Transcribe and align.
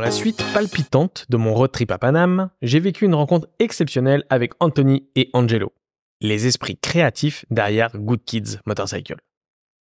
la 0.00 0.10
suite 0.10 0.42
palpitante 0.54 1.26
de 1.28 1.36
mon 1.36 1.52
road 1.54 1.70
trip 1.70 1.90
à 1.90 1.98
Paname, 1.98 2.50
j'ai 2.62 2.80
vécu 2.80 3.04
une 3.04 3.14
rencontre 3.14 3.48
exceptionnelle 3.58 4.24
avec 4.30 4.52
Anthony 4.60 5.08
et 5.14 5.28
Angelo, 5.34 5.72
les 6.20 6.46
esprits 6.46 6.78
créatifs 6.78 7.44
derrière 7.50 7.90
Good 7.94 8.24
Kids 8.24 8.58
Motorcycle. 8.66 9.16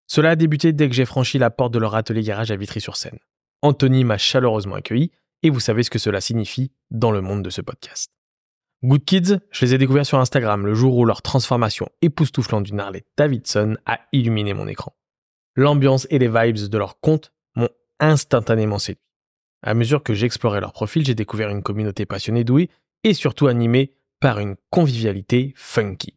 Cela 0.08 0.32
a 0.32 0.36
débuté 0.36 0.73
dès 0.73 0.90
que 0.90 0.95
j'ai 0.95 1.05
franchi 1.05 1.38
la 1.38 1.50
porte 1.50 1.73
de 1.73 1.80
leur 1.80 1.95
atelier 1.95 2.23
garage 2.23 2.52
à 2.52 2.58
Vitry-sur-Seine. 2.58 3.20
Anthony 3.62 4.04
m'a 4.04 4.18
chaleureusement 4.18 4.76
accueilli 4.76 5.12
et 5.44 5.50
vous 5.50 5.59
savez 5.59 5.84
ce 5.84 5.90
que 5.90 6.00
cela 6.00 6.20
signifie 6.20 6.72
dans 6.91 7.12
le 7.12 7.22
monde 7.22 7.44
de 7.44 7.49
ce 7.49 7.62
podcast. 7.62 8.12
Good 8.84 9.05
Kids, 9.05 9.40
je 9.52 9.66
les 9.66 9.73
ai 9.73 9.77
découverts 9.77 10.05
sur 10.05 10.20
Instagram 10.20 10.66
le 10.66 10.73
jour 10.73 10.98
où 10.98 11.05
leur 11.05 11.22
transformation 11.22 11.88
époustouflante 12.02 12.63
d'une 12.63 12.80
Harley 12.80 13.05
Davidson 13.17 13.77
a 13.86 13.99
illuminé 14.12 14.54
mon 14.54 14.67
écran. 14.67 14.94
L'ambiance 15.55 16.08
et 16.09 16.20
les 16.20 16.30
vibes 16.30 16.70
de 16.70 16.77
leur 16.77 16.99
compte 16.99 17.31
m'ont 17.55 17.70
instantanément 17.99 18.80
séduit. 18.80 19.09
À 19.62 19.73
mesure 19.73 20.04
que 20.04 20.13
j'explorais 20.13 20.62
leur 20.62 20.73
profil, 20.73 21.05
j'ai 21.05 21.16
découvert 21.16 21.49
une 21.49 21.63
communauté 21.63 22.05
passionnée 22.05 22.44
douée 22.44 22.70
et 23.04 23.13
surtout 23.13 23.48
animée 23.48 23.94
par 24.20 24.40
une 24.40 24.55
convivialité 24.70 25.54
funky. 25.55 26.16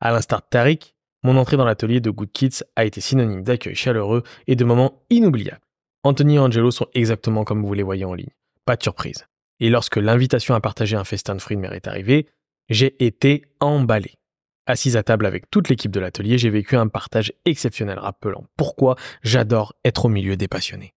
À 0.00 0.12
l'instar 0.12 0.40
de 0.40 0.46
Tariq, 0.50 0.94
mon 1.22 1.36
entrée 1.36 1.56
dans 1.56 1.64
l'atelier 1.64 2.00
de 2.00 2.10
Good 2.10 2.32
Kids 2.32 2.64
a 2.76 2.84
été 2.84 3.00
synonyme 3.00 3.42
d'accueil 3.42 3.74
chaleureux 3.74 4.22
et 4.46 4.56
de 4.56 4.64
moments 4.64 5.02
inoubliables. 5.10 5.60
Anthony 6.02 6.36
et 6.36 6.38
Angelo 6.38 6.70
sont 6.70 6.86
exactement 6.94 7.44
comme 7.44 7.62
vous 7.64 7.74
les 7.74 7.82
voyez 7.82 8.04
en 8.04 8.14
ligne. 8.14 8.30
Pas 8.64 8.76
de 8.76 8.82
surprise. 8.82 9.26
Et 9.58 9.68
lorsque 9.68 9.96
l'invitation 9.96 10.54
à 10.54 10.60
partager 10.60 10.96
un 10.96 11.04
festin 11.04 11.34
de 11.34 11.40
fruits 11.40 11.56
de 11.56 11.60
mer 11.60 11.74
est 11.74 11.86
arrivée, 11.86 12.26
j'ai 12.70 13.04
été 13.04 13.44
emballé. 13.60 14.14
Assise 14.66 14.96
à 14.96 15.02
table 15.02 15.26
avec 15.26 15.50
toute 15.50 15.68
l'équipe 15.68 15.90
de 15.90 16.00
l'atelier, 16.00 16.38
j'ai 16.38 16.48
vécu 16.48 16.76
un 16.76 16.88
partage 16.88 17.32
exceptionnel 17.44 17.98
rappelant 17.98 18.44
pourquoi 18.56 18.96
j'adore 19.22 19.74
être 19.84 20.06
au 20.06 20.08
milieu 20.08 20.36
des 20.36 20.48
passionnés. 20.48 20.94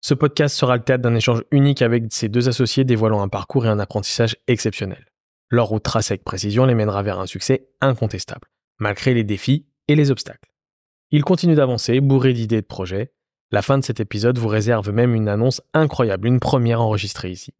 Ce 0.00 0.14
podcast 0.14 0.56
sera 0.56 0.76
le 0.76 0.82
théâtre 0.82 1.02
d'un 1.02 1.14
échange 1.14 1.44
unique 1.50 1.82
avec 1.82 2.04
ces 2.10 2.28
deux 2.28 2.48
associés 2.48 2.84
dévoilant 2.84 3.20
un 3.20 3.28
parcours 3.28 3.66
et 3.66 3.68
un 3.68 3.78
apprentissage 3.78 4.36
exceptionnels. 4.46 5.06
Leur 5.50 5.66
route 5.66 5.82
tracée 5.82 6.12
avec 6.12 6.24
précision 6.24 6.64
les 6.64 6.74
mènera 6.74 7.02
vers 7.02 7.20
un 7.20 7.26
succès 7.26 7.68
incontestable, 7.80 8.48
malgré 8.78 9.12
les 9.12 9.24
défis 9.24 9.66
et 9.88 9.94
les 9.94 10.10
obstacles. 10.10 10.54
Ils 11.10 11.24
continuent 11.24 11.56
d'avancer, 11.56 12.00
bourrés 12.00 12.32
d'idées 12.32 12.56
et 12.56 12.62
de 12.62 12.66
projets. 12.66 13.12
La 13.50 13.62
fin 13.62 13.76
de 13.76 13.84
cet 13.84 14.00
épisode 14.00 14.38
vous 14.38 14.48
réserve 14.48 14.90
même 14.90 15.14
une 15.14 15.28
annonce 15.28 15.60
incroyable, 15.74 16.28
une 16.28 16.40
première 16.40 16.80
enregistrée 16.80 17.30
ici. 17.30 17.52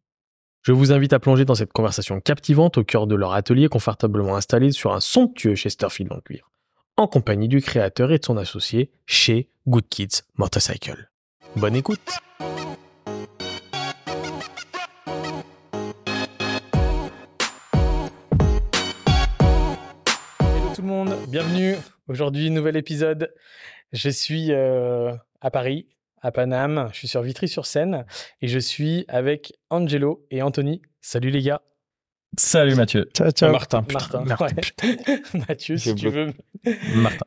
Je 0.63 0.71
vous 0.71 0.91
invite 0.91 1.13
à 1.13 1.19
plonger 1.19 1.43
dans 1.43 1.55
cette 1.55 1.73
conversation 1.73 2.21
captivante 2.21 2.77
au 2.77 2.83
cœur 2.83 3.07
de 3.07 3.15
leur 3.15 3.33
atelier 3.33 3.67
confortablement 3.67 4.35
installé 4.35 4.71
sur 4.71 4.93
un 4.93 4.99
somptueux 4.99 5.55
Chesterfield 5.55 6.11
en 6.13 6.21
cuir, 6.21 6.49
en 6.97 7.07
compagnie 7.07 7.49
du 7.49 7.61
créateur 7.61 8.11
et 8.11 8.19
de 8.19 8.25
son 8.25 8.37
associé 8.37 8.91
chez 9.05 9.49
Good 9.67 9.89
Kids 9.89 10.21
Motorcycle. 10.37 11.11
Bonne 11.55 11.75
écoute 11.75 12.19
bienvenue. 21.31 21.77
Aujourd'hui, 22.09 22.49
nouvel 22.49 22.75
épisode. 22.75 23.33
Je 23.93 24.09
suis 24.09 24.51
euh, 24.51 25.13
à 25.39 25.49
Paris, 25.49 25.87
à 26.21 26.29
Paname. 26.33 26.89
Je 26.91 26.97
suis 26.97 27.07
sur 27.07 27.21
Vitry-sur-Seine 27.21 28.05
et 28.41 28.49
je 28.49 28.59
suis 28.59 29.05
avec 29.07 29.53
Angelo 29.69 30.25
et 30.29 30.41
Anthony. 30.41 30.81
Salut 30.99 31.29
les 31.29 31.41
gars. 31.41 31.61
Salut 32.37 32.75
Mathieu. 32.75 33.09
Ciao, 33.13 33.31
ciao. 33.31 33.49
Martin. 33.49 33.85
Martin. 33.93 34.25
ouais. 34.41 35.21
Mathieu, 35.47 35.77
si 35.77 35.95
tu 35.95 36.09
veux. 36.09 36.33
Martin. 36.95 37.25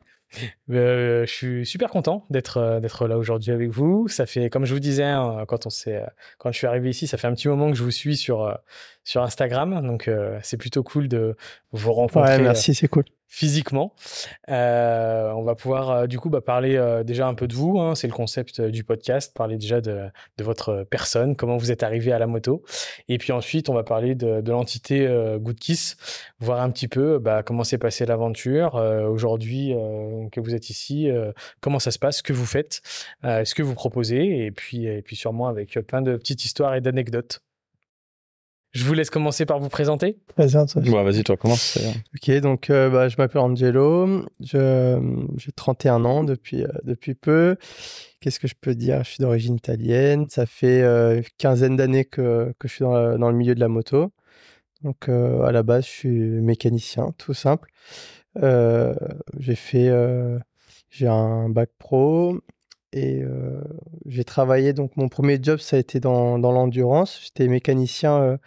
Euh, 0.69 1.25
je 1.25 1.31
suis 1.31 1.65
super 1.65 1.89
content 1.89 2.25
d'être 2.29 2.57
euh, 2.57 2.79
d'être 2.79 3.07
là 3.07 3.17
aujourd'hui 3.17 3.51
avec 3.51 3.69
vous. 3.69 4.07
Ça 4.07 4.25
fait, 4.25 4.49
comme 4.49 4.65
je 4.65 4.73
vous 4.73 4.79
disais, 4.79 5.03
hein, 5.03 5.45
quand 5.47 5.65
on 5.65 5.69
s'est, 5.69 6.01
euh, 6.01 6.07
quand 6.37 6.51
je 6.51 6.57
suis 6.57 6.67
arrivé 6.67 6.89
ici, 6.89 7.07
ça 7.07 7.17
fait 7.17 7.27
un 7.27 7.33
petit 7.33 7.47
moment 7.47 7.69
que 7.69 7.77
je 7.77 7.83
vous 7.83 7.91
suis 7.91 8.17
sur 8.17 8.43
euh, 8.43 8.53
sur 9.05 9.21
Instagram, 9.21 9.85
donc 9.87 10.09
euh, 10.09 10.37
c'est 10.43 10.57
plutôt 10.57 10.83
cool 10.83 11.07
de 11.07 11.37
vous 11.71 11.93
rencontrer. 11.93 12.35
Ouais, 12.35 12.41
merci, 12.43 12.75
c'est 12.75 12.89
cool. 12.89 13.05
Physiquement, 13.27 13.93
Euh, 14.49 15.31
on 15.31 15.43
va 15.43 15.55
pouvoir 15.55 15.89
euh, 15.89 16.07
du 16.07 16.19
coup 16.19 16.29
bah, 16.29 16.41
parler 16.41 16.75
euh, 16.77 17.03
déjà 17.03 17.27
un 17.27 17.33
peu 17.33 17.47
de 17.47 17.55
vous. 17.55 17.79
hein, 17.79 17.95
c'est 17.95 18.07
le 18.07 18.13
concept 18.13 18.59
euh, 18.59 18.69
du 18.69 18.83
podcast, 18.83 19.33
parler 19.35 19.57
déjà 19.57 19.81
de, 19.81 20.09
de 20.37 20.43
votre 20.43 20.85
personne, 20.89 21.35
comment 21.35 21.57
vous 21.57 21.71
êtes 21.71 21.83
arrivé 21.83 22.11
à 22.11 22.19
la 22.19 22.27
moto, 22.27 22.63
et 23.09 23.17
puis 23.17 23.31
ensuite 23.33 23.67
on 23.67 23.73
va 23.73 23.83
parler 23.83 24.15
de, 24.15 24.41
de 24.41 24.51
l'entité 24.51 25.05
euh, 25.07 25.37
Good 25.39 25.59
Kiss, 25.59 25.97
voir 26.39 26.61
un 26.61 26.69
petit 26.69 26.87
peu 26.87 27.19
bah, 27.19 27.43
comment 27.43 27.63
s'est 27.63 27.79
passée 27.79 28.05
l'aventure 28.05 28.75
euh, 28.75 29.07
aujourd'hui 29.07 29.73
euh, 29.73 30.29
que 30.31 30.39
vous 30.39 30.53
êtes 30.55 30.69
ici, 30.69 31.09
euh, 31.09 31.31
comment 31.61 31.79
ça 31.79 31.91
se 31.91 31.99
passe, 31.99 32.17
ce 32.17 32.23
que 32.23 32.33
vous 32.33 32.45
faites, 32.45 32.81
euh, 33.25 33.43
ce 33.43 33.53
que 33.53 33.63
vous 33.63 33.75
proposez, 33.75 34.45
et 34.45 34.51
puis, 34.51 34.85
et 34.85 35.01
puis 35.01 35.15
sûrement 35.15 35.47
avec 35.47 35.79
plein 35.87 36.01
de 36.01 36.15
petites 36.15 36.45
histoires 36.45 36.75
et 36.75 36.81
d'anecdotes. 36.81 37.41
Je 38.75 38.83
vous 38.83 38.93
laisse 38.93 39.09
commencer 39.09 39.45
par 39.45 39.59
vous 39.59 39.69
présenter. 39.69 40.17
Présente. 40.35 40.75
Ouais, 40.75 41.03
vas-y, 41.03 41.23
toi, 41.23 41.37
commence. 41.37 41.77
euh. 41.77 41.91
Ok, 42.13 42.41
donc 42.41 42.69
euh, 42.69 42.89
bah, 42.89 43.07
je 43.07 43.15
m'appelle 43.17 43.39
Angelo, 43.41 44.25
j'ai 44.41 45.51
31 45.55 46.03
ans 46.03 46.23
depuis, 46.25 46.63
euh, 46.63 46.67
depuis 46.83 47.15
peu. 47.15 47.55
Qu'est-ce 48.19 48.39
que 48.39 48.47
je 48.49 48.55
peux 48.59 48.75
dire? 48.75 49.03
Je 49.05 49.11
suis 49.11 49.21
d'origine 49.21 49.55
italienne. 49.55 50.25
Ça 50.29 50.45
fait 50.45 50.81
euh, 50.81 51.17
une 51.17 51.23
quinzaine 51.37 51.77
d'années 51.77 52.03
que, 52.05 52.53
que 52.59 52.67
je 52.67 52.73
suis 52.73 52.83
dans, 52.83 52.93
la- 52.93 53.17
dans 53.17 53.29
le 53.29 53.37
milieu 53.37 53.55
de 53.55 53.59
la 53.61 53.69
moto. 53.69 54.11
Donc 54.83 55.07
euh, 55.09 55.43
à 55.43 55.51
la 55.53 55.63
base, 55.63 55.85
je 55.85 55.89
suis 55.89 56.19
mécanicien, 56.19 57.13
tout 57.17 57.33
simple. 57.33 57.69
Euh, 58.43 58.93
j'ai 59.39 59.55
fait, 59.55 59.87
euh, 59.87 60.37
j'ai 60.89 61.07
un 61.07 61.47
bac 61.49 61.69
pro 61.79 62.39
et 62.95 63.21
euh, 63.21 63.61
j'ai 64.05 64.23
travaillé. 64.23 64.73
Donc 64.73 64.95
mon 64.97 65.09
premier 65.09 65.37
job, 65.41 65.59
ça 65.59 65.75
a 65.75 65.79
été 65.79 65.99
dans, 65.99 66.39
dans 66.39 66.51
l'endurance. 66.51 67.19
J'étais 67.23 67.47
mécanicien 67.47 68.17
euh, 68.21 68.37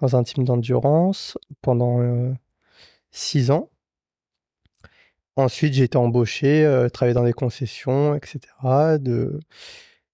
dans 0.00 0.16
un 0.16 0.24
team 0.24 0.44
d'endurance 0.44 1.38
pendant 1.62 2.00
euh, 2.02 2.32
six 3.12 3.50
ans. 3.50 3.70
Ensuite, 5.36 5.72
j'ai 5.74 5.84
été 5.84 5.96
embauché, 5.96 6.88
travaillé 6.92 7.14
dans 7.14 7.24
des 7.24 7.32
concessions, 7.32 8.14
etc. 8.14 8.40
De... 9.00 9.40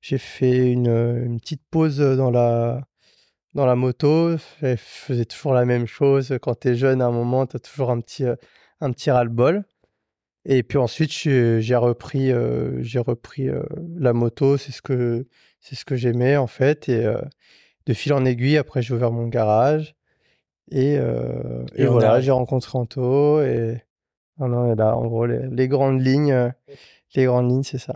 J'ai 0.01 0.19
fait 0.19 0.71
une, 0.71 0.87
une 0.87 1.41
petite 1.41 1.63
pause 1.73 1.99
dans 1.99 2.31
la, 2.31 2.87
dans 3.55 3.67
la 3.67 3.75
moto. 3.75 4.37
Je 4.63 4.77
faisais 4.77 5.25
toujours 5.25 5.55
la 5.55 5.65
même 5.65 5.87
chose. 5.87 6.39
Quand 6.41 6.61
tu 6.61 6.69
es 6.69 6.75
jeune, 6.77 7.03
à 7.03 7.07
un 7.07 7.11
moment, 7.11 7.47
tu 7.47 7.57
as 7.57 7.61
toujours 7.61 7.91
un 7.91 8.01
petit, 8.01 8.27
un 8.81 8.93
petit 8.93 9.11
ras-le-bol. 9.11 9.65
Et 10.51 10.63
puis 10.63 10.79
ensuite, 10.79 11.11
j'ai 11.13 11.77
repris, 11.77 12.33
euh, 12.33 12.83
j'ai 12.83 12.99
repris 12.99 13.49
euh, 13.49 13.63
la 13.99 14.13
moto. 14.15 14.57
C'est 14.57 14.73
ce 14.73 14.81
que, 14.83 15.27
c'est 15.61 15.77
ce 15.77 15.85
que 15.85 15.95
j'aimais, 15.95 16.37
en 16.39 16.47
fait. 16.47 16.89
Et 16.89 17.05
euh, 17.05 17.21
de 17.87 17.93
fil 17.93 18.15
en 18.15 18.25
aiguille, 18.25 18.57
après, 18.57 18.81
j'ai 18.81 18.95
ouvert 18.95 19.13
mon 19.13 19.29
garage. 19.29 19.95
Et, 20.71 20.97
euh, 20.99 21.65
Et 21.77 21.83
et 21.83 21.87
on 21.89 21.93
voilà, 21.93 22.15
a- 22.15 22.21
j'ai 22.23 22.31
rencontré 22.31 22.79
Anto. 22.79 23.43
Et 23.43 23.83
non, 24.39 24.49
non, 24.49 24.73
et 24.73 24.75
là, 24.75 24.97
en 24.97 25.07
gros, 25.07 25.27
les, 25.27 25.47
les 25.51 25.69
grandes 25.69 26.01
lignes, 26.01 26.53
les 27.15 27.25
grandes 27.27 27.51
lignes, 27.51 27.63
c'est 27.63 27.79
ça. 27.79 27.95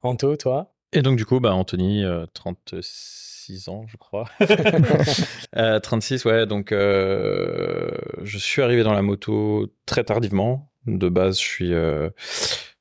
Anto, 0.00 0.34
toi? 0.36 0.72
Et 0.94 1.02
donc, 1.02 1.16
du 1.18 1.26
coup, 1.26 1.40
bah, 1.40 1.52
Anthony, 1.54 2.04
euh, 2.04 2.24
36 2.34 3.68
ans, 3.68 3.84
je 3.86 3.96
crois. 3.98 4.28
Euh, 5.56 5.78
36, 5.80 6.24
ouais. 6.24 6.46
Donc, 6.46 6.72
euh, 6.72 7.90
je 8.22 8.38
suis 8.38 8.62
arrivé 8.62 8.82
dans 8.82 8.94
la 8.94 9.02
moto 9.02 9.66
très 9.84 10.02
tardivement. 10.04 10.71
De 10.86 11.08
base, 11.08 11.38
je 11.38 11.44
suis, 11.44 11.74
euh, 11.74 12.10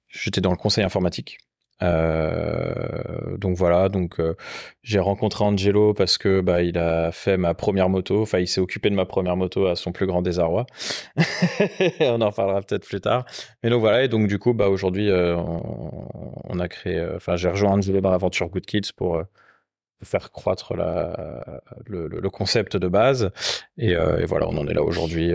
j'étais 0.10 0.42
dans 0.42 0.52
le 0.52 0.58
conseil 0.58 0.84
informatique. 0.84 1.38
Euh, 1.84 3.38
donc 3.38 3.58
voilà, 3.58 3.90
donc 3.90 4.20
euh, 4.20 4.36
j'ai 4.84 5.00
rencontré 5.00 5.44
Angelo 5.44 5.96
parce 5.96 6.20
que 6.20 6.42
bah 6.42 6.62
il 6.62 6.78
a 6.78 7.12
fait 7.12 7.38
ma 7.38 7.56
première 7.56 7.90
moto, 7.90 8.22
enfin 8.22 8.38
il 8.38 8.48
s'est 8.48 8.62
occupé 8.62 8.92
de 8.92 8.96
ma 8.96 9.06
première 9.06 9.36
moto 9.36 9.66
à 9.66 9.76
son 9.76 9.92
plus 9.92 10.06
grand 10.06 10.22
désarroi. 10.22 10.68
on 12.02 12.22
en 12.22 12.30
reparlera 12.30 12.62
peut-être 12.62 12.86
plus 12.88 13.02
tard. 13.02 13.26
Mais 13.64 13.72
donc 13.72 13.80
voilà, 13.82 14.04
et 14.04 14.09
donc 14.09 14.28
du 14.28 14.38
coup 14.38 14.54
bah 14.54 14.70
aujourd'hui 14.70 15.09
on, 15.12 16.59
a 16.59 16.68
créé, 16.68 17.04
enfin 17.16 17.36
j'ai 17.36 17.50
rejoint 17.50 17.72
Angelo 17.72 18.00
dans 18.00 18.12
l'aventure 18.12 18.50
Good 18.50 18.66
Kids 18.68 18.92
pour 18.96 19.24
faire 20.04 20.32
croître 20.32 20.76
la, 20.76 21.62
le, 21.88 22.30
concept 22.30 22.78
de 22.78 22.88
base. 22.88 23.32
Et 23.78 23.96
voilà, 24.26 24.47
on 24.47 24.58
en 24.58 24.68
est 24.68 24.74
là 24.74 24.84
aujourd'hui. 24.84 25.34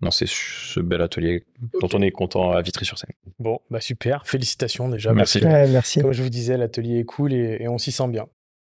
Dans 0.00 0.10
ces- 0.10 0.26
ce 0.28 0.80
bel 0.80 1.02
atelier 1.02 1.44
dont 1.80 1.88
on 1.92 2.00
est 2.02 2.10
content 2.10 2.52
à 2.52 2.62
Vitry-sur-Seine. 2.62 3.10
Bon, 3.38 3.60
bah 3.70 3.80
super, 3.80 4.26
félicitations 4.26 4.88
déjà. 4.88 5.12
Merci. 5.12 5.40
parce 5.40 5.52
que, 5.54 5.58
Ouais, 5.60 5.68
merci. 5.70 6.00
Comme 6.00 6.12
je 6.12 6.22
vous 6.22 6.28
disais, 6.30 6.56
l'atelier 6.56 7.00
est 7.00 7.04
cool 7.04 7.32
et, 7.32 7.58
et 7.60 7.68
on 7.68 7.78
s'y 7.78 7.92
sent 7.92 8.08
bien. 8.08 8.26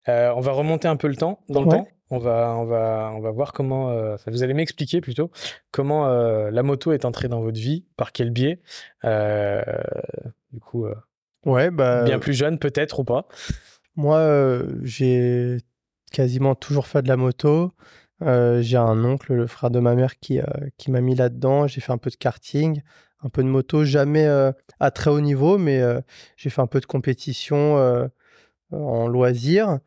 Euh, 0.09 0.31
on 0.35 0.39
va 0.39 0.51
remonter 0.51 0.87
un 0.87 0.95
peu 0.95 1.07
le 1.07 1.15
temps, 1.15 1.39
dans 1.49 1.61
le 1.61 1.67
Ouais. 1.67 1.77
temps. 1.77 1.87
On 2.13 2.17
va, 2.17 2.55
on 2.57 2.65
va, 2.65 3.13
on 3.15 3.21
va 3.21 3.31
voir 3.31 3.53
comment. 3.53 3.89
euh, 3.91 4.17
vous 4.27 4.43
allez 4.43 4.53
m'expliquer 4.53 4.99
plutôt 4.99 5.31
comment 5.71 6.07
euh, 6.09 6.51
la 6.51 6.61
moto 6.63 6.91
est 6.91 7.05
entrée 7.05 7.29
dans 7.29 7.39
votre 7.39 7.59
vie, 7.59 7.85
par 7.95 8.11
quel 8.11 8.31
biais. 8.31 8.59
Euh, 9.05 9.61
du 10.51 10.59
coup, 10.59 10.85
euh, 10.85 10.95
Ouais, 11.45 11.71
bah, 11.71 12.03
bien 12.03 12.19
plus 12.19 12.33
jeune 12.33 12.59
peut-être 12.59 12.99
ou 12.99 13.03
pas. 13.05 13.27
moi, 13.95 14.17
euh, 14.17 14.67
j'ai 14.83 15.57
quasiment 16.11 16.53
toujours 16.55 16.87
fait 16.87 17.01
de 17.01 17.07
la 17.07 17.15
moto. 17.17 17.71
Euh, 18.21 18.61
j'ai 18.61 18.77
un 18.77 19.03
oncle, 19.03 19.33
le 19.33 19.47
frère 19.47 19.71
de 19.71 19.79
ma 19.79 19.95
mère, 19.95 20.19
qui, 20.19 20.39
euh, 20.39 20.45
qui 20.77 20.91
m'a 20.91 21.01
mis 21.01 21.15
là-dedans. 21.15 21.67
J'ai 21.67 21.81
fait 21.81 21.91
un 21.91 21.97
peu 21.97 22.09
de 22.09 22.15
karting, 22.15 22.81
un 23.21 23.29
peu 23.29 23.43
de 23.43 23.47
moto, 23.47 23.83
jamais 23.83 24.27
euh, 24.27 24.51
à 24.79 24.91
très 24.91 25.09
haut 25.09 25.21
niveau, 25.21 25.57
mais 25.57 25.81
j'ai 26.37 26.49
fait 26.49 26.61
un 26.61 26.67
peu 26.67 26.79
de 26.79 26.85
compétition 26.85 28.09
en 28.71 29.07
loisir. 29.07 29.79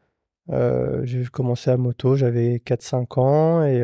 j'ai 0.48 1.24
commencé 1.32 1.70
à 1.70 1.76
moto, 1.76 2.16
j'avais 2.16 2.58
4-5 2.58 3.20
ans 3.20 3.64
et, 3.64 3.82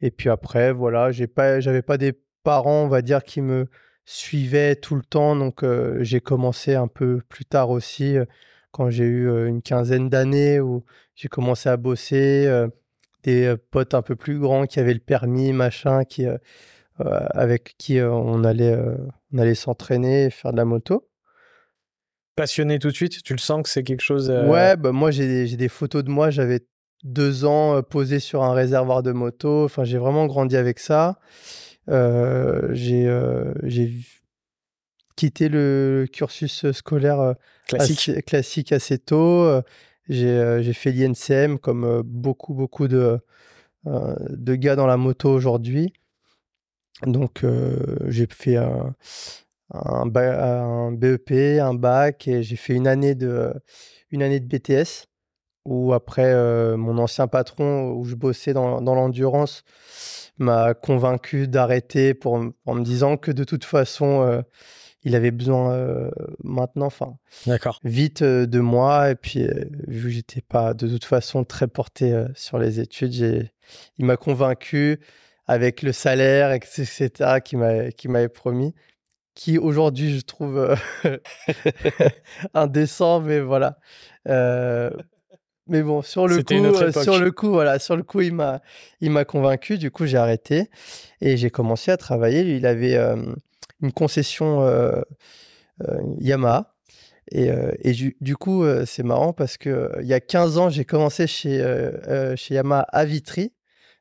et 0.00 0.10
puis 0.10 0.28
après, 0.30 0.72
voilà, 0.72 1.12
j'ai 1.12 1.26
pas, 1.26 1.60
pas 1.86 1.98
des 1.98 2.12
parents, 2.42 2.84
on 2.84 2.88
va 2.88 3.02
dire, 3.02 3.24
qui 3.24 3.40
me 3.42 3.66
suivaient 4.04 4.76
tout 4.76 4.96
le 4.96 5.02
temps. 5.02 5.36
Donc, 5.36 5.64
j'ai 6.00 6.20
commencé 6.20 6.74
un 6.74 6.88
peu 6.88 7.20
plus 7.28 7.44
tard 7.44 7.70
aussi, 7.70 8.16
quand 8.70 8.90
j'ai 8.90 9.04
eu 9.04 9.48
une 9.48 9.62
quinzaine 9.62 10.08
d'années, 10.08 10.60
où 10.60 10.84
j'ai 11.14 11.28
commencé 11.28 11.68
à 11.68 11.76
bosser. 11.76 12.66
Des 13.26 13.54
potes 13.70 13.94
un 13.94 14.02
peu 14.02 14.16
plus 14.16 14.38
grands 14.38 14.66
qui 14.66 14.80
avaient 14.80 14.94
le 14.94 15.00
permis, 15.00 15.52
machin, 15.52 16.04
qui, 16.04 16.26
avec 16.98 17.74
qui 17.78 18.00
on 18.00 18.44
allait, 18.44 18.78
on 19.32 19.38
allait 19.38 19.54
s'entraîner, 19.54 20.30
faire 20.30 20.52
de 20.52 20.56
la 20.56 20.64
moto. 20.64 21.08
Passionné 22.36 22.78
tout 22.78 22.88
de 22.88 22.94
suite 22.94 23.22
Tu 23.22 23.32
le 23.32 23.38
sens 23.38 23.62
que 23.62 23.68
c'est 23.68 23.82
quelque 23.82 24.02
chose. 24.02 24.30
Ouais, 24.30 24.76
bah 24.76 24.92
moi 24.92 25.10
j'ai 25.10 25.26
des, 25.26 25.56
des 25.56 25.68
photos 25.68 26.04
de 26.04 26.10
moi, 26.10 26.30
j'avais 26.30 26.66
deux 27.04 27.44
ans 27.44 27.82
posé 27.82 28.18
sur 28.18 28.42
un 28.42 28.52
réservoir 28.52 29.02
de 29.02 29.12
moto. 29.12 29.64
Enfin, 29.64 29.84
j'ai 29.84 29.98
vraiment 29.98 30.26
grandi 30.26 30.56
avec 30.56 30.78
ça. 30.78 31.18
j'ai 31.88 33.08
quitté 35.16 35.48
le 35.48 36.06
cursus 36.12 36.70
scolaire 36.72 37.34
classique 37.66 38.08
assez, 38.10 38.22
classique 38.22 38.72
assez 38.72 38.98
tôt. 38.98 39.62
J'ai 40.08 40.72
fait 40.72 40.92
l'INCM 40.92 41.58
comme 41.58 42.02
beaucoup, 42.02 42.54
beaucoup 42.54 42.88
de, 42.88 43.18
de 43.84 44.54
gars 44.54 44.76
dans 44.76 44.86
la 44.86 44.96
moto 44.96 45.30
aujourd'hui. 45.30 45.92
Donc, 47.06 47.44
j'ai 48.06 48.26
fait 48.30 48.56
un, 48.56 48.94
BEP, 50.06 51.60
un 51.60 51.74
bac 51.74 52.28
et 52.28 52.42
j'ai 52.42 52.56
fait 52.56 52.74
une 52.74 52.86
année 52.86 53.14
de, 53.14 53.52
une 54.10 54.22
année 54.22 54.40
de 54.40 54.46
BTS 54.46 55.06
où 55.64 55.92
après 55.92 56.32
mon 56.76 56.98
ancien 56.98 57.26
patron 57.26 57.90
où 57.90 58.04
je 58.04 58.14
bossais 58.14 58.52
dans, 58.52 58.80
dans 58.80 58.94
l'endurance 58.94 59.64
m'a 60.38 60.74
convaincu 60.74 61.48
d'arrêter 61.48 62.18
en 62.24 62.74
me 62.74 62.82
disant 62.82 63.16
que 63.16 63.32
de 63.32 63.42
toute 63.42 63.64
façon 63.64 64.44
il 65.06 65.14
avait 65.14 65.30
besoin 65.30 66.10
maintenant 66.44 66.86
enfin 66.86 67.16
vite 67.84 68.22
de 68.22 68.60
moi 68.60 69.10
et 69.10 69.14
puis 69.14 69.46
vu 69.86 70.08
que 70.08 70.14
j'étais 70.14 70.42
pas 70.42 70.74
de 70.74 70.88
toute 70.88 71.04
façon 71.04 71.44
très 71.44 71.68
porté 71.68 72.26
sur 72.34 72.58
les 72.58 72.80
études 72.80 73.12
j'ai 73.12 73.52
il 73.98 74.04
m'a 74.04 74.16
convaincu 74.16 75.00
avec 75.46 75.82
le 75.82 75.92
salaire 75.92 76.52
etc 76.52 77.38
qui 77.44 77.56
m'a 77.56 77.90
qui 77.92 78.08
m'avait 78.08 78.28
promis 78.28 78.74
qui 79.34 79.58
aujourd'hui 79.58 80.18
je 80.18 80.20
trouve 80.22 80.76
indécent 82.54 83.20
mais 83.20 83.40
voilà 83.40 83.78
mais 85.68 85.82
bon, 85.82 86.02
sur 86.02 86.28
le 86.28 86.42
coup, 86.42 86.54
euh, 86.54 86.92
sur 86.92 87.18
le 87.18 87.32
coup, 87.32 87.48
voilà, 87.48 87.78
sur 87.78 87.96
le 87.96 88.04
coup, 88.04 88.20
il 88.20 88.32
m'a, 88.32 88.60
il 89.00 89.10
m'a 89.10 89.24
convaincu. 89.24 89.78
Du 89.78 89.90
coup, 89.90 90.06
j'ai 90.06 90.16
arrêté 90.16 90.70
et 91.20 91.36
j'ai 91.36 91.50
commencé 91.50 91.90
à 91.90 91.96
travailler. 91.96 92.56
Il 92.56 92.66
avait 92.66 92.96
euh, 92.96 93.16
une 93.80 93.92
concession 93.92 94.62
euh, 94.62 95.02
Yamaha. 96.20 96.74
Et, 97.32 97.50
et 97.80 97.92
du, 97.92 98.36
coup, 98.36 98.64
c'est 98.86 99.02
marrant 99.02 99.32
parce 99.32 99.56
que 99.56 99.90
il 100.00 100.06
y 100.06 100.14
a 100.14 100.20
15 100.20 100.58
ans, 100.58 100.70
j'ai 100.70 100.84
commencé 100.84 101.26
chez, 101.26 101.58
chez 102.36 102.54
Yamaha 102.54 102.82
à 102.82 103.04
Vitry. 103.04 103.52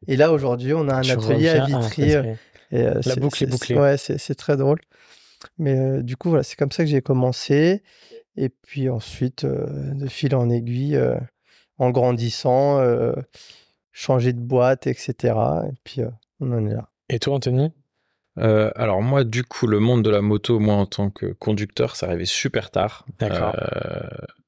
Et 0.07 0.15
là, 0.15 0.31
aujourd'hui, 0.31 0.73
on 0.73 0.87
a 0.89 0.93
un 0.93 1.09
atelier 1.09 1.49
à 1.49 1.65
Vitry. 1.65 2.11
et, 2.11 2.83
La 2.83 3.15
boucle 3.15 3.43
est 3.43 3.47
bouclée. 3.47 3.75
Ouais, 3.75 3.97
c'est 3.97 4.35
très 4.35 4.57
drôle. 4.57 4.79
Mais 5.57 6.03
du 6.03 6.17
coup, 6.17 6.29
voilà, 6.29 6.43
c'est 6.43 6.55
comme 6.55 6.71
ça 6.71 6.83
que 6.83 6.89
j'ai 6.89 7.01
commencé. 7.01 7.81
Et 8.37 8.49
puis 8.49 8.89
ensuite, 8.89 9.43
de 9.43 10.07
fil 10.07 10.35
en 10.35 10.51
aiguille, 10.51 10.99
en 11.77 11.89
grandissant, 11.91 12.79
euh, 12.79 13.13
changer 13.91 14.33
de 14.33 14.39
boîte, 14.39 14.87
etc. 14.87 15.35
Et 15.69 15.75
puis, 15.83 16.01
euh, 16.01 16.09
on 16.39 16.51
en 16.51 16.65
est 16.65 16.73
là. 16.73 16.89
Et 17.09 17.19
toi, 17.19 17.35
Anthony? 17.35 17.71
Euh, 18.37 18.69
alors 18.75 19.01
moi, 19.01 19.23
du 19.23 19.43
coup, 19.43 19.67
le 19.67 19.79
monde 19.79 20.03
de 20.03 20.09
la 20.09 20.21
moto, 20.21 20.59
moi 20.59 20.75
en 20.75 20.85
tant 20.85 21.09
que 21.09 21.27
conducteur, 21.27 21.95
ça 21.95 22.07
arrivait 22.07 22.25
super 22.25 22.71
tard. 22.71 23.05
D'accord. 23.19 23.55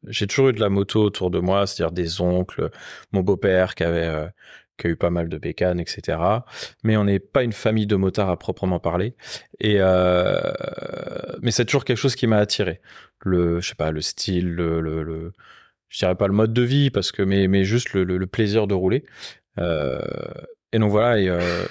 j'ai 0.08 0.28
toujours 0.28 0.50
eu 0.50 0.54
de 0.54 0.60
la 0.60 0.70
moto 0.70 1.02
autour 1.02 1.32
de 1.32 1.40
moi, 1.40 1.68
c'est-à-dire 1.68 1.94
des 1.94 2.22
oncles, 2.22 2.70
mon 3.12 3.22
beau-père 3.22 3.76
qui 3.76 3.84
avait 3.84 4.30
qui 4.78 4.86
a 4.86 4.90
eu 4.92 4.96
pas 4.96 5.10
mal 5.10 5.28
de 5.28 5.38
bécanes, 5.40 5.80
etc. 5.80 6.20
Mais 6.84 6.98
on 6.98 7.06
n'est 7.06 7.20
pas 7.20 7.44
une 7.44 7.54
famille 7.54 7.88
de 7.88 7.96
motards 7.96 8.30
à 8.30 8.38
proprement 8.38 8.80
parler. 8.80 9.16
Et 9.60 9.80
mais 11.42 11.52
c'est 11.52 11.66
toujours 11.66 11.86
quelque 11.86 11.98
chose 11.98 12.16
qui 12.16 12.28
m'a 12.28 12.38
attiré. 12.38 12.82
Le, 13.22 13.60
je 13.62 13.70
sais 13.70 13.76
pas, 13.76 13.92
le 13.92 14.02
style, 14.02 14.50
le, 14.54 14.82
le 14.82 15.34
je 15.90 16.00
dirais 16.00 16.16
pas 16.16 16.28
le 16.28 16.34
mode 16.34 16.54
de 16.54 16.62
vie 16.62 16.90
parce 16.90 17.12
que 17.12 17.22
mais 17.22 17.48
mais 17.48 17.64
juste 17.64 17.94
le, 17.94 18.04
le, 18.04 18.28
plaisir 18.28 18.68
de 18.68 18.74
rouler 18.74 19.06
euh, 19.58 20.00
et 20.74 20.80
donc 20.80 20.92
voilà 20.92 21.20
et 21.20 21.30
euh, 21.30 21.66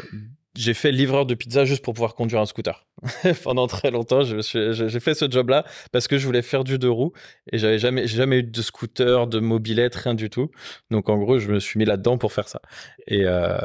j'ai 0.56 0.74
fait 0.74 0.92
livreur 0.92 1.26
de 1.26 1.34
pizza 1.34 1.64
juste 1.64 1.84
pour 1.84 1.94
pouvoir 1.94 2.14
conduire 2.14 2.40
un 2.40 2.46
scooter 2.46 2.86
pendant 3.44 3.66
très 3.66 3.90
longtemps 3.90 4.22
j'ai 4.22 5.00
fait 5.00 5.14
ce 5.14 5.30
job 5.30 5.50
là 5.50 5.64
parce 5.92 6.08
que 6.08 6.18
je 6.18 6.26
voulais 6.26 6.42
faire 6.42 6.64
du 6.64 6.78
deux 6.78 6.90
roues 6.90 7.12
et 7.52 7.58
j'avais 7.58 7.78
jamais 7.78 8.06
jamais 8.06 8.38
eu 8.38 8.42
de 8.42 8.62
scooter 8.62 9.26
de 9.26 9.38
mobilette 9.38 9.94
rien 9.94 10.14
du 10.14 10.30
tout 10.30 10.50
donc 10.90 11.08
en 11.08 11.18
gros 11.18 11.38
je 11.38 11.52
me 11.52 11.60
suis 11.60 11.78
mis 11.78 11.84
là 11.84 11.96
dedans 11.96 12.18
pour 12.18 12.32
faire 12.32 12.48
ça 12.48 12.60
et 13.06 13.24
euh, 13.24 13.58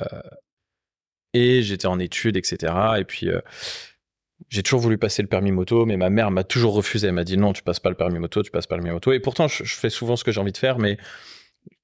et 1.34 1.62
j'étais 1.62 1.88
en 1.88 2.00
études 2.00 2.38
etc 2.38 2.74
et 2.98 3.06
puis 3.06 3.30
euh, 3.30 3.40
j'ai 4.50 4.64
toujours 4.64 4.82
voulu 4.82 4.98
passer 4.98 5.22
le 5.22 5.28
permis 5.28 5.52
moto, 5.52 5.86
mais 5.86 5.98
ma 5.98 6.10
mère 6.10 6.32
m'a 6.32 6.44
toujours 6.44 6.74
refusé. 6.74 7.08
Elle 7.08 7.14
m'a 7.14 7.24
dit 7.24 7.38
non, 7.38 7.54
tu 7.54 7.64
passes 7.64 7.80
pas 7.80 7.90
le 7.90 7.96
permis 7.96 8.20
moto, 8.20 8.44
tu 8.44 8.52
passes 8.52 8.68
pas 8.68 8.76
le 8.76 8.82
permis 8.82 8.94
moto. 8.94 9.12
Et 9.14 9.20
pourtant, 9.20 9.48
je, 9.48 9.64
fais 9.64 9.90
souvent 9.90 10.16
ce 10.16 10.24
que 10.24 10.32
j'ai 10.32 10.42
envie 10.42 10.52
de 10.52 10.58
faire, 10.58 10.78
mais 10.78 10.98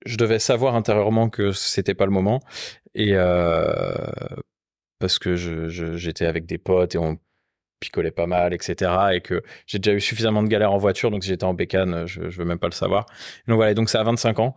je 0.05 0.17
devais 0.17 0.39
savoir 0.39 0.75
intérieurement 0.75 1.29
que 1.29 1.51
c'était 1.51 1.93
pas 1.93 2.05
le 2.05 2.11
moment. 2.11 2.41
Et 2.95 3.11
euh, 3.13 3.93
parce 4.99 5.19
que 5.19 5.35
j'étais 5.95 6.25
avec 6.25 6.45
des 6.45 6.57
potes 6.57 6.95
et 6.95 6.97
on 6.97 7.17
picolait 7.79 8.11
pas 8.11 8.27
mal, 8.27 8.53
etc. 8.53 8.91
Et 9.13 9.21
que 9.21 9.43
j'ai 9.67 9.79
déjà 9.79 9.95
eu 9.95 10.01
suffisamment 10.01 10.41
de 10.43 10.47
galères 10.47 10.71
en 10.71 10.77
voiture, 10.77 11.11
donc 11.11 11.23
si 11.23 11.29
j'étais 11.29 11.43
en 11.43 11.53
bécane, 11.53 12.07
je, 12.07 12.29
je 12.29 12.37
veux 12.37 12.45
même 12.45 12.59
pas 12.59 12.67
le 12.67 12.73
savoir. 12.73 13.05
Donc 13.47 13.57
voilà, 13.57 13.73
donc 13.73 13.89
c'est 13.89 13.99
à 13.99 14.03
25 14.03 14.39
ans 14.39 14.55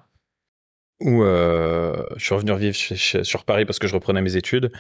où 1.01 1.23
euh, 1.23 2.05
je 2.17 2.25
suis 2.25 2.35
revenu 2.35 2.55
vivre 2.57 2.77
sur 2.77 3.45
Paris 3.45 3.65
parce 3.65 3.79
que 3.79 3.87
je 3.87 3.95
reprenais 3.95 4.23
mes 4.23 4.37
études 4.37 4.71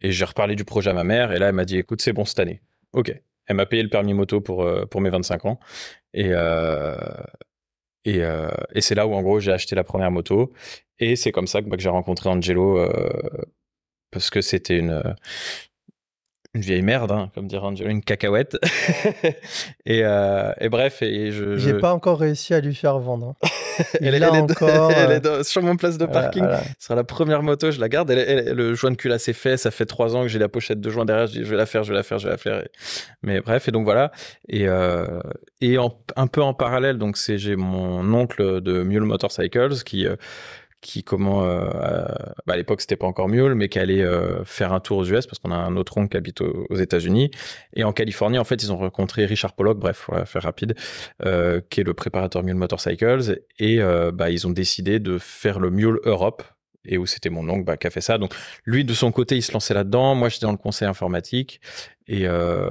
et 0.00 0.12
j'ai 0.12 0.24
reparlé 0.24 0.54
du 0.54 0.64
projet 0.64 0.90
à 0.90 0.94
ma 0.94 1.04
mère 1.04 1.32
et 1.32 1.38
là 1.38 1.48
elle 1.48 1.54
m'a 1.54 1.64
dit 1.64 1.78
écoute 1.78 2.00
c'est 2.00 2.12
bon 2.12 2.24
cette 2.24 2.38
année. 2.38 2.62
Ok. 2.92 3.12
Elle 3.46 3.56
m'a 3.56 3.66
payé 3.66 3.82
le 3.82 3.88
permis 3.88 4.14
moto 4.14 4.40
pour 4.40 4.62
euh, 4.62 4.84
pour 4.86 5.00
mes 5.00 5.10
25 5.10 5.46
ans 5.46 5.58
et 6.14 6.28
euh, 6.32 6.94
et, 8.04 8.22
euh, 8.22 8.48
c'est 8.80 8.94
là 8.94 9.06
où 9.06 9.14
en 9.14 9.22
gros 9.22 9.40
j'ai 9.40 9.52
acheté 9.52 9.74
la 9.74 9.84
première 9.84 10.10
moto 10.10 10.52
et 10.98 11.16
c'est 11.16 11.32
comme 11.32 11.46
ça 11.46 11.60
que, 11.62 11.68
bah, 11.68 11.76
j'ai 11.78 11.88
rencontré 11.88 12.28
Angelo 12.28 12.78
euh, 12.78 12.88
parce 14.10 14.30
que 14.30 14.40
c'était 14.40 14.78
une 14.78 15.02
une 16.54 16.62
vieille 16.62 16.82
merde, 16.82 17.12
hein, 17.12 17.30
comme 17.34 17.46
dire 17.46 17.62
Angelo, 17.62 17.90
une 17.90 18.02
cacahuète. 18.02 18.56
et, 19.86 20.00
euh, 20.04 20.52
et, 20.60 20.68
bref, 20.68 21.02
et 21.02 21.30
je. 21.30 21.56
J'ai 21.56 21.74
pas 21.74 21.92
encore 21.92 22.18
réussi 22.18 22.54
à 22.54 22.60
lui 22.60 22.74
faire 22.74 22.98
vendre. 22.98 23.36
Hein. 23.42 23.48
elle, 24.00 24.14
est, 24.14 24.24
encore, 24.24 24.90
elle 24.90 25.12
est 25.12 25.42
sur 25.44 25.62
mon 25.62 25.76
place 25.76 25.98
de 25.98 26.06
parking. 26.06 26.44
Ce 26.78 26.86
sera 26.86 26.96
la 26.96 27.04
première 27.04 27.42
moto, 27.42 27.70
je 27.70 27.80
la 27.80 27.88
garde. 27.88 28.10
le 28.10 28.74
joint 28.74 28.90
de 28.90 28.96
cul 28.96 29.12
assez 29.12 29.32
fait. 29.32 29.56
Ça 29.56 29.70
fait 29.70 29.86
trois 29.86 30.16
ans 30.16 30.22
que 30.22 30.28
j'ai 30.28 30.38
la 30.38 30.48
pochette 30.48 30.80
de 30.80 30.90
joint 30.90 31.04
derrière. 31.04 31.26
Je 31.26 31.32
dis, 31.32 31.44
je 31.44 31.50
vais 31.50 31.56
la 31.56 31.66
faire, 31.66 31.84
je 31.84 31.90
vais 31.90 31.96
la 31.96 32.02
faire, 32.02 32.18
je 32.18 32.24
vais 32.24 32.32
la 32.32 32.38
faire. 32.38 32.64
Mais 33.22 33.40
bref, 33.40 33.68
et 33.68 33.70
donc 33.70 33.84
voilà. 33.84 34.10
Et, 34.48 34.66
euh, 34.66 35.20
et 35.60 35.76
un 36.16 36.26
peu 36.26 36.42
en 36.42 36.54
parallèle, 36.54 36.98
donc 36.98 37.16
c'est 37.16 37.38
j'ai 37.38 37.56
mon 37.56 38.12
oncle 38.14 38.60
de 38.60 38.82
Mule 38.82 39.02
Motorcycles 39.02 39.82
qui 39.84 40.06
euh, 40.06 40.16
qui 40.80 41.02
comment 41.02 41.44
euh, 41.44 41.66
bah 42.46 42.54
à 42.54 42.56
l'époque 42.56 42.80
c'était 42.80 42.96
pas 42.96 43.06
encore 43.06 43.28
Mule 43.28 43.54
mais 43.54 43.68
qui 43.68 43.78
allait 43.78 44.02
euh, 44.02 44.44
faire 44.44 44.72
un 44.72 44.80
tour 44.80 44.98
aux 44.98 45.04
US 45.04 45.26
parce 45.26 45.38
qu'on 45.38 45.50
a 45.50 45.56
un 45.56 45.76
autre 45.76 45.96
oncle 45.98 46.10
qui 46.10 46.16
habite 46.16 46.40
aux, 46.40 46.76
États-Unis. 46.76 47.30
Et 47.74 47.84
en 47.84 47.92
Californie 47.92 48.38
en 48.38 48.44
fait 48.44 48.62
ils 48.62 48.72
ont 48.72 48.76
rencontré 48.76 49.24
Richard 49.24 49.54
Pollock 49.54 49.78
bref 49.78 50.08
va 50.10 50.24
faire 50.24 50.42
rapide 50.42 50.76
euh, 51.24 51.60
qui 51.70 51.80
est 51.80 51.84
le 51.84 51.94
préparateur 51.94 52.42
Mule 52.42 52.54
Motorcycles. 52.54 53.40
Et 53.58 53.80
euh, 53.80 54.12
bah 54.12 54.30
ils 54.30 54.46
ont 54.46 54.50
décidé 54.50 55.00
de 55.00 55.18
faire 55.18 55.58
le 55.58 55.70
Mule 55.70 56.00
Europe 56.04 56.42
et 56.88 56.98
où 56.98 57.06
c'était 57.06 57.30
mon 57.30 57.48
oncle 57.48 57.64
bah, 57.64 57.76
qui 57.76 57.86
a 57.86 57.90
fait 57.90 58.00
ça. 58.00 58.18
Donc 58.18 58.34
lui 58.64 58.84
de 58.84 58.94
son 58.94 59.12
côté 59.12 59.36
il 59.36 59.42
se 59.42 59.52
lançait 59.52 59.74
là-dedans, 59.74 60.14
moi 60.14 60.28
j'étais 60.28 60.46
dans 60.46 60.52
le 60.52 60.58
conseil 60.58 60.88
informatique 60.88 61.60
et 62.06 62.26
euh... 62.26 62.70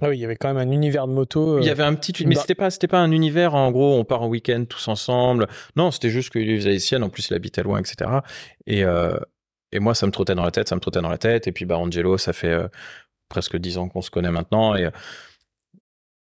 ah 0.00 0.08
oui 0.08 0.18
il 0.18 0.20
y 0.20 0.24
avait 0.24 0.36
quand 0.36 0.52
même 0.52 0.68
un 0.68 0.70
univers 0.72 1.06
de 1.06 1.12
moto. 1.12 1.58
Il 1.60 1.64
y 1.64 1.70
avait 1.70 1.82
un 1.82 1.94
petit 1.94 2.26
mais 2.26 2.34
c'était 2.34 2.54
pas 2.54 2.70
c'était 2.70 2.88
pas 2.88 3.00
un 3.00 3.12
univers 3.12 3.54
en 3.54 3.70
gros 3.70 3.98
on 3.98 4.04
part 4.04 4.22
en 4.22 4.28
week-end 4.28 4.64
tous 4.68 4.88
ensemble. 4.88 5.46
Non 5.76 5.90
c'était 5.90 6.10
juste 6.10 6.30
qu'il 6.30 6.56
faisait 6.56 6.78
sienne 6.78 7.02
en 7.02 7.08
plus 7.08 7.30
il 7.30 7.34
habitait 7.34 7.62
loin 7.62 7.78
etc. 7.78 8.10
Et 8.66 8.84
euh... 8.84 9.16
et 9.70 9.78
moi 9.78 9.94
ça 9.94 10.06
me 10.06 10.12
trottait 10.12 10.34
dans 10.34 10.44
la 10.44 10.50
tête 10.50 10.68
ça 10.68 10.74
me 10.74 10.80
trottait 10.80 11.00
dans 11.00 11.08
la 11.08 11.18
tête 11.18 11.46
et 11.46 11.52
puis 11.52 11.64
bah 11.64 11.78
Angelo 11.78 12.18
ça 12.18 12.32
fait 12.32 12.48
euh, 12.48 12.68
presque 13.28 13.56
dix 13.56 13.78
ans 13.78 13.88
qu'on 13.88 14.02
se 14.02 14.10
connaît 14.10 14.30
maintenant 14.30 14.74
et 14.74 14.88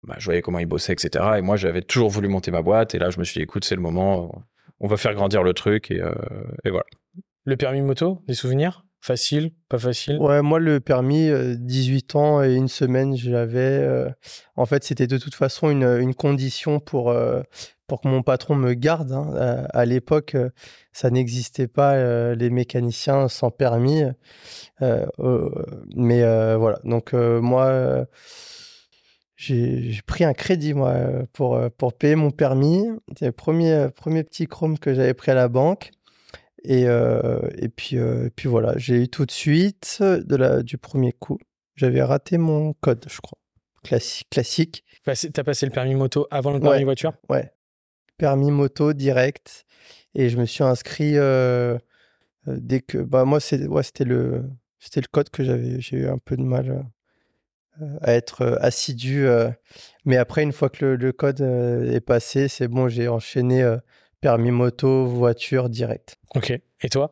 bah, 0.04 0.16
je 0.18 0.24
voyais 0.26 0.42
comment 0.42 0.58
il 0.58 0.66
bossait 0.66 0.92
etc. 0.92 1.24
Et 1.38 1.42
moi 1.42 1.56
j'avais 1.56 1.82
toujours 1.82 2.10
voulu 2.10 2.28
monter 2.28 2.50
ma 2.50 2.62
boîte 2.62 2.94
et 2.94 2.98
là 2.98 3.10
je 3.10 3.18
me 3.18 3.24
suis 3.24 3.38
dit 3.38 3.42
écoute 3.42 3.64
c'est 3.64 3.74
le 3.74 3.82
moment 3.82 4.44
on 4.80 4.86
va 4.86 4.96
faire 4.96 5.14
grandir 5.14 5.42
le 5.42 5.54
truc 5.54 5.90
et, 5.90 6.00
euh, 6.00 6.12
et 6.64 6.70
voilà. 6.70 6.84
Le 7.44 7.56
permis 7.56 7.82
moto, 7.82 8.22
des 8.26 8.34
souvenirs? 8.34 8.84
Facile, 9.00 9.52
pas 9.68 9.78
facile? 9.78 10.16
Ouais, 10.18 10.40
moi 10.40 10.58
le 10.58 10.80
permis, 10.80 11.30
18 11.58 12.14
euh, 12.14 12.18
ans 12.18 12.42
et 12.42 12.54
une 12.54 12.68
semaine, 12.68 13.16
je 13.18 13.30
l'avais. 13.30 13.58
Euh, 13.58 14.08
en 14.56 14.64
fait, 14.64 14.82
c'était 14.82 15.06
de 15.06 15.18
toute 15.18 15.34
façon 15.34 15.68
une, 15.68 16.14
condition 16.14 16.80
pour, 16.80 17.14
pour 17.86 18.00
que 18.00 18.08
mon 18.08 18.22
patron 18.22 18.54
me 18.54 18.72
garde. 18.72 19.12
hein. 19.12 19.66
À, 19.72 19.84
l'époque, 19.84 20.34
euh, 20.34 20.48
ça 20.92 21.10
n'existait 21.10 21.68
pas 21.68 21.94
euh, 21.96 22.34
les 22.34 22.50
mécaniciens 22.50 23.28
sans 23.28 23.50
permis. 23.50 24.04
Euh, 24.82 25.06
euh, 25.18 25.50
mais 25.94 26.22
euh, 26.22 26.56
voilà, 26.56 26.78
donc 26.84 27.12
euh, 27.14 27.40
moi, 27.40 27.66
euh, 27.66 28.04
j'ai 29.36 30.00
pris 30.06 30.24
un 30.24 30.32
crédit 30.32 30.74
moi 30.74 30.90
euh, 30.90 31.24
pour, 31.32 31.56
euh, 31.56 31.68
pour 31.68 31.92
payer 31.92 32.16
mon 32.16 32.30
permis. 32.30 32.86
C'était 33.08 33.26
le 33.26 33.32
premier, 33.32 33.72
euh, 33.72 33.88
premier 33.90 34.24
petit 34.24 34.46
chrome 34.46 34.78
que 34.78 34.94
j'avais 34.94 35.14
pris 35.14 35.32
à 35.32 35.34
la 35.34 35.48
banque. 35.48 35.90
Et, 36.64 36.86
euh, 36.88 37.40
et, 37.58 37.68
puis, 37.68 37.98
euh, 37.98 38.26
et 38.26 38.30
puis 38.30 38.48
voilà, 38.48 38.72
j'ai 38.76 39.02
eu 39.02 39.08
tout 39.08 39.26
de 39.26 39.30
suite 39.30 39.98
de 40.02 40.34
la, 40.36 40.62
du 40.62 40.78
premier 40.78 41.12
coup. 41.12 41.38
J'avais 41.76 42.02
raté 42.02 42.38
mon 42.38 42.72
code, 42.74 43.04
je 43.08 43.20
crois. 43.20 43.38
Classique. 43.82 44.28
classique. 44.30 44.84
T'as 45.04 45.44
passé 45.44 45.66
le 45.66 45.72
permis 45.72 45.94
moto 45.94 46.26
avant 46.30 46.52
le 46.52 46.60
permis 46.60 46.78
Ouais. 46.78 46.84
voiture? 46.84 47.12
Ouais. 47.28 47.50
Permis 48.16 48.50
moto 48.50 48.92
direct. 48.94 49.66
Et 50.14 50.30
je 50.30 50.38
me 50.38 50.46
suis 50.46 50.64
inscrit 50.64 51.18
euh, 51.18 51.76
euh, 52.48 52.56
dès 52.58 52.80
que. 52.80 52.96
Bah, 52.98 53.24
moi, 53.26 53.40
c'est, 53.40 53.66
ouais, 53.66 53.82
c'était, 53.82 54.04
le, 54.04 54.44
c'était 54.78 55.00
le 55.02 55.08
code 55.10 55.28
que 55.28 55.44
j'avais. 55.44 55.80
J'ai 55.80 55.98
eu 55.98 56.08
un 56.08 56.16
peu 56.18 56.36
de 56.36 56.42
mal 56.42 56.86
euh, 57.82 57.98
à 58.00 58.12
être 58.14 58.42
euh, 58.42 58.56
assidu. 58.60 59.26
euh. 59.26 59.50
Mais 60.06 60.16
après, 60.16 60.42
une 60.44 60.52
fois 60.52 60.70
que 60.70 60.84
le, 60.86 60.96
le 60.96 61.12
code 61.12 61.42
euh, 61.42 61.92
est 61.92 62.00
passé, 62.00 62.48
c'est 62.48 62.68
bon, 62.68 62.88
j'ai 62.88 63.08
enchaîné 63.08 63.62
euh, 63.62 63.76
permis 64.24 64.50
moto, 64.50 65.04
voiture 65.04 65.68
direct. 65.68 66.16
Ok. 66.34 66.50
Et 66.80 66.88
toi? 66.88 67.10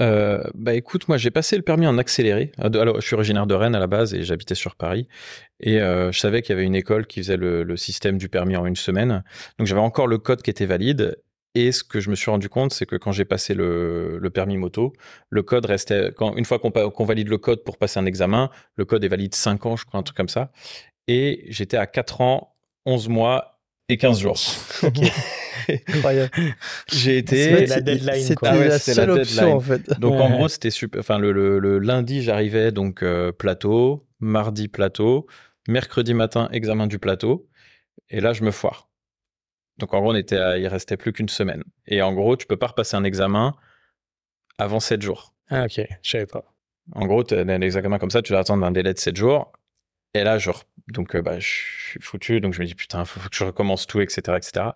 Euh, 0.00 0.44
bah 0.54 0.74
écoute, 0.74 1.08
moi 1.08 1.16
j'ai 1.16 1.32
passé 1.32 1.56
le 1.56 1.62
permis 1.62 1.88
en 1.88 1.98
accéléré. 1.98 2.52
De- 2.58 2.78
Alors 2.78 3.00
je 3.00 3.06
suis 3.08 3.16
originaire 3.16 3.48
de 3.48 3.54
Rennes 3.54 3.74
à 3.74 3.80
la 3.80 3.88
base 3.88 4.14
et 4.14 4.22
j'habitais 4.22 4.54
sur 4.54 4.76
Paris. 4.76 5.08
Et 5.58 5.80
euh, 5.80 6.12
je 6.12 6.20
savais 6.20 6.42
qu'il 6.42 6.54
y 6.54 6.56
avait 6.56 6.64
une 6.64 6.76
école 6.76 7.08
qui 7.08 7.18
faisait 7.20 7.36
le, 7.36 7.64
le 7.64 7.76
système 7.76 8.16
du 8.16 8.28
permis 8.28 8.54
en 8.56 8.64
une 8.64 8.76
semaine. 8.76 9.24
Donc 9.58 9.66
j'avais 9.66 9.80
encore 9.80 10.06
le 10.06 10.18
code 10.18 10.42
qui 10.42 10.50
était 10.50 10.66
valide. 10.66 11.20
Et 11.56 11.72
ce 11.72 11.82
que 11.82 11.98
je 11.98 12.10
me 12.10 12.14
suis 12.14 12.30
rendu 12.30 12.48
compte, 12.48 12.72
c'est 12.72 12.86
que 12.86 12.94
quand 12.94 13.10
j'ai 13.10 13.24
passé 13.24 13.54
le, 13.54 14.18
le 14.18 14.30
permis 14.30 14.56
moto, 14.56 14.92
le 15.30 15.42
code 15.42 15.66
restait. 15.66 16.12
Quand, 16.16 16.36
une 16.36 16.44
fois 16.44 16.60
qu'on 16.60 17.04
valide 17.04 17.28
le 17.28 17.38
code 17.38 17.64
pour 17.64 17.76
passer 17.76 17.98
un 17.98 18.06
examen, 18.06 18.50
le 18.76 18.84
code 18.84 19.02
est 19.02 19.08
valide 19.08 19.34
5 19.34 19.66
ans, 19.66 19.74
je 19.76 19.84
crois, 19.84 19.98
un 19.98 20.04
truc 20.04 20.16
comme 20.16 20.28
ça. 20.28 20.52
Et 21.08 21.46
j'étais 21.48 21.76
à 21.76 21.88
4 21.88 22.20
ans, 22.20 22.54
11 22.86 23.08
mois 23.08 23.59
et 23.90 23.96
15 23.96 24.20
jours. 24.20 24.38
Incroyable. 25.88 26.30
J'ai 26.92 27.18
été. 27.18 27.36
C'était 27.44 27.66
la 27.66 27.80
deadline, 27.80 28.22
C'était. 28.22 28.46
Ah 28.46 28.56
ouais, 28.56 28.68
la 28.68 28.78
seule 28.78 29.10
option, 29.10 29.56
en 29.56 29.60
fait. 29.60 30.00
Donc 30.00 30.14
Ouais, 30.14 30.20
en 30.20 30.30
gros, 30.30 30.48
c'était 30.48 30.70
super. 30.70 31.00
Enfin, 31.00 31.18
le, 31.18 31.32
le- 31.32 31.58
le 31.58 31.78
lundi, 31.78 32.22
j'arrivais 32.22 32.72
donc 32.72 33.02
euh, 33.02 33.30
plateau, 33.32 34.06
mardi 34.20 34.68
plateau, 34.68 35.26
mercredi 35.68 36.14
matin 36.14 36.48
examen 36.52 36.86
du 36.86 36.98
plateau, 36.98 37.48
et 38.08 38.20
là 38.20 38.32
je 38.32 38.42
me 38.42 38.50
foire. 38.50 38.88
Donc 39.78 39.94
en 39.94 40.00
gros, 40.00 40.12
on 40.12 40.16
était, 40.16 40.36
à- 40.38 40.58
il 40.58 40.66
restait 40.66 40.96
plus 40.96 41.12
qu'une 41.12 41.28
semaine. 41.28 41.62
Et 41.86 42.02
en 42.02 42.12
gros, 42.12 42.36
tu 42.36 42.46
peux 42.46 42.56
pas 42.56 42.68
repasser 42.68 42.96
un 42.96 43.04
examen 43.04 43.54
avant 44.58 44.80
7 44.80 45.02
jours. 45.02 45.34
Ah, 45.50 45.64
ok. 45.64 45.80
Je 46.02 46.10
savais 46.10 46.26
pas. 46.26 46.44
En 46.94 47.06
gros, 47.06 47.22
un 47.32 47.60
examen 47.60 47.98
comme 47.98 48.10
ça, 48.10 48.22
tu 48.22 48.32
dois 48.32 48.40
attendre 48.40 48.64
un 48.66 48.72
délai 48.72 48.92
de 48.92 48.98
7 48.98 49.16
jours. 49.16 49.52
Et 50.14 50.24
là, 50.24 50.38
je, 50.38 50.50
re- 50.50 50.62
donc, 50.88 51.14
euh, 51.14 51.22
bah, 51.22 51.38
je 51.38 51.46
suis 51.46 52.00
foutu. 52.00 52.40
Donc, 52.40 52.54
je 52.54 52.60
me 52.60 52.66
dis, 52.66 52.74
putain, 52.74 53.04
faut, 53.04 53.20
faut 53.20 53.28
que 53.28 53.36
je 53.36 53.44
recommence 53.44 53.86
tout, 53.86 54.00
etc., 54.00 54.20
etc. 54.36 54.66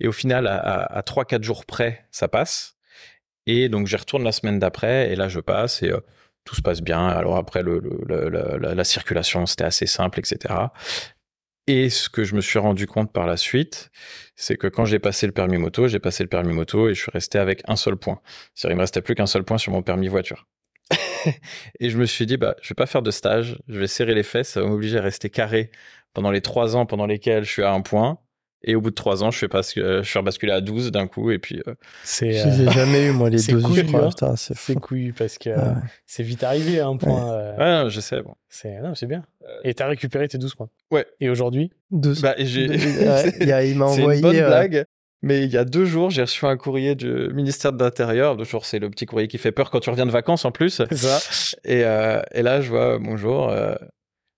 Et 0.00 0.08
au 0.08 0.12
final, 0.12 0.46
à, 0.46 0.82
à, 0.82 1.02
3-4 1.02 1.42
jours 1.42 1.66
près, 1.66 2.06
ça 2.10 2.28
passe. 2.28 2.76
Et 3.46 3.68
donc, 3.68 3.86
j'y 3.86 3.96
retourne 3.96 4.24
la 4.24 4.32
semaine 4.32 4.58
d'après. 4.58 5.12
Et 5.12 5.16
là, 5.16 5.28
je 5.28 5.40
passe 5.40 5.82
et 5.82 5.90
euh, 5.90 6.00
tout 6.44 6.54
se 6.54 6.62
passe 6.62 6.80
bien. 6.80 7.06
Alors, 7.06 7.36
après, 7.36 7.62
la 8.08 8.84
circulation, 8.84 9.46
c'était 9.46 9.64
assez 9.64 9.86
simple, 9.86 10.18
etc. 10.20 10.54
Et 11.66 11.90
ce 11.90 12.08
que 12.08 12.24
je 12.24 12.34
me 12.34 12.40
suis 12.40 12.58
rendu 12.58 12.86
compte 12.86 13.12
par 13.12 13.26
la 13.26 13.36
suite, 13.36 13.90
c'est 14.36 14.56
que 14.56 14.68
quand 14.68 14.86
j'ai 14.86 14.98
passé 14.98 15.26
le 15.26 15.32
permis 15.32 15.58
moto, 15.58 15.86
j'ai 15.86 15.98
passé 15.98 16.22
le 16.22 16.28
permis 16.30 16.54
moto 16.54 16.88
et 16.88 16.94
je 16.94 17.02
suis 17.02 17.10
resté 17.10 17.38
avec 17.38 17.60
un 17.68 17.76
seul 17.76 17.96
point. 17.96 18.20
C'est-à-dire, 18.54 18.74
il 18.74 18.78
me 18.78 18.82
restait 18.82 19.02
plus 19.02 19.14
qu'un 19.14 19.26
seul 19.26 19.44
point 19.44 19.58
sur 19.58 19.72
mon 19.72 19.82
permis 19.82 20.08
voiture. 20.08 20.46
et 21.80 21.90
je 21.90 21.98
me 21.98 22.06
suis 22.06 22.26
dit, 22.26 22.36
bah, 22.36 22.56
je 22.62 22.68
vais 22.70 22.74
pas 22.74 22.86
faire 22.86 23.02
de 23.02 23.10
stage, 23.10 23.58
je 23.68 23.78
vais 23.78 23.86
serrer 23.86 24.14
les 24.14 24.22
fesses, 24.22 24.48
ça 24.50 24.60
va 24.62 24.66
m'obliger 24.68 24.98
à 24.98 25.02
rester 25.02 25.30
carré 25.30 25.70
pendant 26.14 26.30
les 26.30 26.40
trois 26.40 26.76
ans 26.76 26.86
pendant 26.86 27.06
lesquels 27.06 27.44
je 27.44 27.50
suis 27.50 27.62
à 27.62 27.72
un 27.72 27.80
point. 27.80 28.18
Et 28.64 28.74
au 28.74 28.80
bout 28.80 28.90
de 28.90 28.96
trois 28.96 29.22
ans, 29.22 29.30
je 29.30 29.38
fais, 29.38 29.46
pas, 29.46 29.60
je 29.62 30.02
suis 30.02 30.18
rebasculé 30.18 30.50
à 30.50 30.60
12 30.60 30.90
d'un 30.90 31.06
coup. 31.06 31.30
Et 31.30 31.38
puis, 31.38 31.62
euh, 31.68 31.74
C'est 32.02 32.32
Je 32.32 32.48
euh, 32.48 32.50
les 32.50 32.62
ai 32.64 32.70
jamais 32.72 33.06
eu, 33.06 33.12
moi, 33.12 33.30
les 33.30 33.38
c'est 33.38 33.52
12, 33.52 33.62
cool, 33.62 33.76
je 33.76 33.82
crois. 33.82 34.10
hein. 34.22 34.34
C'est 34.36 34.74
couillu 34.74 35.12
parce 35.12 35.38
que 35.38 35.50
Ah 35.50 35.60
euh, 35.60 35.68
ouais. 35.74 35.80
c'est 36.06 36.24
vite 36.24 36.42
arrivé 36.42 36.80
à 36.80 36.88
un 36.88 36.96
point. 36.96 37.32
euh, 37.34 37.56
ouais, 37.56 37.84
non, 37.84 37.88
je 37.88 38.00
sais. 38.00 38.20
Bon. 38.20 38.34
c'est 38.48 38.80
non, 38.80 38.96
c'est 38.96 39.06
bien. 39.06 39.24
Et 39.62 39.74
t'as 39.74 39.86
récupéré 39.86 40.26
tes 40.26 40.38
12 40.38 40.56
points. 40.56 40.68
Ouais. 40.90 41.06
Et 41.20 41.30
aujourd'hui? 41.30 41.70
12. 41.92 42.20
Bah, 42.20 42.34
et 42.36 42.46
j'ai- 42.46 42.66
Ouais, 43.46 43.70
il 43.70 43.78
m'a 43.78 43.86
C'est 43.92 44.00
envoyé. 44.00 44.18
une 44.18 44.22
bonne 44.26 44.36
euh, 44.36 44.46
blague. 44.48 44.84
Mais 45.22 45.42
il 45.44 45.50
y 45.50 45.56
a 45.56 45.64
deux 45.64 45.84
jours, 45.84 46.10
j'ai 46.10 46.22
reçu 46.22 46.46
un 46.46 46.56
courrier 46.56 46.94
du 46.94 47.28
ministère 47.32 47.72
de 47.72 47.82
l'Intérieur. 47.82 48.36
Deux 48.36 48.44
jours, 48.44 48.64
c'est 48.64 48.78
le 48.78 48.88
petit 48.88 49.04
courrier 49.06 49.26
qui 49.26 49.38
fait 49.38 49.50
peur 49.52 49.70
quand 49.70 49.80
tu 49.80 49.90
reviens 49.90 50.06
de 50.06 50.10
vacances 50.12 50.44
en 50.44 50.52
plus. 50.52 50.82
C'est 50.90 50.96
ça. 50.96 51.58
Et, 51.64 51.84
euh, 51.84 52.20
et 52.32 52.42
là, 52.42 52.60
je 52.60 52.68
vois, 52.70 52.98
bonjour, 52.98 53.48
euh, 53.48 53.74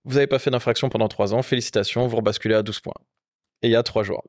vous 0.05 0.15
n'avez 0.15 0.27
pas 0.27 0.39
fait 0.39 0.51
d'infraction 0.51 0.89
pendant 0.89 1.09
trois 1.09 1.35
ans, 1.35 1.43
félicitations, 1.43 2.07
vous 2.07 2.17
rebasculez 2.17 2.55
à 2.55 2.63
12 2.63 2.81
points. 2.81 2.95
Et 3.63 3.69
il 3.69 3.73
y 3.73 3.77
a 3.77 3.83
trois 3.83 4.05
jours. 4.05 4.25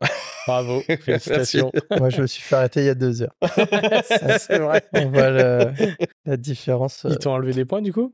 Bravo. 0.45 0.81
Félicitations. 1.01 1.71
Moi, 1.97 2.09
je 2.09 2.21
me 2.21 2.27
suis 2.27 2.41
fait 2.41 2.55
arrêter 2.55 2.81
il 2.81 2.87
y 2.87 2.89
a 2.89 2.95
deux 2.95 3.21
heures. 3.21 3.35
c'est 4.03 4.57
vrai. 4.57 4.83
On 4.91 5.07
voit 5.09 5.29
le- 5.29 5.71
la 6.25 6.35
différence. 6.35 7.05
euh. 7.05 7.09
Ils 7.11 7.17
t'ont 7.17 7.31
enlevé 7.31 7.53
des 7.53 7.63
points 7.63 7.81
du 7.81 7.93
coup? 7.93 8.13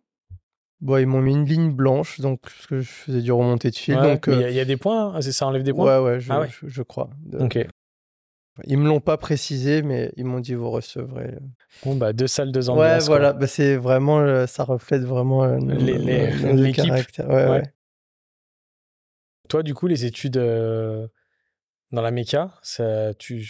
Bon, 0.79 0.97
ils 0.97 1.07
m'ont 1.07 1.21
mis 1.21 1.33
une 1.33 1.45
ligne 1.45 1.71
blanche, 1.71 2.19
donc 2.19 2.39
parce 2.41 2.67
que 2.67 2.81
je 2.81 2.87
faisais 2.91 3.21
du 3.23 3.31
remonté 3.31 3.71
de 3.71 3.75
fil. 3.75 3.95
Ouais, 3.95 4.01
donc, 4.03 4.27
mais 4.27 4.35
Il 4.35 4.37
euh, 4.37 4.41
y, 4.41 4.45
a- 4.45 4.49
il 4.51 4.55
y 4.57 4.59
a 4.59 4.65
des 4.65 4.77
points, 4.77 5.15
hein, 5.15 5.21
c'est 5.21 5.31
ça 5.31 5.47
enlève 5.47 5.63
des 5.63 5.73
points? 5.73 5.99
Ouais, 5.99 6.05
ouais, 6.05 6.19
je, 6.19 6.31
Ah 6.31 6.39
ouais. 6.41 6.49
je- 6.61 6.67
je 6.67 6.83
crois. 6.83 7.09
De- 7.25 7.39
Ok. 7.39 7.57
Ils 8.65 8.77
me 8.77 8.87
l'ont 8.87 8.99
pas 8.99 9.17
précisé, 9.17 9.81
mais 9.81 10.11
ils 10.17 10.25
m'ont 10.25 10.39
dit 10.39 10.53
vous 10.53 10.71
recevrez. 10.71 11.35
Bon, 11.83 11.95
bah, 11.95 12.13
deux 12.13 12.27
salles, 12.27 12.51
deux 12.51 12.69
ouais, 12.69 12.75
ambiances. 12.75 13.07
quoi. 13.07 13.17
voilà, 13.17 13.33
bah, 13.33 13.47
c'est 13.47 13.75
vraiment, 13.75 14.19
euh, 14.19 14.47
ça 14.47 14.63
reflète 14.63 15.03
vraiment 15.03 15.43
euh, 15.43 15.57
Les- 15.59 16.71
caractères. 16.71 17.27
Ouais, 17.29 17.35
Ouais. 17.35 17.49
ouais. 17.49 17.63
Toi, 19.49 19.63
du 19.63 19.73
coup, 19.73 19.87
les 19.87 20.05
études 20.05 20.37
euh, 20.37 21.07
dans 21.91 22.01
la 22.01 22.11
méca, 22.11 22.51
ça, 22.63 23.13
tu, 23.13 23.47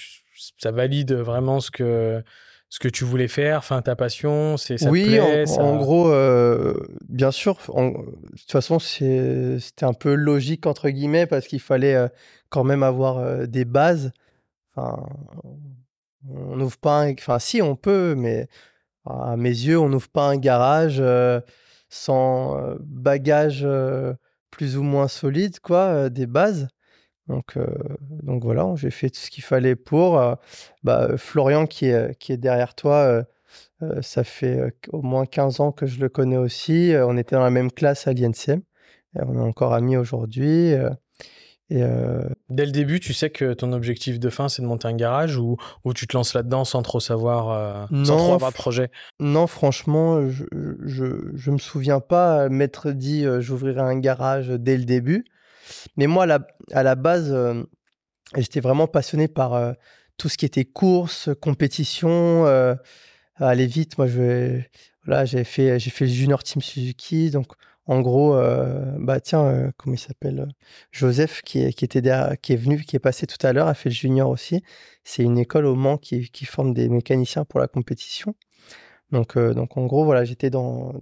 ça 0.60 0.72
valide 0.72 1.14
vraiment 1.14 1.60
ce 1.60 1.72
que, 1.72 2.24
ce 2.70 2.80
que 2.80 2.88
tu 2.88 3.04
voulais 3.04 3.28
faire, 3.28 3.58
enfin, 3.60 3.82
ta 3.82 3.96
passion, 3.96 4.58
c'est, 4.58 4.78
ça 4.78 4.88
te 4.88 4.92
oui, 4.92 5.06
plaît, 5.06 5.44
en, 5.44 5.46
ça- 5.48 5.62
en 5.64 5.78
gros, 5.78 6.10
euh, 6.12 6.76
bien 7.10 7.32
sûr. 7.32 7.58
en- 7.70 7.90
de 7.90 7.96
toute 8.38 8.52
façon, 8.52 8.78
c'était 8.78 9.86
un 9.86 9.94
peu 9.94 10.14
logique 10.14 10.68
entre 10.68 10.90
guillemets 10.90 11.26
parce 11.26 11.48
qu'il 11.48 11.62
fallait 11.62 11.96
euh, 11.96 12.08
quand 12.50 12.64
même 12.64 12.84
avoir 12.84 13.18
euh, 13.18 13.46
des 13.48 13.66
bases. 13.66 14.12
On 16.30 16.56
n'ouvre 16.56 16.78
pas. 16.78 17.04
un- 17.04 17.14
Enfin, 17.14 17.40
si 17.40 17.62
on 17.62 17.76
peut, 17.76 18.16
mais 18.16 18.48
à 19.06 19.36
mes 19.38 19.50
yeux, 19.50 19.80
on 19.80 19.90
n'ouvre 19.90 20.10
pas 20.10 20.28
un 20.30 20.38
garage 20.38 21.02
sans 21.90 22.76
bagage 22.82 23.68
plus 24.52 24.78
ou 24.78 24.84
moins 24.84 25.08
solide, 25.08 25.60
quoi, 25.60 26.10
des 26.10 26.26
bases. 26.28 26.68
Donc, 27.28 27.58
donc 28.24 28.44
voilà, 28.44 28.74
j'ai 28.76 28.90
fait 28.92 29.10
tout 29.10 29.20
ce 29.20 29.30
qu'il 29.30 29.44
fallait 29.44 29.76
pour. 29.76 30.22
bah, 30.84 31.18
Florian, 31.18 31.66
qui 31.68 31.88
est, 31.88 32.18
qui 32.20 32.32
est 32.34 32.38
derrière 32.38 32.76
toi, 32.76 33.24
ça 34.02 34.24
fait 34.24 34.74
au 34.92 35.02
moins 35.02 35.26
15 35.26 35.60
ans 35.62 35.72
que 35.72 35.86
je 35.86 36.00
le 36.00 36.10
connais 36.10 36.38
aussi. 36.38 36.94
On 36.98 37.18
était 37.18 37.36
dans 37.36 37.44
la 37.44 37.50
même 37.52 37.72
classe 37.72 38.08
à 38.08 38.14
l'INCM. 38.14 38.62
On 39.16 39.36
est 39.38 39.42
encore 39.42 39.74
amis 39.74 39.98
aujourd'hui. 39.98 40.74
Euh, 41.72 41.76
et 41.76 41.84
euh, 41.84 42.30
Dès 42.50 42.66
le 42.66 42.72
début, 42.72 43.00
tu 43.00 43.14
sais 43.14 43.30
que 43.30 43.54
ton 43.54 43.74
objectif 43.74 44.20
de 44.20 44.30
fin, 44.30 44.48
c'est 44.50 44.62
de 44.62 44.68
monter 44.68 44.88
un 44.88 44.96
garage 44.96 45.38
ou, 45.38 45.58
ou 45.84 45.94
tu 45.94 46.08
te 46.08 46.16
lances 46.16 46.34
là-dedans 46.34 46.64
sans 46.66 46.82
trop 46.82 47.00
savoir, 47.00 47.50
euh, 47.50 47.86
sans 48.04 48.18
trop 48.18 48.34
avoir 48.34 48.52
de 48.52 48.56
projet? 48.58 48.90
non, 49.20 49.48
franchement, 49.48 50.30
je, 50.30 50.46
je, 50.86 51.06
je 51.36 51.52
me 51.52 51.58
souviens 51.58 52.00
pas 52.00 52.50
m'être 52.50 52.92
dit 52.92 53.26
euh, 53.26 53.42
j'ouvrirai 53.42 53.82
un 53.82 54.00
garage 54.00 54.48
dès 54.50 54.78
le 54.78 54.86
début. 54.86 55.26
Mais 55.98 56.08
moi, 56.08 56.24
à 56.24 56.28
la, 56.28 56.48
à 56.72 56.84
la 56.84 56.96
base, 56.96 57.32
euh, 57.32 57.64
j'étais 58.36 58.60
vraiment 58.62 58.88
passionné 58.88 59.28
par 59.28 59.54
euh, 59.54 59.74
tout 60.18 60.30
ce 60.30 60.38
qui 60.38 60.46
était 60.46 60.66
course, 60.66 61.30
compétition, 61.42 62.46
euh, 62.46 62.76
aller 63.36 63.68
vite. 63.68 63.98
Moi, 63.98 64.08
je 64.08 64.20
vais- 64.22 64.70
voilà, 65.06 65.26
j'ai 65.26 65.44
fait, 65.44 65.80
j'ai 65.80 65.90
fait 65.90 66.06
le 66.06 66.12
Junior 66.12 66.44
Team 66.44 66.62
Suzuki. 66.62 67.30
Donc, 67.32 67.48
en 67.88 68.02
gros, 68.02 68.36
euh, 68.36 68.96
bah 69.00 69.22
tiens, 69.22 69.46
euh, 69.46 69.72
comment 69.78 69.96
il 69.96 70.00
s'appelle 70.00 70.42
euh, 70.42 70.46
Joseph, 70.92 71.42
qui 71.42 71.64
est, 71.64 71.74
qui, 71.74 71.86
était 71.86 72.02
derrière- 72.02 72.40
qui 72.40 72.52
est 72.52 72.58
venu, 72.58 72.82
qui 72.84 72.98
est 72.98 73.00
passé 73.00 73.26
tout 73.28 73.46
à 73.48 73.54
l'heure, 73.54 73.68
a 73.68 73.74
fait 73.74 73.90
le 73.90 73.96
Junior 73.96 74.30
aussi. 74.30 74.62
C'est 75.06 75.24
une 75.24 75.38
école 75.38 75.66
au 75.66 75.76
Mans 75.76 75.98
qui, 75.98 76.30
qui 76.30 76.44
forme 76.46 76.74
des 76.74 76.90
mécaniciens 76.90 77.46
pour 77.46 77.62
la 77.62 77.68
compétition. 77.68 78.36
Donc, 79.12 79.38
euh, 79.38 79.54
donc 79.54 79.78
en 79.78 79.86
gros, 79.86 80.04
voilà, 80.04 80.26
j'étais 80.26 80.50
dans. 80.50 81.00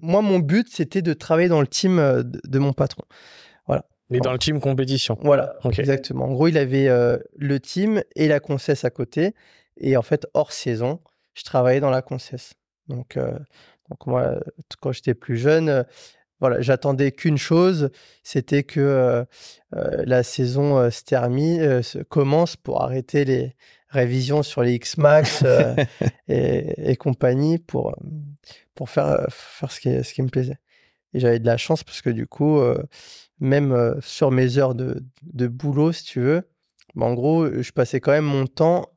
Moi, 0.00 0.22
mon 0.22 0.38
but, 0.38 0.68
c'était 0.70 1.02
de 1.02 1.12
travailler 1.12 1.48
dans 1.48 1.60
le 1.60 1.66
team 1.66 1.96
de, 1.98 2.40
de 2.42 2.58
mon 2.58 2.72
patron. 2.72 3.04
Mais 4.10 4.20
dans 4.20 4.32
le 4.32 4.38
team 4.38 4.60
compétition. 4.60 5.16
Voilà, 5.22 5.56
exactement. 5.78 6.26
En 6.26 6.32
gros, 6.32 6.48
il 6.48 6.58
avait 6.58 6.88
le 7.34 7.60
team 7.60 8.02
et 8.14 8.28
la 8.28 8.40
concesse 8.40 8.84
à 8.84 8.90
côté. 8.90 9.34
Et 9.78 9.96
en 9.96 10.02
fait, 10.02 10.26
hors 10.34 10.52
saison, 10.52 11.00
je 11.32 11.44
travaillais 11.44 11.80
dans 11.80 11.88
la 11.88 12.02
concesse. 12.02 12.52
Donc, 12.88 13.16
donc 13.16 14.06
moi, 14.06 14.38
quand 14.82 14.92
j'étais 14.92 15.14
plus 15.14 15.38
jeune, 15.38 15.86
voilà, 16.42 16.60
j'attendais 16.60 17.12
qu'une 17.12 17.38
chose, 17.38 17.90
c'était 18.24 18.64
que 18.64 19.24
la 19.70 20.22
saison 20.24 20.90
se 20.90 21.04
termine, 21.04 21.82
se 21.84 21.98
commence 21.98 22.56
pour 22.56 22.82
arrêter 22.82 23.24
les 23.24 23.54
révisions 23.90 24.42
sur 24.42 24.64
les 24.64 24.74
X-Max 24.74 25.44
et, 26.28 26.90
et, 26.90 26.96
compagnie 26.96 27.58
pour, 27.58 27.94
pour 28.74 28.90
faire, 28.90 29.24
faire 29.30 29.70
ce, 29.70 29.78
qui, 29.78 30.02
ce 30.02 30.12
qui 30.12 30.22
me 30.22 30.30
plaisait. 30.30 30.58
Et 31.14 31.20
j'avais 31.20 31.38
de 31.38 31.46
la 31.46 31.56
chance 31.56 31.84
parce 31.84 32.02
que 32.02 32.10
du 32.10 32.26
coup, 32.26 32.60
même 33.38 33.94
sur 34.00 34.32
mes 34.32 34.58
heures 34.58 34.74
de, 34.74 35.00
de, 35.22 35.46
boulot, 35.46 35.92
si 35.92 36.02
tu 36.02 36.18
veux, 36.18 36.42
bah, 36.96 37.06
en 37.06 37.14
gros, 37.14 37.46
je 37.62 37.70
passais 37.70 38.00
quand 38.00 38.10
même 38.10 38.24
mon 38.24 38.48
temps 38.48 38.88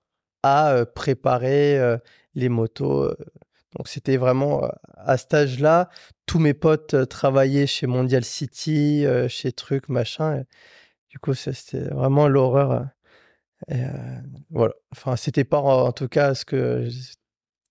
à 0.41 0.83
préparer 0.95 1.97
les 2.33 2.49
motos. 2.49 3.13
Donc 3.75 3.87
c'était 3.87 4.17
vraiment 4.17 4.69
à 4.95 5.17
cet 5.17 5.33
âge-là, 5.33 5.89
tous 6.25 6.39
mes 6.39 6.53
potes 6.53 7.07
travaillaient 7.09 7.67
chez 7.67 7.87
Mondial 7.87 8.23
City, 8.23 9.05
chez 9.27 9.51
Truc, 9.51 9.89
machin. 9.89 10.43
du 11.09 11.19
coup, 11.19 11.33
c'était 11.33 11.89
vraiment 11.89 12.27
l'horreur. 12.27 12.87
voilà. 14.49 14.73
Enfin, 14.91 15.15
c'était 15.15 15.43
pas 15.43 15.59
en, 15.59 15.91
tout 15.91 16.07
cas 16.07 16.33
ce 16.35 16.45
que 16.45 16.87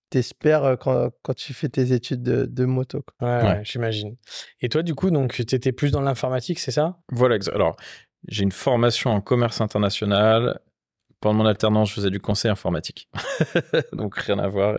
t'espères 0.09 0.77
quand, 0.79 1.09
quand 1.23 1.33
tu 1.33 1.53
fais 1.53 1.69
tes 1.69 1.91
études 1.91 2.21
de, 2.21 2.65
moto. 2.65 3.03
Ouais, 3.21 3.61
j'imagine. 3.63 4.15
Et 4.61 4.69
toi, 4.69 4.83
du 4.83 4.95
coup, 4.95 5.09
donc, 5.09 5.33
tu 5.33 5.55
étais 5.55 5.71
plus 5.71 5.91
dans 5.91 6.01
l'informatique, 6.01 6.59
c'est 6.59 6.71
ça? 6.71 6.99
Voilà, 7.11 7.37
alors, 7.53 7.75
j'ai 8.27 8.43
une 8.43 8.51
formation 8.51 9.11
en 9.11 9.21
commerce 9.21 9.61
international 9.61 10.59
pendant 11.25 11.39
mon 11.39 11.45
alternance, 11.47 11.89
je 11.89 11.95
faisais 11.95 12.11
du 12.11 12.19
conseil 12.19 12.51
informatique. 12.51 13.09
Donc 13.93 14.15
rien 14.15 14.37
à 14.37 14.47
voir. 14.47 14.77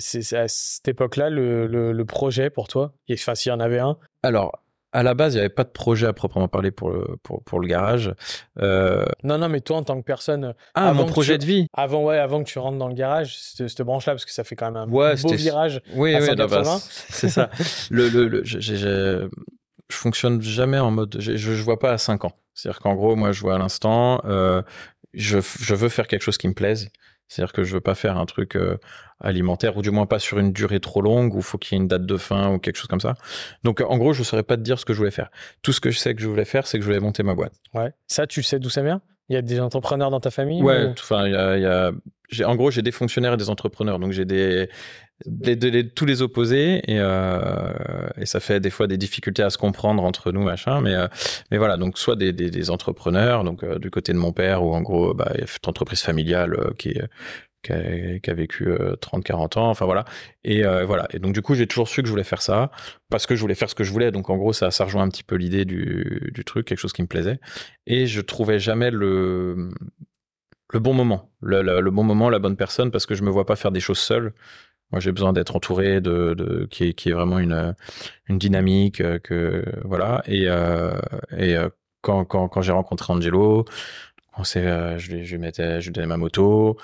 C'est 0.00 0.32
à 0.32 0.48
cette 0.48 0.88
époque-là 0.88 1.30
le, 1.30 1.68
le, 1.68 2.04
projet 2.04 2.50
pour 2.50 2.66
toi? 2.66 2.92
Enfin, 3.08 3.36
s'il 3.36 3.50
y 3.50 3.54
en 3.54 3.60
avait 3.60 3.78
un? 3.78 3.96
Alors, 4.24 4.64
à 4.90 5.04
la 5.04 5.14
base, 5.14 5.34
il 5.34 5.36
n'y 5.36 5.42
avait 5.42 5.48
pas 5.48 5.62
de 5.62 5.70
projet 5.70 6.08
à 6.08 6.12
proprement 6.12 6.48
parler 6.48 6.72
pour 6.72 6.90
le, 6.90 7.18
pour, 7.22 7.44
pour 7.44 7.60
le 7.60 7.68
garage. 7.68 8.12
Euh, 8.58 9.04
non, 9.22 9.38
non, 9.38 9.48
mais 9.48 9.60
toi, 9.60 9.76
en 9.76 9.84
tant 9.84 9.96
que 9.96 10.04
personne. 10.04 10.54
Ah, 10.74 10.92
mon 10.92 11.06
projet 11.06 11.38
de 11.38 11.44
vie 11.44 11.68
avant, 11.72 12.02
ouais, 12.02 12.18
avant 12.18 12.42
que 12.42 12.48
tu 12.48 12.58
rentres 12.58 12.78
dans 12.78 12.88
le 12.88 12.94
garage, 12.94 13.38
cette, 13.38 13.68
cette 13.68 13.82
branche-là, 13.82 14.14
parce 14.14 14.24
que 14.24 14.32
ça 14.32 14.42
fait 14.42 14.56
quand 14.56 14.66
même 14.66 14.76
un 14.76 14.88
beau 14.88 15.04
virage. 15.36 15.82
Oui, 15.94 16.16
oui, 16.16 16.26
c'est 17.10 17.28
ça. 17.28 17.48
le, 17.90 18.08
le, 18.08 18.42
je, 18.42 18.58
je 18.58 19.28
fonctionne 19.92 20.42
jamais 20.42 20.80
en 20.80 20.90
mode. 20.90 21.14
Je, 21.20 21.36
je 21.36 21.62
vois 21.62 21.78
pas 21.78 21.92
à 21.92 21.98
5 21.98 22.24
ans. 22.24 22.32
C'est-à-dire 22.56 22.80
qu'en 22.80 22.94
gros, 22.94 23.16
moi, 23.16 23.32
je 23.32 23.40
vois 23.42 23.56
à 23.56 23.58
l'instant. 23.58 24.20
Euh, 24.24 24.62
je, 25.16 25.38
je, 25.40 25.74
veux 25.74 25.88
faire 25.88 26.06
quelque 26.06 26.22
chose 26.22 26.38
qui 26.38 26.48
me 26.48 26.54
plaise. 26.54 26.90
C'est-à-dire 27.28 27.52
que 27.52 27.64
je 27.64 27.74
veux 27.74 27.80
pas 27.80 27.96
faire 27.96 28.18
un 28.18 28.26
truc 28.26 28.54
euh, 28.54 28.78
alimentaire 29.18 29.76
ou 29.76 29.82
du 29.82 29.90
moins 29.90 30.06
pas 30.06 30.20
sur 30.20 30.38
une 30.38 30.52
durée 30.52 30.78
trop 30.78 31.02
longue 31.02 31.34
où 31.34 31.38
il 31.38 31.42
faut 31.42 31.58
qu'il 31.58 31.76
y 31.76 31.80
ait 31.80 31.82
une 31.82 31.88
date 31.88 32.06
de 32.06 32.16
fin 32.16 32.52
ou 32.52 32.58
quelque 32.58 32.76
chose 32.76 32.86
comme 32.86 33.00
ça. 33.00 33.14
Donc 33.64 33.80
en 33.80 33.98
gros, 33.98 34.12
je 34.12 34.20
ne 34.20 34.24
saurais 34.24 34.44
pas 34.44 34.56
te 34.56 34.62
dire 34.62 34.78
ce 34.78 34.84
que 34.84 34.92
je 34.92 34.98
voulais 34.98 35.10
faire. 35.10 35.30
Tout 35.62 35.72
ce 35.72 35.80
que 35.80 35.90
je 35.90 35.98
sais 35.98 36.14
que 36.14 36.22
je 36.22 36.28
voulais 36.28 36.44
faire, 36.44 36.66
c'est 36.66 36.78
que 36.78 36.82
je 36.82 36.88
voulais 36.88 37.00
monter 37.00 37.24
ma 37.24 37.34
boîte. 37.34 37.54
Ouais. 37.74 37.92
Ça, 38.06 38.26
tu 38.26 38.42
sais 38.42 38.60
d'où 38.60 38.70
ça 38.70 38.82
vient? 38.82 39.00
Il 39.28 39.34
y 39.34 39.36
a 39.36 39.42
des 39.42 39.58
entrepreneurs 39.58 40.10
dans 40.10 40.20
ta 40.20 40.30
famille 40.30 40.62
Ouais. 40.62 40.86
Enfin, 40.92 41.26
il 41.26 41.32
y 41.32 41.36
a, 41.36 41.58
y 41.58 41.66
a... 41.66 41.90
en 42.44 42.56
gros, 42.56 42.70
j'ai 42.70 42.82
des 42.82 42.92
fonctionnaires 42.92 43.34
et 43.34 43.36
des 43.36 43.50
entrepreneurs. 43.50 43.98
Donc 43.98 44.12
j'ai 44.12 44.26
tous 45.94 46.04
les 46.04 46.22
opposés 46.22 46.82
et, 46.86 46.98
euh, 46.98 47.72
et 48.18 48.26
ça 48.26 48.40
fait 48.40 48.60
des 48.60 48.70
fois 48.70 48.86
des 48.86 48.98
difficultés 48.98 49.42
à 49.42 49.50
se 49.50 49.56
comprendre 49.56 50.04
entre 50.04 50.30
nous 50.30 50.42
machin 50.42 50.82
mais 50.82 50.94
euh, 50.94 51.08
voilà 51.52 51.78
donc 51.78 51.96
soit 51.96 52.16
des, 52.16 52.70
entrepreneurs 52.70 53.42
donc 53.42 53.64
euh, 53.64 53.78
du 53.78 53.90
côté 53.90 54.12
de 54.12 54.18
mon 54.18 54.32
père 54.32 54.62
ou 54.62 54.74
en 54.74 54.82
gros 54.82 55.14
bah 55.14 55.32
une 55.38 55.46
entreprise 55.66 56.02
familiale 56.02 56.54
qui 56.78 56.98
a, 57.70 58.34
vécu 58.34 58.68
30-40 58.68 59.58
ans, 59.58 59.70
enfin 59.70 59.86
voilà. 59.86 60.04
Et 60.44 60.62
voilà. 60.62 61.08
Et 61.12 61.18
donc 61.18 61.32
du 61.32 61.42
coup, 61.42 61.56
j'ai 61.56 61.66
toujours 61.66 61.88
su 61.88 62.00
que 62.00 62.06
je 62.06 62.12
voulais 62.12 62.22
faire 62.22 62.40
ça 62.40 62.70
parce 63.10 63.26
que 63.26 63.34
je 63.34 63.40
voulais 63.40 63.56
faire 63.56 63.68
ce 63.68 63.74
que 63.74 63.82
je 63.82 63.90
voulais. 63.90 64.12
Donc 64.12 64.30
en 64.30 64.36
gros, 64.36 64.52
ça, 64.52 64.70
ça 64.70 64.84
rejoint 64.84 65.02
un 65.02 65.08
petit 65.08 65.24
peu 65.24 65.34
l'idée 65.34 65.64
du, 65.64 66.30
du 66.32 66.44
truc, 66.44 66.64
quelque 66.68 66.78
chose 66.78 66.92
qui 66.92 67.02
me 67.02 67.08
plaisait. 67.08 67.40
Et 67.88 68.06
je 68.06 68.20
trouvais 68.20 68.60
jamais 68.60 68.92
le 68.92 69.70
le 70.72 70.80
bon 70.80 70.94
moment, 70.94 71.30
le, 71.40 71.62
le, 71.62 71.80
le, 71.80 71.90
bon 71.90 72.04
moment, 72.04 72.28
la 72.30 72.38
bonne 72.38 72.56
personne, 72.56 72.90
parce 72.90 73.06
que 73.06 73.14
je 73.14 73.22
me 73.22 73.30
vois 73.30 73.46
pas 73.46 73.56
faire 73.56 73.72
des 73.72 73.80
choses 73.80 73.98
seul. 73.98 74.32
Moi, 74.92 75.00
j'ai 75.00 75.12
besoin 75.12 75.32
d'être 75.32 75.56
entouré 75.56 76.00
de, 76.00 76.34
de 76.34 76.66
qui, 76.70 76.84
est, 76.84 76.92
qui 76.92 77.08
est 77.08 77.12
vraiment 77.12 77.38
une, 77.38 77.74
une 78.28 78.38
dynamique 78.38 79.00
euh, 79.00 79.18
que 79.18 79.64
voilà. 79.84 80.22
Et, 80.26 80.44
euh, 80.46 80.92
et 81.36 81.56
euh, 81.56 81.68
quand, 82.02 82.24
quand, 82.24 82.48
quand 82.48 82.62
j'ai 82.62 82.72
rencontré 82.72 83.12
Angelo, 83.12 83.64
on 84.38 84.44
s'est, 84.44 84.98
je 84.98 85.12
lui, 85.12 85.24
je 85.24 85.36
mettais, 85.36 85.80
je 85.80 85.86
lui 85.86 85.92
donnais 85.92 86.06
ma 86.06 86.16
moto. 86.16 86.76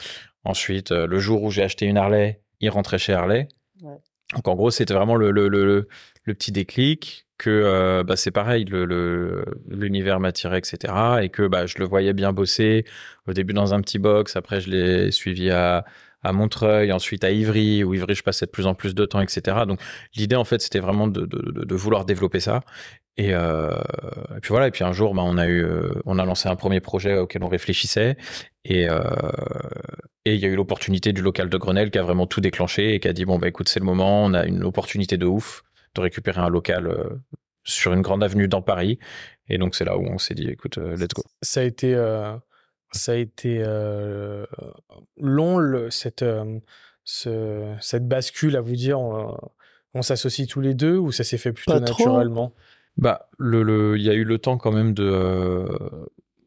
Ensuite, 0.45 0.90
le 0.90 1.18
jour 1.18 1.42
où 1.45 1.51
j'ai 1.51 1.62
acheté 1.62 1.87
une 1.87 1.97
Harley, 1.97 2.42
il 2.61 2.71
rentrait 2.71 2.99
chez 2.99 3.12
Harley. 3.12 3.47
Ouais. 3.83 3.99
Donc 4.35 4.49
en 4.49 4.55
gros, 4.55 4.71
c'était 4.71 4.95
vraiment 4.95 5.14
le, 5.14 5.31
le, 5.31 5.49
le, 5.49 5.87
le, 6.25 6.35
petit 6.35 6.51
déclic 6.51 7.27
que 7.42 7.50
euh, 7.50 8.05
bah, 8.05 8.14
c'est 8.14 8.31
pareil, 8.31 8.64
l'univers 9.68 10.20
m'attirait, 10.20 10.59
etc. 10.59 10.94
Et 11.22 11.28
que 11.28 11.48
bah, 11.48 11.66
je 11.66 11.76
le 11.78 11.85
voyais 11.85 12.12
bien 12.12 12.33
bosser 12.33 12.85
au 13.26 13.33
début 13.33 13.52
dans 13.52 13.74
un 13.74 13.81
petit 13.81 13.98
box, 13.98 14.37
après 14.37 14.61
je 14.61 14.70
l'ai 14.70 15.11
suivi 15.11 15.50
à, 15.50 15.85
à 16.22 16.33
Montreuil, 16.33 16.92
ensuite 16.92 17.24
à 17.24 17.33
Ivry, 17.33 17.83
où 17.83 17.94
Ivry, 17.94 18.14
je 18.14 18.22
passais 18.22 18.46
de 18.46 18.50
plus 18.52 18.68
en 18.68 18.74
plus 18.74 18.94
de 18.94 19.05
temps, 19.07 19.20
etc. 19.20 19.59
Donc, 19.66 19.81
l'idée, 20.14 20.37
en 20.37 20.44
fait, 20.44 20.62
c'était 20.62 20.78
vraiment 20.78 21.09
de, 21.09 21.26
de, 21.26 21.74
vouloir 21.74 22.05
développer 22.05 22.38
ça. 22.38 22.61
Et, 23.16 23.35
euh, 23.35 23.72
et, 24.37 24.40
puis 24.40 24.50
voilà. 24.50 24.68
Et 24.68 24.70
puis 24.70 24.85
un 24.85 24.92
jour, 24.92 25.12
bah, 25.12 25.22
on 25.24 25.37
a 25.37 25.48
eu, 25.48 25.64
euh, 25.64 25.90
on 26.05 26.20
a 26.20 26.24
lancé 26.24 26.48
un 26.48 26.57
premier 26.57 26.81
projet 26.81 27.18
auquel 27.18 27.42
on 27.42 27.48
réfléchissait, 27.48 28.16
et 28.64 28.87
et 30.24 30.35
il 30.35 30.40
y 30.40 30.44
a 30.44 30.48
eu 30.48 30.55
l'opportunité 30.55 31.12
du 31.12 31.20
local 31.20 31.48
de 31.48 31.57
Grenelle 31.57 31.90
qui 31.90 31.98
a 31.98 32.02
vraiment 32.05 32.28
tout 32.28 32.40
déclenché 32.40 32.94
et 32.94 33.00
qui 33.00 33.09
a 33.09 33.12
dit 33.12 33.24
bon 33.24 33.40
bah 33.40 33.48
écoute, 33.48 33.68
c'est 33.68 33.81
le 33.81 33.87
moment, 33.87 34.24
on 34.24 34.35
a 34.35 34.46
une 34.46 34.62
opportunité 34.62 35.16
de 35.16 35.26
ouf 35.26 35.64
de 35.94 36.00
récupérer 36.00 36.40
un 36.40 36.48
local 36.48 36.87
euh, 36.87 37.11
sur 37.64 37.92
une 37.92 38.02
grande 38.02 38.22
avenue 38.22 38.48
dans 38.48 38.62
Paris. 38.62 38.98
Et 39.48 39.59
donc 39.59 39.74
c'est 39.74 39.85
là 39.85 39.96
où 39.96 40.05
on 40.05 40.18
s'est 40.18 40.35
dit 40.35 40.48
écoute, 40.48 40.78
euh, 40.78 40.96
let's 40.96 41.14
go. 41.14 41.22
Ça 41.42 41.61
a 41.61 41.64
été 41.64 41.94
ça 42.92 43.12
a 43.12 43.14
été 43.16 43.59
euh, 43.61 44.44
long, 45.16 45.59
le, 45.59 45.90
cette, 45.90 46.22
euh, 46.22 46.59
ce, 47.05 47.74
cette 47.81 48.07
bascule 48.07 48.57
à 48.57 48.61
vous 48.61 48.76
dire 48.76 49.00
on, 49.00 49.37
on 49.94 50.02
s'associe 50.02 50.46
tous 50.46 50.61
les 50.61 50.74
deux 50.74 50.96
ou 50.96 51.11
ça 51.11 51.24
s'est 51.24 51.38
fait 51.38 51.52
plutôt 51.52 51.81
naturellement? 51.81 52.55
Bah, 52.98 53.31
le, 53.38 53.62
le, 53.62 53.96
il 53.96 54.02
y 54.02 54.11
a 54.11 54.14
eu 54.14 54.24
le 54.24 54.38
temps 54.38 54.59
quand 54.59 54.72
même 54.72 54.92
de. 54.92 55.05
Euh, 55.05 55.66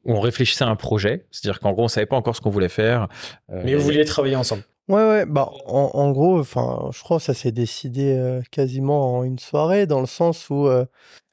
on 0.08 0.20
réfléchissait 0.20 0.64
à 0.64 0.68
un 0.68 0.76
projet, 0.76 1.26
c'est-à-dire 1.32 1.60
qu'en 1.60 1.72
gros, 1.72 1.86
on 1.86 1.88
savait 1.88 2.06
pas 2.06 2.16
encore 2.16 2.36
ce 2.36 2.42
qu'on 2.42 2.52
voulait 2.52 2.70
faire. 2.70 3.08
Mais 3.50 3.74
vous 3.74 3.82
vouliez 3.82 4.06
travailler 4.06 4.36
ensemble 4.36 4.62
Ouais, 4.88 5.08
ouais, 5.08 5.26
bah, 5.26 5.50
en, 5.66 5.92
en 5.94 6.12
gros, 6.12 6.40
enfin, 6.40 6.90
je 6.94 7.02
crois 7.02 7.18
que 7.18 7.24
ça 7.24 7.34
s'est 7.34 7.52
décidé 7.52 8.40
quasiment 8.52 9.18
en 9.18 9.24
une 9.24 9.40
soirée, 9.40 9.88
dans 9.88 10.00
le 10.00 10.06
sens 10.06 10.50
où 10.50 10.70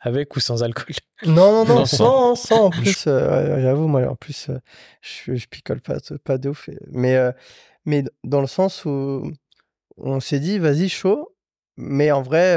avec 0.03 0.35
ou 0.35 0.41
sans 0.41 0.63
alcool? 0.63 0.97
Non, 1.25 1.65
non, 1.65 1.65
non, 1.65 1.85
sans, 1.87 2.35
sans, 2.35 2.65
en 2.65 2.71
plus, 2.71 3.05
euh, 3.07 3.61
j'avoue, 3.63 3.87
moi, 3.87 4.05
en 4.09 4.17
plus, 4.17 4.49
euh, 4.49 4.59
je, 5.01 5.37
je, 5.37 5.47
picole 5.47 5.81
pas, 5.81 5.99
pas 6.25 6.39
de 6.39 6.49
ouf. 6.49 6.69
Mais, 6.91 7.15
euh, 7.15 7.31
mais 7.87 8.03
dans 8.25 8.41
le 8.41 8.49
sens 8.49 8.85
où 8.85 9.31
on 9.97 10.19
s'est 10.19 10.41
dit, 10.41 10.59
vas-y, 10.59 10.89
chaud, 10.89 11.37
mais 11.77 12.11
en 12.11 12.23
vrai, 12.23 12.57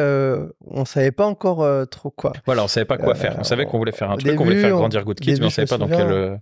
on 0.65 0.86
savait 0.86 1.12
pas 1.12 1.25
encore 1.25 1.65
trop 1.89 2.10
quoi. 2.10 2.34
Voilà, 2.45 2.63
on 2.63 2.67
savait 2.67 2.86
pas 2.86 2.97
quoi 2.97 3.15
faire. 3.15 3.38
On 3.39 3.43
savait 3.43 3.65
qu'on 3.65 3.77
voulait 3.77 3.91
faire 3.91 4.12
un 4.12 4.17
truc, 4.17 4.36
qu'on 4.36 4.43
voulait 4.43 4.62
faire 4.62 4.75
grandir 4.75 5.05
Good 5.05 5.19
Kids, 5.19 5.39
mais 5.39 5.45
on 5.45 5.49
savait 5.49 5.67
pas 5.67 5.77
dans 5.77 5.88
quel. 5.88 6.41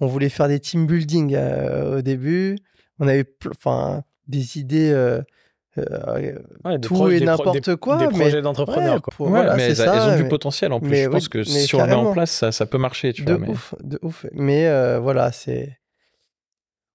On 0.00 0.06
voulait 0.06 0.28
faire 0.28 0.48
des 0.48 0.60
team 0.60 0.86
building 0.86 1.36
au 1.36 2.02
début. 2.02 2.56
On 3.00 3.08
avait 3.08 3.26
enfin 3.48 4.04
des 4.28 4.58
idées 4.58 4.92
euh, 4.92 6.78
tout 6.82 7.08
et 7.10 7.20
n'importe 7.20 7.76
quoi. 7.76 7.98
Des 7.98 8.08
projets 8.08 8.42
d'entrepreneurs. 8.42 9.00
Ouais, 9.18 9.56
mais 9.56 9.70
elles, 9.70 9.88
ont 9.88 10.16
du 10.16 10.28
potentiel 10.28 10.72
en 10.72 10.80
plus. 10.80 10.96
je 10.96 11.08
pense 11.08 11.28
que 11.28 11.44
si 11.44 11.74
on 11.74 11.80
le 11.80 11.86
met 11.86 11.94
en 11.94 12.12
place, 12.12 12.30
ça, 12.30 12.52
ça 12.52 12.66
peut 12.66 12.78
marcher. 12.78 13.12
Tu 13.12 13.24
de 13.24 13.34
vois, 13.34 13.48
ouf, 13.48 13.74
de 13.82 13.98
ouf. 14.02 14.26
Mais 14.32 14.66
euh, 14.66 14.98
voilà, 14.98 15.32
c'est. 15.32 15.78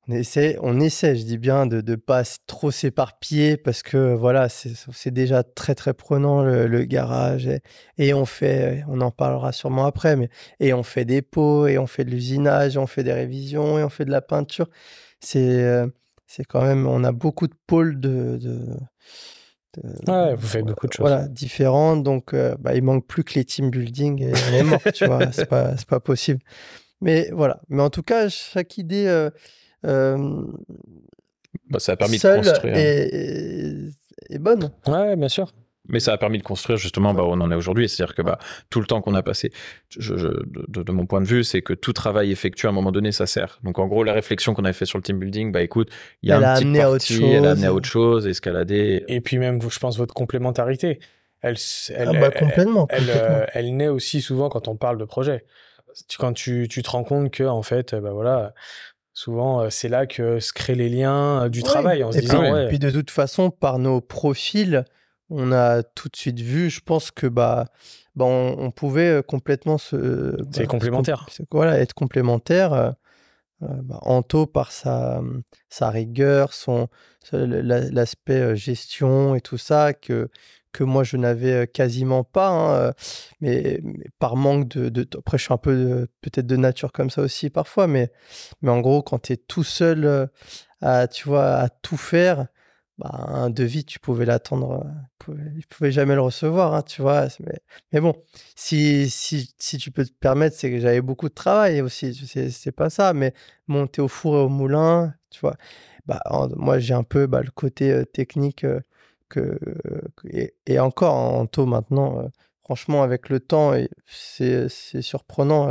On 0.07 0.13
essaie, 0.13 0.55
on 0.61 0.79
essaie, 0.79 1.15
je 1.15 1.23
dis 1.23 1.39
bien, 1.39 1.65
de 1.65 1.81
ne 1.81 1.95
pas 1.95 2.21
trop 2.45 2.69
s'éparpiller 2.69 3.57
parce 3.57 3.81
que 3.81 4.13
voilà, 4.13 4.49
c'est 4.49 5.09
déjà 5.09 5.41
très 5.41 5.73
très 5.73 5.95
prenant 5.95 6.43
le, 6.43 6.83
garage 6.83 7.47
et, 7.47 7.61
et, 7.97 8.13
on 8.13 8.25
fait, 8.25 8.83
on 8.87 9.01
en 9.01 9.09
parlera 9.09 9.51
sûrement 9.51 9.87
après, 9.87 10.15
mais 10.15 10.29
et 10.59 10.75
on 10.75 10.83
fait 10.83 11.05
des 11.05 11.23
pots 11.23 11.65
et 11.65 11.79
on 11.79 11.87
fait 11.87 12.05
de 12.05 12.11
l'usinage, 12.11 12.77
on 12.77 12.85
fait 12.85 13.03
des 13.03 13.13
révisions 13.13 13.79
et 13.79 13.83
on 13.83 13.89
fait 13.89 14.05
de 14.05 14.11
la 14.11 14.21
peinture. 14.21 14.67
C'est 15.25 15.63
euh, 15.63 15.87
c'est 16.27 16.45
quand 16.45 16.61
même, 16.61 16.87
on 16.87 17.03
a 17.03 17.11
beaucoup 17.11 17.47
de 17.47 17.53
pôles 17.67 17.99
de, 17.99 18.37
de, 18.37 18.59
ouais, 20.07 20.35
vous 20.35 20.47
faites 20.47 20.65
beaucoup 20.65 20.87
de 20.87 20.93
choses. 20.93 21.07
Voilà, 21.07 21.27
différents. 21.27 21.97
Donc, 21.97 22.33
euh, 22.33 22.55
bah, 22.59 22.75
il 22.75 22.83
manque 22.83 23.05
plus 23.05 23.23
que 23.23 23.35
les 23.35 23.45
team 23.45 23.69
building 23.69 24.21
et 24.21 24.31
on 24.31 24.53
est 24.53 24.63
mort, 24.63 24.81
tu 24.93 25.05
vois. 25.05 25.19
C'est 25.31 25.47
pas, 25.47 25.73
pas 25.87 25.99
possible. 25.99 26.41
Mais 27.01 27.29
voilà. 27.31 27.61
Mais 27.69 27.81
en 27.81 27.89
tout 27.89 28.03
cas, 28.03 28.29
chaque 28.29 28.77
idée. 28.77 29.05
Euh, 29.07 29.29
euh, 29.85 30.45
bah, 31.69 31.79
ça 31.79 31.93
a 31.93 31.95
permis 31.95 32.17
de 32.17 32.21
construire. 32.21 32.75
Est, 32.75 33.91
est 34.29 34.39
bonne. 34.39 34.71
Ouais, 34.87 35.15
bien 35.15 35.29
sûr. 35.29 35.53
Mais 35.87 35.99
ça 35.99 36.13
a 36.13 36.17
permis 36.17 36.37
de 36.37 36.43
construire 36.43 36.77
justement 36.77 37.13
bah, 37.13 37.23
on 37.25 37.39
en 37.41 37.51
est 37.51 37.55
aujourd'hui. 37.55 37.87
C'est-à-dire 37.87 38.15
que 38.15 38.21
bah, 38.21 38.39
tout 38.69 38.79
le 38.79 38.85
temps 38.85 39.01
qu'on 39.01 39.13
a 39.15 39.23
passé, 39.23 39.51
je, 39.89 40.13
de, 40.15 40.83
de, 40.83 40.91
mon 40.91 41.05
point 41.05 41.21
de 41.21 41.27
vue, 41.27 41.43
c'est 41.43 41.61
que 41.61 41.73
tout 41.73 41.93
travail 41.93 42.31
effectué 42.31 42.67
à 42.67 42.71
un 42.71 42.73
moment 42.73 42.91
donné, 42.91 43.11
ça 43.11 43.25
sert. 43.25 43.59
Donc 43.63 43.79
en 43.79 43.87
gros, 43.87 44.03
la 44.03 44.13
réflexion 44.13 44.53
qu'on 44.53 44.65
avait 44.65 44.73
fait 44.73 44.85
sur 44.85 44.97
le 44.97 45.03
team 45.03 45.19
building, 45.19 45.51
bah 45.51 45.61
écoute, 45.61 45.89
il 46.21 46.29
y 46.29 46.31
a 46.31 46.37
elle 46.37 46.43
un 46.43 46.55
petit 46.55 46.79
parti, 46.79 47.23
elle 47.23 47.45
a 47.45 47.51
amené 47.51 47.67
à 47.67 47.73
autre 47.73 47.87
chose, 47.87 48.27
escalader. 48.27 49.03
Et 49.07 49.21
puis 49.21 49.37
même, 49.37 49.61
je 49.61 49.79
pense, 49.79 49.97
votre 49.97 50.13
complémentarité. 50.13 50.99
elle, 51.41 51.55
elle, 51.93 52.09
ah 52.09 52.19
bah, 52.19 52.31
complètement, 52.31 52.87
elle, 52.89 53.47
elle, 53.53 53.75
naît 53.75 53.87
aussi 53.87 54.21
souvent 54.21 54.49
quand 54.49 54.67
on 54.67 54.75
parle 54.75 54.97
de 54.97 55.05
projet. 55.05 55.45
Quand 56.19 56.33
tu, 56.33 56.67
tu 56.69 56.83
te 56.83 56.89
rends 56.89 57.05
compte 57.05 57.31
que, 57.31 57.43
en 57.43 57.61
fait, 57.61 57.95
bah 57.95 58.11
voilà, 58.11 58.53
souvent, 59.13 59.69
c'est 59.69 59.87
là 59.87 60.05
que 60.05 60.39
se 60.39 60.53
créent 60.53 60.75
les 60.75 60.89
liens 60.89 61.49
du 61.49 61.63
travail 61.63 62.03
en 62.03 62.11
se 62.11 62.19
disant. 62.19 62.41
Puis, 62.41 62.51
ouais. 62.51 62.67
puis 62.67 62.79
de 62.79 62.91
toute 62.91 63.09
façon, 63.09 63.49
par 63.49 63.79
nos 63.79 64.01
profils, 64.01 64.83
on 65.29 65.51
a 65.51 65.83
tout 65.83 66.09
de 66.09 66.15
suite 66.15 66.39
vu, 66.39 66.69
je 66.69 66.81
pense 66.81 67.11
que 67.11 67.27
bah, 67.27 67.65
bah 68.15 68.25
on, 68.25 68.71
pouvait 68.71 69.21
complètement 69.27 69.77
se. 69.77 70.35
C'est 70.51 70.61
bah, 70.61 70.67
complémentaire. 70.67 71.27
voilà, 71.51 71.79
être 71.79 71.93
complémentaire. 71.93 72.73
Euh, 73.63 73.67
bah, 73.83 73.99
Anto, 74.01 74.45
par 74.45 74.71
sa, 74.71 75.21
sa 75.69 75.89
rigueur, 75.89 76.53
son 76.53 76.87
l'aspect 77.31 78.55
gestion 78.55 79.35
et 79.35 79.41
tout 79.41 79.57
ça, 79.57 79.93
que, 79.93 80.29
que 80.71 80.83
moi 80.83 81.03
je 81.03 81.17
n'avais 81.17 81.65
quasiment 81.67 82.23
pas, 82.23 82.49
hein, 82.49 82.93
mais, 83.41 83.81
par 84.19 84.35
manque 84.35 84.67
de, 84.67 84.89
de, 84.89 85.07
Après, 85.17 85.37
je 85.37 85.43
suis 85.43 85.53
un 85.53 85.57
peu 85.57 86.07
peut-être 86.21 86.45
de 86.45 86.57
nature 86.57 86.91
comme 86.91 87.09
ça 87.09 87.21
aussi 87.21 87.49
parfois, 87.49 87.87
mais, 87.87 88.11
mais 88.61 88.69
en 88.69 88.81
gros, 88.81 89.01
quand 89.01 89.19
tu 89.19 89.33
es 89.33 89.37
tout 89.37 89.63
seul 89.63 90.29
à, 90.81 91.07
tu 91.07 91.27
vois, 91.27 91.55
à 91.55 91.69
tout 91.69 91.97
faire, 91.97 92.47
bah, 92.97 93.09
un 93.11 93.49
devis, 93.49 93.83
tu 93.83 93.99
pouvais 93.99 94.25
l'attendre, 94.25 94.85
tu 95.19 95.31
ne 95.31 95.61
pouvais 95.69 95.91
jamais 95.91 96.15
le 96.15 96.21
recevoir, 96.21 96.73
hein, 96.73 96.81
tu 96.81 97.01
vois. 97.01 97.27
Mais, 97.91 97.99
bon, 97.99 98.13
si, 98.55 99.09
si, 99.09 99.53
si, 99.59 99.77
tu 99.77 99.91
peux 99.91 100.05
te 100.05 100.13
permettre, 100.13 100.55
c'est 100.55 100.71
que 100.71 100.79
j'avais 100.79 101.01
beaucoup 101.01 101.27
de 101.27 101.33
travail 101.33 101.81
aussi, 101.81 102.13
c'est 102.15 102.71
pas 102.71 102.89
ça, 102.89 103.13
mais 103.13 103.33
monter 103.67 104.01
au 104.01 104.07
four 104.07 104.35
et 104.35 104.39
au 104.39 104.49
moulin, 104.49 105.13
tu 105.29 105.41
vois. 105.41 105.57
Bah, 106.05 106.21
moi, 106.55 106.79
j'ai 106.79 106.93
un 106.93 107.03
peu 107.03 107.27
bah, 107.27 107.41
le 107.41 107.51
côté 107.51 108.03
technique 108.13 108.65
que, 109.29 109.59
et, 110.65 110.79
encore 110.79 111.15
en 111.15 111.45
taux 111.47 111.65
maintenant, 111.65 112.29
franchement, 112.63 113.03
avec 113.03 113.29
le 113.29 113.39
temps, 113.41 113.73
c'est 114.07 114.69
surprenant 115.01 115.67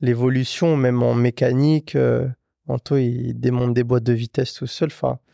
l'évolution, 0.00 0.76
même 0.76 1.02
en 1.02 1.14
mécanique. 1.14 1.96
taux, 2.84 2.96
il 2.96 3.34
démonte 3.34 3.74
des 3.74 3.84
boîtes 3.84 4.04
de 4.04 4.12
vitesse 4.12 4.54
tout 4.54 4.66
seul. 4.66 4.88
Enfin, 4.92 5.18
euh, 5.18 5.31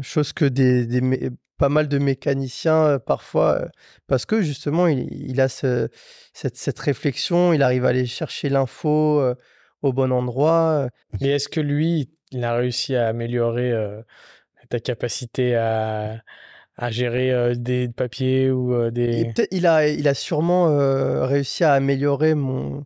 chose 0.00 0.32
que 0.32 0.44
des, 0.44 0.86
des, 0.86 1.30
pas 1.58 1.68
mal 1.68 1.88
de 1.88 1.98
mécaniciens 1.98 2.98
parfois, 2.98 3.68
parce 4.06 4.26
que 4.26 4.42
justement, 4.42 4.86
il, 4.86 5.06
il 5.10 5.40
a 5.40 5.48
ce, 5.48 5.88
cette, 6.32 6.56
cette, 6.56 6.78
réflexion, 6.78 7.52
il 7.52 7.62
arrive 7.62 7.84
à 7.84 7.88
aller 7.88 8.06
chercher 8.06 8.48
l'info 8.48 9.22
au 9.82 9.92
bon 9.92 10.12
endroit. 10.12 10.88
Et 11.20 11.28
est-ce 11.28 11.48
que 11.48 11.60
lui, 11.60 12.10
il 12.32 12.44
a 12.44 12.54
réussi 12.54 12.96
à 12.96 13.08
améliorer 13.08 13.72
ta 14.70 14.80
capacité 14.80 15.54
à, 15.56 16.22
à 16.76 16.90
gérer 16.90 17.54
des 17.54 17.88
papiers 17.88 18.50
ou 18.50 18.90
des... 18.90 19.30
Il, 19.50 19.66
a, 19.66 19.86
il 19.86 20.08
a 20.08 20.14
sûrement 20.14 21.26
réussi 21.26 21.64
à 21.64 21.74
améliorer 21.74 22.34
mon, 22.34 22.84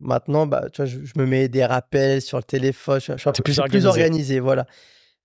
Maintenant, 0.00 0.46
bah, 0.46 0.66
tu 0.72 0.82
vois, 0.82 0.86
je, 0.86 0.98
me 1.16 1.26
mets 1.26 1.48
des 1.48 1.64
rappels 1.64 2.22
sur 2.22 2.38
le 2.38 2.44
téléphone, 2.44 3.00
je, 3.00 3.16
suis, 3.16 3.42
plus, 3.42 3.86
organisé. 3.86 4.40
voilà. 4.40 4.66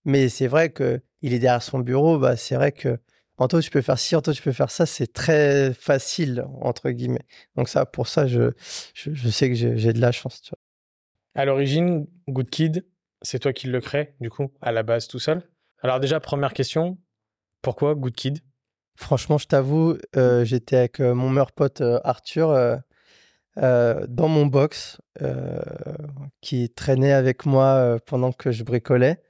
Mais 0.05 0.29
c'est 0.29 0.47
vrai 0.47 0.69
que 0.69 1.01
il 1.21 1.33
est 1.33 1.39
derrière 1.39 1.63
son 1.63 1.79
bureau, 1.79 2.17
bah, 2.19 2.35
c'est 2.35 2.55
vrai 2.55 2.71
que 2.71 2.99
Anto, 3.37 3.61
tu 3.61 3.71
peux 3.71 3.81
faire 3.81 3.97
ci, 3.97 4.15
Anto, 4.15 4.33
tu 4.33 4.41
peux 4.41 4.51
faire 4.51 4.69
ça, 4.69 4.85
c'est 4.85 5.11
très 5.11 5.73
facile, 5.73 6.45
entre 6.61 6.89
guillemets. 6.91 7.25
Donc 7.55 7.69
ça, 7.69 7.85
pour 7.85 8.07
ça, 8.07 8.27
je, 8.27 8.51
je, 8.93 9.29
sais 9.29 9.49
que 9.49 9.55
j'ai 9.55 9.93
de 9.93 10.01
la 10.01 10.11
chance. 10.11 10.41
Tu 10.41 10.51
vois. 10.51 10.59
À 11.41 11.45
l'origine, 11.45 12.07
Good 12.27 12.49
Kid, 12.49 12.85
c'est 13.21 13.39
toi 13.39 13.53
qui 13.53 13.67
le 13.67 13.81
crée, 13.81 14.15
du 14.19 14.29
coup, 14.29 14.51
à 14.61 14.71
la 14.71 14.83
base 14.83 15.07
tout 15.07 15.19
seul. 15.19 15.41
Alors 15.81 15.99
déjà, 15.99 16.19
première 16.19 16.53
question, 16.53 16.97
pourquoi 17.61 17.95
Good 17.95 18.13
Kid 18.13 18.39
Franchement, 18.95 19.39
je 19.39 19.47
t'avoue, 19.47 19.97
euh, 20.15 20.45
j'étais 20.45 20.77
avec 20.77 20.99
euh, 20.99 21.15
mon 21.15 21.29
meilleur 21.29 21.51
pote 21.51 21.81
euh, 21.81 21.99
Arthur 22.03 22.51
euh, 23.59 24.07
dans 24.07 24.27
mon 24.27 24.47
box 24.47 24.97
euh, 25.21 25.61
qui 26.41 26.71
traînait 26.71 27.11
avec 27.11 27.45
moi 27.45 27.65
euh, 27.65 27.99
pendant 28.03 28.31
que 28.31 28.51
je 28.51 28.63
bricolais. 28.63 29.21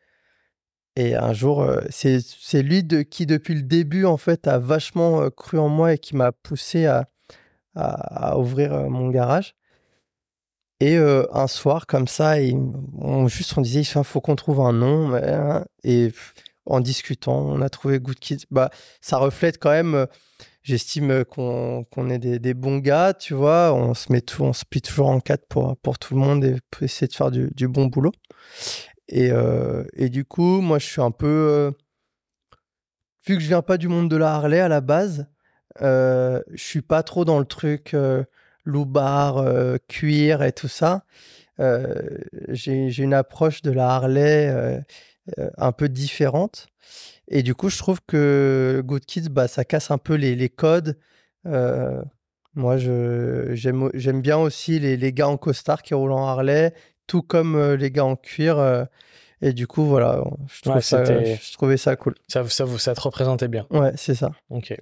Et 0.96 1.16
un 1.16 1.34
jour, 1.34 1.68
c'est 1.90 2.62
lui 2.62 2.84
de, 2.84 3.02
qui, 3.02 3.26
depuis 3.26 3.56
le 3.56 3.64
début, 3.64 4.06
en 4.06 4.18
fait, 4.18 4.48
a 4.48 4.60
vachement 4.60 5.28
cru 5.32 5.58
en 5.58 5.68
moi 5.68 5.94
et 5.94 5.98
qui 5.98 6.16
m'a 6.16 6.32
poussé 6.32 6.86
à, 6.86 7.10
à, 7.74 8.38
ouvrir 8.38 8.90
mon 8.92 9.10
garage. 9.10 9.56
Et 10.80 10.98
un 10.98 11.48
soir, 11.48 11.88
comme 11.88 12.08
ça, 12.08 12.36
on, 13.00 13.28
juste 13.28 13.58
on 13.58 13.62
disait, 13.62 13.82
il 13.82 14.04
faut 14.04 14.22
qu'on 14.22 14.36
trouve 14.36 14.62
un 14.62 14.72
nom. 14.74 15.16
Hein, 15.16 15.66
et 15.84 16.12
en 16.68 16.80
discutant, 16.80 17.40
on 17.40 17.62
a 17.62 17.70
trouvé 17.70 18.00
Good 18.00 18.20
Kids. 18.20 18.46
Bah, 18.52 18.70
ça 19.02 19.18
reflète 19.18 19.58
quand 19.58 19.72
même 19.72 20.06
j'estime 20.64 21.26
qu'on 21.26 22.10
est 22.10 22.20
des, 22.20 22.54
bons 22.54 22.78
gars, 22.78 23.14
tu 23.14 23.34
vois. 23.34 23.74
On 23.74 23.94
se 23.94 24.12
met 24.12 24.22
tout, 24.22 24.44
on 24.44 24.54
se 24.54 24.66
plie 24.66 24.82
toujours 24.82 25.10
en 25.10 25.20
quatre 25.20 25.46
pour, 25.48 25.78
pour 25.78 26.00
tout 26.00 26.16
le 26.16 26.22
monde 26.22 26.44
et 26.44 26.56
pour 26.72 26.84
essayer 26.84 27.08
de 27.08 27.14
faire 27.14 27.32
du, 27.32 27.68
bon 27.68 27.86
boulot. 27.88 28.14
Et, 29.10 29.32
euh, 29.32 29.84
et, 29.94 30.10
du 30.10 30.26
coup, 30.26 30.62
moi, 30.62 30.80
je 30.80 30.86
suis 30.86 31.02
un 31.02 31.12
peu. 31.12 31.28
Euh, 31.28 31.72
vu 33.28 33.36
que 33.36 33.42
je 33.42 33.48
viens 33.48 33.62
pas 33.62 33.78
du 33.78 33.88
monde 33.88 34.10
de 34.10 34.18
la 34.18 34.34
Harley 34.34 34.60
à 34.60 34.70
la 34.70 34.82
base, 34.82 35.28
euh, 35.82 36.42
je 36.54 36.64
suis 36.64 36.82
pas 36.82 37.04
trop 37.04 37.26
dans 37.26 37.40
le 37.40 37.46
truc 37.46 37.94
euh, 37.94 38.24
loubar, 38.66 39.46
cuir 39.88 40.44
et 40.44 40.54
tout 40.54 40.68
ça. 40.70 41.04
J'ai 41.60 42.98
une 42.98 43.14
approche 43.14 43.62
de 43.62 43.72
la 43.72 43.90
Harley 43.90 44.84
un 45.58 45.72
peu 45.72 45.90
différente. 45.90 46.68
Et 47.28 47.44
du 47.44 47.56
coup, 47.56 47.70
je 47.70 47.78
trouve 47.78 48.00
que 48.06 48.82
Good 48.86 49.06
Kids, 49.06 49.30
bah, 49.30 49.48
ça 49.48 49.64
casse 49.64 49.92
un 49.92 49.98
peu 49.98 50.16
les, 50.16 50.36
les 50.36 50.50
codes. 50.50 50.98
Euh, 51.46 52.02
moi, 52.54 52.78
j'aime 52.78 54.22
bien 54.22 54.38
aussi 54.38 54.80
les, 54.80 54.98
les, 54.98 55.14
gars 55.14 55.28
en 55.28 55.38
costard 55.38 55.82
qui 55.82 55.94
roulent 55.94 56.12
en 56.12 56.28
Harley, 56.28 56.74
tout 57.08 57.22
comme 57.22 57.74
les 57.74 57.92
gars 57.92 58.06
en 58.06 58.16
cuir. 58.16 58.88
Et 59.42 59.54
du 59.54 59.68
coup, 59.68 59.86
voilà, 59.86 60.24
je, 60.48 60.62
trouvais 60.62 60.82
ça, 60.82 61.04
je 61.04 61.54
trouvais 61.54 61.78
ça 61.78 61.96
cool. 61.96 62.16
Ça, 62.28 62.48
ça, 62.48 62.66
ça 62.78 62.94
te 62.94 63.02
représentait 63.02 63.48
bien. 63.48 63.66
Ouais, 63.72 63.92
c'est 63.96 64.16
ça. 64.16 64.32
Ok. 64.50 64.76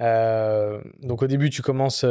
donc 0.00 1.22
au 1.22 1.26
début, 1.26 1.50
tu 1.50 1.62
commences 1.62 2.04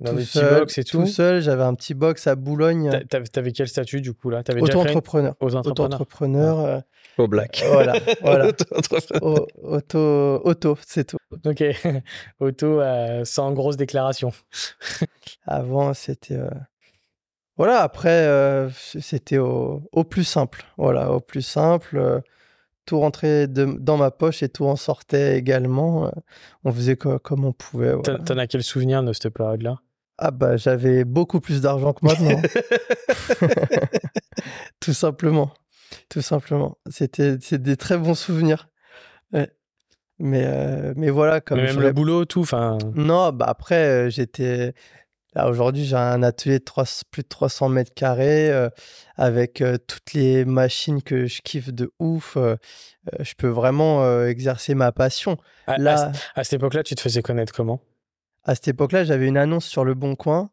dans 0.00 0.10
tout 0.10 0.16
des 0.16 0.24
seul, 0.24 0.44
petits 0.44 0.60
box 0.60 0.78
et 0.78 0.84
tout 0.84 0.98
Tout 0.98 1.06
seul, 1.06 1.40
j'avais 1.40 1.62
un 1.62 1.74
petit 1.74 1.94
box 1.94 2.26
à 2.26 2.34
Boulogne. 2.34 2.90
T'avais 3.08 3.52
quel 3.52 3.68
statut 3.68 4.00
du 4.00 4.12
coup 4.12 4.30
là? 4.30 4.42
Auto-entrepreneur. 4.60 5.34
Auto-entrepreneur. 5.40 6.58
Auto 6.58 6.84
Au 7.18 7.28
black. 7.28 7.64
Voilà. 7.70 7.94
voilà. 8.20 8.52
auto, 9.62 10.40
auto, 10.44 10.78
c'est 10.86 11.04
tout. 11.04 11.16
Ok. 11.44 11.62
auto 12.40 12.80
euh, 12.80 13.24
sans 13.24 13.52
grosse 13.52 13.76
déclaration. 13.76 14.32
Avant, 15.46 15.94
c'était. 15.94 16.36
Euh, 16.36 16.50
voilà, 17.56 17.80
après, 17.80 18.26
euh, 18.26 18.68
c'était 18.70 19.38
au, 19.38 19.88
au, 19.92 20.04
plus 20.04 20.24
simple. 20.24 20.66
Voilà, 20.76 21.10
au 21.12 21.20
plus 21.20 21.42
simple 21.42 22.22
tout 22.84 23.00
rentrait 23.00 23.48
dans 23.48 23.96
ma 23.96 24.12
poche 24.12 24.44
et 24.44 24.48
tout 24.48 24.64
en 24.64 24.76
sortait 24.76 25.36
également. 25.36 26.12
On 26.62 26.70
faisait 26.70 26.94
comme 26.94 27.44
on 27.44 27.52
pouvait. 27.52 27.94
T'en 28.02 28.38
as 28.38 28.46
quel 28.46 28.62
souvenir 28.62 29.02
de 29.02 29.12
cette 29.12 29.30
période-là? 29.30 29.80
Ah 30.18 30.30
bah 30.30 30.56
j'avais 30.56 31.04
beaucoup 31.04 31.40
plus 31.40 31.60
d'argent 31.60 31.92
que 31.92 32.06
maintenant. 32.06 32.40
tout 34.80 34.92
simplement. 34.92 35.52
Tout 36.08 36.22
simplement. 36.22 36.78
C'était 36.90 37.36
des 37.36 37.76
très 37.76 37.98
bons 37.98 38.14
souvenirs. 38.14 38.68
Mais, 40.18 40.44
euh, 40.46 40.94
mais 40.96 41.10
voilà. 41.10 41.40
Comme 41.40 41.60
même 41.60 41.80
le 41.80 41.92
boulot, 41.92 42.24
tout. 42.24 42.44
Fin... 42.44 42.78
Non, 42.94 43.32
bah 43.32 43.46
après, 43.48 44.06
euh, 44.06 44.10
j'étais. 44.10 44.72
Là, 45.34 45.48
aujourd'hui, 45.50 45.84
j'ai 45.84 45.96
un 45.96 46.22
atelier 46.22 46.60
de 46.60 46.64
plus 47.10 47.22
de 47.22 47.28
300 47.28 47.68
mètres 47.68 47.92
carrés 47.94 48.50
euh, 48.50 48.70
avec 49.16 49.62
toutes 49.86 50.14
les 50.14 50.46
machines 50.46 51.02
que 51.02 51.26
je 51.26 51.42
kiffe 51.42 51.74
de 51.74 51.92
ouf. 51.98 52.38
je 53.20 53.34
peux 53.36 53.48
vraiment 53.48 54.24
exercer 54.24 54.74
ma 54.74 54.92
passion. 54.92 55.36
À, 55.66 55.76
là, 55.76 56.10
à 56.36 56.42
cette 56.42 56.54
époque-là, 56.54 56.82
tu 56.82 56.94
te 56.94 57.02
faisais 57.02 57.20
connaître 57.20 57.52
comment? 57.52 57.82
À 58.44 58.54
cette 58.54 58.68
époque-là, 58.68 59.04
j'avais 59.04 59.26
une 59.26 59.36
annonce 59.36 59.66
sur 59.66 59.84
le 59.84 59.92
Bon 59.92 60.14
Coin 60.14 60.50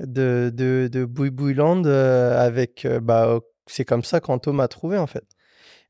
de, 0.00 0.50
de, 0.52 0.88
de 0.90 1.04
Bouy 1.04 1.54
Land 1.54 1.84
avec. 1.84 2.88
Bah, 3.00 3.38
c'est 3.68 3.84
comme 3.84 4.04
ça 4.04 4.20
qu'Anto 4.20 4.52
m'a 4.52 4.68
trouvé, 4.68 4.98
en 4.98 5.06
fait. 5.06 5.24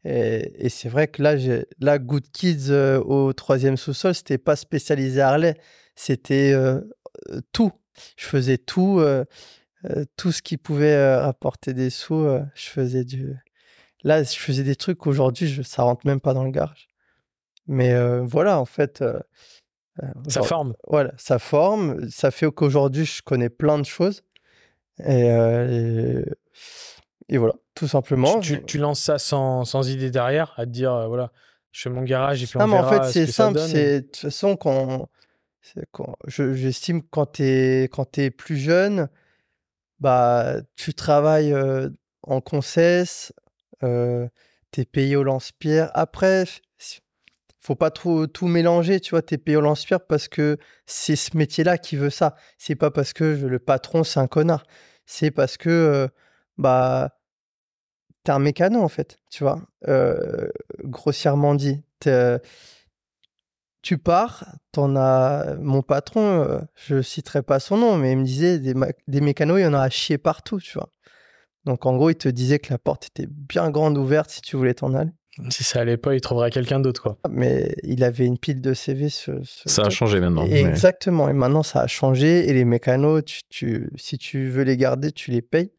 Et, 0.05 0.67
et 0.67 0.69
c'est 0.69 0.89
vrai 0.89 1.09
que 1.09 1.23
là, 1.23 1.35
là 1.81 1.99
Good 1.99 2.31
Kids 2.33 2.71
euh, 2.71 3.01
au 3.01 3.33
troisième 3.33 3.77
sous-sol, 3.77 4.15
c'était 4.15 4.39
pas 4.39 4.57
spécialisé 4.57 5.21
Harley, 5.21 5.55
c'était 5.97 6.55
tout. 7.53 7.73
Je 8.17 8.27
faisais 8.27 8.59
tout, 8.59 9.03
tout 10.17 10.31
ce 10.33 10.41
qui 10.41 10.57
pouvait 10.57 11.17
rapporter 11.17 11.75
des 11.75 11.91
sous. 11.91 12.25
je 12.55 12.69
faisais 12.69 13.05
du. 13.05 13.35
Là, 14.05 14.23
je 14.23 14.39
faisais 14.39 14.63
des 14.63 14.77
trucs 14.77 14.99
qu'aujourd'hui, 14.99 15.61
ça 15.65 15.83
rentre 15.83 16.07
même 16.07 16.21
pas 16.21 16.35
dans 16.35 16.45
le 16.45 16.53
garage. 16.53 16.89
Mais 17.67 17.93
voilà, 18.21 18.61
en 18.61 18.65
fait, 18.65 19.03
ça 20.29 20.43
forme. 20.43 20.75
Voilà, 20.87 21.13
ça 21.17 21.39
forme. 21.39 22.09
Ça 22.11 22.31
fait 22.31 22.51
qu'aujourd'hui, 22.51 23.05
je 23.05 23.23
connais 23.23 23.49
plein 23.49 23.79
de 23.79 23.85
choses. 23.85 24.23
Et, 25.01 25.31
euh, 25.31 26.25
et, 27.29 27.39
voilà, 27.39 27.55
tout 27.75 27.89
simplement. 27.89 28.41
Tu, 28.41 28.65
tu, 28.65 28.79
lances 28.79 29.01
ça 29.01 29.19
sans, 29.19 29.65
sans, 29.65 29.89
idée 29.91 30.11
derrière, 30.11 30.55
à 30.57 30.65
te 30.65 30.71
dire, 30.71 30.93
euh, 30.93 31.07
voilà, 31.07 31.33
Je 31.73 31.83
fais 31.83 31.91
mon 31.91 32.03
garage 32.03 32.43
et 32.43 32.47
puis 32.47 32.57
on 32.57 32.61
non, 32.61 32.69
mais 32.69 32.79
en 32.79 32.89
fait, 32.89 33.05
c'est 33.11 33.27
simple. 33.27 33.59
C'est 33.59 34.01
de 34.01 34.07
toute 34.07 34.17
façon 34.17 34.57
quand, 34.57 35.09
quand 35.93 36.17
j'estime 36.27 37.03
quand 37.03 37.33
tu 37.33 37.43
es 37.43 37.89
quand 37.89 38.19
es 38.19 38.31
plus 38.31 38.57
jeune, 38.57 39.09
bah 40.01 40.57
tu 40.77 40.95
travailles 40.95 41.55
en 42.23 42.41
concesse, 42.41 43.33
euh, 43.83 44.29
tu 44.73 44.83
es 44.83 44.85
payé 44.85 45.17
au 45.17 45.23
lance-pierre. 45.23 45.91
Après, 45.95 46.45
faut 47.61 47.75
pas 47.75 47.91
trop 47.91 48.27
tout 48.27 48.47
mélanger, 48.47 49.01
tu 49.01 49.11
vois, 49.11 49.23
tu 49.23 49.35
es 49.35 49.39
payé 49.39 49.57
au 49.57 49.61
lance-pierre 49.61 50.07
parce 50.07 50.29
que 50.29 50.59
c'est 50.87 51.17
ce 51.17 51.37
métier-là 51.37 51.79
qui 51.79 51.97
veut 51.97 52.11
ça. 52.11 52.37
C'est 52.57 52.77
pas 52.77 52.91
parce 52.91 53.13
que 53.13 53.25
le 53.25 53.59
patron 53.59 54.05
c'est 54.05 54.21
un 54.21 54.27
connard. 54.27 54.65
C'est 55.07 55.31
parce 55.31 55.57
que 55.57 56.09
bah 56.57 57.18
t'es 58.29 58.33
un 58.33 58.39
mécano 58.39 58.83
en 58.83 58.89
fait, 58.89 59.19
tu 59.31 59.43
vois. 59.43 59.63
grossièrement 60.85 61.55
dit, 61.55 61.83
tu 63.81 63.97
pars, 63.97 64.45
t'en 64.73 64.97
as. 64.97 65.57
Mon 65.61 65.81
patron, 65.81 66.61
je 66.75 67.01
citerai 67.01 67.43
pas 67.43 67.59
son 67.59 67.79
nom, 67.79 67.97
mais 67.97 68.13
il 68.13 68.19
me 68.19 68.25
disait 68.25 68.59
des, 68.59 68.75
des 69.07 69.21
mécanos, 69.23 69.59
il 69.59 69.63
y 69.63 69.67
en 69.67 69.73
a 69.73 69.81
à 69.81 69.89
chier 69.89 70.19
partout, 70.19 70.61
tu 70.61 70.75
vois. 70.75 70.91
Donc 71.65 71.87
en 71.87 71.97
gros, 71.97 72.11
il 72.11 72.17
te 72.17 72.29
disait 72.29 72.59
que 72.59 72.71
la 72.71 72.79
porte 72.79 73.07
était 73.07 73.27
bien 73.27 73.71
grande 73.71 73.97
ouverte 73.97 74.31
si 74.31 74.43
tu 74.43 74.57
voulais 74.57 74.75
t'en 74.75 74.93
aller. 74.95 75.13
Si 75.51 75.65
ça 75.65 75.81
allait 75.81 75.97
pas, 75.97 76.15
il 76.15 76.21
trouverait 76.21 76.51
quelqu'un 76.51 76.81
d'autre, 76.81 77.03
quoi. 77.03 77.19
Mais 77.31 77.75
il 77.83 78.03
avait 78.03 78.27
une 78.27 78.39
pile 78.39 78.61
de 78.61 78.75
CV. 78.75 79.09
ça 79.09 79.83
a 79.83 79.91
changé 79.91 80.21
maintenant. 80.21 80.45
Exactement. 80.45 81.29
Et 81.29 81.33
maintenant, 81.33 81.63
ça 81.63 81.81
a 81.81 81.87
changé. 81.87 82.49
Et 82.49 82.53
les 82.53 82.65
mécanos, 82.65 83.23
tu, 83.49 83.91
si 83.97 84.19
tu 84.19 84.49
veux 84.49 84.65
les 84.65 84.77
garder, 84.77 85.13
tu 85.13 85.31
les 85.31 85.43
payes. 85.43 85.71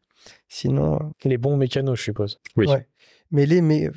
Sinon. 0.50 0.96
Euh, 0.96 1.28
les 1.28 1.38
bons 1.38 1.56
mécanos, 1.56 1.98
je 1.98 2.02
suppose. 2.02 2.40
Oui. 2.56 2.66
Mais 3.30 3.46
les, 3.46 3.90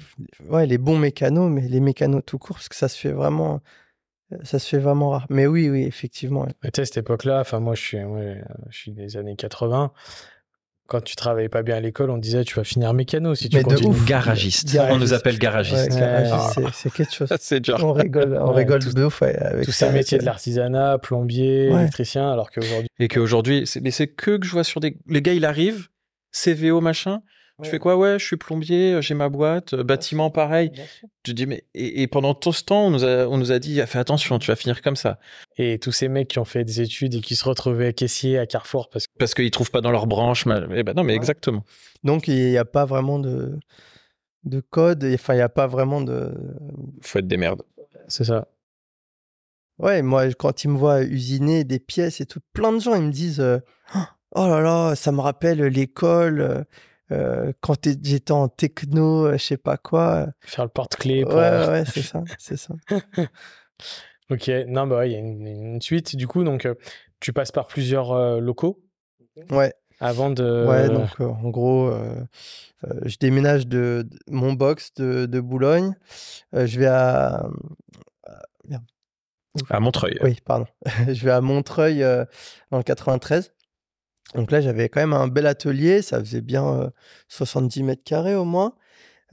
ouais, 0.48 0.68
les 0.68 0.78
bons 0.78 0.98
mécanos, 0.98 1.52
mais 1.52 1.68
les 1.68 1.80
mécanos 1.80 2.22
tout 2.26 2.38
court, 2.38 2.56
parce 2.56 2.70
que 2.70 2.76
ça 2.76 2.88
se 2.88 2.98
fait 2.98 3.12
vraiment. 3.12 3.60
Ça 4.44 4.58
se 4.58 4.68
fait 4.68 4.78
vraiment 4.78 5.10
rare. 5.10 5.26
Mais 5.30 5.48
oui, 5.48 5.70
oui, 5.70 5.84
effectivement. 5.84 6.46
Tu 6.46 6.70
sais, 6.76 6.86
cette 6.86 6.98
époque-là, 6.98 7.42
enfin, 7.42 7.60
moi, 7.60 7.76
je 7.76 7.82
suis, 7.82 7.98
je 8.70 8.78
suis 8.78 8.92
des 8.92 9.18
années 9.18 9.36
80 9.36 9.92
quand 10.88 11.02
tu 11.02 11.16
travaillais 11.16 11.50
pas 11.50 11.64
bien 11.64 11.78
à 11.78 11.80
l'école, 11.80 12.10
on 12.10 12.18
disait 12.18 12.44
tu 12.44 12.56
vas 12.56 12.64
finir 12.64 12.94
mécano 12.94 13.36
si 13.36 13.50
tu 13.50 13.58
Mais 13.58 13.64
continues. 13.64 14.00
De 14.00 14.06
Garagiste. 14.06 14.78
On 14.90 14.98
nous 14.98 15.14
appelle 15.14 15.40
garagiste. 15.40 15.92
c'est 16.74 16.92
quelque 16.92 17.14
chose. 17.14 17.30
c'est 17.40 17.68
On 17.70 17.94
rigole, 17.94 18.38
on 18.40 18.52
rigole 18.52 18.84
de 18.84 19.04
ouf 19.04 19.22
avec 19.22 19.66
tous 19.66 19.72
ces 19.72 19.90
métiers 19.92 20.18
de 20.18 20.26
l'artisanat, 20.26 20.98
plombier, 21.00 21.68
électricien, 21.68 22.32
alors 22.32 22.52
qu'aujourd'hui. 22.52 22.90
Et 23.00 23.08
qu'aujourd'hui, 23.08 23.64
c'est, 23.66 23.82
mais 23.82 23.92
c'est 23.92 24.08
que 24.08 24.38
que 24.38 24.46
je 24.46 24.52
vois 24.52 24.64
sur 24.64 24.80
des. 24.80 24.98
Les 25.08 25.22
gars, 25.22 25.34
il 25.34 25.46
arrive, 25.46 25.88
CVO 26.34 26.82
machin. 26.82 27.22
Je 27.62 27.70
fais 27.70 27.80
quoi? 27.80 27.96
Ouais, 27.96 28.18
je 28.20 28.26
suis 28.26 28.36
plombier, 28.36 29.00
j'ai 29.02 29.14
ma 29.14 29.30
boîte, 29.30 29.76
bâtiment 29.76 30.30
pareil. 30.32 30.72
Je 31.26 31.32
dis 31.32 31.46
mais 31.46 31.66
et, 31.76 32.08
pendant 32.08 32.34
tout 32.34 32.52
ce 32.52 32.64
temps, 32.64 32.88
on 32.88 32.90
nous 32.90 33.06
a 33.06 33.28
on 33.28 33.38
nous 33.38 33.52
a 33.52 33.60
dit 33.60 33.80
fais 33.86 34.00
attention, 34.00 34.40
tu 34.40 34.48
vas 34.48 34.56
finir 34.56 34.82
comme 34.82 34.96
ça. 34.96 35.20
Et 35.58 35.78
tous 35.78 35.92
ces 35.92 36.10
mecs 36.10 36.28
qui 36.28 36.40
ont 36.40 36.46
fait 36.46 36.66
des 36.66 36.82
études 36.82 37.14
et 37.14 37.22
qui 37.22 37.36
se 37.36 37.46
retrouvaient 37.46 37.94
caissiers 37.94 38.40
à 38.40 38.48
Carrefour 38.48 38.90
parce 38.90 39.06
parce 39.20 39.34
qu'ils 39.34 39.52
trouvent 39.52 39.72
pas 39.72 39.82
dans 39.82 39.92
leur 39.92 40.08
branche. 40.08 40.46
Eh 40.76 40.84
ben 40.84 40.94
non, 40.96 41.04
mais 41.04 41.14
exactement. 41.14 41.64
Donc 42.04 42.28
il 42.28 42.50
n'y 42.50 42.58
a 42.58 42.66
pas 42.66 42.86
vraiment 42.86 43.20
de 43.20 43.58
de 44.44 44.60
code. 44.60 45.04
Enfin, 45.14 45.34
il 45.34 45.38
n'y 45.38 45.44
a 45.44 45.50
pas 45.50 45.68
vraiment 45.68 46.02
de. 46.02 46.34
Faut 47.02 47.20
être 47.20 47.28
des 47.28 47.38
merdes. 47.38 47.64
C'est 48.08 48.26
ça. 48.26 48.48
Ouais, 49.80 50.02
moi, 50.02 50.32
quand 50.34 50.64
ils 50.64 50.70
me 50.70 50.78
voient 50.78 51.02
usiner 51.02 51.64
des 51.64 51.80
pièces 51.80 52.22
et 52.22 52.26
tout, 52.26 52.40
plein 52.54 52.72
de 52.72 52.80
gens, 52.80 52.96
ils 52.96 53.02
me 53.02 53.12
disent 53.12 53.40
euh, 53.40 53.60
Oh 53.96 54.00
là 54.36 54.62
là, 54.62 54.96
ça 54.96 55.12
me 55.12 55.22
rappelle 55.22 55.62
l'école. 55.62 56.42
Euh, 56.42 56.64
euh, 57.12 57.54
quand 57.62 57.86
j'étais 57.86 58.32
en 58.32 58.48
techno, 58.48 59.28
euh, 59.28 59.34
je 59.34 59.44
sais 59.44 59.58
pas 59.58 59.78
quoi. 59.78 60.28
Faire 60.42 60.66
le 60.66 60.70
porte-clés. 60.70 61.24
Ouais, 61.24 61.34
ouais, 61.34 61.84
c'est 61.86 62.02
ça, 62.02 62.24
c'est 62.40 62.58
ça. 62.58 62.74
ok, 64.32 64.50
non, 64.68 64.88
bah 64.88 65.06
il 65.06 65.12
y 65.12 65.16
a 65.16 65.20
une, 65.20 65.82
suite. 65.82 66.16
Du 66.16 66.28
coup, 66.28 66.44
donc, 66.44 66.68
tu 67.20 67.34
passes 67.34 67.52
par 67.52 67.68
plusieurs 67.68 68.40
locaux. 68.40 68.84
Ouais. 69.52 69.74
Avant 70.00 70.32
de. 70.32 70.66
Ouais, 70.68 70.90
donc 70.90 71.20
en 71.20 71.50
gros, 71.50 71.94
je 73.04 73.18
déménage 73.20 73.68
de, 73.68 74.08
mon 74.28 74.54
box 74.54 74.94
de, 74.96 75.28
de 75.28 75.40
Boulogne. 75.40 75.96
je 76.54 76.80
vais 76.80 76.88
à. 76.88 77.48
À 79.70 79.80
Montreuil. 79.80 80.18
Oui, 80.24 80.40
pardon. 80.44 80.66
je 81.08 81.24
vais 81.24 81.32
à 81.32 81.42
Montreuil 81.42 82.00
le 82.00 82.82
93. 82.82 83.54
Donc 84.36 84.52
là, 84.52 84.62
j'avais 84.62 84.90
quand 84.90 85.00
même 85.02 85.14
un 85.14 85.28
bel 85.28 85.46
atelier, 85.48 86.02
ça 86.02 86.20
faisait 86.20 86.42
bien 86.42 86.92
70 87.28 87.84
mètres 87.84 88.04
carrés 88.04 88.36
au 88.36 88.46
moins. 88.46 88.74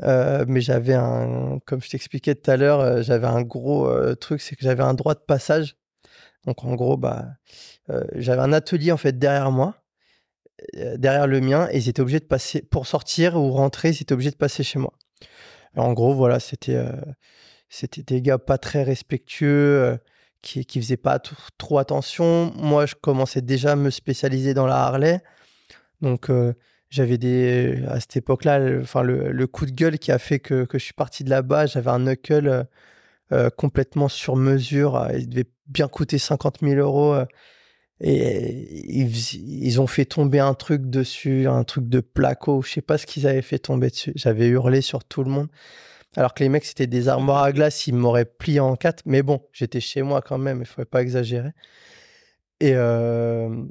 mais 0.03 0.61
j'avais 0.61 0.95
un, 0.95 1.59
comme 1.67 1.83
je 1.83 1.91
t'expliquais 1.91 2.35
tout 2.35 2.51
à 2.51 2.57
l'heure, 2.57 3.03
j'avais 3.03 3.27
un 3.27 3.43
gros 3.43 3.91
truc, 4.17 4.41
c'est 4.43 4.57
que 4.57 4.63
j'avais 4.63 4.83
un 4.83 4.95
droit 4.95 5.15
de 5.15 5.21
passage. 5.21 5.77
Donc 6.47 6.65
en 6.65 6.75
gros, 6.75 6.97
bah, 6.97 7.29
j'avais 8.15 8.43
un 8.43 8.53
atelier 8.53 8.93
en 8.93 8.97
fait 8.99 9.19
derrière 9.19 9.51
moi, 9.51 9.83
derrière 10.97 11.27
le 11.27 11.41
mien, 11.41 11.69
et 11.73 11.79
ils 11.79 11.89
étaient 11.89 12.03
obligés 12.03 12.21
de 12.21 12.27
passer 12.27 12.63
pour 12.63 12.87
sortir 12.87 13.37
ou 13.37 13.51
rentrer, 13.53 13.91
ils 13.91 14.03
étaient 14.03 14.13
obligés 14.13 14.31
de 14.31 14.37
passer 14.37 14.63
chez 14.63 14.79
moi. 14.79 14.93
en 15.77 15.93
gros, 15.95 16.15
voilà, 16.15 16.41
c'était 16.41 16.83
c'était 17.71 18.03
des 18.03 18.23
gars 18.23 18.39
pas 18.39 18.59
très 18.59 18.83
respectueux 18.83 19.99
qui, 20.43 20.65
qui 20.65 20.81
faisait 20.81 20.97
pas 20.97 21.19
trop 21.59 21.79
attention. 21.79 22.53
Moi, 22.57 22.87
je 22.87 22.95
commençais 22.95 23.43
déjà 23.43 23.73
à 23.73 23.77
me 23.77 23.91
spécialiser 23.91 24.55
dans 24.55 24.67
la 24.67 24.77
Harley. 24.77 25.23
Donc, 26.01 26.31
euh, 26.31 26.55
j'avais 26.89 27.19
des. 27.19 27.83
À 27.89 28.01
cette 28.01 28.17
époque-là, 28.17 28.59
le, 28.59 28.83
le, 29.31 29.47
coup 29.47 29.67
de 29.67 29.73
gueule 29.73 29.99
qui 29.99 30.13
a 30.13 30.19
fait 30.19 30.39
que, 30.41 30.65
que 30.65 30.79
je 30.79 30.85
suis 30.85 30.95
parti 30.95 31.25
de 31.25 31.31
là-bas, 31.31 31.67
j'avais 31.67 31.91
un 31.91 31.99
knuckle 32.01 32.49
euh, 32.49 32.65
euh, 33.33 33.51
complètement 33.51 34.09
sur 34.09 34.37
mesure. 34.37 35.07
Il 35.17 35.29
devait 35.29 35.51
bien 35.67 35.89
coûter 35.89 36.19
50 36.19 36.61
000 36.63 36.75
euros. 36.81 37.17
et 38.01 39.01
ils, 39.01 39.35
ils, 39.65 39.81
ont 39.81 39.87
fait 39.87 40.07
tomber 40.07 40.41
un 40.41 40.55
truc 40.55 40.89
dessus, 40.89 41.47
un 41.47 41.65
truc 41.65 41.89
de 41.89 42.01
placo. 42.01 42.63
Je 42.63 42.73
sais 42.73 42.83
pas 42.83 42.99
ce 42.99 43.07
qu'ils 43.07 43.27
avaient 43.27 43.43
fait 43.43 43.59
tomber 43.59 43.91
dessus. 43.91 44.13
J'avais 44.17 44.49
hurlé 44.49 44.81
sur 44.81 45.05
tout 45.05 45.23
le 45.23 45.31
monde. 45.31 45.49
Alors 46.17 46.35
que 46.35 46.43
les 46.43 46.49
mecs, 46.49 46.65
c'était 46.65 46.87
des 46.87 47.09
armoires 47.09 47.43
à 47.43 47.53
glace, 47.53 47.87
ils 47.87 47.95
m'auraient 47.95 48.25
plié 48.25 48.61
en 48.61 48.75
quatre. 48.77 49.03
Mais 49.07 49.23
bon, 49.23 49.41
j'étais 49.53 49.81
chez 49.81 50.03
moi 50.03 50.23
quand 50.23 50.39
même, 50.39 50.59
il 50.59 50.61
ne 50.61 50.65
fallait 50.65 50.87
pas 50.87 51.03
exagérer. 51.03 51.51
Et, 52.59 52.73
euh, 52.75 53.65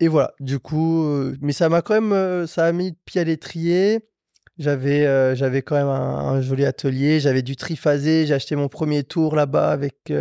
et 0.00 0.08
voilà, 0.08 0.32
du 0.40 0.58
coup, 0.58 1.04
euh, 1.04 1.36
mais 1.40 1.52
ça 1.52 1.68
m'a 1.68 1.82
quand 1.82 1.94
même, 1.94 2.12
euh, 2.12 2.46
ça 2.46 2.64
a 2.64 2.72
mis 2.72 2.90
le 2.90 2.96
pied 3.04 3.20
à 3.20 3.24
l'étrier. 3.24 4.00
J'avais, 4.56 5.34
j'avais 5.34 5.62
quand 5.62 5.74
même 5.74 5.88
un, 5.88 6.40
joli 6.40 6.64
atelier, 6.64 7.18
j'avais 7.18 7.42
du 7.42 7.56
triphasé, 7.56 8.24
j'ai 8.24 8.34
acheté 8.34 8.54
mon 8.54 8.68
premier 8.68 9.02
tour 9.02 9.34
là-bas 9.34 9.72
avec 9.72 10.12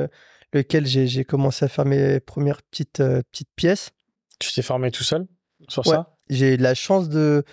lequel 0.54 0.88
j'ai, 0.88 1.24
commencé 1.24 1.66
à 1.66 1.68
faire 1.68 1.86
mes 1.86 2.20
premières 2.20 2.64
petites, 2.64 3.04
petites 3.32 3.52
pièces. 3.56 3.92
Tu 4.40 4.52
t'es 4.52 4.64
formé 4.64 4.90
tout 4.90 5.04
seul 5.04 5.28
sur 5.68 5.86
ça? 5.86 6.16
J'ai 6.32 6.56
eu 6.56 6.58
la 6.58 6.74
chance 6.74 7.10
de, 7.10 7.44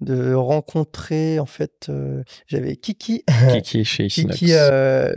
de 0.00 0.32
rencontrer 0.32 1.38
en 1.38 1.46
fait 1.46 1.86
euh, 1.88 2.22
j'avais 2.46 2.76
Kiki. 2.76 3.24
Kiki 3.52 3.84
chez 3.84 4.06
Kiki 4.08 4.52
euh, 4.52 5.12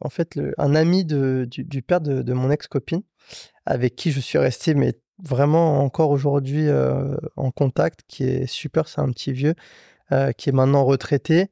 en 0.00 0.10
fait 0.10 0.38
un 0.58 0.74
ami 0.74 1.04
de, 1.04 1.46
du, 1.50 1.82
père 1.82 2.00
de, 2.00 2.32
mon 2.32 2.50
ex 2.50 2.66
copine 2.66 3.02
avec 3.64 3.96
qui 3.96 4.12
je 4.12 4.20
suis 4.20 4.38
resté 4.38 4.74
mais 4.74 4.94
vraiment 5.22 5.82
encore 5.82 6.10
aujourd'hui 6.10 6.68
euh, 6.68 7.16
en 7.36 7.50
contact 7.50 8.00
qui 8.08 8.24
est 8.24 8.46
super 8.46 8.88
c'est 8.88 9.00
un 9.00 9.10
petit 9.10 9.32
vieux 9.32 9.54
qui 10.38 10.48
est 10.48 10.52
maintenant 10.52 10.86
retraité 10.86 11.48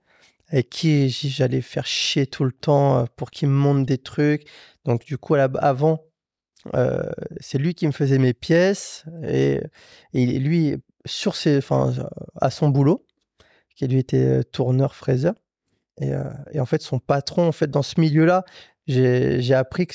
et 0.50 0.62
qui 0.62 1.10
j'allais 1.10 1.60
faire 1.60 1.84
chier 1.84 2.26
tout 2.26 2.44
le 2.44 2.52
temps 2.52 3.06
pour 3.16 3.30
qu'il 3.30 3.48
me 3.48 3.54
montre 3.54 3.84
des 3.84 3.98
trucs. 3.98 4.48
Donc 4.86 5.04
du 5.04 5.18
coup 5.18 5.34
avant 5.34 6.04
c'est 7.40 7.58
lui 7.58 7.74
qui 7.74 7.86
me 7.86 7.92
faisait 7.92 8.18
mes 8.18 8.32
pièces 8.32 9.04
et, 9.24 9.60
et 10.14 10.38
lui 10.38 10.78
sur 11.06 11.36
ses, 11.36 11.58
enfin, 11.58 11.92
à 12.40 12.50
son 12.50 12.68
boulot, 12.68 13.06
qui 13.74 13.86
lui 13.86 13.98
était 13.98 14.44
tourneur 14.44 14.94
fraiseur. 14.94 15.34
Et, 16.00 16.12
et, 16.52 16.60
en 16.60 16.66
fait, 16.66 16.82
son 16.82 16.98
patron, 16.98 17.48
en 17.48 17.52
fait, 17.52 17.70
dans 17.70 17.82
ce 17.82 18.00
milieu-là, 18.00 18.44
j'ai 18.86 19.54
appris 19.54 19.86
que 19.86 19.94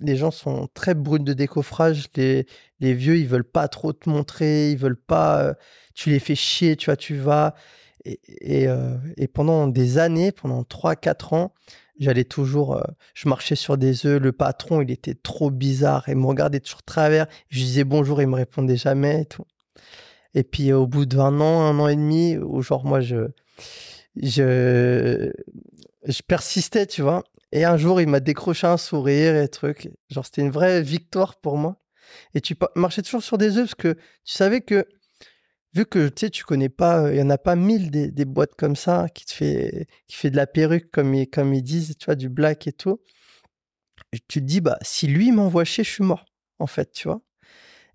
les 0.00 0.16
gens 0.16 0.30
sont 0.30 0.68
très 0.74 0.94
bruts 0.94 1.20
de 1.20 1.32
décoffrage. 1.32 2.06
Les, 2.16 2.46
les, 2.80 2.94
vieux, 2.94 3.18
ils 3.18 3.28
veulent 3.28 3.44
pas 3.44 3.68
trop 3.68 3.92
te 3.92 4.08
montrer, 4.08 4.72
ils 4.72 4.78
veulent 4.78 5.00
pas. 5.00 5.54
tu 5.94 6.10
les 6.10 6.18
fais 6.18 6.34
chier, 6.34 6.76
tu 6.76 6.86
vois, 6.86 6.96
tu 6.96 7.16
vas. 7.16 7.54
Et, 8.04 8.20
et, 8.40 8.68
et 9.16 9.28
pendant 9.28 9.66
des 9.68 9.98
années, 9.98 10.32
pendant 10.32 10.62
3-4 10.62 11.34
ans, 11.34 11.54
j'allais 12.00 12.24
toujours. 12.24 12.82
je 13.14 13.28
marchais 13.28 13.56
sur 13.56 13.78
des 13.78 14.06
œufs. 14.06 14.20
Le 14.20 14.32
patron, 14.32 14.80
il 14.80 14.90
était 14.90 15.14
trop 15.14 15.50
bizarre. 15.50 16.08
Il 16.08 16.16
me 16.16 16.26
regardait 16.26 16.60
toujours 16.60 16.82
travers. 16.82 17.26
Je 17.48 17.60
disais 17.60 17.84
bonjour, 17.84 18.20
il 18.20 18.28
me 18.28 18.36
répondait 18.36 18.76
jamais 18.76 19.22
et 19.22 19.26
tout. 19.26 19.44
Et 20.34 20.44
puis 20.44 20.72
au 20.72 20.86
bout 20.86 21.06
d'un 21.06 21.40
an, 21.40 21.62
un 21.62 21.78
an 21.78 21.88
et 21.88 21.96
demi, 21.96 22.36
où 22.38 22.62
genre 22.62 22.84
moi 22.84 23.00
je, 23.00 23.28
je, 24.16 25.30
je 26.06 26.22
persistais, 26.22 26.86
tu 26.86 27.02
vois. 27.02 27.24
Et 27.52 27.64
un 27.64 27.76
jour, 27.76 28.00
il 28.00 28.08
m'a 28.08 28.20
décroché 28.20 28.66
un 28.66 28.76
sourire 28.76 29.36
et 29.36 29.48
truc. 29.48 29.90
Genre 30.10 30.24
c'était 30.24 30.42
une 30.42 30.50
vraie 30.50 30.82
victoire 30.82 31.40
pour 31.40 31.56
moi. 31.56 31.80
Et 32.34 32.40
tu 32.40 32.56
marchais 32.76 33.02
toujours 33.02 33.22
sur 33.22 33.38
des 33.38 33.56
œufs 33.58 33.66
parce 33.66 33.74
que 33.74 33.94
tu 34.24 34.32
savais 34.34 34.60
que 34.60 34.86
vu 35.74 35.86
que 35.86 36.08
tu 36.08 36.20
sais, 36.20 36.30
tu 36.30 36.44
connais 36.44 36.68
pas, 36.68 37.10
il 37.12 37.18
y 37.18 37.22
en 37.22 37.30
a 37.30 37.38
pas 37.38 37.56
mille 37.56 37.90
des, 37.90 38.24
boîtes 38.24 38.54
comme 38.56 38.76
ça 38.76 39.06
qui 39.14 39.24
te 39.24 39.32
fait, 39.32 39.86
qui 40.06 40.16
fait 40.16 40.30
de 40.30 40.36
la 40.36 40.46
perruque 40.46 40.90
comme 40.90 41.14
ils, 41.14 41.28
comme 41.28 41.54
ils 41.54 41.62
disent, 41.62 41.96
tu 41.98 42.06
vois, 42.06 42.16
du 42.16 42.28
black 42.28 42.66
et 42.66 42.72
tout. 42.72 43.00
tu 44.12 44.40
te 44.40 44.44
dis, 44.46 44.60
bah, 44.60 44.78
si 44.82 45.06
lui 45.06 45.32
m'envoie 45.32 45.64
chier, 45.64 45.84
je 45.84 45.90
suis 45.90 46.04
mort, 46.04 46.24
en 46.58 46.66
fait, 46.66 46.92
tu 46.92 47.08
vois. 47.08 47.22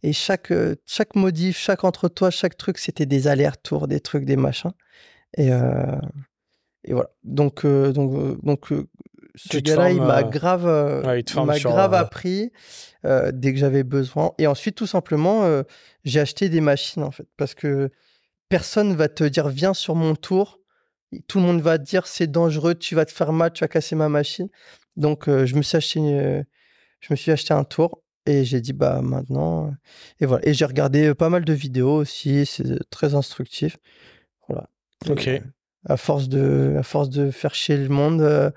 Et 0.05 0.13
chaque, 0.13 0.53
chaque 0.85 1.15
modif, 1.15 1.57
chaque 1.57 1.83
entre-toi, 1.83 2.29
chaque 2.29 2.57
truc, 2.57 2.77
c'était 2.77 3.07
des 3.07 3.27
allers-retours, 3.27 3.87
des 3.87 3.99
trucs, 3.99 4.23
des 4.23 4.35
machins. 4.35 4.71
Et, 5.35 5.47
et 5.47 6.93
voilà. 6.93 7.09
Donc, 7.23 7.65
donc, 7.65 8.39
donc 8.43 8.67
ce 9.33 9.57
gars-là, 9.57 9.89
il 9.89 10.03
m'a 10.03 10.21
grave, 10.21 10.65
m'a 11.43 11.59
grave 11.59 11.95
appris 11.95 12.51
dès 13.03 13.51
que 13.51 13.57
j'avais 13.57 13.81
besoin. 13.83 14.33
Et 14.37 14.45
ensuite, 14.45 14.75
tout 14.75 14.85
simplement, 14.85 15.63
j'ai 16.03 16.19
acheté 16.19 16.49
des 16.49 16.61
machines, 16.61 17.01
en 17.01 17.09
fait, 17.09 17.27
parce 17.35 17.55
que 17.55 17.89
personne 18.47 18.93
va 18.95 19.07
te 19.07 19.23
dire 19.23 19.47
viens 19.49 19.73
sur 19.73 19.95
mon 19.95 20.13
tour. 20.13 20.59
Tout 21.27 21.39
le 21.39 21.45
monde 21.45 21.61
va 21.61 21.79
te 21.79 21.83
dire 21.83 22.05
c'est 22.05 22.27
dangereux, 22.27 22.75
tu 22.75 22.93
vas 22.93 23.05
te 23.05 23.11
faire 23.11 23.33
mal, 23.33 23.51
tu 23.53 23.63
vas 23.63 23.67
casser 23.67 23.95
ma 23.95 24.09
machine. 24.09 24.49
Donc, 24.97 25.25
je 25.27 25.55
me 25.55 25.63
suis 25.63 25.77
acheté, 25.77 26.43
je 26.99 27.07
me 27.09 27.15
suis 27.15 27.31
acheté 27.31 27.55
un 27.55 27.63
tour 27.63 28.03
et 28.25 28.43
j'ai 28.45 28.61
dit 28.61 28.73
bah 28.73 29.01
maintenant. 29.01 29.73
Et 30.19 30.25
voilà. 30.25 30.47
Et 30.47 30.53
j'ai 30.53 30.65
regardé 30.65 31.13
pas 31.13 31.29
mal 31.29 31.45
de 31.45 31.53
vidéos 31.53 31.95
aussi. 31.95 32.45
C'est 32.45 32.89
très 32.89 33.15
instructif. 33.15 33.77
Voilà. 34.47 34.69
Ok. 35.09 35.29
à 35.87 35.97
force 35.97 36.29
de, 36.29 36.75
à 36.79 36.83
force 36.83 37.09
de 37.09 37.29
faire 37.31 37.53
chier 37.53 37.77
le 37.77 37.89
monde 37.89 38.53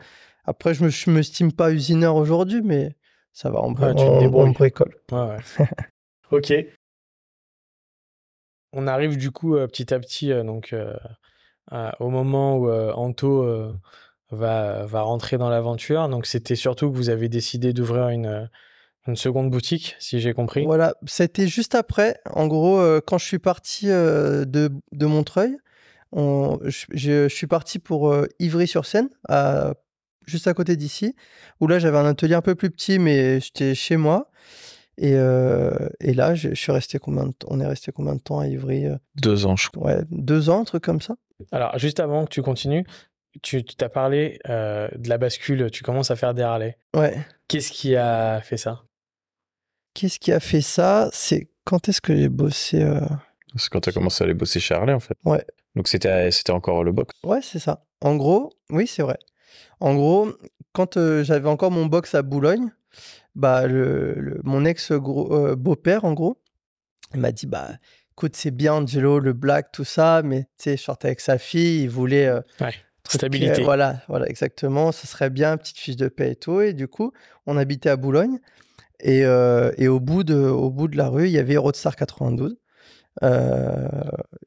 après, 0.48 0.72
je 0.72 0.82
me, 0.82 1.12
me 1.12 1.20
estime 1.20 1.52
pas 1.52 1.72
usineur 1.72 2.16
aujourd'hui, 2.16 2.62
mais 2.64 2.96
ça 3.34 3.50
va, 3.50 3.60
on, 3.62 3.74
ouais, 3.74 3.94
tu 3.94 4.02
on, 4.02 4.50
bricole. 4.50 4.96
Ouais, 5.12 5.36
ok. 6.30 6.54
On 8.72 8.86
arrive 8.86 9.18
du 9.18 9.30
coup 9.30 9.56
euh, 9.56 9.66
petit 9.66 9.92
à 9.92 10.00
petit 10.00 10.32
euh, 10.32 10.44
donc, 10.44 10.74
au 12.00 12.08
moment 12.08 12.56
où 12.56 12.70
Anto 12.70 13.46
va, 14.30 14.86
va 14.86 15.02
rentrer 15.02 15.36
dans 15.36 15.50
l'aventure. 15.50 16.08
Donc 16.08 16.24
c'était 16.24 16.56
surtout 16.56 16.90
que 16.90 16.96
vous 16.96 17.10
avez 17.10 17.28
décidé 17.28 17.74
d'ouvrir 17.74 18.08
une, 18.08 18.48
une 19.08 19.16
seconde 19.16 19.50
boutique, 19.50 19.96
si 19.98 20.20
j'ai 20.20 20.34
compris. 20.34 20.64
Voilà, 20.64 20.94
c'était 21.06 21.48
juste 21.48 21.74
après. 21.74 22.20
En 22.30 22.46
gros, 22.46 22.80
quand 23.06 23.18
je 23.18 23.24
suis 23.24 23.38
parti 23.38 23.86
de, 23.86 24.70
de 24.92 25.06
Montreuil, 25.06 25.56
on, 26.12 26.58
je, 26.64 26.86
je, 26.92 27.28
suis 27.28 27.46
parti 27.46 27.78
pour 27.78 28.14
Ivry-sur-Seine, 28.38 29.08
à 29.28 29.74
juste 30.28 30.46
à 30.46 30.54
côté 30.54 30.76
d'ici, 30.76 31.16
où 31.60 31.66
là 31.66 31.78
j'avais 31.78 31.98
un 31.98 32.06
atelier 32.06 32.34
un 32.34 32.42
peu 32.42 32.54
plus 32.54 32.70
petit, 32.70 32.98
mais 32.98 33.40
j'étais 33.40 33.74
chez 33.74 33.96
moi. 33.96 34.30
Et, 34.98 35.14
euh, 35.14 35.70
et 36.00 36.12
là, 36.12 36.34
je, 36.34 36.54
suis 36.54 36.72
resté 36.72 36.98
combien 36.98 37.26
de 37.26 37.32
On 37.46 37.60
est 37.60 37.66
resté 37.66 37.92
combien 37.92 38.16
de 38.16 38.20
temps 38.20 38.40
à 38.40 38.48
Ivry 38.48 38.86
euh? 38.86 38.96
Deux 39.14 39.46
ans, 39.46 39.54
je 39.54 39.70
crois. 39.70 39.86
Ouais, 39.86 40.02
deux 40.10 40.50
ans, 40.50 40.62
un 40.62 40.64
truc 40.64 40.82
comme 40.82 41.00
ça. 41.00 41.14
Alors, 41.52 41.78
juste 41.78 42.00
avant 42.00 42.24
que 42.24 42.30
tu 42.30 42.42
continues, 42.42 42.84
tu 43.42 43.62
t'as 43.62 43.88
parlé 43.88 44.40
euh, 44.48 44.88
de 44.96 45.08
la 45.08 45.16
bascule, 45.16 45.70
tu 45.70 45.84
commences 45.84 46.10
à 46.10 46.16
faire 46.16 46.34
des 46.34 46.42
Harley. 46.42 46.76
Ouais. 46.96 47.16
Qu'est-ce 47.46 47.70
qui 47.70 47.94
a 47.94 48.40
fait 48.40 48.56
ça? 48.56 48.82
Qu'est-ce 49.98 50.20
qui 50.20 50.30
a 50.30 50.38
fait 50.38 50.60
ça? 50.60 51.10
C'est 51.12 51.48
quand 51.64 51.88
est-ce 51.88 52.00
que 52.00 52.14
j'ai 52.14 52.28
bossé 52.28 52.88
C'est 53.56 53.68
quand 53.68 53.80
tu 53.80 53.88
as 53.88 53.92
commencé 53.92 54.22
à 54.22 54.26
aller 54.26 54.34
bosser 54.34 54.60
chez 54.60 54.72
Harley, 54.72 54.92
en 54.92 55.00
fait. 55.00 55.18
Ouais. 55.24 55.44
Donc 55.74 55.88
c'était 55.88 56.30
encore 56.50 56.84
le 56.84 56.92
box. 56.92 57.16
Ouais, 57.24 57.40
c'est 57.42 57.58
ça. 57.58 57.84
En 58.00 58.14
gros, 58.14 58.52
oui, 58.70 58.86
c'est 58.86 59.02
vrai. 59.02 59.18
En 59.80 59.96
gros, 59.96 60.28
quand 60.72 60.96
j'avais 61.24 61.48
encore 61.48 61.72
mon 61.72 61.86
box 61.86 62.14
à 62.14 62.22
Boulogne, 62.22 62.70
bah, 63.34 63.66
le, 63.66 64.40
mon 64.44 64.64
ex-beau-père, 64.64 66.04
en 66.04 66.12
gros, 66.12 66.40
il 67.14 67.18
m'a 67.18 67.32
dit 67.32 67.46
bah, 67.46 67.70
écoute, 68.12 68.36
c'est 68.36 68.52
bien, 68.52 68.74
Angelo, 68.74 69.18
le 69.18 69.32
black, 69.32 69.72
tout 69.72 69.84
ça, 69.84 70.22
mais 70.24 70.42
tu 70.42 70.48
sais, 70.58 70.76
je 70.76 70.82
sortais 70.84 71.08
avec 71.08 71.18
sa 71.18 71.38
fille, 71.38 71.82
il 71.82 71.90
voulait. 71.90 72.30
ouais, 72.60 72.74
stabilité. 73.08 73.62
Voilà, 73.64 74.02
voilà, 74.06 74.28
exactement. 74.28 74.92
Ce 74.92 75.08
serait 75.08 75.30
bien, 75.30 75.56
petite 75.56 75.78
fiche 75.78 75.96
de 75.96 76.06
paie 76.06 76.32
et 76.32 76.36
tout. 76.36 76.60
Et 76.60 76.72
du 76.72 76.86
coup, 76.86 77.12
on 77.46 77.56
habitait 77.56 77.90
à 77.90 77.96
Boulogne. 77.96 78.38
Et, 79.00 79.20
et 79.20 79.88
au, 79.88 80.00
bout 80.00 80.24
de, 80.24 80.36
au 80.36 80.70
bout 80.70 80.88
de 80.88 80.96
la 80.96 81.08
rue, 81.08 81.26
il 81.26 81.32
y 81.32 81.38
avait 81.38 81.56
Roadstar 81.56 81.96
92. 81.96 82.56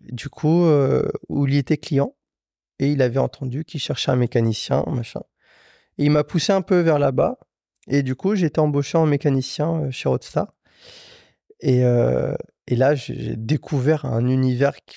du 0.01 0.29
coup, 0.29 0.65
où 1.29 1.47
il 1.47 1.55
était 1.55 1.77
client 1.77 2.15
et 2.81 2.91
il 2.91 3.01
avait 3.01 3.19
entendu 3.19 3.63
qu'il 3.63 3.79
cherchait 3.79 4.11
un 4.11 4.15
mécanicien, 4.15 4.83
machin. 4.87 5.21
Il 5.97 6.11
m'a 6.11 6.23
poussé 6.23 6.51
un 6.51 6.63
peu 6.63 6.79
vers 6.79 6.97
là-bas. 6.99 7.37
Et 7.87 8.01
du 8.03 8.15
coup, 8.15 8.33
été 8.33 8.59
embauché 8.59 8.97
en 8.97 9.05
mécanicien 9.05 9.83
euh, 9.83 9.91
chez 9.91 10.09
Roadstar. 10.09 10.53
Et, 11.59 11.85
euh, 11.85 12.33
et 12.67 12.75
là, 12.75 12.95
j'ai 12.95 13.35
découvert 13.35 14.05
un 14.05 14.27
univers 14.27 14.73
que 14.73 14.93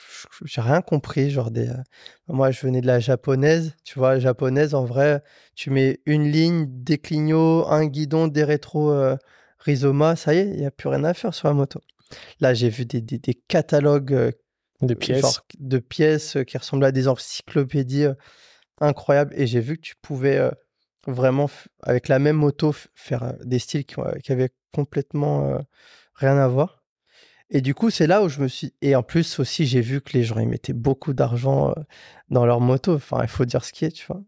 j'ai 0.46 0.62
rien 0.62 0.80
compris. 0.80 1.30
Genre 1.30 1.50
des, 1.50 1.68
euh, 1.68 1.82
moi, 2.28 2.50
je 2.50 2.60
venais 2.66 2.80
de 2.80 2.86
la 2.86 3.00
japonaise. 3.00 3.74
Tu 3.84 3.98
vois, 3.98 4.18
japonaise, 4.18 4.74
en 4.74 4.86
vrai, 4.86 5.22
tu 5.54 5.68
mets 5.70 6.00
une 6.06 6.30
ligne, 6.30 6.66
des 6.68 6.96
clignots, 6.98 7.66
un 7.68 7.86
guidon, 7.86 8.28
des 8.28 8.44
rétro 8.44 8.94
rhizoma. 9.64 10.16
Ça 10.16 10.35
y 10.35 10.38
est, 10.38 10.48
il 10.48 10.61
n'y 10.61 10.66
a 10.66 10.70
plus 10.70 10.88
rien 10.88 11.05
à 11.05 11.14
faire 11.14 11.35
sur 11.35 11.48
la 11.48 11.55
moto. 11.55 11.81
Là, 12.40 12.55
j'ai 12.55 12.68
vu 12.68 12.85
des, 12.85 13.00
des, 13.00 13.18
des 13.18 13.35
catalogues 13.35 14.33
de 14.83 14.94
pièces. 14.94 15.40
de 15.59 15.79
pièces 15.79 16.37
qui 16.46 16.59
ressemblaient 16.59 16.88
à 16.88 16.92
des 16.92 17.09
encyclopédies 17.09 18.07
incroyables. 18.81 19.35
Et 19.37 19.46
j'ai 19.46 19.61
vu 19.61 19.77
que 19.77 19.83
tu 19.83 19.94
pouvais 20.00 20.50
vraiment, 21.07 21.50
avec 21.83 22.09
la 22.09 22.18
même 22.18 22.37
moto, 22.37 22.74
faire 22.94 23.35
des 23.44 23.59
styles 23.59 23.85
qui, 23.85 23.96
qui 24.22 24.33
avaient 24.33 24.53
complètement 24.72 25.59
rien 26.14 26.37
à 26.37 26.46
voir. 26.48 26.83
Et 27.50 27.61
du 27.61 27.74
coup, 27.74 27.90
c'est 27.90 28.07
là 28.07 28.22
où 28.22 28.29
je 28.29 28.40
me 28.40 28.48
suis. 28.48 28.74
Et 28.81 28.96
en 28.96 29.03
plus, 29.03 29.38
aussi, 29.38 29.66
j'ai 29.66 29.81
vu 29.81 30.00
que 30.00 30.14
les 30.14 30.24
gens, 30.24 30.38
ils 30.38 30.48
mettaient 30.48 30.72
beaucoup 30.72 31.12
d'argent 31.12 31.74
dans 32.29 32.46
leur 32.46 32.61
moto. 32.61 32.94
Enfin, 32.94 33.20
il 33.22 33.29
faut 33.29 33.44
dire 33.44 33.64
ce 33.64 33.72
qui 33.72 33.85
est, 33.85 33.92
tu 33.92 34.07
vois. 34.07 34.22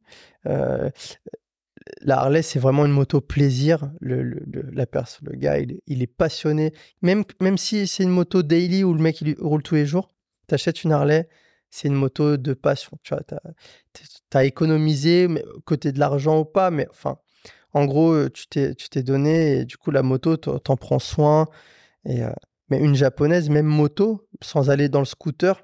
La 2.01 2.19
Harley, 2.19 2.43
c'est 2.43 2.59
vraiment 2.59 2.87
une 2.87 2.93
moto 2.93 3.21
plaisir. 3.21 3.91
Le, 4.01 4.23
le, 4.23 4.45
la 4.73 4.87
personne, 4.87 5.29
le 5.31 5.37
gars, 5.37 5.59
il, 5.59 5.81
il, 5.87 6.03
est 6.03 6.07
passionné. 6.07 6.73
Même, 7.03 7.25
même 7.41 7.59
si 7.59 7.87
c'est 7.87 8.03
une 8.03 8.11
moto 8.11 8.43
daily 8.43 8.85
où 8.85 8.95
le 8.95 9.01
mec, 9.01 9.21
il 9.21 9.37
roule 9.41 9.63
tous 9.63 9.75
les 9.75 9.87
jours, 9.87 10.09
t'achètes 10.47 10.85
une 10.85 10.93
Harley, 10.93 11.29
c'est 11.71 11.89
une 11.89 11.95
moto 11.95 12.37
de 12.37 12.55
passion. 12.55 12.99
Tu 13.03 13.15
vois, 13.15 13.23
as 14.35 14.45
économisé, 14.45 15.29
côté 15.65 15.93
de 15.93 15.99
l'argent 15.99 16.41
ou 16.41 16.45
pas, 16.45 16.71
mais 16.71 16.87
enfin, 16.91 17.19
en 17.73 17.85
gros, 17.85 18.29
tu 18.29 18.47
t'es 18.49 19.03
donné 19.03 19.59
et 19.59 19.65
du 19.65 19.77
coup, 19.77 19.91
la 19.91 20.03
moto, 20.03 20.37
t'en 20.37 20.77
prends 20.77 20.99
soin. 20.99 21.49
Et, 22.05 22.21
mais 22.69 22.79
une 22.81 22.95
japonaise, 22.95 23.49
même 23.49 23.67
moto, 23.67 24.29
sans 24.43 24.71
aller 24.71 24.89
dans 24.89 24.99
le 24.99 25.07
scooter, 25.07 25.61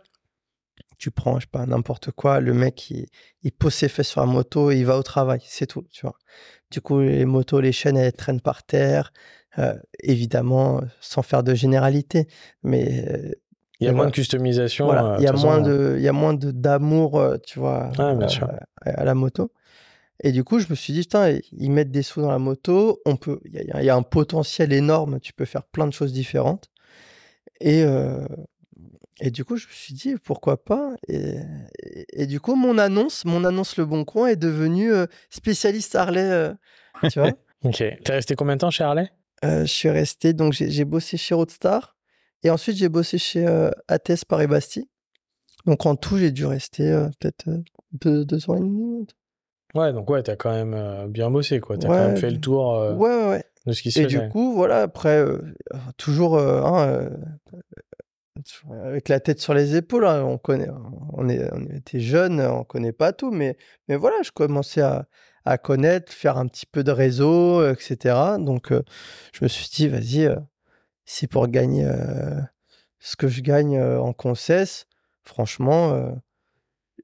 tu 1.02 1.10
prends, 1.10 1.40
je 1.40 1.46
sais 1.46 1.50
pas, 1.50 1.66
n'importe 1.66 2.12
quoi, 2.12 2.38
le 2.38 2.54
mec, 2.54 2.90
il, 2.90 3.06
il, 3.42 3.50
pose 3.50 3.74
ses 3.74 3.88
fesses 3.88 4.08
sur 4.08 4.20
la 4.20 4.26
moto 4.26 4.70
et 4.70 4.78
il 4.78 4.86
va 4.86 4.96
au 4.96 5.02
travail, 5.02 5.40
c'est 5.44 5.66
tout, 5.66 5.84
tu 5.90 6.02
vois. 6.02 6.14
Du 6.70 6.80
coup, 6.80 7.00
les 7.00 7.24
motos, 7.24 7.60
les 7.60 7.72
chaînes, 7.72 7.96
elles 7.96 8.12
traînent 8.12 8.40
par 8.40 8.62
terre, 8.62 9.12
évidemment, 9.98 10.80
sans 11.00 11.22
faire 11.22 11.42
de 11.42 11.54
généralité, 11.54 12.28
mais 12.62 13.34
il 13.82 13.86
y 13.86 13.88
a 13.88 13.92
moins 13.92 14.06
de 14.06 14.12
customisation. 14.12 14.92
Euh, 14.92 15.16
il, 15.18 15.24
y 15.24 15.26
a 15.26 15.32
moins 15.32 15.60
de, 15.60 15.96
il 15.98 16.04
y 16.04 16.08
a 16.08 16.12
moins 16.12 16.34
d'amour, 16.34 17.18
euh, 17.18 17.36
tu 17.44 17.58
vois, 17.58 17.90
ah, 17.98 18.16
à, 18.82 19.04
la 19.04 19.14
moto. 19.14 19.50
Et 20.20 20.30
du 20.30 20.44
coup, 20.44 20.60
je 20.60 20.66
me 20.70 20.76
suis 20.76 20.92
dit, 20.92 21.00
putain, 21.00 21.36
ils 21.50 21.70
mettent 21.70 21.90
des 21.90 22.02
sous 22.02 22.20
dans 22.22 22.30
la 22.30 22.38
moto. 22.38 23.00
On 23.06 23.16
peut, 23.16 23.40
il 23.44 23.84
y, 23.84 23.90
a 23.90 23.96
un 23.96 24.02
potentiel 24.02 24.72
énorme. 24.72 25.18
Tu 25.18 25.32
peux 25.32 25.44
faire 25.44 25.64
plein 25.64 25.88
de 25.88 25.92
choses 25.92 26.12
différentes. 26.12 26.70
Et, 27.60 27.82
euh, 27.82 28.24
et 29.20 29.30
du 29.30 29.44
coup, 29.44 29.56
je 29.56 29.66
me 29.66 29.72
suis 29.72 29.94
dit, 29.94 30.14
pourquoi 30.22 30.62
pas 30.62 30.94
et, 31.08 31.36
et, 32.12 32.26
du 32.26 32.40
coup, 32.40 32.54
mon 32.54 32.78
annonce, 32.78 33.24
mon 33.24 33.44
annonce 33.44 33.76
Le 33.76 33.84
Bon 33.84 34.04
Coin 34.04 34.28
est 34.28 34.36
devenu 34.36 34.90
spécialiste 35.30 35.94
Harley. 35.94 36.52
tu 37.10 37.20
vois? 37.20 37.32
Ok. 37.64 37.76
T'es 37.76 38.12
resté 38.12 38.34
combien 38.34 38.56
de 38.56 38.60
temps 38.60 38.70
chez 38.70 38.82
Harley? 38.82 39.12
Je 39.44 39.66
suis 39.66 39.88
resté, 39.88 40.32
donc 40.32 40.52
j'ai 40.52 40.84
bossé 40.84 41.16
chez 41.16 41.34
Roadstar. 41.34 41.96
Et 42.44 42.50
ensuite, 42.50 42.76
j'ai 42.76 42.88
bossé 42.88 43.18
chez 43.18 43.46
euh, 43.46 43.70
Athès 43.88 44.24
Paris-Bastille. 44.24 44.88
Donc 45.66 45.86
en 45.86 45.94
tout, 45.94 46.18
j'ai 46.18 46.32
dû 46.32 46.44
rester 46.44 46.90
euh, 46.90 47.08
peut-être 47.20 47.48
euh, 47.48 48.24
deux, 48.24 48.50
ans 48.50 48.56
et 48.56 48.60
demi. 48.60 49.06
Ouais, 49.74 49.92
donc 49.92 50.10
ouais, 50.10 50.22
t'as 50.22 50.36
quand 50.36 50.50
même 50.50 51.08
bien 51.08 51.30
bossé, 51.30 51.60
quoi. 51.60 51.78
T'as 51.78 51.88
quand 51.88 52.08
même 52.08 52.16
fait 52.16 52.30
le 52.30 52.40
tour 52.40 52.72
ouais, 52.96 53.28
ouais, 53.28 53.44
de 53.66 53.72
ce 53.72 53.82
qui 53.82 53.90
se 53.90 54.00
Et 54.00 54.06
du 54.06 54.28
coup, 54.28 54.54
voilà, 54.54 54.82
après, 54.82 55.24
toujours 55.96 56.38
hein, 56.38 57.08
avec 58.84 59.08
la 59.08 59.20
tête 59.20 59.40
sur 59.40 59.54
les 59.54 59.76
épaules, 59.76 60.06
hein, 60.06 60.22
on 60.24 60.38
connaît, 60.38 60.68
on, 61.12 61.28
est, 61.28 61.48
on 61.52 61.64
était 61.66 62.00
jeunes, 62.00 62.40
on 62.40 62.64
connaît 62.64 62.92
pas 62.92 63.12
tout, 63.12 63.30
mais, 63.30 63.56
mais 63.88 63.96
voilà, 63.96 64.16
je 64.22 64.30
commençais 64.30 64.82
à, 64.82 65.58
connaître, 65.58 66.12
faire 66.12 66.38
un 66.38 66.46
petit 66.46 66.66
peu 66.66 66.84
de 66.84 66.92
réseau, 66.92 67.68
etc. 67.68 68.16
Donc 68.38 68.72
je 69.32 69.44
me 69.44 69.48
suis 69.48 69.68
dit, 69.68 69.88
vas-y 69.88 70.34
c'est 71.04 71.26
pour 71.26 71.48
gagner 71.48 71.86
ce 73.00 73.16
que 73.16 73.28
je 73.28 73.42
gagne 73.42 73.82
en 73.82 74.12
concesse, 74.12 74.86
franchement, 75.24 76.14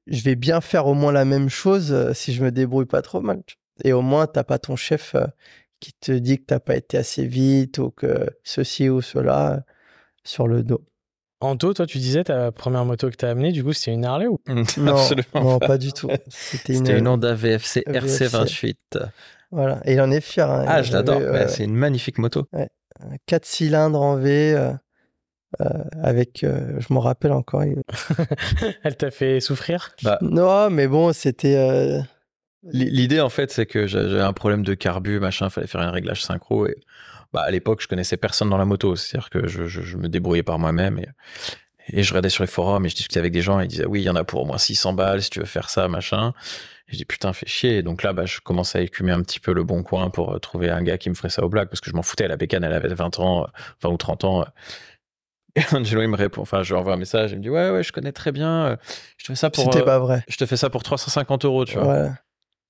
je 0.07 0.23
vais 0.23 0.35
bien 0.35 0.61
faire 0.61 0.87
au 0.87 0.93
moins 0.93 1.11
la 1.11 1.25
même 1.25 1.49
chose 1.49 2.13
si 2.13 2.33
je 2.33 2.43
me 2.43 2.51
débrouille 2.51 2.85
pas 2.85 3.01
trop 3.01 3.21
mal. 3.21 3.43
Et 3.83 3.93
au 3.93 4.01
moins, 4.01 4.27
t'as 4.27 4.43
pas 4.43 4.59
ton 4.59 4.75
chef 4.75 5.15
qui 5.79 5.93
te 5.93 6.11
dit 6.11 6.39
que 6.39 6.45
t'as 6.45 6.59
pas 6.59 6.75
été 6.75 6.97
assez 6.97 7.25
vite 7.25 7.77
ou 7.77 7.91
que 7.91 8.29
ceci 8.43 8.89
ou 8.89 9.01
cela 9.01 9.63
sur 10.23 10.47
le 10.47 10.63
dos. 10.63 10.85
Anto, 11.41 11.73
toi, 11.73 11.85
tu 11.85 11.99
disais 11.99 12.25
ta 12.25 12.51
première 12.51 12.83
moto 12.83 13.09
que 13.09 13.15
tu 13.15 13.25
as 13.25 13.29
amenée, 13.29 13.51
du 13.51 13.63
coup, 13.63 13.71
c'était 13.71 13.93
une 13.93 14.03
Harley 14.05 14.27
ou? 14.27 14.39
Non, 14.77 14.97
Absolument 14.97 15.59
pas. 15.59 15.77
du 15.77 15.93
tout. 15.93 16.09
C'était 16.27 16.73
une, 16.73 16.89
une 16.89 17.07
Honda 17.07 17.33
VFC, 17.33 17.83
RC28. 17.87 18.75
Voilà, 19.51 19.79
et 19.85 19.93
il 19.93 20.01
en 20.01 20.11
est 20.11 20.21
fier. 20.21 20.49
Hein. 20.49 20.65
Ah, 20.67 20.81
je 20.83 20.91
l'adore. 20.91 21.21
c'est 21.47 21.63
une 21.63 21.75
magnifique 21.75 22.17
moto. 22.17 22.47
Ouais. 22.53 22.69
4 23.25 23.45
cylindres 23.45 24.01
en 24.01 24.17
V. 24.17 24.53
Euh, 24.53 24.71
euh, 25.61 25.65
avec, 26.03 26.43
euh, 26.43 26.79
je 26.79 26.93
m'en 26.93 26.99
rappelle 26.99 27.31
encore. 27.31 27.63
Elle 28.83 28.97
t'a 28.97 29.09
fait 29.09 29.39
souffrir? 29.39 29.95
Bah. 30.03 30.19
Non, 30.21 30.69
mais 30.69 30.87
bon, 30.87 31.11
c'était. 31.13 32.01
L'idée, 32.63 33.21
en 33.21 33.29
fait, 33.29 33.51
c'est 33.51 33.65
que 33.65 33.87
j'avais 33.87 34.19
un 34.21 34.33
problème 34.33 34.63
de 34.63 34.73
carbu, 34.73 35.19
machin, 35.19 35.49
fallait 35.49 35.65
faire 35.67 35.81
un 35.81 35.91
réglage 35.91 36.23
synchro. 36.23 36.67
Et 36.67 36.75
bah, 37.33 37.41
à 37.41 37.51
l'époque, 37.51 37.81
je 37.81 37.87
connaissais 37.87 38.17
personne 38.17 38.49
dans 38.49 38.57
la 38.57 38.65
moto. 38.65 38.95
C'est-à-dire 38.95 39.29
que 39.29 39.47
je, 39.47 39.67
je, 39.67 39.97
me 39.97 40.09
débrouillais 40.09 40.43
par 40.43 40.59
moi-même. 40.59 40.99
Et, 40.99 41.07
et 41.91 42.03
je 42.03 42.11
regardais 42.11 42.29
sur 42.29 42.43
les 42.43 42.47
forums 42.47 42.85
et 42.85 42.89
je 42.89 42.95
discutais 42.95 43.19
avec 43.19 43.31
des 43.31 43.41
gens 43.41 43.59
et 43.59 43.65
ils 43.65 43.67
disaient 43.67 43.85
oui, 43.85 44.01
il 44.01 44.05
y 44.05 44.09
en 44.09 44.15
a 44.15 44.23
pour 44.23 44.41
au 44.41 44.45
moins 44.45 44.57
600 44.57 44.93
balles 44.93 45.21
si 45.21 45.29
tu 45.29 45.39
veux 45.39 45.45
faire 45.45 45.69
ça, 45.69 45.87
machin. 45.87 46.33
Et 46.87 46.93
je 46.93 46.97
dis 46.97 47.05
putain, 47.05 47.33
fais 47.33 47.47
chier. 47.47 47.77
Et 47.77 47.83
donc 47.83 48.03
là, 48.03 48.13
bah, 48.13 48.25
je 48.25 48.39
commence 48.39 48.75
à 48.75 48.81
écumer 48.81 49.11
un 49.11 49.21
petit 49.21 49.39
peu 49.39 49.53
le 49.53 49.63
bon 49.63 49.83
coin 49.83 50.09
pour 50.09 50.33
euh, 50.33 50.39
trouver 50.39 50.69
un 50.69 50.81
gars 50.83 50.97
qui 50.97 51.09
me 51.09 51.15
ferait 51.15 51.29
ça 51.29 51.43
au 51.43 51.49
black 51.49 51.69
parce 51.69 51.81
que 51.81 51.89
je 51.89 51.95
m'en 51.95 52.03
foutais. 52.03 52.27
La 52.27 52.37
bécane, 52.37 52.63
elle 52.63 52.73
avait 52.73 52.93
20 52.93 53.19
ans, 53.19 53.47
20 53.81 53.89
ou 53.89 53.97
30 53.97 54.23
ans. 54.23 54.45
Et 55.55 55.61
Angelo, 55.75 56.01
il 56.01 56.09
me 56.09 56.15
répond, 56.15 56.41
enfin, 56.41 56.61
je 56.61 56.73
lui 56.73 56.79
envoie 56.79 56.93
un 56.93 56.97
message, 56.97 57.31
il 57.31 57.37
me 57.37 57.41
dit, 57.41 57.49
ouais, 57.49 57.71
ouais, 57.71 57.81
je 57.81 57.91
connais 57.91 58.11
très 58.11 58.31
bien. 58.31 58.77
Je 59.17 59.25
te 59.25 59.31
fais 59.31 59.35
ça 59.35 59.49
pour. 59.49 59.63
C'était 59.65 59.83
pas 59.83 59.99
vrai. 59.99 60.23
Je 60.27 60.37
te 60.37 60.45
fais 60.45 60.57
ça 60.57 60.69
pour 60.69 60.83
350 60.83 61.45
euros, 61.45 61.65
tu 61.65 61.77
vois. 61.77 62.11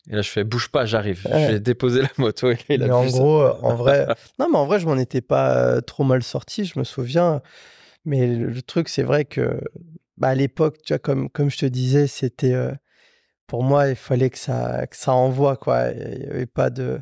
Et 0.10 0.16
là, 0.16 0.22
je 0.22 0.30
fais 0.30 0.44
bouge 0.44 0.70
pas, 0.70 0.86
j'arrive. 0.86 1.28
J'ai 1.32 1.60
déposé 1.60 2.02
la 2.02 2.10
moto. 2.18 2.52
Et 2.52 2.58
il 2.70 2.80
mais 2.80 2.92
en 2.92 3.06
gros, 3.06 3.44
en 3.44 3.76
vrai, 3.76 4.08
non, 4.40 4.50
mais 4.50 4.58
en 4.58 4.66
vrai, 4.66 4.80
je 4.80 4.88
m'en 4.88 4.98
étais 4.98 5.22
pas 5.22 5.56
euh, 5.56 5.82
trop 5.82 6.04
mal 6.04 6.24
sorti. 6.24 6.66
Je 6.66 6.80
me 6.80 6.84
souviens. 6.84 7.42
Mais 8.06 8.28
le, 8.28 8.62
truc, 8.62 8.90
c'est 8.90 9.04
vrai 9.04 9.26
que, 9.26 9.62
bah, 10.18 10.30
à 10.30 10.36
l'époque, 10.36 10.78
tu 10.84 10.94
vois, 10.94 11.00
comme 11.00 11.30
comme 11.30 11.52
je 11.52 11.58
te 11.58 11.66
disais, 11.66 12.08
c'était 12.08 12.54
euh, 12.54 12.72
pour 13.46 13.64
moi, 13.64 13.90
il 13.90 13.96
fallait 13.96 14.32
que 14.32 14.38
ça 14.38 14.88
que 14.88 14.96
ça 14.96 15.14
envoie 15.14 15.58
quoi. 15.58 15.90
Il 15.92 16.24
y 16.24 16.28
avait 16.28 16.46
pas 16.48 16.72
de, 16.72 17.02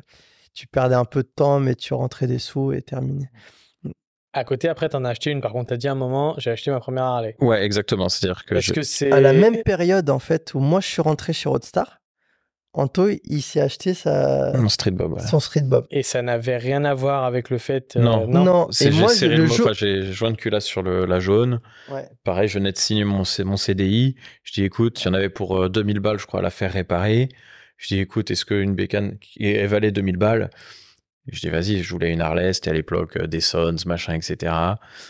tu 0.52 0.66
perdais 0.66 0.96
un 0.96 1.04
peu 1.06 1.22
de 1.22 1.30
temps, 1.34 1.60
mais 1.60 1.74
tu 1.74 1.94
rentrais 1.94 2.26
des 2.26 2.38
sous 2.38 2.72
et 2.72 2.82
terminé. 2.82 3.30
À 4.34 4.44
côté, 4.44 4.68
après, 4.68 4.88
tu 4.90 4.96
en 4.96 5.04
as 5.04 5.10
acheté 5.10 5.30
une. 5.30 5.40
Par 5.40 5.52
contre, 5.52 5.68
tu 5.68 5.74
as 5.74 5.76
dit 5.78 5.88
à 5.88 5.92
un 5.92 5.94
moment, 5.94 6.34
j'ai 6.36 6.50
acheté 6.50 6.70
ma 6.70 6.80
première 6.80 7.04
Harley. 7.04 7.36
Ouais, 7.40 7.64
exactement. 7.64 8.10
C'est-à-dire 8.10 8.44
que. 8.44 8.56
Est-ce 8.56 8.72
que 8.72 8.82
c'est. 8.82 9.10
À 9.10 9.20
la 9.20 9.32
même 9.32 9.62
période, 9.62 10.10
en 10.10 10.18
fait, 10.18 10.52
où 10.52 10.60
moi, 10.60 10.80
je 10.80 10.88
suis 10.88 11.00
rentré 11.00 11.32
chez 11.32 11.48
Roadstar. 11.48 12.00
Anto, 12.74 13.08
il 13.08 13.42
s'est 13.42 13.60
acheté 13.60 13.94
sa... 13.94 14.52
Son 14.54 14.68
street 14.68 14.90
bob. 14.92 15.18
Son 15.20 15.40
street 15.40 15.62
bob. 15.62 15.86
Et 15.90 16.02
ça 16.02 16.22
n'avait 16.22 16.58
rien 16.58 16.84
à 16.84 16.94
voir 16.94 17.24
avec 17.24 17.50
le 17.50 17.58
fait. 17.58 17.96
Euh, 17.96 18.00
non, 18.00 18.26
non. 18.26 18.68
Et 18.80 18.90
moi, 18.90 19.10
j'ai 19.14 19.28
le 19.28 19.46
jour... 19.46 19.72
j'ai 19.72 20.02
joint 20.12 20.30
de 20.30 20.36
culasse 20.36 20.66
sur 20.66 20.82
le, 20.82 21.06
la 21.06 21.18
jaune. 21.18 21.60
Ouais. 21.90 22.08
Pareil, 22.24 22.46
je 22.46 22.58
venais 22.58 22.72
de 22.72 22.76
signer 22.76 23.04
mon, 23.04 23.22
mon 23.44 23.56
CDI. 23.56 24.16
Je 24.44 24.52
dis, 24.52 24.64
écoute, 24.64 25.02
il 25.02 25.06
y 25.06 25.08
en 25.08 25.14
avait 25.14 25.30
pour 25.30 25.68
2000 25.68 25.96
euh, 25.96 26.00
balles, 26.00 26.18
je 26.18 26.26
crois, 26.26 26.40
à 26.40 26.42
la 26.42 26.50
faire 26.50 26.72
réparer. 26.72 27.30
Je 27.78 27.88
dis, 27.88 28.00
écoute, 28.00 28.30
est-ce 28.30 28.44
qu'une 28.44 28.74
bécane 28.74 29.18
qui 29.18 29.54
valait 29.66 29.90
2000 29.90 30.16
balles? 30.16 30.50
Je 31.30 31.40
dis 31.40 31.50
vas-y, 31.50 31.82
je 31.82 31.90
voulais 31.90 32.12
une 32.12 32.22
Harley, 32.22 32.52
c'était 32.54 32.70
à 32.70 32.72
l'époque 32.72 33.16
euh, 33.16 33.26
des 33.26 33.40
Sons, 33.40 33.76
machin, 33.84 34.14
etc. 34.14 34.52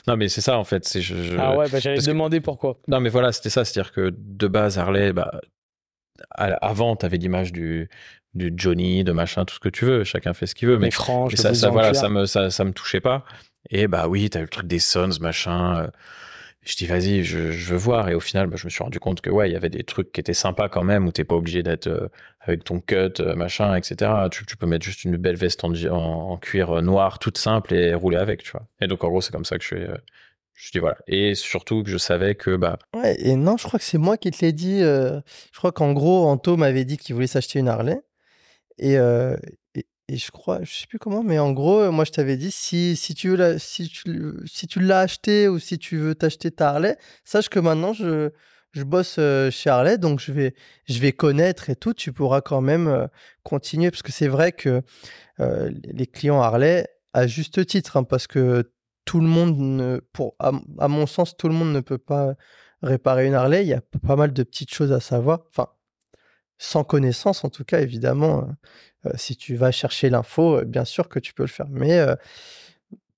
Non 0.08 0.16
mais 0.16 0.28
c'est 0.28 0.40
ça 0.40 0.58
en 0.58 0.64
fait. 0.64 0.84
C'est 0.84 1.00
je, 1.00 1.14
Ah 1.38 1.56
ouais, 1.56 1.66
bah, 1.70 1.78
j'allais 1.78 1.98
te 2.00 2.06
demander 2.06 2.40
pourquoi. 2.40 2.80
Non 2.88 2.98
mais 3.00 3.08
voilà, 3.08 3.30
c'était 3.30 3.50
ça, 3.50 3.64
c'est-à-dire 3.64 3.92
que 3.92 4.12
de 4.12 4.46
base 4.48 4.78
Harley, 4.78 5.12
bah 5.12 5.40
avant, 6.30 6.96
tu 6.96 7.06
avais 7.06 7.16
l'image 7.16 7.52
du, 7.52 7.88
du 8.34 8.52
Johnny, 8.56 9.04
de 9.04 9.12
machin, 9.12 9.44
tout 9.44 9.54
ce 9.54 9.60
que 9.60 9.68
tu 9.68 9.84
veux. 9.84 10.04
Chacun 10.04 10.34
fait 10.34 10.46
ce 10.46 10.54
qu'il 10.54 10.68
veut. 10.68 10.78
Mais, 10.78 10.90
ça, 10.90 11.54
ça, 11.54 11.70
voilà, 11.70 11.94
ça 11.94 12.08
me, 12.08 12.26
ça, 12.26 12.50
ça, 12.50 12.64
me 12.64 12.72
touchait 12.72 13.00
pas. 13.00 13.24
Et 13.70 13.86
bah 13.88 14.08
oui, 14.08 14.30
t'as 14.30 14.40
eu 14.40 14.42
le 14.42 14.48
truc 14.48 14.66
des 14.66 14.78
Sons, 14.78 15.18
machin. 15.20 15.78
Euh. 15.78 15.88
Je 16.62 16.76
dis, 16.76 16.86
vas-y, 16.86 17.24
je, 17.24 17.50
je, 17.50 17.70
veux 17.70 17.78
voir. 17.78 18.08
Et 18.10 18.14
au 18.14 18.20
final, 18.20 18.46
bah, 18.46 18.56
je 18.58 18.66
me 18.66 18.70
suis 18.70 18.82
rendu 18.82 19.00
compte 19.00 19.20
que, 19.22 19.30
ouais, 19.30 19.48
il 19.48 19.52
y 19.52 19.56
avait 19.56 19.70
des 19.70 19.84
trucs 19.84 20.12
qui 20.12 20.20
étaient 20.20 20.34
sympas 20.34 20.68
quand 20.68 20.84
même, 20.84 21.06
où 21.06 21.12
t'es 21.12 21.24
pas 21.24 21.36
obligé 21.36 21.62
d'être 21.62 21.86
euh, 21.86 22.08
avec 22.40 22.64
ton 22.64 22.80
cut, 22.80 23.20
euh, 23.20 23.34
machin, 23.34 23.74
etc. 23.74 24.10
Tu, 24.30 24.44
tu, 24.44 24.56
peux 24.56 24.66
mettre 24.66 24.84
juste 24.84 25.04
une 25.04 25.16
belle 25.16 25.36
veste 25.36 25.64
en, 25.64 25.72
en, 25.72 26.36
cuir 26.36 26.82
noir, 26.82 27.20
toute 27.20 27.38
simple, 27.38 27.72
et 27.74 27.94
rouler 27.94 28.18
avec, 28.18 28.42
tu 28.42 28.50
vois. 28.50 28.66
Et 28.82 28.86
donc, 28.86 29.02
en 29.02 29.08
gros, 29.08 29.22
c'est 29.22 29.32
comme 29.32 29.46
ça 29.46 29.56
que 29.56 29.62
je 29.62 29.68
suis, 29.68 29.86
je 30.58 30.72
dis 30.72 30.78
voilà. 30.80 30.98
Et 31.06 31.36
surtout 31.36 31.84
que 31.84 31.90
je 31.90 31.98
savais 31.98 32.34
que 32.34 32.56
bah. 32.56 32.78
Ouais, 32.94 33.16
et 33.20 33.36
non, 33.36 33.56
je 33.56 33.64
crois 33.64 33.78
que 33.78 33.84
c'est 33.84 33.96
moi 33.96 34.16
qui 34.18 34.30
te 34.32 34.44
l'ai 34.44 34.52
dit. 34.52 34.82
Euh, 34.82 35.20
je 35.52 35.58
crois 35.58 35.70
qu'en 35.70 35.92
gros, 35.92 36.26
Anto 36.26 36.56
m'avait 36.56 36.84
dit 36.84 36.96
qu'il 36.98 37.14
voulait 37.14 37.28
s'acheter 37.28 37.60
une 37.60 37.68
Harley. 37.68 38.00
Et, 38.78 38.98
euh, 38.98 39.36
et, 39.74 40.16
je 40.16 40.30
crois, 40.30 40.60
je 40.64 40.74
sais 40.74 40.86
plus 40.88 40.98
comment, 40.98 41.22
mais 41.22 41.38
en 41.38 41.52
gros, 41.52 41.90
moi 41.92 42.04
je 42.04 42.10
t'avais 42.12 42.36
dit 42.36 42.50
si, 42.50 42.96
si 42.96 43.14
tu 43.14 43.36
veux 43.36 43.58
si 43.58 43.88
tu, 43.88 44.34
si 44.46 44.66
tu 44.66 44.80
l'as 44.80 45.00
acheté 45.00 45.48
ou 45.48 45.58
si 45.58 45.78
tu 45.78 45.96
veux 45.98 46.14
t'acheter 46.14 46.50
ta 46.50 46.70
Harley, 46.70 46.96
sache 47.24 47.48
que 47.48 47.60
maintenant 47.60 47.92
je, 47.92 48.30
je 48.72 48.82
bosse 48.84 49.16
euh, 49.18 49.50
chez 49.50 49.70
Harley, 49.70 49.98
donc 49.98 50.18
je 50.20 50.32
vais, 50.32 50.54
je 50.88 50.98
vais 50.98 51.12
connaître 51.12 51.70
et 51.70 51.76
tout. 51.76 51.94
Tu 51.94 52.12
pourras 52.12 52.40
quand 52.40 52.62
même 52.62 53.08
continuer 53.44 53.90
parce 53.90 54.02
que 54.02 54.12
c'est 54.12 54.28
vrai 54.28 54.52
que 54.52 54.82
les 55.38 56.06
clients 56.06 56.40
Harley, 56.40 56.86
à 57.12 57.26
juste 57.26 57.64
titre, 57.66 57.96
hein, 57.96 58.04
parce 58.04 58.26
que 58.26 58.70
tout 59.08 59.20
le 59.20 59.26
monde, 59.26 59.56
ne, 59.58 60.00
pour, 60.12 60.34
à, 60.38 60.52
mon 60.86 61.06
sens, 61.06 61.34
tout 61.34 61.48
le 61.48 61.54
monde 61.54 61.72
ne 61.72 61.80
peut 61.80 61.96
pas 61.96 62.34
réparer 62.82 63.26
une 63.26 63.32
Harley. 63.32 63.62
Il 63.62 63.68
y 63.68 63.72
a 63.72 63.80
pas 64.06 64.16
mal 64.16 64.34
de 64.34 64.42
petites 64.42 64.70
choses 64.70 64.92
à 64.92 65.00
savoir. 65.00 65.44
Enfin, 65.48 65.68
sans 66.58 66.84
connaissance, 66.84 67.42
en 67.42 67.48
tout 67.48 67.64
cas, 67.64 67.80
évidemment. 67.80 68.40
Euh, 68.40 69.08
euh, 69.08 69.12
si 69.14 69.34
tu 69.34 69.56
vas 69.56 69.70
chercher 69.70 70.10
l'info, 70.10 70.58
euh, 70.58 70.64
bien 70.66 70.84
sûr 70.84 71.08
que 71.08 71.18
tu 71.18 71.32
peux 71.32 71.44
le 71.44 71.48
faire. 71.48 71.68
Mais. 71.70 72.04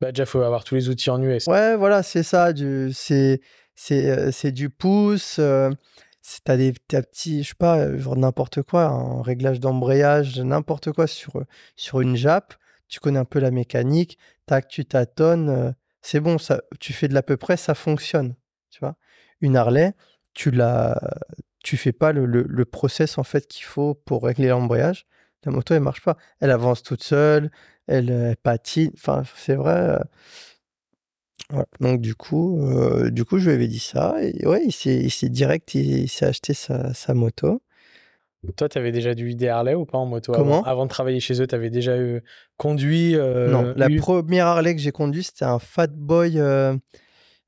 bah, 0.01 0.13
déjà, 0.13 0.23
il 0.23 0.27
faut 0.27 0.43
avoir 0.43 0.63
tous 0.63 0.77
les 0.77 0.89
outils 0.89 1.11
en 1.11 1.21
US. 1.21 1.49
Ouais, 1.49 1.75
voilà, 1.75 2.05
c'est 2.05 2.23
ça. 2.23 2.53
Du, 2.53 2.93
c'est, 2.95 3.41
c'est, 3.75 4.31
c'est 4.31 4.53
du 4.53 4.71
pouce. 4.71 5.41
c'est, 6.23 6.45
t'as 6.45 6.57
des 6.57 6.73
petits, 6.73 7.43
je 7.43 7.49
sais 7.49 7.55
pas, 7.59 7.97
genre 7.97 8.17
n'importe 8.17 8.63
quoi, 8.63 8.85
un 8.85 9.23
réglage 9.23 9.59
d'embrayage, 9.59 10.39
n'importe 10.39 10.93
quoi 10.93 11.09
sur, 11.09 11.33
sur 11.75 12.01
une 12.01 12.15
jappe. 12.15 12.55
Tu 12.91 13.01
connais 13.01 13.19
un 13.19 13.25
peu 13.25 13.39
la 13.39 13.51
mécanique, 13.51 14.19
tac, 14.47 14.69
tu 14.69 14.85
tâtonnes 14.85 15.75
c'est 16.03 16.21
bon, 16.21 16.37
tu 16.79 16.93
fais 16.93 17.09
de 17.09 17.15
l'à 17.15 17.23
peu 17.23 17.37
près, 17.37 17.57
ça 17.57 17.75
fonctionne. 17.75 18.35
Tu 18.71 18.81
vois 18.81 18.97
Une 19.41 19.57
Harley, 19.57 19.95
tu 20.35 20.51
la, 20.51 21.01
tu 21.63 21.77
fais 21.77 21.93
pas 21.93 22.13
le, 22.13 22.27
le, 22.27 22.65
process 22.65 23.19
en 23.19 23.25
fait 23.25 23.47
qu'il 23.47 23.65
faut 23.65 23.95
pour 23.95 24.25
régler 24.25 24.49
l'embrayage. 24.49 25.07
La 25.45 25.53
moto, 25.53 25.75
elle 25.75 25.81
marche 25.81 26.03
pas. 26.03 26.17
Elle 26.41 26.51
avance 26.51 26.83
toute 26.83 27.03
seule, 27.03 27.51
elle, 27.87 28.37
patine. 28.43 28.93
Enfin, 28.95 29.23
c'est 29.37 29.55
vrai. 29.57 29.99
Donc 31.81 32.01
du 32.01 32.15
coup, 32.15 32.61
du 33.11 33.25
coup, 33.25 33.39
je 33.39 33.47
lui 33.47 33.55
avais 33.55 33.69
dit 33.69 33.79
ça. 33.79 34.15
Ouais, 34.45 34.65
il 34.67 34.73
s'est 34.73 35.29
direct, 35.29 35.75
il, 35.75 36.09
s'est 36.09 36.27
acheté 36.27 36.55
sa, 36.55 37.15
moto. 37.15 37.63
Toi, 38.57 38.71
tu 38.71 38.79
avais 38.79 38.93
déjà 38.93 39.15
dû 39.15 39.35
des 39.35 39.49
Harley 39.49 39.75
ou 39.75 39.85
pas 39.85 39.99
en 39.99 40.07
moto 40.07 40.33
Comment? 40.33 40.63
Avant, 40.65 40.87
de 40.87 40.91
travailler 40.91 41.21
chez 41.21 41.43
eux, 41.43 41.47
tu 41.47 41.55
avais 41.55 41.69
déjà 41.69 41.99
eu, 41.99 42.23
conduit 42.57 43.15
euh, 43.15 43.51
Non, 43.51 43.75
la 43.77 43.89
première 43.99 44.47
Harley 44.47 44.75
que 44.75 44.81
j'ai 44.81 44.93
conduite, 44.93 45.27
c'était 45.27 45.45
un 45.45 45.59
Fat 45.59 45.89
Boy 45.89 46.39
euh, 46.41 46.75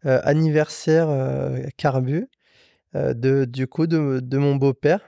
euh, 0.05 0.20
anniversaire 0.22 1.09
carbu 1.78 2.28
de, 2.95 3.47
du 3.47 3.66
coup 3.66 3.86
de, 3.86 4.20
de 4.20 4.38
mon 4.38 4.57
beau-père 4.57 5.01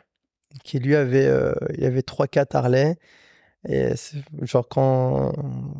qui 0.62 0.78
lui 0.78 0.95
avait, 0.95 1.30
il 1.76 1.85
avait 1.85 2.01
3-4 2.01 2.57
Harley. 2.57 2.97
Et 3.68 3.91
genre 4.43 4.68
quand 4.68 5.32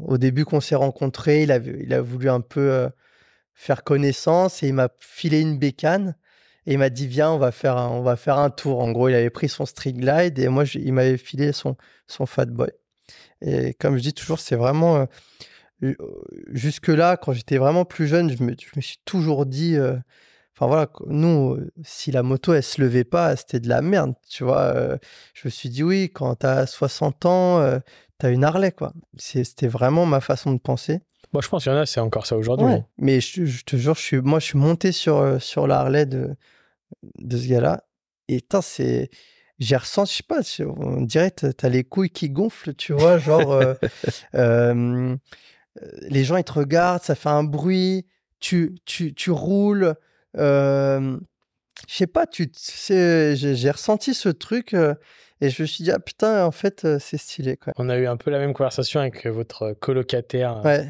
au 0.07 0.19
début 0.19 0.45
qu'on 0.45 0.61
s'est 0.61 0.75
rencontrés, 0.75 1.43
il, 1.43 1.53
avait, 1.53 1.79
il 1.83 1.95
a 1.95 2.03
voulu 2.03 2.29
un 2.29 2.41
peu 2.41 2.89
faire 3.55 3.85
connaissance 3.85 4.63
et 4.63 4.69
il 4.69 4.75
m'a 4.75 4.91
filé 5.01 5.41
une 5.41 5.59
bécane. 5.59 6.15
Et 6.67 6.75
il 6.75 6.79
m'a 6.79 6.91
dit, 6.91 7.07
viens, 7.07 7.31
on 7.31 7.39
va, 7.39 7.53
faire 7.53 7.77
un, 7.77 7.89
on 7.89 8.03
va 8.03 8.17
faire 8.17 8.39
un 8.39 8.51
tour. 8.51 8.81
En 8.81 8.91
gros, 8.93 9.09
il 9.09 9.15
avait 9.15 9.31
pris 9.31 9.49
son 9.49 9.67
Street 9.67 9.93
Glide 9.93 10.39
et 10.39 10.49
moi, 10.49 10.65
il 10.75 10.93
m'avait 10.93 11.19
filé 11.19 11.53
son, 11.53 11.77
son 12.07 12.27
Fat 12.27 12.47
Boy. 12.47 12.71
Et 13.43 13.75
comme 13.75 13.97
je 13.97 14.03
dis 14.03 14.15
toujours, 14.15 14.41
c'est 14.41 14.57
vraiment. 14.57 14.97
Euh, 14.97 15.07
euh, 15.83 15.95
jusque-là, 16.49 17.17
quand 17.17 17.33
j'étais 17.33 17.59
vraiment 17.59 17.85
plus 17.85 18.07
jeune, 18.07 18.31
je 18.31 18.43
me, 18.43 18.55
je 18.59 18.71
me 18.77 18.81
suis 18.81 18.99
toujours 19.05 19.47
dit. 19.47 19.77
Euh, 19.77 19.97
voilà, 20.61 20.89
nous, 21.09 21.59
si 21.83 22.13
la 22.13 22.23
moto, 22.23 22.55
elle 22.55 22.63
se 22.63 22.81
levait 22.81 23.05
pas, 23.05 23.35
c'était 23.37 23.59
de 23.61 23.69
la 23.69 23.83
merde, 23.83 24.15
tu 24.29 24.45
vois. 24.45 24.97
je 25.35 25.49
me 25.49 25.51
suis 25.51 25.69
dit, 25.69 25.83
oui, 25.83 26.11
quand 26.15 26.37
tu 26.37 26.47
as 26.47 26.67
60 26.67 27.27
ans, 27.27 27.81
tu 28.21 28.27
as 28.27 28.31
une 28.31 28.45
Harley, 28.45 28.71
quoi. 28.71 28.93
C'était 29.19 29.67
vraiment 29.67 30.07
ma 30.07 30.21
façon 30.21 30.53
de 30.53 30.61
penser. 30.61 31.01
Moi, 31.35 31.43
je 31.43 31.49
pense 31.49 31.65
qu'il 31.65 31.73
y 31.73 31.75
en 31.75 31.79
a, 31.79 31.85
c'est 31.85 32.01
encore 32.01 32.27
ça 32.27 32.37
aujourd'hui. 32.37 32.77
mais 32.97 33.21
je, 33.21 33.65
te 33.65 33.77
jure, 33.77 33.97
je 33.97 34.01
suis, 34.01 34.21
moi, 34.23 34.39
je 34.39 34.47
suis 34.47 34.59
monté 34.59 34.93
sur, 34.93 35.43
sur 35.43 35.67
la 35.67 35.81
Harley 35.81 36.07
de, 36.07 36.37
de 37.19 37.37
ce 37.37 37.49
gars-là. 37.49 37.85
Et 38.29 38.41
c'est. 38.63 39.11
J'ai 39.61 39.77
ressenti, 39.77 40.13
je 40.13 40.17
sais 40.17 40.65
pas, 40.67 40.73
on 40.77 41.03
dirait 41.03 41.31
que 41.31 41.51
tu 41.53 41.67
as 41.67 41.69
les 41.69 41.85
couilles 41.85 42.11
qui 42.11 42.31
gonflent, 42.31 42.75
tu 42.75 42.93
vois, 42.93 43.19
genre. 43.19 43.53
Euh, 43.53 43.75
euh, 44.35 45.17
les 46.03 46.25
gens, 46.25 46.37
ils 46.37 46.45
te 46.45 46.53
regardent, 46.53 47.03
ça 47.03 47.15
fait 47.15 47.29
un 47.29 47.45
bruit, 47.45 48.07
tu, 48.41 48.77
tu, 48.85 49.15
tu 49.15 49.31
roules. 49.31 49.95
Euh, 50.37 51.19
je 51.89 51.95
sais 51.95 52.07
pas, 52.07 52.27
tu 52.27 52.51
j'ai 52.89 53.71
ressenti 53.71 54.15
ce 54.15 54.29
truc 54.29 54.75
et 55.41 55.51
je 55.51 55.63
me 55.63 55.67
suis 55.67 55.85
dit, 55.85 55.91
ah 55.91 55.99
putain, 55.99 56.45
en 56.45 56.53
fait, 56.53 56.99
c'est 56.99 57.17
stylé. 57.17 57.57
Quoi. 57.57 57.73
On 57.77 57.89
a 57.89 57.97
eu 57.97 58.07
un 58.07 58.17
peu 58.17 58.31
la 58.31 58.39
même 58.39 58.55
conversation 58.55 59.01
avec 59.01 59.27
votre 59.27 59.73
colocataire. 59.75 60.63
Ouais 60.65 60.89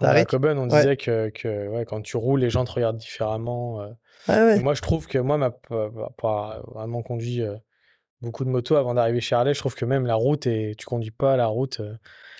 À 0.00 0.24
Coben, 0.24 0.58
on 0.58 0.66
disait 0.66 0.96
que, 0.96 1.28
que 1.30 1.68
ouais, 1.68 1.84
quand 1.84 2.02
tu 2.02 2.16
roules, 2.16 2.40
les 2.40 2.50
gens 2.50 2.64
te 2.64 2.72
regardent 2.72 2.96
différemment. 2.96 3.82
Euh. 4.28 4.60
moi, 4.60 4.74
je 4.74 4.82
trouve 4.82 5.06
que 5.06 5.18
moi, 5.18 5.38
ma, 5.38 5.50
pas 5.50 6.62
vraiment 6.74 7.02
conduit 7.02 7.42
euh, 7.42 7.54
beaucoup 8.20 8.44
de 8.44 8.50
motos 8.50 8.76
avant 8.76 8.94
d'arriver 8.94 9.20
chez 9.20 9.34
Harley. 9.34 9.54
Je 9.54 9.60
trouve 9.60 9.74
que 9.74 9.84
même 9.84 10.06
la 10.06 10.16
route, 10.16 10.46
et 10.46 10.74
tu 10.76 10.86
conduis 10.86 11.12
pas 11.12 11.36
la 11.36 11.46
route. 11.46 11.80
Euh, 11.80 11.94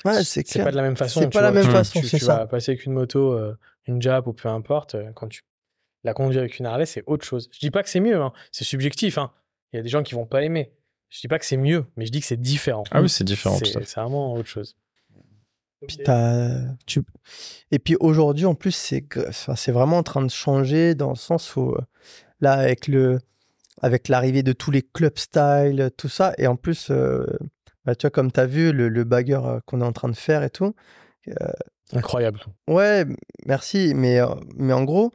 ouais, 0.04 0.24
c'est 0.24 0.62
pas 0.62 0.70
de 0.70 0.76
la 0.76 0.82
même 0.82 0.96
façon. 0.96 1.20
C'est 1.20 1.32
pas 1.32 1.42
la 1.42 1.52
même 1.52 1.70
façon, 1.70 2.00
Tu, 2.00 2.18
tu 2.18 2.24
vas 2.24 2.46
passer 2.46 2.72
avec 2.72 2.86
une 2.86 2.92
moto, 2.92 3.38
une 3.86 4.02
Jap 4.02 4.26
ou 4.26 4.32
peu 4.32 4.48
importe. 4.48 4.96
Quand 5.14 5.28
tu 5.28 5.42
la 6.02 6.12
conduis 6.12 6.38
avec 6.38 6.58
une 6.58 6.66
Harley, 6.66 6.86
c'est 6.86 7.02
autre 7.06 7.24
chose. 7.24 7.48
Je 7.52 7.58
dis 7.58 7.70
pas 7.70 7.82
que 7.82 7.88
c'est 7.88 8.00
mieux, 8.00 8.20
hein. 8.20 8.32
c'est 8.52 8.64
subjectif. 8.64 9.18
Hein. 9.18 9.32
Il 9.72 9.76
y 9.76 9.80
a 9.80 9.82
des 9.82 9.88
gens 9.88 10.02
qui 10.02 10.14
vont 10.14 10.26
pas 10.26 10.42
aimer. 10.42 10.72
Je 11.08 11.20
dis 11.20 11.28
pas 11.28 11.38
que 11.38 11.46
c'est 11.46 11.56
mieux, 11.56 11.84
mais 11.96 12.06
je 12.06 12.12
dis 12.12 12.20
que 12.20 12.26
c'est 12.26 12.40
différent. 12.40 12.84
Ah 12.90 13.00
oui, 13.00 13.08
c'est 13.08 13.24
différent. 13.24 13.56
C'est 13.62 13.94
vraiment 13.94 14.34
autre 14.34 14.48
chose. 14.48 14.76
Puis 15.86 15.98
tu... 16.86 17.02
Et 17.70 17.78
puis 17.78 17.96
aujourd'hui, 18.00 18.46
en 18.46 18.54
plus, 18.54 18.72
c'est 18.72 19.04
enfin, 19.28 19.54
vraiment 19.72 19.98
en 19.98 20.02
train 20.02 20.22
de 20.22 20.30
changer 20.30 20.94
dans 20.94 21.10
le 21.10 21.16
sens 21.16 21.56
où, 21.56 21.72
euh, 21.72 21.80
là, 22.40 22.52
avec, 22.52 22.88
le... 22.88 23.18
avec 23.82 24.08
l'arrivée 24.08 24.42
de 24.42 24.52
tous 24.52 24.70
les 24.70 24.82
club 24.82 25.18
style, 25.18 25.90
tout 25.96 26.08
ça, 26.08 26.34
et 26.38 26.46
en 26.46 26.56
plus, 26.56 26.88
euh, 26.90 27.26
bah, 27.84 27.94
tu 27.94 28.06
vois, 28.06 28.10
comme 28.10 28.30
tu 28.30 28.40
as 28.40 28.46
vu, 28.46 28.72
le, 28.72 28.88
le 28.88 29.04
bagger 29.04 29.40
euh, 29.44 29.60
qu'on 29.66 29.80
est 29.80 29.84
en 29.84 29.92
train 29.92 30.08
de 30.08 30.16
faire 30.16 30.42
et 30.42 30.50
tout. 30.50 30.74
Incroyable. 31.92 32.40
Ouais, 32.68 33.04
merci. 33.46 33.92
Mais, 33.94 34.18
mais 34.56 34.72
en 34.72 34.84
gros, 34.84 35.12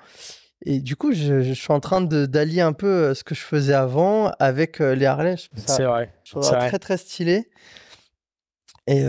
et 0.66 0.80
du 0.80 0.96
coup, 0.96 1.14
je, 1.14 1.42
je 1.42 1.54
suis 1.54 1.72
en 1.72 1.80
train 1.80 2.02
d'allier 2.02 2.62
un 2.62 2.74
peu 2.74 3.14
ce 3.14 3.24
que 3.24 3.36
je 3.36 3.42
faisais 3.42 3.74
avant 3.74 4.32
avec 4.40 4.80
les 4.80 5.06
Harley. 5.06 5.36
C'est 5.56 5.84
vrai. 5.84 6.14
Je 6.24 6.32
trouve 6.32 6.44
ça 6.44 6.58
très, 6.58 6.80
très 6.80 6.98
stylé. 6.98 7.50
Et, 8.92 9.02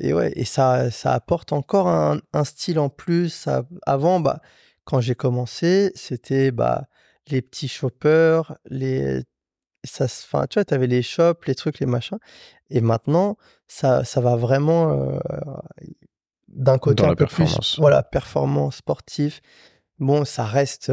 et, 0.00 0.12
ouais, 0.12 0.32
et 0.34 0.44
ça, 0.44 0.90
ça 0.90 1.12
apporte 1.12 1.52
encore 1.52 1.86
un, 1.86 2.20
un 2.32 2.44
style 2.44 2.80
en 2.80 2.88
plus. 2.88 3.48
avant, 3.86 4.18
bah, 4.18 4.40
quand 4.84 5.00
j'ai 5.00 5.14
commencé, 5.14 5.92
c'était 5.94 6.50
bah, 6.50 6.88
les 7.28 7.40
petits 7.40 7.68
shoppers, 7.68 8.56
les, 8.68 9.22
ça, 9.84 10.06
enfin, 10.06 10.46
tu 10.50 10.58
vois, 10.58 10.64
tu 10.64 10.74
avais 10.74 10.88
les 10.88 11.02
shops, 11.02 11.46
les 11.46 11.54
trucs, 11.54 11.78
les 11.78 11.86
machins. 11.86 12.18
Et 12.68 12.80
maintenant, 12.80 13.36
ça, 13.68 14.02
ça 14.02 14.20
va 14.20 14.34
vraiment 14.34 15.20
d'un 16.48 16.78
côté 16.78 17.04
un 17.04 17.14
peu 17.14 17.26
plus, 17.26 17.78
voilà, 17.78 18.02
performance 18.02 18.76
sportif. 18.76 19.40
Bon, 19.98 20.24
ça 20.24 20.44
reste, 20.44 20.90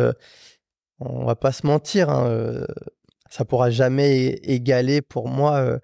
on 1.00 1.26
va 1.26 1.36
pas 1.36 1.52
se 1.52 1.66
mentir, 1.66 2.10
hein, 2.12 2.64
ça 3.30 3.44
pourra 3.44 3.70
jamais 3.70 4.28
égaler 4.44 5.02
pour 5.02 5.28
moi 5.28 5.56
euh, 5.56 5.80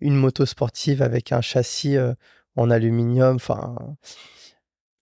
une 0.00 0.16
moto 0.16 0.46
sportive 0.46 1.02
avec 1.02 1.32
un 1.32 1.40
châssis 1.40 1.96
euh, 1.96 2.14
en 2.56 2.70
aluminium. 2.70 3.36
Enfin, 3.36 3.76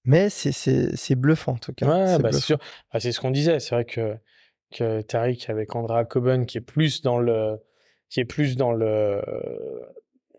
mais 0.04 0.28
c'est 0.30 1.14
bluffant 1.14 1.52
en 1.52 1.58
tout 1.58 1.72
cas. 1.72 1.86
Ouais, 1.86 2.18
bah, 2.18 2.32
c'est 2.32 2.40
sûr. 2.40 2.58
Bah, 2.92 3.00
c'est 3.00 3.12
ce 3.12 3.20
qu'on 3.20 3.30
disait. 3.30 3.60
C'est 3.60 3.74
vrai 3.74 3.84
que, 3.84 4.16
que 4.72 5.00
Tariq 5.02 5.50
avec 5.50 5.74
Andrea 5.74 6.04
Coben 6.04 6.46
qui 6.46 6.58
est 6.58 6.62
plus 6.62 7.02
dans 7.02 7.18
le 7.18 7.58
qui 8.08 8.20
est 8.20 8.24
plus 8.24 8.56
dans 8.56 8.72
le 8.72 9.22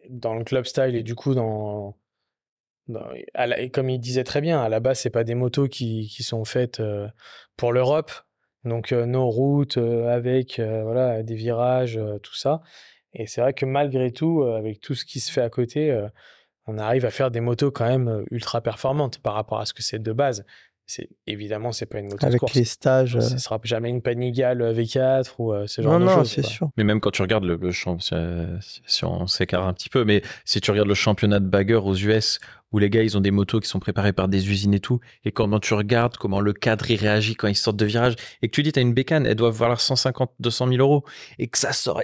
dans 0.09 0.36
le 0.36 0.43
club 0.43 0.66
style 0.66 0.95
et 0.95 1.03
du 1.03 1.16
coup 1.16 1.34
dans, 1.34 1.95
comme 3.72 3.89
il 3.89 3.99
disait 3.99 4.26
très 4.26 4.41
bien, 4.41 4.61
à 4.61 4.70
la 4.70 4.80
base 4.80 4.99
c'est 4.99 5.09
pas 5.09 5.24
des 5.24 5.36
motos 5.36 5.68
qui, 5.68 6.07
qui 6.14 6.24
sont 6.24 6.45
faites 6.45 6.80
euh, 6.82 7.07
pour 7.57 7.72
l'Europe. 7.72 8.11
Donc 8.66 8.93
nos 8.93 9.30
routes 9.30 9.78
avec 9.78 10.57
voilà 10.57 11.22
des 11.22 11.36
virages, 11.36 11.99
tout 12.22 12.34
ça. 12.34 12.61
Et 13.14 13.28
c'est 13.28 13.41
vrai 13.41 13.53
que 13.53 13.66
malgré 13.66 14.11
tout, 14.11 14.41
euh, 14.41 14.57
avec 14.57 14.80
tout 14.80 14.95
ce 14.95 15.05
qui 15.05 15.20
se 15.20 15.32
fait 15.32 15.41
à 15.41 15.49
côté, 15.49 15.91
euh, 15.91 16.07
on 16.66 16.78
arrive 16.78 17.05
à 17.05 17.11
faire 17.11 17.32
des 17.32 17.41
motos 17.41 17.72
quand 17.72 17.88
même 17.88 18.07
euh, 18.07 18.24
ultra 18.32 18.61
performantes 18.61 19.20
par 19.20 19.34
rapport 19.34 19.59
à 19.59 19.66
ce 19.66 19.74
que 19.74 19.84
c'est 19.84 19.99
de 19.99 20.11
base. 20.11 20.45
C'est 20.86 21.09
évidemment 21.28 21.72
c'est 21.72 21.86
pas 21.86 21.99
une 21.99 22.09
moto 22.09 22.26
avec 22.26 22.34
de 22.34 22.39
course. 22.39 22.55
les 22.55 22.66
stages. 22.66 23.18
Ce 23.18 23.38
sera 23.38 23.57
jamais 23.64 23.89
une 23.89 24.01
Panigale 24.01 24.61
V4 24.74 25.36
ou 25.38 25.53
ce 25.66 25.82
genre 25.82 25.97
de 25.97 26.05
choses. 26.05 26.18
Non, 26.18 26.24
c'est 26.26 26.43
sûr. 26.43 26.72
Mais 26.76 26.84
même 26.84 26.99
quand 26.99 27.11
tu 27.11 27.22
regardes 27.22 27.45
le, 27.45 27.55
le 27.55 27.72
si 27.72 29.05
on 29.05 29.26
s'écarte 29.28 29.66
un 29.66 29.72
petit 29.72 29.88
peu, 29.88 30.03
mais 30.03 30.22
si 30.43 30.59
tu 30.59 30.72
regardes 30.72 30.89
le 30.89 30.93
championnat 30.93 31.39
de 31.39 31.47
bagger 31.47 31.76
aux 31.76 31.95
US 31.95 32.41
où 32.74 32.80
les 32.80 32.89
gars, 32.89 33.03
ils 33.03 33.17
ont 33.17 33.21
des 33.21 33.32
motos 33.32 33.59
qui 33.59 33.69
sont 33.69 33.80
préparées 33.80 34.13
par 34.13 34.28
des 34.28 34.49
usines 34.49 34.74
et 34.74 34.80
tout, 34.80 34.99
et 35.24 35.32
quand 35.32 35.59
tu 35.59 35.74
regardes 35.74 36.17
comment 36.17 36.41
le 36.41 36.53
cadre 36.53 36.89
il 36.89 36.97
réagit 36.97 37.36
quand 37.36 37.47
ils 37.47 37.55
sortent 37.55 37.78
de 37.78 37.86
virage, 37.86 38.15
et 38.41 38.49
que 38.49 38.53
tu 38.53 38.63
dis, 38.63 38.71
t'as 38.71 38.82
une 38.82 38.93
bécane, 38.93 39.26
elle 39.26 39.36
doit 39.36 39.51
valoir 39.51 39.80
150, 39.80 40.32
200 40.39 40.67
000 40.67 40.80
euros, 40.80 41.05
et 41.39 41.47
que 41.47 41.57
ça 41.57 41.71
sort, 41.71 42.01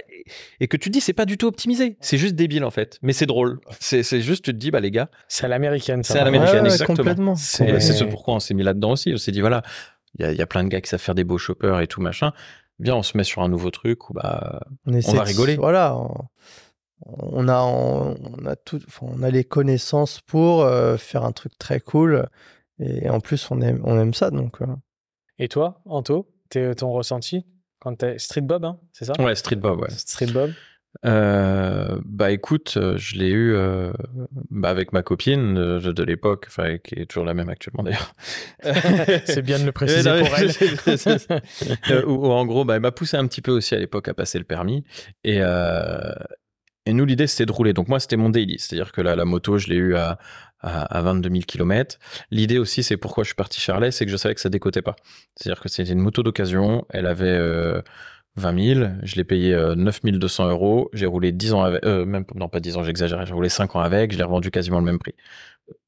et 0.60 0.68
que 0.68 0.76
tu 0.76 0.88
dis, 0.88 1.00
c'est 1.00 1.12
pas 1.12 1.26
du 1.26 1.36
tout 1.36 1.46
optimisé, 1.46 1.96
c'est 2.00 2.18
juste 2.18 2.36
débile 2.36 2.64
en 2.64 2.70
fait, 2.70 2.98
mais 3.02 3.12
c'est 3.12 3.26
drôle. 3.26 3.60
C'est, 3.80 4.02
c'est 4.02 4.20
juste, 4.20 4.44
tu 4.44 4.52
te 4.52 4.56
dis, 4.56 4.70
bah 4.70 4.80
les 4.80 4.90
gars. 4.90 5.10
C'est 5.28 5.44
à 5.44 5.48
l'américaine, 5.48 6.04
ça. 6.04 6.14
C'est 6.14 6.20
à 6.20 6.24
l'américaine, 6.24 6.64
exactement. 6.64 7.34
C'est, 7.34 7.80
c'est 7.80 7.92
ce 7.92 8.04
pourquoi 8.04 8.34
on 8.34 8.40
s'est 8.40 8.54
mis 8.54 8.62
là-dedans 8.62 8.92
aussi. 8.92 9.12
On 9.12 9.16
s'est 9.16 9.32
dit, 9.32 9.40
voilà, 9.40 9.62
il 10.18 10.24
y 10.24 10.28
a, 10.28 10.32
y 10.32 10.42
a, 10.42 10.46
plein 10.46 10.64
de 10.64 10.68
gars 10.68 10.80
qui 10.80 10.88
savent 10.88 11.00
faire 11.00 11.14
des 11.14 11.24
beaux 11.24 11.38
choppers 11.38 11.80
et 11.80 11.86
tout 11.86 12.00
machin. 12.00 12.32
Bien, 12.78 12.94
on 12.94 13.02
se 13.02 13.16
met 13.16 13.24
sur 13.24 13.42
un 13.42 13.48
nouveau 13.48 13.70
truc 13.70 14.08
où 14.08 14.14
bah, 14.14 14.60
on, 14.86 14.94
on 14.94 15.12
va 15.12 15.22
rigoler. 15.22 15.56
Voilà 15.56 15.96
on 15.96 16.28
a, 17.48 17.62
on, 17.62 18.46
a 18.46 18.56
tout, 18.56 18.80
on 19.00 19.22
a 19.22 19.30
les 19.30 19.44
connaissances 19.44 20.20
pour 20.20 20.62
euh, 20.62 20.96
faire 20.96 21.24
un 21.24 21.32
truc 21.32 21.56
très 21.58 21.80
cool. 21.80 22.28
Et 22.78 23.08
en 23.08 23.20
plus, 23.20 23.50
on 23.50 23.60
aime, 23.60 23.80
on 23.84 23.98
aime 23.98 24.14
ça. 24.14 24.30
Donc, 24.30 24.60
euh. 24.62 24.66
Et 25.38 25.48
toi, 25.48 25.80
Anto, 25.86 26.30
es, 26.54 26.74
ton 26.74 26.92
ressenti 26.92 27.46
quand 27.78 27.94
t'es 27.94 28.18
Street 28.18 28.42
Bob, 28.42 28.64
hein, 28.64 28.78
c'est 28.92 29.06
ça 29.06 29.14
Ouais, 29.18 29.34
Street 29.34 29.56
Bob, 29.56 29.80
ouais. 29.80 29.90
Street 29.90 30.26
Bob. 30.26 30.52
Euh, 31.06 32.00
bah 32.04 32.32
écoute, 32.32 32.76
je 32.96 33.16
l'ai 33.16 33.30
eu 33.30 33.56
bah, 34.50 34.68
avec 34.68 34.92
ma 34.92 35.02
copine 35.02 35.54
de, 35.54 36.02
l'époque, 36.02 36.46
enfin 36.48 36.78
qui 36.78 36.96
est 36.96 37.06
toujours 37.06 37.24
la 37.24 37.32
même 37.32 37.48
actuellement 37.48 37.84
d'ailleurs. 37.84 38.12
c'est 39.24 39.40
bien 39.40 39.60
de 39.60 39.64
le 39.64 39.72
préciser 39.72 40.10
pour 40.10 40.28
elle. 40.36 42.04
où, 42.06 42.26
en 42.26 42.44
gros, 42.44 42.64
bah, 42.64 42.74
elle 42.74 42.82
m'a 42.82 42.90
poussé 42.90 43.16
un 43.16 43.26
petit 43.28 43.40
peu 43.40 43.52
aussi 43.52 43.74
à 43.74 43.78
l'époque 43.78 44.08
à 44.08 44.14
passer 44.14 44.38
le 44.38 44.44
permis. 44.44 44.84
Et, 45.22 45.40
et 46.86 46.92
nous, 46.92 47.04
l'idée, 47.04 47.26
c'était 47.26 47.46
de 47.46 47.52
rouler. 47.52 47.72
Donc 47.72 47.88
moi, 47.88 48.00
c'était 48.00 48.16
mon 48.16 48.30
daily. 48.30 48.58
C'est-à-dire 48.58 48.92
que 48.92 49.00
la, 49.00 49.24
moto, 49.24 49.58
je 49.58 49.68
l'ai 49.68 49.76
eu 49.76 49.96
à, 49.96 50.18
à, 50.60 51.02
22 51.02 51.28
000 51.28 51.42
km. 51.46 51.98
L'idée 52.30 52.58
aussi, 52.58 52.82
c'est 52.82 52.96
pourquoi 52.96 53.24
je 53.24 53.28
suis 53.28 53.34
parti 53.34 53.60
Charlet, 53.60 53.90
c'est 53.90 54.06
que 54.06 54.10
je 54.10 54.16
savais 54.16 54.34
que 54.34 54.40
ça 54.40 54.48
décotait 54.48 54.82
pas. 54.82 54.96
C'est-à-dire 55.36 55.60
que 55.60 55.68
c'était 55.68 55.92
une 55.92 56.00
moto 56.00 56.22
d'occasion. 56.22 56.86
Elle 56.90 57.06
avait 57.06 57.26
euh, 57.26 57.82
20 58.36 58.74
000. 58.74 58.90
Je 59.02 59.16
l'ai 59.16 59.24
payé 59.24 59.54
euh, 59.54 59.74
9 59.74 60.00
200 60.02 60.48
euros. 60.50 60.90
J'ai 60.92 61.06
roulé 61.06 61.32
10 61.32 61.52
ans 61.54 61.62
avec, 61.62 61.84
euh, 61.84 62.04
même, 62.04 62.24
non, 62.34 62.48
pas 62.48 62.60
10 62.60 62.78
ans, 62.78 62.82
j'exagère. 62.82 63.24
J'ai 63.26 63.34
roulé 63.34 63.48
5 63.48 63.76
ans 63.76 63.80
avec. 63.80 64.12
Je 64.12 64.18
l'ai 64.18 64.24
revendu 64.24 64.50
quasiment 64.50 64.78
le 64.78 64.84
même 64.86 64.98
prix. 64.98 65.14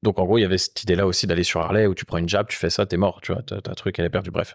Donc 0.03 0.19
en 0.19 0.25
gros, 0.25 0.39
il 0.39 0.43
y 0.43 0.45
avait 0.45 0.59
cette 0.59 0.83
idée-là 0.83 1.07
aussi 1.07 1.27
d'aller 1.27 1.45
sur 1.45 1.61
Harley 1.61 1.87
où 1.87 1.95
tu 1.95 2.05
prends 2.05 2.19
une 2.19 2.29
jab, 2.29 2.47
tu 2.49 2.57
fais 2.57 2.71
ça, 2.71 2.87
t'es 2.87 2.97
mort, 2.97 3.21
tu 3.21 3.33
vois, 3.33 3.43
t'as 3.43 3.61
truc, 3.75 3.99
elle 3.99 4.05
est 4.05 4.11
perdue, 4.11 4.31
bref. 4.31 4.55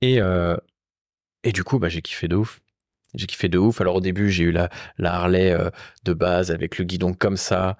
Et, 0.00 0.20
euh, 0.20 0.56
et 1.44 1.52
du 1.52 1.64
coup, 1.64 1.78
bah, 1.78 1.88
j'ai 1.88 2.02
kiffé 2.02 2.28
de 2.28 2.36
ouf. 2.36 2.60
J'ai 3.16 3.26
kiffé 3.26 3.48
de 3.48 3.58
ouf. 3.58 3.80
Alors 3.80 3.96
au 3.96 4.00
début, 4.00 4.30
j'ai 4.30 4.44
eu 4.44 4.52
la, 4.52 4.68
la 4.98 5.14
Harley 5.14 5.52
euh, 5.52 5.70
de 6.04 6.12
base 6.12 6.50
avec 6.50 6.78
le 6.78 6.84
guidon 6.84 7.14
comme 7.14 7.36
ça, 7.36 7.76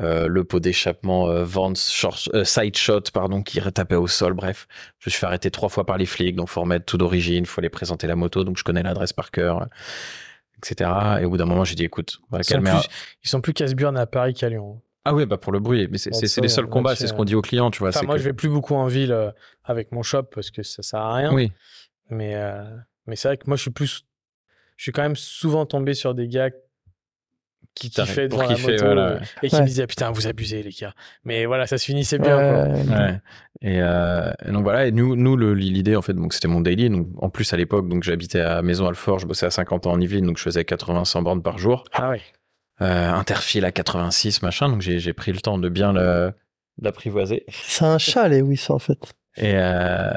euh, 0.00 0.28
le 0.28 0.44
pot 0.44 0.60
d'échappement 0.60 1.28
euh, 1.28 1.44
Vance 1.44 1.92
short, 1.92 2.28
euh, 2.34 2.44
side 2.44 2.76
shot 2.76 3.02
pardon 3.12 3.42
qui 3.42 3.60
retapait 3.60 3.96
au 3.96 4.06
sol. 4.06 4.34
Bref, 4.34 4.66
je 4.98 5.08
me 5.08 5.10
suis 5.10 5.20
fait 5.20 5.26
arrêter 5.26 5.50
trois 5.50 5.68
fois 5.68 5.86
par 5.86 5.98
les 5.98 6.06
flics, 6.06 6.36
donc 6.36 6.48
faut 6.48 6.60
remettre 6.60 6.86
tout 6.86 6.98
d'origine, 6.98 7.46
faut 7.46 7.60
aller 7.60 7.68
présenter 7.68 8.06
la 8.06 8.16
moto, 8.16 8.44
donc 8.44 8.58
je 8.58 8.64
connais 8.64 8.82
l'adresse 8.82 9.12
par 9.12 9.30
cœur, 9.30 9.68
etc. 10.58 10.90
Et 11.20 11.24
au 11.24 11.30
bout 11.30 11.36
d'un 11.36 11.46
moment, 11.46 11.64
j'ai 11.64 11.74
dit 11.74 11.84
écoute, 11.84 12.20
on 12.30 12.36
va 12.36 12.40
ils. 12.40 12.44
Sont 12.44 12.60
plus, 12.60 12.88
ils 13.24 13.28
sont 13.28 13.40
plus 13.40 13.52
casse-burn 13.52 13.96
à 13.96 14.06
Paris 14.06 14.34
qu'à 14.34 14.48
Lyon. 14.48 14.80
Ah 15.04 15.14
oui, 15.14 15.24
bah 15.24 15.38
pour 15.38 15.52
le 15.52 15.60
bruit, 15.60 15.88
mais 15.90 15.98
c'est 15.98 16.10
les 16.40 16.48
seuls 16.48 16.66
combats, 16.66 16.96
c'est 16.96 17.06
ce 17.06 17.14
qu'on 17.14 17.24
dit 17.24 17.34
aux 17.34 17.42
clients, 17.42 17.70
tu 17.70 17.78
vois. 17.78 17.88
Enfin, 17.88 18.06
moi, 18.06 18.18
je 18.18 18.24
vais 18.24 18.32
plus 18.32 18.48
beaucoup 18.48 18.74
en 18.74 18.86
ville 18.86 19.32
avec 19.64 19.92
mon 19.92 20.02
shop 20.02 20.24
parce 20.24 20.50
que 20.50 20.62
ça 20.62 20.82
sert 20.82 21.00
à 21.00 21.14
rien. 21.14 21.32
Oui. 21.32 21.52
Mais 22.10 22.34
mais 23.06 23.16
c'est 23.16 23.28
vrai 23.28 23.36
que 23.36 23.44
moi, 23.46 23.56
je 23.56 23.62
suis 23.62 23.70
plus 23.70 24.04
je 24.80 24.84
suis 24.84 24.92
quand 24.92 25.02
même 25.02 25.14
souvent 25.14 25.66
tombé 25.66 25.92
sur 25.92 26.14
des 26.14 26.26
gars 26.26 26.48
qui 27.74 27.90
kiffaient 27.90 28.28
devant 28.28 28.44
la 28.44 28.56
moto 28.56 28.82
euh, 28.82 29.20
et 29.42 29.50
qui 29.50 29.60
me 29.60 29.66
disaient 29.66 29.86
putain 29.86 30.10
vous 30.10 30.26
abusez 30.26 30.62
les 30.62 30.70
gars 30.70 30.94
mais 31.22 31.44
voilà 31.44 31.66
ça 31.66 31.76
se 31.76 31.84
finissait 31.84 32.18
bien 32.18 32.38
ouais. 32.38 33.20
Et, 33.60 33.82
euh, 33.82 34.32
et, 34.42 34.50
donc 34.50 34.62
voilà 34.62 34.86
et 34.86 34.90
nous 34.90 35.16
nous 35.16 35.36
l'idée 35.54 35.96
en 35.96 36.00
fait 36.00 36.14
donc 36.14 36.32
c'était 36.32 36.48
mon 36.48 36.62
daily. 36.62 36.88
Donc 36.88 37.08
en 37.18 37.28
plus 37.28 37.52
à 37.52 37.58
l'époque 37.58 37.90
donc 37.90 38.04
j'habitais 38.04 38.40
à 38.40 38.62
Maison 38.62 38.88
Alfort 38.88 39.18
je 39.18 39.26
bossais 39.26 39.44
à 39.44 39.50
50 39.50 39.86
ans 39.86 39.92
en 39.92 40.00
Yvelines 40.00 40.24
donc 40.24 40.38
je 40.38 40.42
faisais 40.44 40.64
80 40.64 41.04
100 41.04 41.22
bornes 41.22 41.42
par 41.42 41.58
jour. 41.58 41.84
Ah 41.92 42.08
oui 42.12 42.20
euh, 42.80 43.12
interfile 43.12 43.66
à 43.66 43.72
86 43.72 44.40
machin. 44.40 44.70
Donc 44.70 44.80
j'ai 44.80 45.12
pris 45.12 45.32
le 45.32 45.40
temps 45.40 45.58
de 45.58 45.68
bien 45.68 45.92
l'apprivoiser. 46.80 47.44
C'est 47.50 47.84
un 47.84 47.98
chat 47.98 48.28
les 48.28 48.40
oui 48.40 48.56
ça 48.56 48.72
en 48.72 48.78
fait. 48.78 49.12
Et 49.36 49.52
euh, 49.56 50.10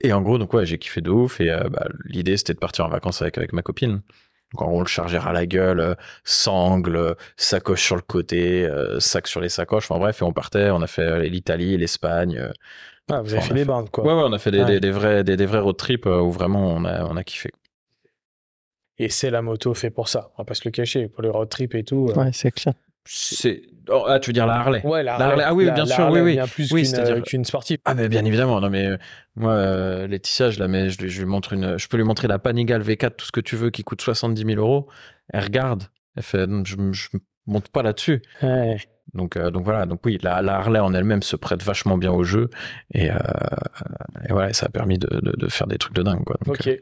et 0.00 0.12
en 0.12 0.22
gros, 0.22 0.38
donc 0.38 0.52
ouais, 0.54 0.66
j'ai 0.66 0.78
kiffé 0.78 1.00
de 1.00 1.10
ouf. 1.10 1.40
Et 1.40 1.50
euh, 1.50 1.68
bah, 1.68 1.86
l'idée, 2.04 2.36
c'était 2.36 2.54
de 2.54 2.58
partir 2.58 2.84
en 2.84 2.88
vacances 2.88 3.22
avec, 3.22 3.38
avec 3.38 3.52
ma 3.52 3.62
copine. 3.62 4.02
Donc 4.52 4.62
en 4.62 4.68
gros, 4.68 4.80
le 4.80 4.86
chargeur 4.86 5.26
à 5.26 5.32
la 5.32 5.44
gueule, 5.46 5.80
euh, 5.80 5.94
sangle, 6.24 6.96
euh, 6.96 7.14
sacoche 7.36 7.82
sur 7.82 7.96
le 7.96 8.02
côté, 8.02 8.68
sac 8.98 9.26
sur 9.26 9.40
les 9.40 9.48
sacoches. 9.48 9.90
Enfin 9.90 9.98
bref, 9.98 10.22
et 10.22 10.24
on 10.24 10.32
partait. 10.32 10.70
On 10.70 10.82
a 10.82 10.86
fait 10.86 11.28
l'Italie, 11.28 11.76
l'Espagne. 11.76 12.50
Ah, 13.10 13.22
vous 13.22 13.34
avez 13.34 13.42
fait 13.42 13.54
des 13.54 13.64
bandes, 13.64 13.90
quoi. 13.90 14.04
Ouais, 14.04 14.12
ouais, 14.12 14.28
on 14.28 14.32
a 14.32 14.38
fait 14.38 14.50
des, 14.50 14.80
des, 14.80 14.90
vrais, 14.90 15.24
des, 15.24 15.36
des, 15.36 15.46
vrais 15.46 15.60
road 15.60 15.76
trips 15.76 16.06
où 16.06 16.30
vraiment 16.30 16.68
on 16.68 16.84
a, 16.84 17.04
on 17.06 17.16
a 17.16 17.24
kiffé. 17.24 17.50
Et 18.98 19.08
c'est 19.08 19.30
la 19.30 19.42
moto 19.42 19.74
fait 19.74 19.90
pour 19.90 20.08
ça. 20.08 20.30
On 20.36 20.42
va 20.42 20.44
pas 20.44 20.54
se 20.54 20.62
le 20.64 20.70
cacher. 20.70 21.08
Pour 21.08 21.22
les 21.22 21.28
road 21.28 21.48
trips 21.48 21.74
et 21.74 21.84
tout. 21.84 22.12
Ouais, 22.14 22.30
c'est 22.32 22.50
clair. 22.50 22.74
C'est 23.10 23.62
oh, 23.88 24.04
ah 24.06 24.20
tu 24.20 24.28
veux 24.28 24.32
dire 24.34 24.46
la 24.46 24.56
Harley. 24.56 24.84
Ouais 24.84 25.02
la 25.02 25.14
Harley, 25.14 25.44
ah 25.46 25.54
oui 25.54 25.70
bien 25.70 25.86
sûr 25.86 26.10
oui 26.10 26.20
oui. 26.20 26.38
plus 26.52 26.70
oui, 26.72 26.82
qu'une 26.82 27.22
qu'une 27.22 27.44
sportive. 27.44 27.78
Ah 27.84 27.94
mais 27.94 28.08
bien 28.08 28.24
évidemment. 28.24 28.60
Non 28.60 28.68
mais 28.68 28.90
moi 29.34 30.06
Laetitia 30.06 30.50
je 30.50 30.60
la 30.60 30.68
mets 30.68 30.90
je, 30.90 31.00
lui 31.00 31.24
montre 31.24 31.54
une 31.54 31.78
je 31.78 31.88
peux 31.88 31.96
lui 31.96 32.04
montrer 32.04 32.28
la 32.28 32.38
Panigale 32.38 32.82
V4 32.82 33.16
tout 33.16 33.26
ce 33.26 33.32
que 33.32 33.40
tu 33.40 33.56
veux 33.56 33.70
qui 33.70 33.82
coûte 33.82 34.02
70 34.02 34.44
000 34.44 34.60
euros. 34.60 34.88
Elle 35.30 35.44
regarde. 35.44 35.84
Elle 36.16 36.22
fait 36.22 36.46
je, 36.64 36.76
je 36.92 37.08
monte 37.46 37.68
pas 37.68 37.82
là-dessus. 37.82 38.22
Ouais. 38.42 38.76
Donc, 39.14 39.38
donc 39.38 39.64
voilà, 39.64 39.86
donc 39.86 40.00
oui, 40.04 40.18
la, 40.22 40.42
la 40.42 40.56
Harley 40.56 40.80
en 40.80 40.92
elle-même 40.92 41.22
se 41.22 41.34
prête 41.34 41.62
vachement 41.62 41.96
bien 41.96 42.12
au 42.12 42.24
jeu. 42.24 42.50
Et, 42.92 43.06
et 43.06 43.12
voilà, 44.32 44.52
ça 44.52 44.66
a 44.66 44.68
permis 44.68 44.98
de, 44.98 45.08
de, 45.08 45.34
de, 45.34 45.48
faire 45.48 45.66
des 45.66 45.78
trucs 45.78 45.94
de 45.94 46.02
dingue. 46.02 46.24
Quoi. 46.24 46.36
Donc, 46.44 46.56
ok. 46.60 46.78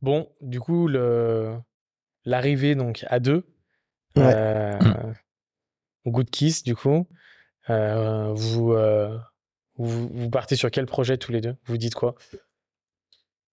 Bon, 0.00 0.28
du 0.40 0.58
coup, 0.58 0.88
le 0.88 1.54
l'arrivée 2.24 2.74
donc 2.74 3.04
à 3.08 3.20
deux, 3.20 3.44
ouais. 4.16 4.22
euh, 4.34 4.78
Good 6.06 6.30
Kiss, 6.30 6.62
du 6.62 6.74
coup, 6.74 7.06
euh, 7.70 8.32
vous, 8.34 8.72
euh, 8.72 9.16
vous, 9.76 10.08
vous 10.08 10.30
partez 10.30 10.56
sur 10.56 10.70
quel 10.70 10.86
projet 10.86 11.16
tous 11.16 11.32
les 11.32 11.40
deux? 11.40 11.54
Vous 11.66 11.76
dites 11.76 11.94
quoi? 11.94 12.14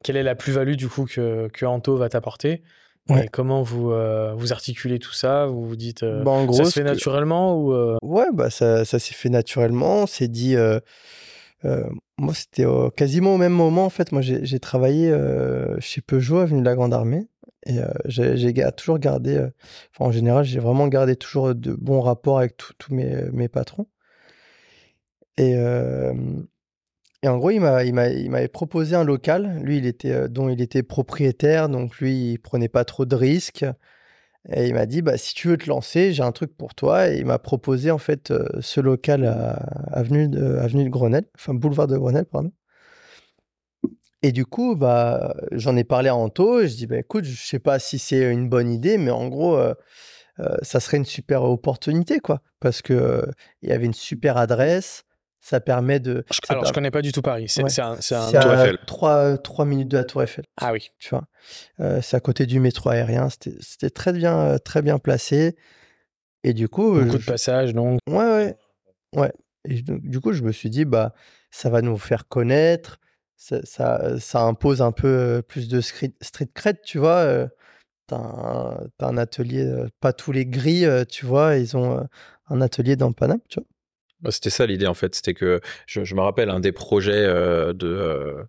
Quelle 0.04 0.16
est 0.18 0.24
la 0.24 0.36
plus-value 0.36 0.76
du 0.76 0.88
coup 0.88 1.06
que, 1.06 1.48
que 1.50 1.66
Anto 1.66 1.98
va 1.98 2.10
t'apporter? 2.10 2.64
Ouais. 3.10 3.26
Et 3.26 3.28
comment 3.28 3.64
vous, 3.64 3.92
euh, 3.92 4.34
vous 4.36 4.52
articulez 4.54 5.00
tout 5.00 5.12
ça? 5.14 5.46
Vous 5.48 5.66
vous 5.68 5.76
dites 5.76 6.04
Bah, 6.06 6.32
en 6.32 6.46
gros, 6.46 6.58
ça 6.58 6.66
se 6.66 6.72
fait 6.72 6.82
que- 6.82 6.88
naturellement 6.88 7.60
ou 7.60 7.74
euh, 7.74 7.98
Ouais, 8.02 8.28
bah 8.34 8.50
ça, 8.50 8.86
ça 8.86 9.00
s'est 9.00 9.14
fait 9.16 9.30
naturellement. 9.30 10.04
On 10.04 10.08
s'est 10.08 10.28
dit, 10.28 10.56
moi 12.18 12.34
c'était 12.34 12.66
quasiment 12.96 13.34
au 13.36 13.38
même 13.38 13.52
moment 13.54 13.86
en 13.86 13.90
fait. 13.90 14.12
Moi 14.12 14.22
j'ai 14.22 14.60
travaillé 14.60 15.14
chez 15.80 16.02
Peugeot, 16.02 16.38
avenue 16.40 16.62
de 16.62 16.66
la 16.66 16.76
Grande 16.76 16.94
Armée, 16.94 17.28
et 17.66 17.80
euh, 17.80 17.88
j'ai 18.06 18.54
toujours 18.72 19.00
gardé, 19.00 19.36
euh, 19.38 19.50
en 20.00 20.12
général, 20.12 20.46
j'ai 20.46 20.60
vraiment 20.60 20.88
gardé 20.88 21.16
toujours 21.16 21.54
de 21.56 21.74
bons 21.74 22.02
rapports 22.02 22.40
avec 22.40 22.56
tous 22.58 22.94
mes, 22.94 23.30
mes 23.32 23.50
patrons. 23.50 23.88
Et, 25.38 25.56
euh, 25.56 26.14
et 27.24 27.28
en 27.28 27.38
gros, 27.38 27.52
il 27.52 27.60
m'a, 27.60 27.84
il 27.84 27.94
m'a, 27.94 28.10
il 28.10 28.30
m'avait 28.32 28.48
proposé 28.48 28.96
un 28.96 29.04
local. 29.04 29.60
Lui, 29.64 29.78
il 29.78 29.86
était, 29.86 30.12
euh, 30.12 30.28
dont 30.28 30.50
il 30.50 30.62
était 30.62 30.84
propriétaire, 30.84 31.70
donc 31.70 31.98
lui, 31.98 32.34
il 32.34 32.40
prenait 32.40 32.70
pas 32.70 32.86
trop 32.86 33.06
de 33.06 33.16
risques. 33.16 33.66
Et 34.52 34.68
il 34.68 34.74
m'a 34.74 34.86
dit, 34.86 35.02
bah, 35.02 35.18
si 35.18 35.34
tu 35.34 35.50
veux 35.50 35.58
te 35.58 35.70
lancer, 35.70 36.14
j'ai 36.14 36.24
un 36.24 36.32
truc 36.32 36.56
pour 36.58 36.76
toi. 36.76 37.10
Et 37.10 37.20
il 37.20 37.26
m'a 37.26 37.40
proposé 37.40 37.92
en 37.92 37.98
fait 37.98 38.32
euh, 38.32 38.48
ce 38.62 38.80
local 38.82 39.26
à 39.26 39.54
avenue 39.92 40.30
avenue 40.60 40.86
de 40.86 40.90
Grenelle, 40.90 41.26
enfin 41.36 41.54
boulevard 41.54 41.88
de 41.88 41.98
Grenelle, 41.98 42.26
pardon. 42.26 42.52
Et 44.22 44.32
du 44.32 44.46
coup, 44.46 44.76
bah, 44.76 45.34
j'en 45.52 45.78
ai 45.78 45.84
parlé 45.84 46.10
à 46.10 46.16
Anto. 46.16 46.60
Et 46.62 46.68
je 46.68 46.76
dis, 46.76 46.88
bah, 46.88 46.98
écoute, 46.98 47.24
je 47.26 47.42
sais 47.42 47.60
pas 47.60 47.80
si 47.80 48.00
c'est 48.00 48.32
une 48.32 48.50
bonne 48.50 48.70
idée, 48.72 48.98
mais 48.98 49.12
en 49.12 49.28
gros, 49.30 49.56
euh, 49.56 49.74
euh, 50.40 50.56
ça 50.62 50.80
serait 50.80 50.98
une 50.98 51.06
super 51.06 51.44
opportunité, 51.44 52.20
quoi. 52.20 52.42
Parce 52.60 52.82
que 52.82 52.94
euh, 52.94 53.22
il 53.62 53.70
y 53.70 53.72
avait 53.72 53.86
une 53.86 53.94
super 53.94 54.38
adresse. 54.38 55.04
Ça 55.42 55.62
permet 55.62 56.02
de. 56.02 56.26
je- 56.30 56.40
ça 56.46 56.54
Alors, 56.54 56.66
je 56.66 56.70
per- 56.72 56.76
connais 56.76 56.92
pas 56.92 57.02
du 57.02 57.14
tout 57.14 57.22
Paris. 57.22 57.46
C'est 57.48 57.64
Ouais. 57.64 57.80
un, 57.80 57.96
c'est 58.02 58.14
un- 58.14 58.28
c'est 58.28 58.40
Tour 58.42 58.52
à 58.52 58.56
Eiffel. 58.66 58.78
3, 58.86 59.38
3 59.38 59.64
minutes 59.64 59.88
de 59.88 59.96
la 59.98 60.04
Tour 60.04 60.22
Eiffel 60.22 60.44
Ah 60.58 60.74
oui. 60.74 60.90
tu 61.00 61.10
vois? 61.12 61.24
Euh, 61.80 62.02
c'est 62.02 62.18
à 62.18 62.20
côté 62.20 62.46
du 62.46 62.60
métro 62.60 62.90
aérien. 62.90 63.30
C'était 63.30 63.90
très 63.90 64.12
bien, 64.12 64.58
très 64.60 64.82
bien 64.82 65.00
placé. 65.00 65.56
Et 66.44 66.52
du 66.52 66.68
coup, 66.68 66.92
Beaucoup 67.00 67.16
de 67.16 67.22
je- 67.22 67.32
passages, 67.32 67.74
donc. 67.74 68.00
ouais, 68.10 68.16
ouais, 68.18 68.56
ouais. 69.16 69.32
Et 69.64 69.78
je- 69.78 69.84
donc, 69.86 70.02
du 70.02 70.20
coup, 70.20 70.34
je 70.34 70.44
me 70.44 70.52
suis 70.52 70.70
dit, 70.70 70.84
bah, 70.84 71.14
ça 71.52 71.70
va 71.70 71.82
nous 71.82 71.98
faire 71.98 72.28
connaître. 72.28 72.98
Ça, 73.42 73.62
ça, 73.66 74.20
ça 74.20 74.42
impose 74.44 74.82
un 74.82 74.92
peu 74.92 75.08
euh, 75.08 75.42
plus 75.42 75.70
de 75.70 75.80
street, 75.80 76.12
street 76.22 76.50
cred, 76.54 76.82
tu 76.84 76.98
vois. 77.00 77.20
euh, 77.20 77.48
T'as 78.08 78.18
un, 79.02 79.18
atelier, 79.18 79.66
euh, 79.66 79.88
pas 80.02 80.14
tous 80.14 80.32
les 80.34 80.46
gris, 80.46 80.86
euh, 80.86 81.06
tu 81.06 81.26
vois, 81.26 81.56
ils 81.58 81.78
ont 81.78 82.00
euh, 82.00 82.04
un 82.50 82.62
atelier 82.62 82.96
dans 82.98 83.14
Paname, 83.14 83.42
tu 83.50 83.60
vois? 83.62 83.68
Bah, 84.22 84.32
C'était 84.32 84.50
ça 84.50 84.66
l'idée 84.66 84.88
en 84.88 84.94
fait, 84.94 85.16
c'était 85.16 85.34
que 85.34 85.62
je, 85.88 86.04
je 86.04 86.16
me 86.16 86.22
rappelle 86.22 86.50
un 86.50 86.60
des 86.60 86.72
projets 86.74 87.14
euh, 87.26 87.74
de. 87.74 87.88
euh, 87.88 88.44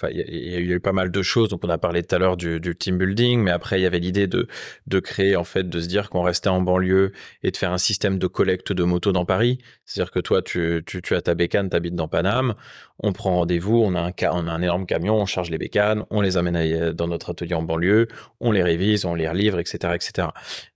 Enfin, 0.00 0.10
il 0.12 0.18
y, 0.18 0.20
a- 0.22 0.24
il 0.28 0.68
y 0.68 0.72
a 0.72 0.74
eu 0.76 0.80
pas 0.80 0.92
mal 0.92 1.10
de 1.10 1.22
choses. 1.22 1.48
Donc, 1.50 1.64
on 1.64 1.68
a 1.68 1.78
parlé 1.78 2.02
tout 2.02 2.14
à 2.14 2.18
l'heure 2.18 2.36
du, 2.36 2.58
du 2.60 2.74
team 2.74 2.98
building, 2.98 3.40
mais 3.40 3.50
après, 3.52 3.78
il 3.78 3.82
y 3.82 3.86
avait 3.86 3.98
l'idée 4.00 4.26
de, 4.26 4.48
de 4.86 4.98
créer, 5.00 5.36
en 5.36 5.44
fait, 5.44 5.68
de 5.68 5.80
se 5.80 5.86
dire 5.86 6.10
qu'on 6.10 6.22
restait 6.22 6.48
en 6.48 6.60
banlieue 6.60 7.12
et 7.42 7.50
de 7.50 7.56
faire 7.56 7.70
un 7.72 7.78
système 7.78 8.18
de 8.18 8.26
collecte 8.26 8.72
de 8.72 8.82
motos 8.84 9.12
dans 9.12 9.24
Paris. 9.24 9.58
C'est-à-dire 9.84 10.10
que 10.10 10.20
toi, 10.20 10.42
tu, 10.42 10.82
tu, 10.86 11.02
tu 11.02 11.14
as 11.14 11.22
ta 11.22 11.34
bécane, 11.34 11.68
tu 11.70 11.76
habites 11.76 11.94
dans 11.94 12.08
Paname, 12.08 12.54
on 12.98 13.12
prend 13.12 13.36
rendez-vous, 13.36 13.76
on 13.76 13.94
a, 13.94 14.00
un, 14.00 14.12
ca- 14.18 14.32
on 14.34 14.46
a 14.46 14.50
un 14.50 14.62
énorme 14.62 14.86
camion, 14.86 15.14
on 15.20 15.26
charge 15.26 15.50
les 15.50 15.58
bécanes, 15.58 16.04
on 16.10 16.20
les 16.20 16.36
amène 16.36 16.56
à- 16.56 16.92
dans 16.92 17.06
notre 17.08 17.30
atelier 17.30 17.54
en 17.54 17.62
banlieue, 17.62 18.08
on 18.40 18.50
les 18.50 18.62
révise, 18.62 19.04
on 19.04 19.14
les 19.14 19.28
relivre, 19.28 19.58
etc., 19.60 19.94
etc. 19.94 20.28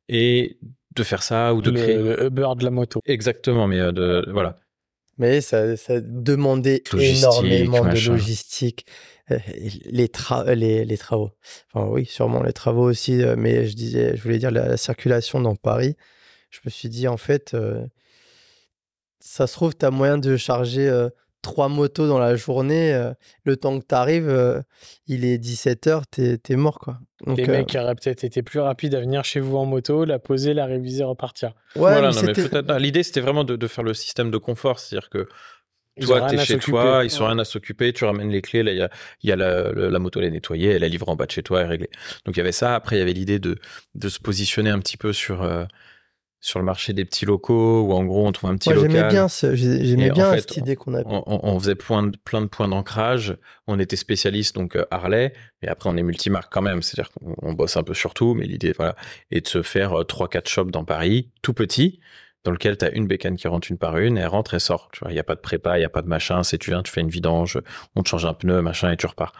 Et 0.08 0.58
de 0.94 1.02
faire 1.02 1.22
ça 1.22 1.52
ou 1.54 1.62
de 1.62 1.70
le, 1.70 1.80
créer. 1.80 1.96
le 1.96 2.24
Uber 2.26 2.48
de 2.58 2.64
la 2.64 2.70
moto. 2.70 3.00
Exactement, 3.04 3.66
mais 3.66 3.80
euh, 3.80 3.92
de, 3.92 4.24
voilà. 4.30 4.56
Mais 5.18 5.40
ça, 5.40 5.76
ça 5.76 6.00
demandait 6.00 6.82
Logistique, 6.92 7.18
énormément 7.24 7.84
de 7.84 7.98
logistique. 8.10 8.86
Euh, 9.30 9.38
Les, 9.86 10.06
tra- 10.08 10.52
les, 10.52 10.84
les 10.84 10.98
travaux. 10.98 11.30
Enfin, 11.72 11.86
oui, 11.90 12.04
sûrement 12.06 12.42
les 12.42 12.52
travaux 12.52 12.84
aussi, 12.88 13.22
euh, 13.22 13.34
mais 13.36 13.66
je 13.66 13.74
disais, 13.74 14.16
je 14.16 14.22
voulais 14.22 14.38
dire 14.38 14.50
la, 14.50 14.68
la 14.68 14.76
circulation 14.76 15.40
dans 15.40 15.56
Paris. 15.56 15.96
Je 16.50 16.60
me 16.64 16.70
suis 16.70 16.88
dit, 16.88 17.08
en 17.08 17.16
fait, 17.16 17.54
euh, 17.54 17.84
ça 19.18 19.46
se 19.46 19.54
trouve, 19.54 19.74
tu 19.76 19.84
as 19.84 19.90
moyen 19.90 20.18
de 20.18 20.36
charger 20.36 20.88
euh, 20.88 21.08
trois 21.46 21.68
motos 21.68 22.08
dans 22.08 22.18
la 22.18 22.34
journée. 22.34 22.92
euh, 22.92 23.12
le 23.44 23.56
temps 23.56 23.78
que 23.78 23.86
tu 23.88 23.94
arrives, 23.94 24.64
il 25.06 25.24
est 25.24 25.38
17h, 25.38 26.02
tu 26.10 26.52
es, 26.52 26.56
mort, 26.56 26.78
quoi. 26.80 26.98
Donc, 27.24 27.38
Les 27.38 27.48
euh, 27.48 27.52
mecs 27.52 27.76
auraient 27.80 27.94
peut-être 27.94 28.24
été 28.24 28.42
plus 28.42 28.58
rapides 28.58 28.94
à 28.96 29.00
venir 29.00 29.24
chez 29.24 29.38
vous 29.40 29.56
en 29.56 29.64
moto, 29.64 30.04
la 30.04 30.18
poser, 30.18 30.52
la 30.54 30.66
réviser, 30.66 31.04
repartir. 31.04 31.52
ouais, 31.76 31.92
voilà, 31.92 32.10
l'idée 32.78 33.02
c'était 33.04 33.20
vraiment 33.20 33.44
de, 33.44 33.54
de 33.56 33.66
faire 33.68 33.84
le 33.84 33.94
système 33.94 34.30
de 34.32 34.38
confort, 34.38 34.80
c'est-à-dire 34.80 35.08
que 35.08 35.28
Ils 35.96 36.04
toi 36.04 36.26
t'es 36.28 36.36
chez 36.38 36.58
toi, 36.58 37.02
ils 37.04 37.10
sont 37.10 37.22
Ouais. 37.24 37.30
rien 37.30 37.38
à 37.38 37.44
s'occuper, 37.44 37.92
tu 37.92 38.04
ramènes 38.04 38.30
les 38.30 38.42
clés, 38.42 38.62
là 38.64 38.72
il 38.72 38.78
y 38.78 38.82
a, 38.82 38.90
il 39.22 39.30
y 39.30 39.32
a 39.32 39.36
la, 39.36 39.98
moto 39.98 40.20
elle 40.20 40.26
est 40.26 40.30
nettoyée, 40.30 40.70
elle 40.72 40.82
est 40.82 40.88
livrée 40.88 41.10
en 41.10 41.16
bas 41.16 41.26
de 41.26 41.30
chez 41.30 41.42
toi, 41.42 41.60
elle 41.60 41.66
est 41.66 41.70
réglée. 41.70 41.90
Donc 42.24 42.36
il 42.36 42.38
y 42.38 42.40
avait 42.42 42.52
ça. 42.52 42.74
Après 42.74 42.96
il 42.96 42.98
y 42.98 43.02
avait 43.02 43.14
l'idée 43.14 43.38
de 43.38 43.56
de 43.94 44.08
se 44.08 44.18
positionner 44.18 44.70
un 44.70 44.80
petit 44.80 44.96
peu 44.98 45.12
sur 45.14 45.42
euh, 45.42 45.64
sur 46.40 46.58
le 46.58 46.64
marché 46.64 46.92
des 46.92 47.04
petits 47.04 47.24
locaux 47.26 47.82
où 47.82 47.92
en 47.92 48.04
gros 48.04 48.26
on 48.26 48.30
trouve 48.32 48.50
un 48.50 48.56
petit 48.56 48.68
Moi, 48.68 48.78
j'aimais 48.82 48.94
local. 48.94 49.10
bien, 49.10 49.28
ce- 49.28 49.54
j'aimais 49.56 50.10
en 50.10 50.14
bien 50.14 50.30
fait, 50.32 50.40
cette 50.40 50.56
idée 50.58 50.76
qu'on 50.76 50.94
avait. 50.94 51.04
on, 51.06 51.22
on- 51.26 51.40
on 51.42 51.58
faisait 51.58 51.74
plein 51.74 52.02
de, 52.04 52.16
plein 52.24 52.40
de 52.42 52.46
points 52.46 52.68
d'ancrage. 52.68 53.36
On 53.66 53.78
était 53.80 53.96
spécialiste, 53.96 54.54
donc 54.54 54.76
euh, 54.76 54.84
Harley, 54.90 55.32
mais 55.62 55.68
après 55.68 55.90
on 55.90 55.96
est 55.96 56.02
multimarque 56.02 56.52
quand 56.52 56.62
même. 56.62 56.82
C'est-à-dire 56.82 57.10
qu'on 57.12 57.34
on 57.42 57.52
bosse 57.52 57.76
un 57.76 57.82
peu 57.82 57.94
sur 57.94 58.14
tout, 58.14 58.34
mais 58.34 58.44
l'idée, 58.46 58.72
voilà, 58.72 58.94
est 59.30 59.40
de 59.40 59.48
se 59.48 59.62
faire 59.62 60.00
euh, 60.00 60.04
trois, 60.04 60.28
quatre 60.28 60.48
shops 60.48 60.70
dans 60.70 60.84
Paris, 60.84 61.30
tout 61.42 61.54
petit, 61.54 62.00
dans 62.46 62.52
lequel 62.52 62.78
tu 62.78 62.84
as 62.86 62.90
une 62.92 63.06
bécane 63.06 63.36
qui 63.36 63.46
rentre 63.48 63.70
une 63.70 63.76
par 63.76 63.98
une, 63.98 64.16
et 64.16 64.22
elle 64.22 64.26
rentre 64.28 64.54
et 64.54 64.58
sort. 64.58 64.88
Tu 64.92 65.00
vois, 65.00 65.10
il 65.10 65.14
n'y 65.14 65.20
a 65.20 65.24
pas 65.24 65.34
de 65.34 65.40
prépa, 65.40 65.76
il 65.76 65.80
n'y 65.80 65.84
a 65.84 65.90
pas 65.90 66.00
de 66.02 66.08
machin. 66.08 66.42
C'est 66.42 66.56
tu 66.58 66.70
viens, 66.70 66.82
tu 66.82 66.90
fais 66.90 67.00
une 67.02 67.10
vidange, 67.10 67.58
on 67.94 68.02
te 68.02 68.08
change 68.08 68.24
un 68.24 68.32
pneu, 68.34 68.62
machin, 68.62 68.90
et 68.90 68.96
tu 68.96 69.06
repars. 69.06 69.32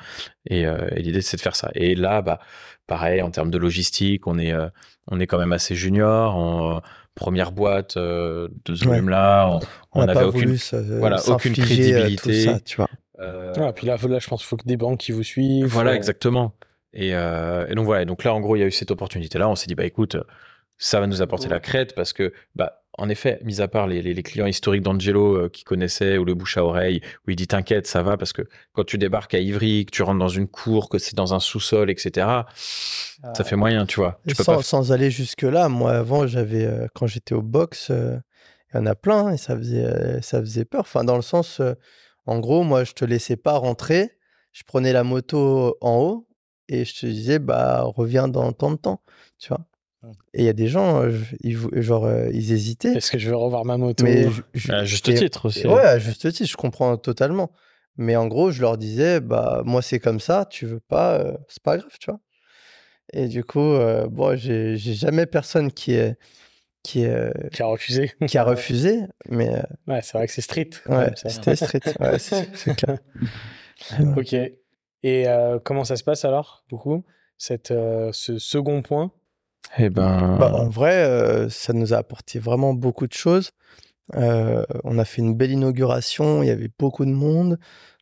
Et, 0.51 0.67
euh, 0.67 0.89
et 0.95 1.01
l'idée, 1.03 1.23
c'est 1.23 1.37
de 1.39 1.43
faire 1.43 1.57
ça. 1.57 1.71
Et 1.75 1.95
là, 1.95 2.21
bah, 2.21 2.39
pareil, 2.87 3.23
en 3.23 3.31
termes 3.31 3.51
de 3.51 3.59
logistique, 3.59 4.27
on 4.27 4.39
est, 4.39 4.53
euh, 4.53 4.69
on 5.09 5.19
est 5.21 5.27
quand 5.27 5.39
même 5.39 5.53
assez 5.53 5.75
junior. 5.75 6.37
En 6.37 6.77
euh, 6.77 6.81
première 7.15 7.53
boîte 7.53 7.97
euh, 7.97 8.49
de 8.67 8.75
ce 8.75 8.85
Ouais. 8.85 8.91
volume-là, 8.91 9.49
on- 9.49 9.55
On 9.55 9.61
on 9.93 10.01
n'a 10.01 10.07
n'avait 10.07 10.21
pas 10.21 10.27
aucune 10.27 10.55
voilà, 10.99 11.17
aucune 11.29 11.53
crédibilité. 11.55 12.45
Tout 12.45 12.51
ça, 12.53 12.61
tu 12.61 12.77
vois. 12.77 12.89
euh, 13.21 13.53
Ah, 13.59 13.73
puis 13.73 13.87
là, 13.87 13.97
là, 14.09 14.19
je 14.19 14.27
pense 14.29 14.41
qu'il 14.41 14.49
faut 14.49 14.57
que 14.59 14.67
des 14.67 14.77
banques 14.77 14.99
qui 14.99 15.13
vous 15.13 15.23
suivent. 15.23 15.67
voilà, 15.67 15.95
exactement. 15.95 16.53
Et, 16.93 17.15
euh, 17.15 17.67
et 17.69 17.75
donc 17.75 17.85
voilà. 17.87 18.03
Et 18.03 18.05
donc 18.07 18.25
là, 18.25 18.35
en 18.35 18.41
gros, 18.41 18.57
il 18.57 18.61
y 18.61 18.63
a 18.63 18.67
eu 18.67 18.71
cette 18.71 18.91
opportunité-là. 18.91 19.49
On 19.49 19.55
s'est 19.55 19.67
dit, 19.67 19.75
bah 19.75 19.85
écoute, 19.85 20.17
ça 20.79 21.01
va 21.01 21.07
nous 21.07 21.23
apporter 21.23 21.49
la 21.49 21.59
crête 21.61 21.95
parce 21.95 22.13
que, 22.13 22.35
bah, 22.55 22.83
en 22.99 23.09
effet, 23.09 23.39
mis 23.45 23.61
à 23.61 23.69
part 23.69 23.87
les, 23.87 24.03
les, 24.03 24.15
les 24.15 24.23
clients 24.23 24.47
historiques 24.47 24.83
d'Angelo 24.83 25.37
euh, 25.37 25.49
qui 25.49 25.65
connaissaient 25.65 26.19
ou 26.19 26.25
le 26.25 26.35
bouche 26.35 26.57
à 26.57 26.65
oreille, 26.65 27.01
où 27.27 27.31
il 27.31 27.37
dit 27.37 27.47
t'inquiète, 27.47 27.87
ça 27.87 28.03
va 28.03 28.17
parce 28.17 28.33
que 28.33 28.43
quand 28.73 28.85
tu 28.85 28.99
débarques 28.99 29.35
à 29.35 29.39
Ivry, 29.39 29.87
que 29.87 29.91
tu 29.91 30.03
rentres 30.03 30.19
dans 30.19 30.29
une 30.29 30.49
cour, 30.49 30.89
que 30.89 30.99
c'est 30.99 31.15
dans 31.15 31.35
un 31.35 31.41
sous-sol, 31.41 31.91
etc. 31.91 32.27
Ça 33.35 33.45
fait 33.45 33.57
moyen, 33.57 33.87
tu 33.87 34.01
vois. 34.01 34.21
Tu 34.27 34.35
peux 34.35 34.45
sans, 34.45 34.57
pas. 34.57 34.63
sans 34.63 34.93
aller 34.93 35.11
jusque-là, 35.11 35.69
moi 35.69 35.93
avant, 35.93 36.27
j'avais 36.27 36.65
euh, 36.65 36.87
quand 36.95 37.07
j'étais 37.07 37.35
au 37.35 37.43
box, 37.43 37.91
euh, 37.91 38.17
il 38.73 38.79
y 38.79 38.81
en 38.81 38.87
a 38.87 38.95
plein 38.95 39.27
hein, 39.27 39.33
et 39.33 39.37
ça 39.37 39.57
faisait, 39.57 40.21
ça 40.23 40.41
faisait 40.41 40.65
peur. 40.65 40.81
Enfin, 40.81 41.05
dans 41.05 41.17
le 41.17 41.23
sens, 41.23 41.61
en 42.27 42.39
groi, 42.41 42.65
moi, 42.65 42.85
je 42.85 42.93
te 42.93 43.05
laissais 43.05 43.37
pas 43.37 43.57
rentrer. 43.57 44.13
Je 44.53 44.63
prenais 44.65 44.93
la 44.93 45.05
moto 45.05 45.77
en 45.81 45.99
haut 45.99 46.29
et 46.69 46.85
je 46.85 47.01
te 47.01 47.07
disais, 47.07 47.39
bah, 47.39 47.83
reviens 47.83 48.27
dans 48.29 48.53
tant 48.53 48.71
de 48.71 48.77
temps, 48.77 49.03
tu 49.39 49.49
vois. 49.49 49.61
Et 50.35 50.43
il 50.43 50.45
y 50.45 50.49
a 50.49 50.53
des 50.53 50.69
gens, 50.69 51.03
euh, 51.03 51.13
ils, 51.41 51.57
genre, 51.83 52.05
euh, 52.07 52.29
ils 52.33 52.53
hésitaient. 52.53 52.95
Est-ce 52.95 53.11
que 53.11 53.19
je 53.19 53.29
vais 53.31 53.35
revoir 53.37 53.65
ma 53.65 53.77
moto 53.77 54.05
Mais 54.05 54.31
je- 54.31 54.43
je- 54.55 54.73
À 54.73 54.85
juste 54.85 55.09
et- 55.09 55.15
titre 55.15 55.47
aussi. 55.49 55.67
ouais, 55.67 55.81
à 55.81 55.99
juste 55.99 56.31
titre, 56.31 56.49
je 56.51 56.57
comprends 56.57 56.97
totalement. 56.97 57.51
Mais 57.97 58.15
en 58.17 58.27
gros, 58.27 58.51
je 58.51 58.61
leur 58.61 58.77
disais, 58.77 59.21
bah, 59.21 59.63
moi, 59.65 59.81
c'est 59.83 59.99
comme 60.01 60.21
ça, 60.21 60.45
tu 60.51 60.67
veux 60.67 60.81
pas, 60.81 61.19
euh, 61.19 61.37
c'est 61.49 61.63
pas 61.63 61.79
grave, 61.79 61.91
tu 61.99 62.11
vois. 62.11 62.21
Et 63.13 63.29
du 63.29 63.43
coup, 63.45 63.61
euh, 63.61 64.07
bon, 64.09 64.37
j'ai 64.37 64.77
jamais 64.77 65.27
personne 65.27 65.73
qui 65.73 65.93
est, 65.93 66.19
qui 66.83 67.03
est, 67.03 67.33
Qui 67.53 67.63
a 67.63 67.67
refusé 67.67 68.13
qui 68.29 68.37
a 68.39 68.45
refusé, 68.45 69.01
mais 69.29 69.63
Ouais, 69.89 70.01
c'est 70.03 70.19
vrai 70.19 70.27
que 70.27 70.33
c'est 70.33 70.43
street. 70.43 70.71
ouais, 70.89 71.11
c'était 71.17 71.57
street. 71.57 71.81
Ouais, 72.01 72.19
c'est 72.19 72.49
c'est 72.55 72.75
clair. 72.77 72.99
Ok. 74.17 74.33
Et 75.03 75.29
euh, 75.29 75.59
comment 75.63 75.85
ça 75.85 75.97
se 75.97 76.05
passe 76.05 76.25
alors, 76.25 76.65
du 76.69 76.77
coup, 76.77 77.05
cette, 77.39 77.71
euh, 77.71 78.11
ce 78.13 78.39
second 78.39 78.83
point? 78.83 79.13
Eh 79.79 79.91
ben... 79.91 80.37
Bah, 80.39 80.53
en 80.55 80.69
vrai, 80.69 81.47
ça 81.51 81.73
nous 81.73 81.95
a 81.95 81.99
apporté 81.99 82.39
vraiment 82.39 82.75
beaucoup 82.75 83.07
de 83.07 83.13
choses. 83.13 83.51
on 84.15 84.99
a 84.99 85.05
fait 85.05 85.23
une 85.23 85.35
belle 85.35 85.53
inauguration, 85.53 86.43
il 86.43 86.47
y 86.47 86.51
avait 86.51 86.71
beaucoup 86.79 87.05
de 87.05 87.11
monde. 87.11 87.59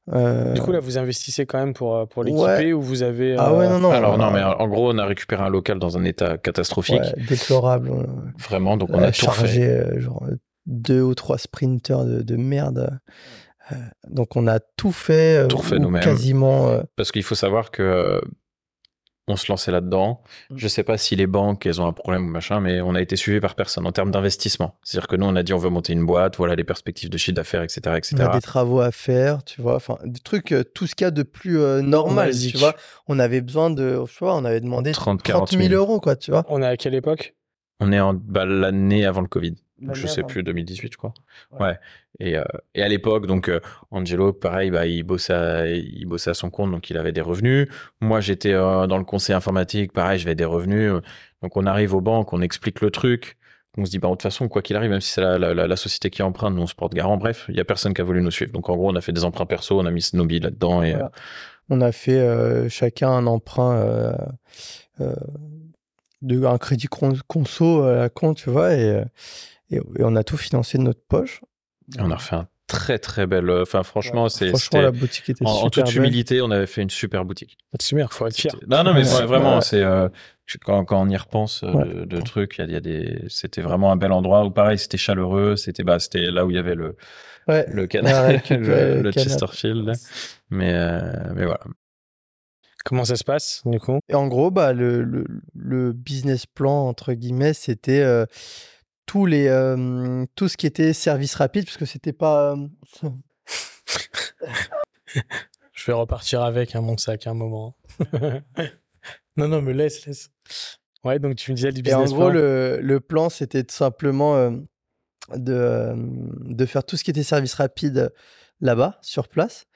Du 0.07 0.61
coup, 0.61 0.73
là, 0.73 0.81
vous 0.81 0.99
investissez 0.99 1.47
quand 1.47 1.59
même 1.59 1.73
pour, 1.73 2.07
pour 2.09 2.25
l'équiper 2.25 2.73
ou 2.75 2.83
vous 2.83 3.03
avez. 3.03 3.37
Ah 3.39 3.55
ouais, 3.55 3.69
non, 3.69 3.79
non. 3.81 3.91
Alors, 3.91 4.19
non, 4.19 4.31
mais 4.31 4.43
en 4.43 4.69
gros, 4.69 4.93
on 4.93 4.99
a 4.99 5.07
récupéré 5.07 5.43
un 5.43 5.49
local 5.49 5.79
dans 5.79 5.97
un 5.97 6.05
état 6.05 6.39
catastrophique. 6.39 7.01
déplorable. 7.29 7.91
Vraiment, 8.39 8.77
donc 8.77 8.91
on 8.93 9.03
a 9.03 9.13
tout 9.13 9.25
chargé 9.25 9.83
genre 9.99 10.27
deux 10.67 11.03
ou 11.03 11.15
trois 11.15 11.37
sprinters 11.39 12.05
de, 12.05 12.23
de 12.23 12.37
merde. 12.37 12.99
donc, 14.09 14.37
on 14.37 14.47
a 14.47 14.61
tout 14.61 14.93
fait. 14.93 15.49
Tout 15.49 15.59
fait 15.59 15.79
nous-mêmes. 15.79 16.03
Quasiment. 16.03 16.81
Parce 16.97 17.11
qu'il 17.11 17.23
faut 17.23 17.35
savoir 17.35 17.71
que 17.71 18.21
on 19.27 19.37
se 19.37 19.51
lançait 19.51 19.71
là-dedans. 19.71 20.21
Mm. 20.51 20.55
Je 20.57 20.69
sais 20.69 20.83
pas 20.83 20.99
si 20.99 21.17
les 21.17 21.27
banques, 21.27 21.67
elles 21.67 21.81
ont 21.81 21.87
un 21.87 21.93
problème 21.93 22.27
ou 22.27 22.31
machin, 22.31 22.61
mais 22.61 22.81
on 22.81 22.95
a 22.95 23.01
été 23.01 23.17
suivi 23.17 23.41
par 23.41 23.55
personne 23.55 23.87
en 23.87 23.93
termes 23.93 24.11
d'investissement. 24.11 24.77
C'est-à-dire 24.83 25.09
que 25.09 25.17
nous, 25.17 25.27
on 25.27 25.37
a 25.37 25.43
dit 25.43 25.53
on 25.53 25.59
veut 25.59 25.71
monter 25.71 25.93
une 25.93 26.05
boîte, 26.05 26.37
voilà 26.37 26.55
les 26.55 26.65
perspectives 26.65 27.11
de 27.11 27.17
chiffre 27.17 27.35
d'affaires, 27.35 27.63
etc., 27.63 27.81
etc. 27.97 28.17
On 28.19 28.21
a 28.21 28.35
des 28.35 28.41
travaux 28.41 28.81
à 28.81 28.91
faire, 28.91 29.45
tu 29.45 29.63
vois, 29.63 29.77
enfin 29.77 29.99
des 30.05 30.21
trucs, 30.21 30.53
euh, 30.53 30.65
tout 30.65 30.87
ce 30.87 30.95
qu'il 30.95 31.05
y 31.05 31.09
a 31.09 31.11
de 31.11 31.23
plus 31.23 31.59
euh, 31.59 31.81
normal, 31.81 32.33
tu 32.37 32.57
vois. 32.57 32.75
On 33.09 33.19
avait 33.19 33.41
besoin 33.41 33.71
de, 33.71 34.03
tu 34.07 34.19
vois, 34.21 34.37
on 34.37 34.45
avait 34.45 34.61
demandé 34.61 34.93
30, 34.93 35.23
40 35.23 35.53
000 35.53 35.75
euros, 35.75 36.01
quoi, 36.01 36.17
tu 36.17 36.31
vois. 36.31 36.45
On 36.49 36.63
est 36.63 36.67
à 36.67 36.77
quelle 36.77 36.95
époque? 36.95 37.35
On 37.81 37.93
est 37.93 38.01
en 38.01 38.15
bah, 38.15 38.45
l'année 38.45 39.05
avant 39.05 39.21
le 39.21 39.27
Covid 39.27 39.55
je 39.93 40.07
sais 40.07 40.23
plus, 40.23 40.43
2018, 40.43 40.93
je 40.93 40.97
crois. 40.97 41.15
Ouais. 41.59 41.79
Et, 42.21 42.37
euh, 42.37 42.45
et, 42.75 42.83
à 42.83 42.89
l'époque, 42.89 43.27
donc 43.27 43.49
euh, 43.49 43.61
Angelo, 43.91 44.33
pareil, 44.33 44.71
bah, 44.71 44.87
il 44.87 45.03
bossait, 45.03 45.33
à, 45.33 45.67
il 45.67 46.07
bossait 46.07 46.31
à 46.31 46.35
son 46.35 46.51
compte, 46.51 46.71
donc 46.71 46.91
il 46.91 46.97
avait 46.97 47.13
des 47.13 47.21
revenus. 47.21 47.69
Moi, 48.01 48.21
j'étais 48.21 48.53
euh, 48.53 48.87
dans 48.87 48.99
le 48.99 49.05
conseil 49.05 49.35
informatique, 49.35 49.93
pareil, 49.93 50.19
j'avais 50.19 50.35
des 50.35 50.45
revenus. 50.45 50.93
Donc 51.43 51.57
on 51.57 51.67
arrive 51.67 51.95
aux 51.95 52.01
banques, 52.01 52.33
on 52.33 52.41
explique 52.41 52.81
le 52.81 52.91
truc. 52.91 53.37
On 53.77 53.85
se 53.85 53.91
dit, 53.91 53.99
bah, 53.99 54.09
de 54.09 54.13
toute 54.13 54.23
façon, 54.23 54.49
quoi 54.49 54.63
qu'il 54.63 54.77
arrive, 54.77 54.91
même 54.91 55.01
si 55.01 55.11
c'est 55.11 55.21
la, 55.21 55.39
la, 55.39 55.67
la, 55.67 55.77
société 55.77 56.09
qui 56.09 56.23
emprunte, 56.23 56.55
nous 56.55 56.63
on 56.63 56.67
se 56.67 56.77
porte 56.77 56.95
garant. 56.95 57.17
Bref, 57.17 57.47
il 57.49 57.57
y 57.57 57.61
a 57.61 57.65
personne 57.65 57.93
qui 57.93 58.01
a 58.01 58.05
voulu 58.05 58.23
nous 58.23 58.31
suivre. 58.31 58.53
Donc 58.53 58.69
en 58.69 58.77
gros, 58.77 58.89
on 58.89 58.95
a 58.95 59.01
fait 59.01 59.13
des 59.13 59.25
emprunts 59.25 59.47
perso, 59.47 59.81
on 59.81 59.87
a 59.87 59.91
mis 59.91 60.09
nos 60.13 60.25
billes 60.25 60.41
là-dedans. 60.41 60.83
Et, 60.85 60.95
On 61.69 61.81
a 61.81 61.91
fait 61.91 62.69
chacun 62.69 63.11
un 63.11 63.27
emprunt 63.27 64.17
de 66.23 66.45
un 66.47 66.59
crédit 66.59 66.87
conso 67.27 67.83
à 67.83 67.95
la 67.97 68.09
compte, 68.09 68.37
tu 68.37 68.51
vois, 68.51 68.75
et 68.75 69.03
et, 69.71 69.81
on 69.99 70.17
a 70.17 70.25
tout 70.25 70.37
financé 70.37 70.79
de 70.79 70.83
notre 70.83 71.05
poche. 71.07 71.41
on 71.99 72.11
a 72.11 72.17
refait 72.17 72.37
un 72.37 72.49
très 72.67 72.99
très 72.99 73.27
belle. 73.27 73.49
Euh, 73.51 73.63
enfin, 73.63 73.83
franchement, 73.83 74.29
c'est. 74.29 74.49
Franchement, 74.49 74.81
la 74.81 74.91
boutique 74.91 75.29
était 75.29 75.45
en, 75.45 75.55
super. 75.55 75.67
En 75.67 75.71
toute 75.71 75.95
humilité, 75.95 76.41
on 76.41 76.51
avait 76.51 76.67
fait 76.67 76.83
une 76.83 76.91
super 76.91 77.25
boutique. 77.25 77.59
Super, 77.81 78.13
faut 78.13 78.27
être 78.27 78.37
fier. 78.37 78.55
Non, 78.67 78.85
non, 78.85 78.95
mais 78.95 79.03
vraiment, 79.03 79.61
c'est 79.61 79.83
euh, 79.83 80.09
quand, 80.65 80.85
quand, 80.85 81.01
on 81.01 81.09
y 81.09 81.17
repense 81.17 81.63
euh, 81.65 82.07
de, 82.07 82.21
trucs, 82.21 82.57
il 82.59 82.71
y, 82.71 82.77
a 82.77 82.81
des. 82.81 83.25
C'était 83.29 83.61
vraiment 83.61 83.93
un 83.93 83.97
bel 83.97 84.13
endroit 84.13 84.45
où 84.45 84.51
pareil, 84.51 84.79
c'était 84.79 84.99
chaleureux. 84.99 85.57
C'était 85.57 85.85
bah, 85.85 85.99
c'était 85.99 86.31
là 86.31 86.45
où 86.45 86.51
il 86.51 86.57
y 86.57 86.61
avait 86.61 86.75
le 86.75 86.97
le 87.47 87.87
canal, 87.87 88.41
le, 88.51 89.13
Chesterfield. 89.13 89.93
Mais 90.51 90.73
mais 91.35 91.45
voilà. 91.45 91.61
Comment 92.85 93.07
ça 93.07 93.17
se 93.17 93.25
passe 93.25 93.63
du 93.65 93.81
coup? 93.81 93.99
Et 94.11 94.15
en 94.15 94.27
gros, 94.27 94.51
bah 94.51 94.75
le, 94.75 95.03
le, 95.03 95.25
le 95.55 95.93
business 95.95 96.45
plan 96.45 96.87
entre 96.87 97.15
guillemets, 97.15 97.55
c'était 97.55 98.05
tous 99.07 99.27
les, 99.27 99.47
tout 100.35 100.49
ce 100.49 100.57
qui 100.57 100.67
était 100.67 100.93
service 100.93 101.35
rapide, 101.35 101.65
parce 101.65 101.77
que 101.77 101.87
c'était 101.87 102.13
pas. 102.13 102.57
Je 105.73 105.87
vais 105.87 105.93
repartir 105.93 106.43
avec 106.43 106.75
un 106.75 106.81
mon 106.81 106.97
sac 106.97 107.27
à 107.27 107.31
un 107.31 107.35
moment. 107.35 107.77
non, 109.37 109.49
non, 109.49 109.61
me 109.61 109.73
laisse, 109.73 110.07
laisse. 110.07 110.31
Ouais, 111.05 111.19
donc 111.19 111.37
tu 111.37 111.51
me 111.51 111.57
disais 111.57 111.73
du 111.73 111.83
business 111.83 112.11
Et 112.11 112.15
en 112.15 112.17
gros, 112.17 112.31
Le, 112.31 112.79
le, 112.81 113.01
plan, 113.01 113.29
c'était 113.29 113.65
tout 113.65 113.75
simplement 113.75 114.51
de, 115.35 115.93
de 115.95 116.67
faire 116.67 116.85
tout 116.85 116.97
ce 116.97 117.05
qui 117.05 117.11
était 117.11 117.23
service 117.23 117.55
rapide 117.55 118.13
là-bas, 118.61 118.99
sur 119.03 119.29
place, 119.29 119.67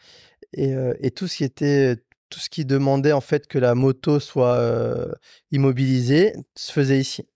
et, 0.55 0.73
et, 1.01 1.11
tout 1.11 1.27
ce 1.27 1.37
qui 1.37 1.45
était 1.45 1.97
tout 2.31 2.41
ce 2.41 2.49
qui 2.49 2.65
demandait 2.65 3.13
en 3.13 3.21
fait 3.21 3.47
que 3.47 3.59
la 3.59 3.75
moto 3.75 4.21
soit 4.21 5.09
immobilisée 5.51 6.35
se 6.57 6.73
faisait 6.73 6.99
ici. 6.99 7.27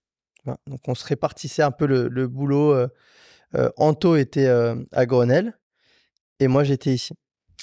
Donc 0.45 0.81
on 0.87 0.95
se 0.95 1.05
répartissait 1.05 1.63
un 1.63 1.71
peu 1.71 1.85
le, 1.85 2.27
boulot. 2.27 2.73
Euh, 2.73 2.87
euh, 3.55 3.69
Anto 3.77 4.15
était 4.15 4.47
euh, 4.47 4.75
à 4.91 5.05
Grenelle 5.05 5.53
et 6.39 6.47
moi 6.47 6.63
j'étais 6.63 6.93
ici. 6.93 7.13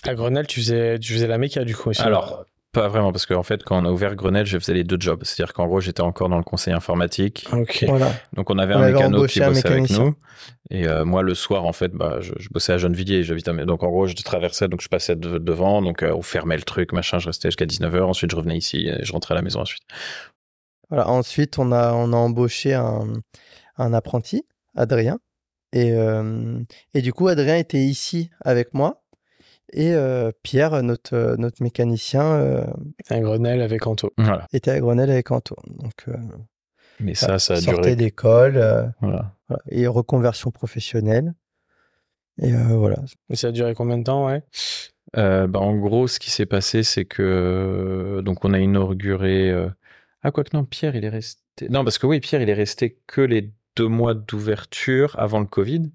À 0.05 0.15
Grenelle, 0.15 0.47
tu 0.47 0.61
faisais, 0.61 0.99
tu 0.99 1.13
faisais 1.13 1.27
la 1.27 1.37
méca 1.37 1.65
du 1.65 1.75
coup 1.77 1.91
aussi 1.91 2.01
Alors, 2.01 2.47
pas 2.73 2.89
vraiment, 2.89 3.13
parce 3.13 3.27
qu'en 3.27 3.43
fait, 3.43 3.65
quand 3.65 3.83
on 3.83 3.85
a 3.85 3.91
ouvert 3.91 4.15
Grenelle, 4.15 4.47
je 4.47 4.57
faisais 4.59 4.73
les 4.73 4.85
deux 4.85 4.97
jobs. 4.99 5.21
C'est-à-dire 5.25 5.53
qu'en 5.53 5.67
gros, 5.67 5.81
j'étais 5.81 6.01
encore 6.01 6.31
dans 6.31 6.39
le 6.39 6.45
conseil 6.45 6.73
informatique. 6.73 7.47
Ok. 7.53 7.85
Voilà. 7.87 8.13
Donc, 8.33 8.49
on 8.49 8.59
avait 8.59 8.73
un 8.73 8.93
mécano 8.93 9.27
qui 9.27 9.41
bossait 9.41 9.67
avec 9.67 9.91
nous. 9.91 10.15
Et 10.71 10.87
moi, 11.05 11.23
le 11.23 11.35
soir, 11.35 11.67
en 11.67 11.73
fait, 11.73 11.93
bah, 11.93 12.21
je, 12.21 12.33
bossais 12.51 12.73
à 12.73 12.79
Gennevilliers. 12.79 13.25
Donc, 13.67 13.83
en 13.83 13.91
gros, 13.91 14.07
je 14.07 14.15
traversais, 14.15 14.69
donc 14.69 14.81
je 14.81 14.89
passais 14.89 15.17
devant. 15.17 15.83
Donc, 15.83 16.03
on 16.03 16.23
fermait 16.23 16.57
le 16.57 16.63
truc, 16.63 16.93
machin. 16.93 17.19
Je 17.19 17.27
restais 17.27 17.49
jusqu'à 17.49 17.67
19h. 17.67 18.03
Ensuite, 18.03 18.31
je 18.31 18.37
revenais 18.37 18.57
ici 18.57 18.87
et 18.87 19.05
je 19.05 19.13
rentrais 19.13 19.35
à 19.35 19.37
la 19.37 19.43
maison 19.43 19.61
ensuite. 19.61 19.83
Voilà, 20.91 21.09
ensuite, 21.09 21.59
on 21.59 21.73
a, 21.73 21.93
on 21.95 22.13
a 22.13 22.17
embauché 22.17 22.75
un, 22.75 23.07
un 23.77 23.93
apprenti, 23.95 24.45
Adrien. 24.77 25.19
Et, 25.73 25.95
et 26.95 27.01
du 27.03 27.13
coup, 27.13 27.29
Adrien 27.29 27.57
était 27.57 27.79
ici 27.79 28.29
avec 28.41 28.75
moi. 28.75 29.05
Et 29.73 29.95
Pierre, 30.43 30.83
notre, 30.83 31.37
notre 31.39 31.63
mécanicien. 31.63 32.67
à 33.09 33.21
Grenelle 33.21 33.63
avec 33.63 33.87
Anto. 33.87 34.13
Était 34.53 34.73
à 34.73 34.81
Grenelle 34.81 35.13
avec 35.13 35.31
Anto. 35.31 35.55
Donc, 35.69 36.07
Mais 36.99 37.15
ça, 37.15 37.39
ça 37.39 37.55
a 37.55 37.61
sortait 37.61 37.95
d'école. 37.95 38.93
Voilà. 39.01 39.37
Et 39.69 39.87
reconversion 39.87 40.51
professionnelle. 40.51 41.35
Et 42.43 42.53
voilà. 42.53 42.97
Et 43.29 43.37
ça 43.37 43.49
a 43.49 43.53
duré 43.53 43.75
combien 43.75 43.99
de 43.99 44.03
temps, 44.05 44.27
ouais? 44.27 44.43
Bah, 45.15 45.61
En 45.61 45.77
gros, 45.77 46.09
ce 46.09 46.19
qui 46.19 46.33
s'est 46.33 46.47
passé, 46.47 46.83
c'est 46.83 47.05
que 47.05 48.23
donc 48.25 48.45
on 48.45 48.53
a 48.55 48.59
inauguré 48.59 49.55
ah, 50.23 50.31
quoi 50.31 50.45
que 50.45 50.55
non, 50.55 50.65
Pierre, 50.65 50.97
il 50.97 51.05
est 51.05 51.11
resté. 51.11 51.69
Non, 51.69 51.85
parce 51.85 51.99
que 51.99 52.07
oui, 52.07 52.21
Pierre, 52.21 52.43
il 52.43 52.51
est 52.51 52.55
resté 52.55 52.99
que 53.07 53.21
les 53.21 53.53
deux 53.77 53.89
mois 53.89 54.15
d'ouverture 54.15 55.19
avant 55.19 55.41
le 55.41 55.47
Covid. 55.47 55.91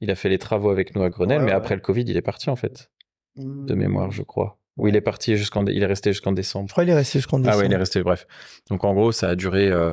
Il 0.00 0.10
a 0.10 0.14
fait 0.14 0.28
les 0.28 0.38
travaux 0.38 0.70
avec 0.70 0.94
nous 0.94 1.02
à 1.02 1.10
Grenelle, 1.10 1.42
mais 1.42 1.52
après 1.52 1.74
le 1.74 1.80
Covid, 1.80 2.04
il 2.06 2.16
est 2.16 2.22
parti 2.22 2.50
en 2.50 2.56
fait. 2.56 2.90
De 3.36 3.74
mmh. 3.74 3.76
mémoire, 3.76 4.10
je 4.10 4.22
crois. 4.22 4.58
Ou 4.76 4.86
il 4.88 4.96
est 4.96 5.00
parti 5.00 5.36
jusqu'en. 5.36 5.66
Il 5.66 5.82
est 5.82 5.86
resté 5.86 6.12
jusqu'en 6.12 6.32
décembre. 6.32 6.68
Je 6.68 6.72
crois 6.72 6.84
qu'il 6.84 6.92
est 6.92 6.96
resté 6.96 7.18
jusqu'en 7.18 7.40
décembre. 7.40 7.56
Ah 7.58 7.60
oui, 7.60 7.66
il 7.66 7.72
est 7.72 7.76
resté, 7.76 8.02
bref. 8.02 8.26
Donc 8.70 8.84
en 8.84 8.94
gros, 8.94 9.12
ça 9.12 9.28
a 9.30 9.34
duré. 9.34 9.68
Euh, 9.68 9.92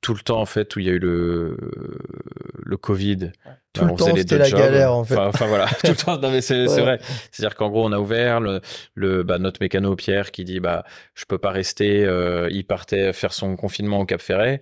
tout 0.00 0.14
le 0.14 0.20
temps 0.20 0.40
en 0.40 0.46
fait 0.46 0.74
où 0.76 0.78
il 0.78 0.86
y 0.86 0.88
a 0.88 0.92
eu 0.92 0.98
le 0.98 1.56
le 2.64 2.76
Covid. 2.76 3.32
Tout 3.72 3.84
le 3.84 3.94
temps 3.94 4.16
c'était 4.16 4.38
la 4.38 4.50
galère 4.50 4.92
en 4.92 5.04
fait. 5.04 5.16
Enfin, 5.16 5.46
voilà, 5.46 5.66
tout 5.84 5.90
le 5.90 5.96
temps. 5.96 6.18
Non 6.18 6.30
mais 6.30 6.40
c'est 6.40 6.64
vrai. 6.66 6.98
C'est-à-dire 7.30 7.56
qu'en 7.56 7.68
gros 7.68 7.84
on 7.86 7.92
a 7.92 7.98
ouvert 7.98 8.40
le, 8.40 8.60
le 8.94 9.22
bah, 9.22 9.38
notre 9.38 9.60
mécano 9.60 9.94
Pierre 9.96 10.30
qui 10.30 10.44
dit 10.44 10.60
bah 10.60 10.84
je 11.14 11.24
peux 11.26 11.38
pas 11.38 11.50
rester. 11.50 12.04
Euh, 12.04 12.48
il 12.50 12.64
partait 12.64 13.12
faire 13.12 13.32
son 13.32 13.56
confinement 13.56 14.00
au 14.00 14.06
Cap 14.06 14.20
Ferret. 14.20 14.60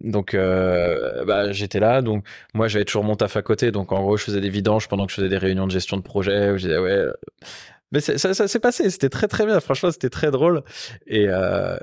Donc 0.00 0.34
euh, 0.34 1.24
bah, 1.24 1.50
j'étais 1.50 1.80
là, 1.80 2.02
donc 2.02 2.24
moi 2.54 2.68
j'avais 2.68 2.84
toujours 2.84 3.04
mon 3.04 3.16
taf 3.16 3.36
à 3.36 3.42
côté, 3.42 3.72
donc 3.72 3.90
en 3.90 4.00
gros 4.02 4.16
je 4.16 4.24
faisais 4.24 4.40
des 4.40 4.50
vidanges 4.50 4.86
pendant 4.86 5.06
que 5.06 5.10
je 5.10 5.16
faisais 5.16 5.28
des 5.28 5.38
réunions 5.38 5.66
de 5.66 5.72
gestion 5.72 5.96
de 5.96 6.02
projet. 6.02 6.50
Où 6.50 6.58
je 6.58 6.68
disais 6.68 6.78
ouais, 6.78 7.06
mais 7.90 8.00
ça, 8.00 8.16
ça 8.18 8.46
s'est 8.46 8.60
passé, 8.60 8.90
c'était 8.90 9.08
très 9.08 9.26
très 9.26 9.44
bien. 9.46 9.58
Franchement 9.60 9.90
c'était 9.90 10.10
très 10.10 10.30
drôle 10.30 10.62
et 11.06 11.26
euh, 11.28 11.76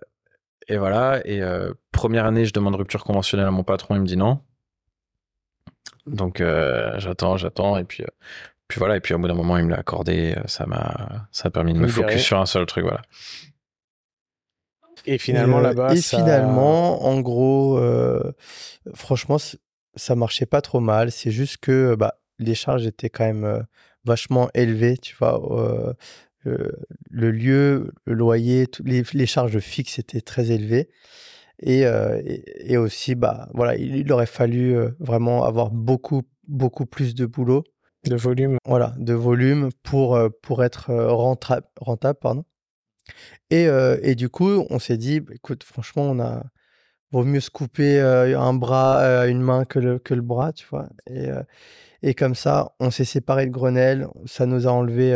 et 0.67 0.77
voilà. 0.77 1.21
Et 1.25 1.41
euh, 1.41 1.73
première 1.91 2.25
année, 2.25 2.45
je 2.45 2.53
demande 2.53 2.75
rupture 2.75 3.03
conventionnelle 3.03 3.47
à 3.47 3.51
mon 3.51 3.63
patron, 3.63 3.95
il 3.95 4.01
me 4.01 4.05
dit 4.05 4.17
non. 4.17 4.39
Donc 6.07 6.41
euh, 6.41 6.93
j'attends, 6.97 7.37
j'attends, 7.37 7.77
et 7.77 7.83
puis, 7.83 8.03
euh, 8.03 8.07
puis 8.67 8.79
voilà. 8.79 8.97
Et 8.97 8.99
puis 8.99 9.13
au 9.13 9.19
bout 9.19 9.27
d'un 9.27 9.33
moment, 9.33 9.57
il 9.57 9.65
me 9.65 9.71
l'a 9.71 9.77
accordé. 9.77 10.35
Ça 10.45 10.65
m'a, 10.65 11.27
ça 11.31 11.47
a 11.47 11.51
permis 11.51 11.73
de 11.73 11.79
me 11.79 11.87
focus 11.87 12.21
sur 12.21 12.39
un 12.39 12.45
seul 12.45 12.65
truc, 12.65 12.83
voilà. 12.83 13.01
Et 15.05 15.17
finalement 15.17 15.59
là-bas. 15.59 15.93
Et 15.93 16.01
finalement, 16.01 17.05
en 17.05 17.19
gros, 17.21 17.79
franchement, 18.93 19.37
ça 19.95 20.15
marchait 20.15 20.47
pas 20.47 20.61
trop 20.61 20.79
mal. 20.79 21.11
C'est 21.11 21.31
juste 21.31 21.57
que 21.57 21.95
bah, 21.95 22.15
les 22.39 22.55
charges 22.55 22.85
étaient 22.85 23.09
quand 23.09 23.25
même 23.25 23.65
vachement 24.03 24.49
élevées, 24.53 24.97
tu 24.97 25.15
vois 25.15 25.95
le 27.09 27.31
lieu, 27.31 27.91
le 28.05 28.13
loyer, 28.13 28.67
les, 28.83 29.03
les, 29.13 29.25
charges 29.25 29.59
fixes 29.59 29.99
étaient 29.99 30.21
très 30.21 30.51
élevées. 30.51 30.89
Et, 31.59 31.85
euh, 31.85 32.21
et, 32.25 32.77
aussi, 32.77 33.15
bah, 33.15 33.49
voilà, 33.53 33.75
il, 33.75 34.11
aurait 34.11 34.25
fallu 34.25 34.75
euh, 34.75 34.91
vraiment 34.99 35.43
avoir 35.43 35.71
beaucoup, 35.71 36.23
beaucoup 36.47 36.85
plus 36.85 37.15
de 37.15 37.25
boulot. 37.25 37.63
De 38.03 38.15
volume. 38.15 38.57
Voilà, 38.65 38.93
de 38.97 39.13
volume 39.13 39.69
pour, 39.83 40.15
euh, 40.15 40.29
pour 40.41 40.63
être 40.63 40.93
rentable. 40.93 41.65
rentable 41.79 42.19
pardon. 42.19 42.45
Et, 43.51 43.67
et 44.01 44.15
du 44.15 44.29
coup, 44.29 44.65
on 44.69 44.79
s'est 44.79 44.97
dit, 44.97 45.19
bah, 45.19 45.33
écoute, 45.35 45.63
franchement, 45.63 46.03
on 46.03 46.19
a 46.19 46.43
vaut 47.11 47.23
mieux 47.23 47.39
se 47.39 47.51
couper 47.51 47.99
un 47.99 48.53
bras, 48.53 49.27
une 49.27 49.41
main 49.41 49.63
que 49.63 49.79
le, 49.79 49.99
que 49.99 50.13
le 50.13 50.21
bras, 50.21 50.51
tu 50.51 50.65
vois. 50.69 50.89
Et, 51.07 51.29
et 52.01 52.13
comme 52.15 52.35
ça, 52.35 52.73
on 52.79 52.89
s'est 52.89 53.05
séparé 53.05 53.45
de 53.45 53.51
Grenelle. 53.51 54.07
Ça 54.25 54.47
nous 54.47 54.67
a 54.67 54.71
enlevé 54.71 55.13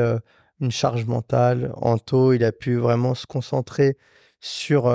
une 0.62 0.72
charge 0.72 1.06
mentale. 1.06 1.72
Anto, 1.76 2.34
il 2.34 2.44
a 2.44 2.52
pu 2.52 2.76
vraiment 2.76 3.16
se 3.16 3.26
concentrer 3.26 3.98
sur 4.42 4.90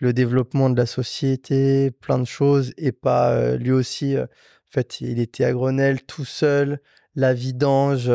le 0.00 0.12
développement 0.12 0.70
de 0.70 0.76
la 0.76 0.86
société, 0.86 1.90
plein 1.90 2.18
de 2.18 2.24
choses, 2.24 2.72
et 2.76 2.92
pas 2.92 3.56
lui 3.56 3.70
aussi. 3.70 4.16
en 4.18 4.26
fait, 4.68 5.00
il 5.00 5.20
était 5.20 5.44
à 5.44 5.52
Grenelle 5.52 6.02
tout 6.02 6.24
seul, 6.24 6.80
la 7.14 7.32
vidange, 7.32 8.10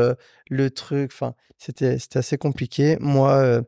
le 0.50 0.70
truc. 0.70 1.12
Enfin, 1.14 1.36
c'était 1.58 1.98
assez 2.16 2.38
compliqué. 2.38 2.98
Moi, 3.00 3.62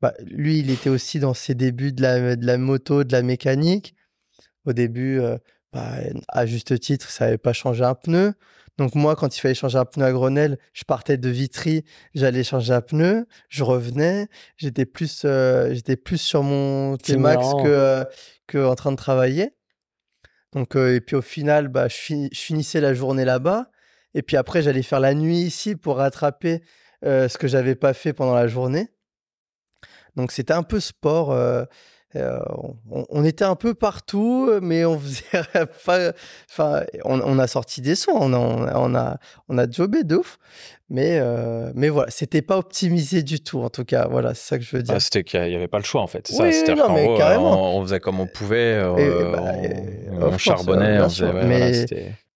bah, 0.00 0.14
lui, 0.20 0.58
il 0.58 0.70
était 0.70 0.90
aussi 0.90 1.20
dans 1.20 1.34
ses 1.34 1.54
débuts 1.54 1.92
de 1.92 2.02
la, 2.02 2.36
de 2.36 2.46
la 2.46 2.58
moto, 2.58 3.04
de 3.04 3.12
la 3.12 3.22
mécanique. 3.22 3.94
Au 4.66 4.72
début, 4.72 5.20
bah, 5.72 5.94
à 6.28 6.46
juste 6.46 6.78
titre, 6.80 7.08
ça 7.10 7.24
n'avait 7.24 7.38
pas 7.38 7.52
changé 7.52 7.84
un 7.84 7.94
pneu. 7.94 8.34
Donc 8.78 8.94
moi, 8.94 9.16
quand 9.16 9.36
il 9.36 9.40
fallait 9.40 9.54
changer 9.54 9.78
un 9.78 9.84
pneu 9.84 10.04
à 10.04 10.12
Grenelle, 10.12 10.58
je 10.72 10.84
partais 10.84 11.16
de 11.18 11.28
Vitry, 11.28 11.84
j'allais 12.14 12.42
changer 12.42 12.72
un 12.72 12.80
pneu, 12.80 13.26
je 13.48 13.64
revenais, 13.64 14.28
j'étais 14.56 14.86
plus, 14.86 15.26
j'étais 15.70 15.96
plus 15.96 16.18
sur 16.18 16.42
mon 16.42 16.96
T-Max 16.96 17.46
que, 17.62 18.04
que 18.46 18.64
en 18.64 18.74
train 18.74 18.92
de 18.92 18.96
travailler. 18.96 19.54
Donc 20.52 20.76
et 20.76 21.00
puis 21.00 21.16
au 21.16 21.22
final, 21.22 21.68
bah, 21.68 21.88
je, 21.88 22.28
finissais 22.34 22.80
la 22.80 22.94
journée 22.94 23.24
là-bas. 23.24 23.70
Et 24.14 24.22
puis 24.22 24.36
après, 24.36 24.62
j'allais 24.62 24.82
faire 24.82 25.00
la 25.00 25.14
nuit 25.14 25.38
ici 25.38 25.76
pour 25.76 25.96
rattraper 25.96 26.62
ce 27.02 27.36
que 27.38 27.48
j'avais 27.48 27.74
pas 27.74 27.94
fait 27.94 28.12
pendant 28.12 28.34
la 28.34 28.46
journée. 28.46 28.88
Donc 30.16 30.32
c'était 30.32 30.52
un 30.52 30.62
peu 30.62 30.80
sport. 30.80 31.32
Euh, 32.16 32.38
on, 32.90 33.24
était 33.24 33.44
un 33.44 33.54
peu 33.54 33.74
partout, 33.74 34.50
mais 34.60 34.84
on 34.84 34.98
faisait 35.00 35.24
pas. 35.86 36.12
Enfin, 36.50 36.82
on, 37.04 37.38
a 37.38 37.46
sorti 37.46 37.80
des 37.80 37.94
sons, 37.94 38.12
on 38.14 38.32
a, 38.34 38.38
on 38.76 38.94
a, 38.94 39.18
on 39.48 39.58
a 39.58 39.70
jobé 39.70 40.04
de 40.04 40.16
ouf. 40.16 40.38
Mais, 40.90 41.18
euh, 41.18 41.72
mais 41.74 41.88
voilà, 41.88 42.10
c'était 42.10 42.42
pas 42.42 42.58
optimisé 42.58 43.22
du 43.22 43.40
tout, 43.40 43.60
en 43.60 43.70
tout 43.70 43.84
cas. 43.84 44.08
Voilà, 44.10 44.34
c'est 44.34 44.46
ça 44.46 44.58
que 44.58 44.64
je 44.64 44.76
veux 44.76 44.82
dire. 44.82 44.94
Ah, 44.94 45.00
c'était 45.00 45.24
qu'il 45.24 45.42
n'y 45.42 45.54
avait 45.54 45.68
pas 45.68 45.78
le 45.78 45.84
choix, 45.84 46.02
en 46.02 46.06
fait. 46.06 46.30
Oui, 46.38 46.52
ça, 46.52 46.74
mais 46.90 47.16
carrément. 47.16 47.78
On, 47.78 47.82
faisait 47.82 47.98
comme 47.98 48.20
on 48.20 48.26
pouvait, 48.26 48.74
euh, 48.74 49.32
bah, 49.32 50.26
on, 50.26 50.36
charbonnait. 50.36 51.00
mais, 51.46 51.86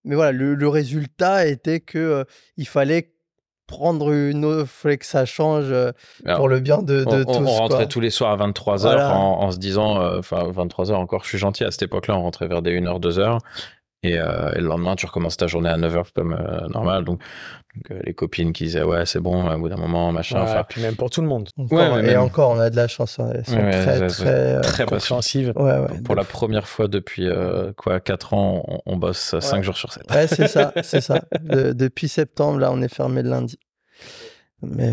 mais, 0.05 0.15
voilà, 0.15 0.33
le, 0.33 0.55
le, 0.55 0.69
résultat 0.69 1.47
était 1.47 1.81
que 1.81 2.25
il 2.57 2.67
fallait 2.67 3.13
prendre 3.67 4.13
une 4.13 4.45
autre, 4.45 4.69
fallait 4.69 4.99
que 4.99 5.07
ça 5.07 5.25
change 5.25 5.67
euh, 5.69 5.93
pour 6.37 6.49
le 6.49 6.61
bien 6.61 6.79
de, 6.79 7.05
de 7.05 7.25
on, 7.27 7.33
tous. 7.33 7.39
On 7.39 7.47
rentrait 7.47 7.89
tous 7.89 8.01
les 8.01 8.11
soirs 8.11 8.31
à 8.31 8.49
23h 8.49 9.13
en, 9.13 9.51
se 9.51 9.59
disant, 9.59 10.01
euh, 10.01 10.19
enfin 10.19 10.49
23h 10.51 10.95
encore, 10.95 11.25
je 11.25 11.29
suis 11.29 11.39
gentil, 11.39 11.65
à 11.65 11.71
cette 11.71 11.83
époque-là, 11.83 12.17
on 12.17 12.23
rentrait 12.23 12.49
vers 12.49 12.63
des 12.63 12.79
1h, 12.79 13.01
2h. 13.01 13.39
Euh, 14.05 14.53
et, 14.53 14.61
le 14.61 14.69
lendemain, 14.69 14.95
tu 14.95 15.07
recommences 15.07 15.37
ta 15.37 15.47
journée 15.47 15.69
à 15.69 15.77
9h 15.77 16.13
comme 16.15 16.37
normal. 16.71 17.05
Donc, 17.05 17.21
les 18.05 18.15
copines 18.15 18.53
qui 18.53 18.65
disaient, 18.65 18.83
ouais, 18.83 19.05
c'est 19.05 19.21
bon, 19.21 19.51
au 19.51 19.59
bout 19.59 19.69
d'un 19.69 19.77
moment, 19.77 20.13
machin. 20.13 20.45
Ouais, 20.45 20.63
puis 20.69 20.81
même 20.81 20.97
pour 20.97 21.11
tout 21.11 21.23
le 21.23 21.29
monde. 21.29 21.49
et 22.05 22.17
encore, 22.17 22.51
on 22.51 22.59
a 22.59 22.71
de 22.71 22.77
la 22.77 22.89
chance. 22.89 23.19
Elles 23.19 23.45
sont 23.45 23.57
très, 23.57 24.07
très, 24.07 24.61
très 24.61 24.87
compréhensives. 24.87 25.53
Pour, 26.05 26.15
la 26.15 26.25
première 26.25 26.69
fois 26.69 26.89
depuis 26.89 27.29
quoi, 27.77 28.01
4 28.01 28.35
ans, 28.35 28.83
on, 28.87 28.97
bosse 28.97 29.39
5 29.39 29.65
jours 29.65 29.77
sur 29.77 29.93
7. 29.93 30.11
Ouais, 30.11 30.27
c'est 30.27 30.49
ça, 30.49 30.73
c'est 30.83 31.01
ça. 31.01 31.23
depuis 31.43 32.09
septembre, 32.09 32.59
là, 32.61 32.71
on 32.73 32.81
est 32.83 32.93
fermé 32.93 33.23
le 33.23 33.31
lundi. 33.31 33.59
Mais. 34.63 34.93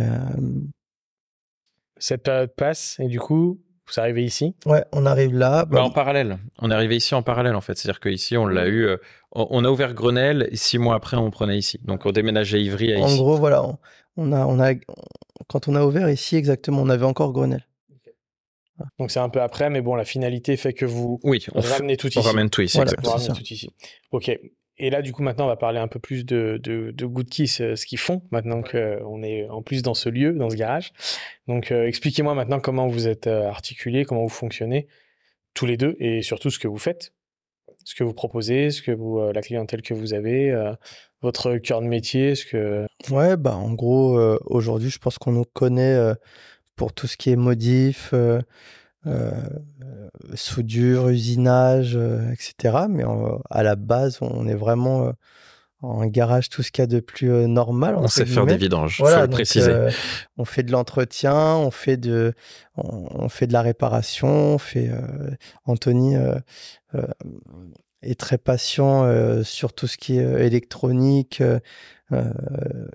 Cette 2.03 2.23
période 2.23 2.53
passe 2.53 2.97
et 2.99 3.07
du 3.07 3.17
coup, 3.17 3.61
vous 3.87 3.99
arrivez 3.99 4.23
ici? 4.23 4.55
Ouais, 4.65 4.83
on 4.91 5.05
arrive 5.05 5.33
là. 5.33 5.65
Bah, 5.65 5.83
en 5.83 5.91
parallèle. 5.91 6.37
On 6.59 6.71
est 6.71 6.73
arrivé 6.73 6.95
ici 6.95 7.15
en 7.15 7.23
parallèle, 7.23 7.55
en 7.55 7.61
fait. 7.61 7.77
C'est-à-dire 7.77 7.99
qu'ici, 7.99 8.37
on 8.37 8.45
l'a 8.45 8.67
eu. 8.67 8.87
on 9.31 9.65
a 9.65 9.69
ouvert 9.69 9.93
Grenelle 9.93 10.47
et 10.51 10.55
six 10.55 10.77
mois 10.77 10.95
après, 10.95 11.17
on 11.17 11.31
prenait 11.31 11.57
ici. 11.57 11.79
Donc, 11.83 12.05
on 12.05 12.11
déménageait 12.11 12.61
Ivry 12.61 12.93
à 12.93 12.99
ici. 12.99 13.19
En 13.19 13.23
gros, 13.23 13.37
voilà. 13.37 13.63
On 14.15 14.31
a, 14.31 14.45
on 14.45 14.59
a, 14.59 14.73
quand 15.47 15.67
on 15.67 15.75
a 15.75 15.83
ouvert 15.83 16.09
ici, 16.09 16.35
exactement, 16.35 16.81
on 16.81 16.89
avait 16.89 17.05
encore 17.05 17.33
Grenelle. 17.33 17.67
Donc 18.99 19.11
c'est 19.11 19.19
un 19.19 19.29
peu 19.29 19.41
après, 19.41 19.69
mais 19.69 19.81
bon, 19.81 19.95
la 19.95 20.05
finalité 20.05 20.57
fait 20.57 20.73
que 20.73 20.85
vous 20.85 21.19
oui, 21.23 21.45
on 21.53 21.61
ramenez 21.61 21.95
tout 21.95 22.07
ici. 22.07 22.17
On 22.17 22.21
ramène 22.21 22.49
tout 22.49 22.61
ici, 22.61 22.79
exactement. 22.79 23.17
tout 23.17 23.43
ici. 23.43 23.69
Ok. 24.11 24.31
Et 24.77 24.89
là, 24.89 25.01
du 25.01 25.13
coup, 25.13 25.21
maintenant, 25.21 25.45
on 25.45 25.49
va 25.49 25.55
parler 25.55 25.79
un 25.79 25.87
peu 25.87 25.99
plus 25.99 26.25
de, 26.25 26.59
de, 26.61 26.91
de 26.91 27.05
Good 27.05 27.29
Kiss, 27.29 27.61
euh, 27.61 27.75
ce 27.75 27.85
qu'ils 27.85 27.99
font, 27.99 28.23
maintenant 28.31 28.63
qu'on 28.63 29.21
est 29.21 29.47
en 29.49 29.61
plus 29.61 29.83
dans 29.83 29.93
ce 29.93 30.09
lieu, 30.09 30.33
dans 30.33 30.49
ce 30.49 30.55
garage. 30.55 30.93
Donc, 31.47 31.71
euh, 31.71 31.85
expliquez-moi 31.87 32.33
maintenant 32.33 32.59
comment 32.59 32.87
vous 32.87 33.07
êtes 33.07 33.27
euh, 33.27 33.47
articulés, 33.47 34.03
comment 34.03 34.23
vous 34.23 34.29
fonctionnez, 34.29 34.87
tous 35.53 35.65
les 35.65 35.77
deux, 35.77 35.95
et 35.99 36.23
surtout 36.23 36.49
ce 36.49 36.57
que 36.57 36.67
vous 36.67 36.79
faites, 36.79 37.13
ce 37.83 37.93
que 37.93 38.03
vous 38.03 38.13
proposez, 38.13 38.71
ce 38.71 38.81
que 38.81 38.91
vous, 38.91 39.21
la 39.31 39.41
clientèle 39.41 39.81
que 39.81 39.93
vous 39.93 40.13
avez, 40.13 40.51
votre 41.21 41.57
cœur 41.57 41.81
de 41.81 41.87
métier, 41.87 42.33
ce 42.33 42.45
que... 42.45 42.87
Ouais, 43.11 43.37
bah, 43.37 43.55
en 43.55 43.73
gros, 43.73 44.17
aujourd'hui, 44.45 44.89
je 44.89 44.99
pense 44.99 45.17
qu'on 45.17 45.33
nous 45.33 45.43
connaît 45.43 46.15
pour 46.75 46.93
tout 46.93 47.07
ce 47.07 47.17
qui 47.17 47.29
est 47.29 47.35
modif, 47.35 48.09
euh, 48.13 48.41
soudure, 50.35 51.09
usinage, 51.09 51.95
euh, 51.95 52.31
etc. 52.31 52.85
Mais 52.89 53.03
à 53.49 53.63
la 53.63 53.75
base, 53.75 54.19
on 54.21 54.47
est 54.47 54.55
vraiment 54.55 55.07
euh, 55.07 55.11
en 55.81 56.05
garage 56.05 56.49
tout 56.49 56.63
ce 56.63 56.71
qu'il 56.71 56.81
y 56.81 56.83
a 56.83 56.87
de 56.87 56.99
plus 56.99 57.29
normal. 57.47 57.95
On 57.97 58.07
sait 58.07 58.25
faire 58.25 58.45
des 58.45 58.57
vidanges, 58.57 58.99
il 58.99 59.05
faut 59.05 59.21
le 59.21 59.27
préciser. 59.27 59.73
on 60.37 60.45
fait 60.45 60.63
de 60.63 60.71
l'entretien, 60.71 61.35
on 61.35 61.71
fait 61.71 61.97
de, 61.97 62.33
on, 62.77 63.27
fait 63.29 63.47
de 63.47 63.53
la 63.53 63.61
réparation, 63.61 64.29
on 64.29 64.57
fait. 64.57 64.89
Anthony 65.65 66.15
est 68.03 68.19
très 68.19 68.37
patient 68.37 69.43
sur 69.43 69.73
tout 69.73 69.87
ce 69.87 69.97
qui 69.97 70.17
est 70.17 70.45
électronique, 70.45 71.41
euh, 72.13 72.31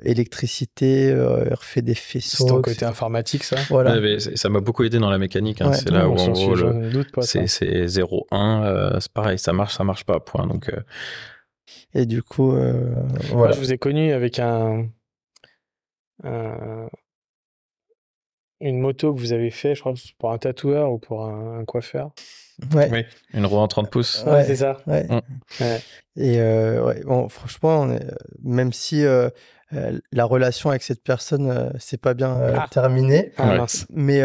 électricité, 0.02 1.10
euh, 1.10 1.48
refait 1.50 1.82
des 1.82 1.94
faisceaux. 1.94 2.46
C'est 2.46 2.52
ton 2.52 2.62
côté 2.62 2.84
informatique, 2.84 3.42
ça? 3.42 3.56
Voilà. 3.68 3.96
ça 4.18 4.48
m'a 4.48 4.60
beaucoup 4.60 4.84
aidé 4.84 4.98
dans 4.98 5.10
la 5.10 5.18
mécanique. 5.18 5.60
Hein. 5.60 5.72
c'est 5.72 5.90
là 5.90 6.08
où, 6.08 6.14
en 6.14 6.30
gros, 6.30 6.56
c'est 7.22 7.44
0-1, 7.44 8.64
euh, 8.64 9.00
c'est 9.00 9.12
pareil, 9.12 9.38
ça 9.38 9.52
marche, 9.52 9.74
ça 9.74 9.82
marche 9.82 10.04
pas, 10.04 10.20
point. 10.20 10.46
Donc, 10.46 10.70
Et 11.94 12.06
du 12.06 12.22
coup, 12.22 12.50
voilà. 12.52 13.34
Moi, 13.34 13.52
je 13.52 13.58
vous 13.58 13.72
ai 13.72 13.78
connu 13.78 14.12
avec 14.12 14.38
un, 14.38 14.88
une 18.60 18.78
moto 18.78 19.12
que 19.12 19.18
vous 19.18 19.32
avez 19.32 19.50
fait, 19.50 19.74
je 19.74 19.80
crois, 19.80 19.94
pour 20.18 20.30
un 20.30 20.38
tatoueur 20.38 20.92
ou 20.92 20.98
pour 20.98 21.24
un 21.24 21.64
coiffeur. 21.64 22.12
Ouais. 22.74 22.88
Oui, 22.90 23.04
une 23.34 23.46
roue 23.46 23.56
en 23.56 23.68
30 23.68 23.90
pouces. 23.90 24.24
Ouais, 24.26 24.44
c'est 24.44 24.56
ça. 24.56 24.78
Ouais. 24.86 25.06
Mm. 25.08 25.64
Et 26.16 26.40
euh, 26.40 26.94
bon, 27.04 27.28
franchement, 27.28 27.82
on 27.82 27.92
est, 27.92 28.04
même 28.42 28.72
si 28.72 29.04
euh, 29.04 29.28
euh, 29.72 29.98
la 30.10 30.24
relation 30.24 30.70
avec 30.70 30.82
cette 30.82 31.04
personne 31.04 31.72
c'est 31.78 32.00
pas 32.00 32.14
bien 32.14 32.36
ah. 32.56 32.66
terminée, 32.70 33.32
ah, 33.38 33.66
mais, 33.90 34.22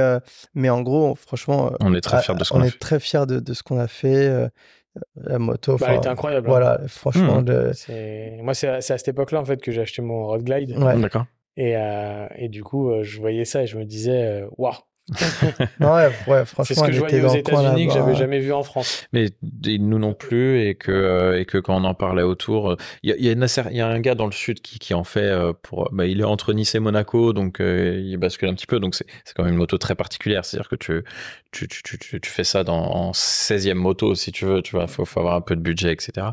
mais 0.56 0.70
en 0.70 0.82
gros, 0.82 1.16
franchement, 1.16 1.72
on 1.80 1.94
est 1.94 2.02
très 2.02 2.22
fiers 2.22 2.36
de 2.36 2.44
ce 2.44 2.52
qu'on 2.52 2.62
a 2.62 2.64
fait. 2.64 2.70
On 2.70 2.76
est 2.76 2.80
très 2.80 3.00
fiers 3.00 3.26
de, 3.28 3.40
de 3.40 3.54
ce 3.54 3.62
qu'on 3.62 3.80
a 3.80 3.88
fait. 3.88 4.50
la 5.16 5.40
moto, 5.40 5.78
bah, 5.78 5.88
elle 5.90 5.98
était 5.98 6.08
incroyable. 6.08 6.48
Hein. 6.48 6.50
Voilà, 6.50 6.82
franchement. 6.88 7.42
Mm. 7.42 8.42
Moi, 8.42 8.54
c'est 8.56 8.68
à, 8.68 8.82
cette 8.82 9.08
époque-là 9.08 9.40
en 9.42 9.46
fait 9.46 9.62
que 9.62 9.72
j'ai 9.72 9.82
acheté 9.82 10.02
mon 10.02 10.26
Road 10.26 10.44
Glide. 10.44 10.76
D'accord. 10.76 11.26
Et, 11.56 11.76
et 12.36 12.50
du 12.50 12.64
coup, 12.64 12.92
je 13.04 13.20
voyais 13.20 13.46
ça 13.46 13.62
et 13.62 13.68
je 13.68 13.78
me 13.78 13.86
disais, 13.86 14.44
waouh, 14.58 14.74
ouais, 15.82 16.12
ouais, 16.28 16.45
franchement, 16.45 16.64
c'est 16.64 16.76
ce 16.76 16.84
que 16.84 16.91
je 16.93 16.99
voyais 16.99 17.22
aux 17.22 17.34
États-Unis 17.34 17.88
que 17.88 17.93
j'avais 17.93 18.16
jamais 18.16 18.39
vu 18.39 18.54
en 18.54 18.64
France. 18.64 19.06
Mais 19.12 19.30
nous 19.43 19.99
non 19.99 20.14
plus, 20.14 20.62
et 20.66 20.76
que 20.76 20.91
euh, 20.91 21.39
et 21.39 21.45
que 21.45 21.58
quand 21.58 21.76
on 21.76 21.84
en 21.84 21.93
parlait 21.93 22.24
autour, 22.24 22.78
il 23.04 23.10
y 23.10 23.14
a, 23.14 23.34
y, 23.34 23.76
y 23.76 23.82
a 23.82 23.88
un 23.88 23.99
gars 23.99 24.16
dans 24.16 24.26
le 24.26 24.32
sud 24.32 24.62
qui, 24.62 24.80
qui 24.80 24.93
en 24.93 25.04
fait 25.04 25.20
euh, 25.20 25.51
pour, 25.62 25.89
bah, 25.91 26.06
il 26.06 26.22
est 26.22 26.26
entre 26.26 26.54
Nice 26.54 26.74
et 26.76 26.80
Monaco, 26.80 27.34
donc 27.34 27.60
euh, 27.60 28.01
il 28.01 28.16
bascule 28.18 28.47
un 28.47 28.54
petit 28.54 28.68
peu, 28.68 28.80
donc 28.80 28.95
c'est 28.95 29.06
c'est 29.26 29.34
quand 29.36 29.43
même 29.43 29.54
une 29.54 29.60
moto 29.60 29.78
très 29.78 29.95
particulière, 29.95 30.45
c'est-à-dire 30.45 30.70
que 30.70 30.76
tu 30.78 31.04
tu, 31.51 31.68
tu 31.68 31.99
tu 31.99 32.22
tu 32.22 32.30
fais 32.30 32.45
ça 32.45 32.64
dans 32.64 32.84
en 32.84 33.12
16e 33.12 33.74
moto 33.74 34.16
si 34.16 34.32
tu 34.32 34.45
veux, 34.45 34.62
tu 34.62 34.72
vois, 34.76 34.88
faut 34.88 35.04
faut 35.04 35.20
avoir 35.20 35.36
un 35.36 35.41
peu 35.41 35.56
de 35.56 35.62
budget, 35.62 35.91
etc. 35.91 36.28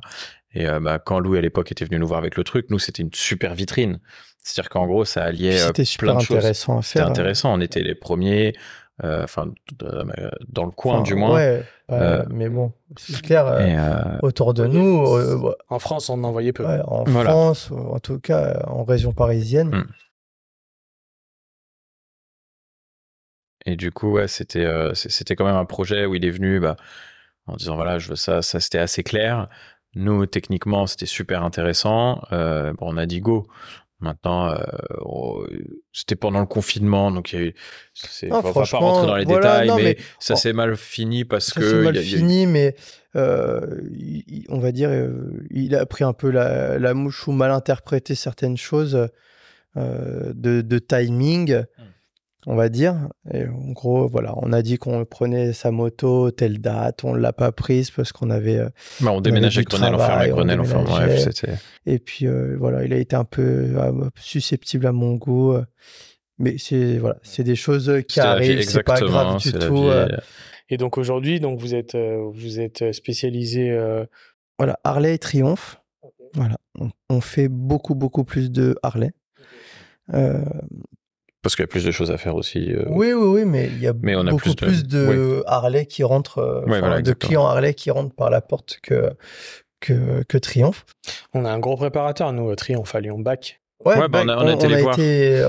Et 0.53 0.67
bah, 0.81 0.99
quand 0.99 1.21
Lou 1.21 1.35
à 1.35 1.41
l'époque 1.41 1.71
était 1.71 1.85
venu 1.85 1.99
nous 1.99 2.09
voir 2.09 2.19
avec 2.19 2.37
le 2.37 2.43
truc, 2.43 2.71
nous 2.71 2.79
c'était 2.79 3.03
une 3.03 3.15
super 3.15 3.55
vitrine. 3.55 4.01
C'est-à-dire 4.43 4.71
qu'en 4.71 4.87
gros, 4.87 5.05
ça 5.05 5.25
alliait 5.25 5.59
C'était 5.59 5.85
super 5.85 6.17
intéressant 6.17 6.79
à 6.79 6.83
faire. 6.83 6.85
C'était 6.85 7.01
intéressant. 7.03 7.53
On 7.53 7.61
était 7.61 7.83
les 7.83 7.95
premiers, 7.95 8.55
euh, 9.05 9.25
enfin, 9.25 9.53
dans 10.49 10.65
le 10.65 10.71
coin 10.71 11.03
du 11.03 11.15
moins. 11.15 11.35
Ouais, 11.35 11.63
euh, 11.91 12.25
mais 12.31 12.49
bon, 12.49 12.73
c'est 12.97 13.21
clair. 13.23 13.47
Euh, 13.47 14.19
autour 14.23 14.55
de 14.55 14.67
nous. 14.67 15.53
en 15.69 15.79
France, 15.79 16.09
on 16.09 16.23
en 16.25 16.33
voyait 16.33 16.53
peu. 16.53 16.67
en 16.87 17.05
France, 17.05 17.71
en 17.71 17.99
tout 17.99 18.19
cas, 18.19 18.63
en 18.67 18.85
région 18.85 19.13
parisienne. 19.13 19.71
Hmm. 19.71 19.87
Et 23.67 23.77
du 23.77 23.93
coup, 23.93 24.13
ouais, 24.13 24.27
c'était 24.27 24.67
c'était 24.95 25.37
quand 25.37 25.45
même 25.45 25.57
un 25.57 25.67
projet 25.67 26.07
où 26.07 26.15
il 26.15 26.25
est 26.25 26.31
venu 26.31 26.61
bah, 26.61 26.77
en 27.47 27.57
disant 27.57 27.77
voilà, 27.77 27.99
je 27.99 28.09
veux 28.09 28.17
ça, 28.17 28.41
ça 28.41 28.59
c'était 28.59 28.79
assez 28.79 29.03
clair. 29.03 29.49
Nous, 29.95 30.27
techniquement, 30.27 30.87
c'était 30.87 31.07
super 31.07 31.43
intéressant. 31.43 32.23
bon, 32.31 32.77
on 32.81 32.97
a 32.97 33.07
dit 33.07 33.21
go. 33.21 33.47
Maintenant, 34.01 34.55
euh, 34.55 35.47
c'était 35.93 36.17
pendant 36.17 36.41
le 36.41 36.47
confinement, 36.47 37.11
donc 37.11 37.33
il 37.33 37.39
y 37.39 37.43
a 37.43 37.47
eu. 37.49 37.55
C'est, 37.93 38.33
on 38.33 38.41
va 38.41 38.53
pas 38.53 38.65
rentrer 38.79 39.07
dans 39.07 39.17
les 39.17 39.27
détails, 39.27 39.71
mais, 39.77 39.99
ça 40.19 40.37
s'est 40.37 40.55
mal 40.55 40.75
fini 40.77 41.27
parce 41.27 41.53
que. 41.53 41.61
Ça 41.61 41.71
s'est 41.71 41.83
mal 41.83 41.99
fini, 41.99 42.47
mais 42.47 42.75
euh, 43.15 43.61
on 44.49 44.59
va 44.59 44.73
dire, 44.73 44.89
euh, 44.89 45.47
il 45.51 45.75
a 45.75 45.85
pris 45.85 46.03
un 46.03 46.15
peu 46.15 46.31
la, 46.31 46.79
la, 46.79 46.95
mouche 46.95 47.29
ou 47.29 47.33
mal 47.33 47.51
interprété 47.51 48.15
certaines 48.15 48.57
choses 48.57 49.09
de, 49.77 50.33
de, 50.63 50.79
timing. 50.79 51.59
Hmm. 51.59 51.85
On 52.47 52.55
va 52.55 52.69
dire. 52.69 52.97
Et 53.33 53.47
en 53.47 53.73
gros, 53.73 54.09
voilà, 54.09 54.35
on 54.37 54.53
a 54.53 54.63
dit 54.63 54.79
qu'on 54.79 55.05
prenait 55.05 55.53
sa 55.53 55.71
moto 55.71 56.31
telle 56.31 56.59
date, 56.59 57.05
on 57.05 57.15
l'a 57.15 57.33
pas 57.33 57.53
prise 57.53 57.91
parce 57.91 58.13
qu'on 58.13 58.31
avait. 58.31 58.59
Euh, 58.59 58.69
bah, 59.01 59.13
on 59.13 59.21
déménageait 59.21 59.65
Grenelle, 59.65 59.95
enfin, 59.95 60.29
Grenelle, 60.29 60.61
enfin, 60.61 60.83
bref, 60.83 61.21
c'était. 61.21 61.55
Et 61.87 61.99
puis 61.99 62.27
euh, 62.27 62.57
voilà, 62.59 62.85
il 62.85 62.93
a 62.93 62.97
été 62.97 63.17
un 63.17 63.25
peu 63.25 63.69
susceptible 64.19 64.87
à 64.87 64.93
mon 64.93 65.15
goût. 65.15 65.57
mais 66.39 66.57
c'est 66.59 66.99
voilà, 66.99 67.19
c'est 67.23 67.45
des 67.45 67.57
choses 67.57 68.03
qui 68.09 68.21
arrivent, 68.21 68.63
c'est 68.63 68.83
pas 68.83 69.01
grave 69.01 69.39
du 69.39 69.53
tout. 69.53 69.91
Et 70.73 70.77
donc 70.77 70.99
aujourd'hui, 70.99 71.41
donc 71.41 71.59
vous 71.59 71.75
êtes 71.75 71.97
vous 71.97 72.61
êtes 72.61 72.93
spécialisé. 72.93 73.77
Voilà, 74.59 74.79
Harley 74.85 75.15
et 75.15 75.19
Triomphe. 75.19 75.81
Voilà, 76.35 76.59
on, 77.09 77.21
fait 77.21 77.49
beaucoup 77.49 77.95
beaucoup 77.95 78.25
plus 78.25 78.51
de 78.53 78.77
Harley. 78.83 79.11
Euh, 80.15 80.45
parce 81.43 81.57
qu'il 81.57 81.63
y 81.63 81.65
a 81.65 81.69
plus 81.69 81.85
de 81.85 81.91
choses 81.91 82.11
à 82.11 82.19
faire 82.19 82.35
aussi. 82.35 82.73
Euh. 82.73 82.85
Oui, 82.89 83.13
oui, 83.13 83.41
oui, 83.41 83.45
mais 83.45 83.67
il 83.67 83.81
y 83.81 83.87
a 83.87 83.93
beaucoup 83.93 84.55
plus 84.55 84.85
de, 84.87 85.43
Harley 85.47 85.87
qui 85.87 86.05
rentrent, 86.05 86.39
euh, 86.39 87.01
de 87.01 87.13
clients 87.13 87.47
Harley 87.47 87.75
qui 87.75 87.91
rentrent 87.91 88.15
par 88.15 88.31
la 88.31 88.41
porte 88.41 88.79
que, 88.83 89.11
que, 89.81 90.23
que 90.25 90.39
Triomphe. 90.39 90.85
On 91.33 91.45
a 91.45 91.51
un 91.51 91.59
gros 91.59 91.77
préparateur, 91.77 92.33
nous, 92.33 92.55
Triomphe 92.55 92.95
à 92.95 93.01
Lyon-Bac. 93.01 93.61
Ouais, 93.87 94.09
bah, 94.09 94.23
on, 94.27 94.29
a, 94.29 94.53
été 94.53 94.69
les 94.69 94.83
voir. 94.83 94.99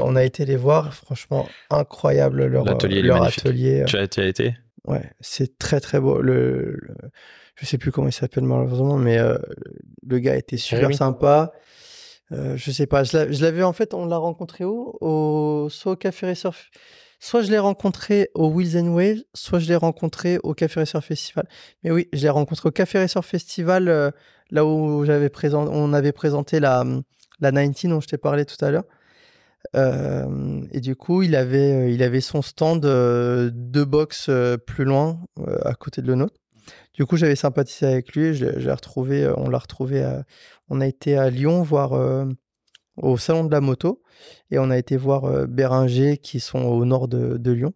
on 0.05 0.15
a 0.15 0.23
été 0.23 0.45
les 0.45 0.55
voir, 0.55 0.93
franchement, 0.93 1.49
incroyable 1.69 2.45
leur 2.45 2.69
atelier. 2.69 3.01
Leur 3.01 3.23
atelier. 3.23 3.83
Tu 3.87 3.97
as 3.97 4.03
été, 4.25 4.53
Ouais, 4.87 5.03
c'est 5.19 5.57
très 5.59 5.81
très 5.81 5.99
beau. 5.99 6.21
Le, 6.21 6.79
je 7.55 7.65
sais 7.65 7.77
plus 7.77 7.91
comment 7.91 8.07
il 8.07 8.13
s'appelle 8.13 8.45
malheureusement, 8.45 8.95
mais 8.95 9.19
le 10.07 10.19
gars 10.19 10.37
était 10.37 10.55
super 10.55 10.93
sympa. 10.95 11.51
Euh, 12.31 12.55
je 12.55 12.71
sais 12.71 12.87
pas, 12.87 13.03
je 13.03 13.41
l'avais 13.41 13.63
en 13.63 13.73
fait, 13.73 13.93
on 13.93 14.05
l'a 14.05 14.17
rencontré 14.17 14.63
où? 14.63 14.93
Au, 15.01 15.67
Soit 15.69 15.93
au 15.93 15.95
Café 15.95 16.27
Racer. 16.27 16.53
Soit 17.19 17.41
je 17.41 17.51
l'ai 17.51 17.59
rencontré 17.59 18.31
au 18.33 18.49
Wheels 18.49 18.77
and 18.79 18.87
Waves, 18.87 19.23
soit 19.35 19.59
je 19.59 19.67
l'ai 19.67 19.75
rencontré 19.75 20.39
au 20.43 20.53
Café 20.55 20.79
Racer 20.79 21.03
Festival. 21.03 21.47
Mais 21.83 21.91
oui, 21.91 22.07
je 22.13 22.23
l'ai 22.23 22.29
rencontré 22.29 22.69
au 22.69 22.71
Café 22.71 22.99
Racer 22.99 23.23
Festival, 23.23 23.89
euh, 23.89 24.09
là 24.49 24.65
où 24.65 25.05
j'avais 25.05 25.29
présent, 25.29 25.67
on 25.67 25.93
avait 25.93 26.13
présenté 26.13 26.59
la, 26.59 26.83
la 27.39 27.51
19 27.51 27.91
dont 27.91 28.01
je 28.01 28.07
t'ai 28.07 28.17
parlé 28.17 28.45
tout 28.45 28.63
à 28.63 28.71
l'heure. 28.71 28.85
Euh, 29.75 30.61
et 30.71 30.79
du 30.79 30.95
coup, 30.95 31.21
il 31.21 31.35
avait, 31.35 31.93
il 31.93 32.01
avait 32.01 32.21
son 32.21 32.41
stand 32.41 32.81
deux 32.81 33.85
box 33.85 34.31
plus 34.65 34.85
loin, 34.85 35.19
à 35.63 35.75
côté 35.75 36.01
de 36.01 36.07
le 36.07 36.15
nôtre. 36.15 36.40
Du 36.93 37.05
coup, 37.05 37.15
j'avais 37.17 37.35
sympathisé 37.35 37.85
avec 37.85 38.13
lui. 38.15 38.33
Je, 38.33 38.45
l'ai 38.45 38.71
retrouvé, 38.71 39.31
on 39.37 39.49
l'a 39.49 39.59
retrouvé. 39.59 40.05
on 40.69 40.81
a 40.81 40.87
été 40.87 41.17
à 41.17 41.29
Lyon 41.29 41.63
voir 41.63 41.93
au 42.97 43.17
salon 43.17 43.45
de 43.45 43.51
la 43.51 43.61
moto 43.61 44.03
et 44.51 44.59
on 44.59 44.69
a 44.69 44.77
été 44.77 44.97
voir 44.97 45.47
Béringer 45.47 46.17
qui 46.17 46.39
sont 46.39 46.59
au 46.59 46.85
nord 46.85 47.07
de, 47.07 47.51
Lyon. 47.51 47.73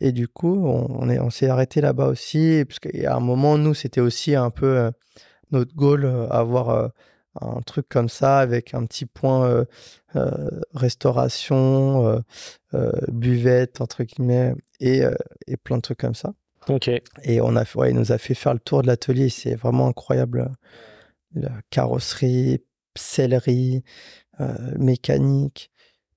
Et 0.00 0.12
du 0.12 0.28
coup, 0.28 0.66
on, 0.66 1.30
s'est 1.30 1.48
arrêté 1.48 1.80
là-bas 1.80 2.08
aussi 2.08 2.64
parce 2.68 2.78
qu'à 2.78 3.16
un 3.16 3.20
moment, 3.20 3.56
nous, 3.56 3.74
c'était 3.74 4.02
aussi 4.02 4.34
un 4.34 4.50
peu 4.50 4.90
notre 5.50 5.74
goal 5.74 6.04
avoir 6.30 6.90
un 7.40 7.60
truc 7.62 7.88
comme 7.88 8.08
ça 8.08 8.38
avec 8.38 8.74
un 8.74 8.84
petit 8.84 9.06
point 9.06 9.64
restauration, 10.74 12.22
buvette 13.08 13.80
entre 13.80 14.04
guillemets 14.04 14.54
et, 14.80 15.02
et 15.46 15.56
plein 15.56 15.76
de 15.78 15.82
trucs 15.82 16.00
comme 16.00 16.14
ça. 16.14 16.34
Ok. 16.68 16.90
Et 17.22 17.40
on 17.40 17.56
a, 17.56 17.64
ouais, 17.74 17.90
il 17.90 17.96
nous 17.96 18.12
a 18.12 18.18
fait 18.18 18.34
faire 18.34 18.54
le 18.54 18.60
tour 18.60 18.82
de 18.82 18.86
l'atelier. 18.86 19.28
C'est 19.28 19.54
vraiment 19.54 19.88
incroyable. 19.88 20.52
La 21.34 21.52
carrosserie, 21.70 22.62
sellerie, 22.96 23.82
euh, 24.40 24.54
mécanique, 24.78 25.70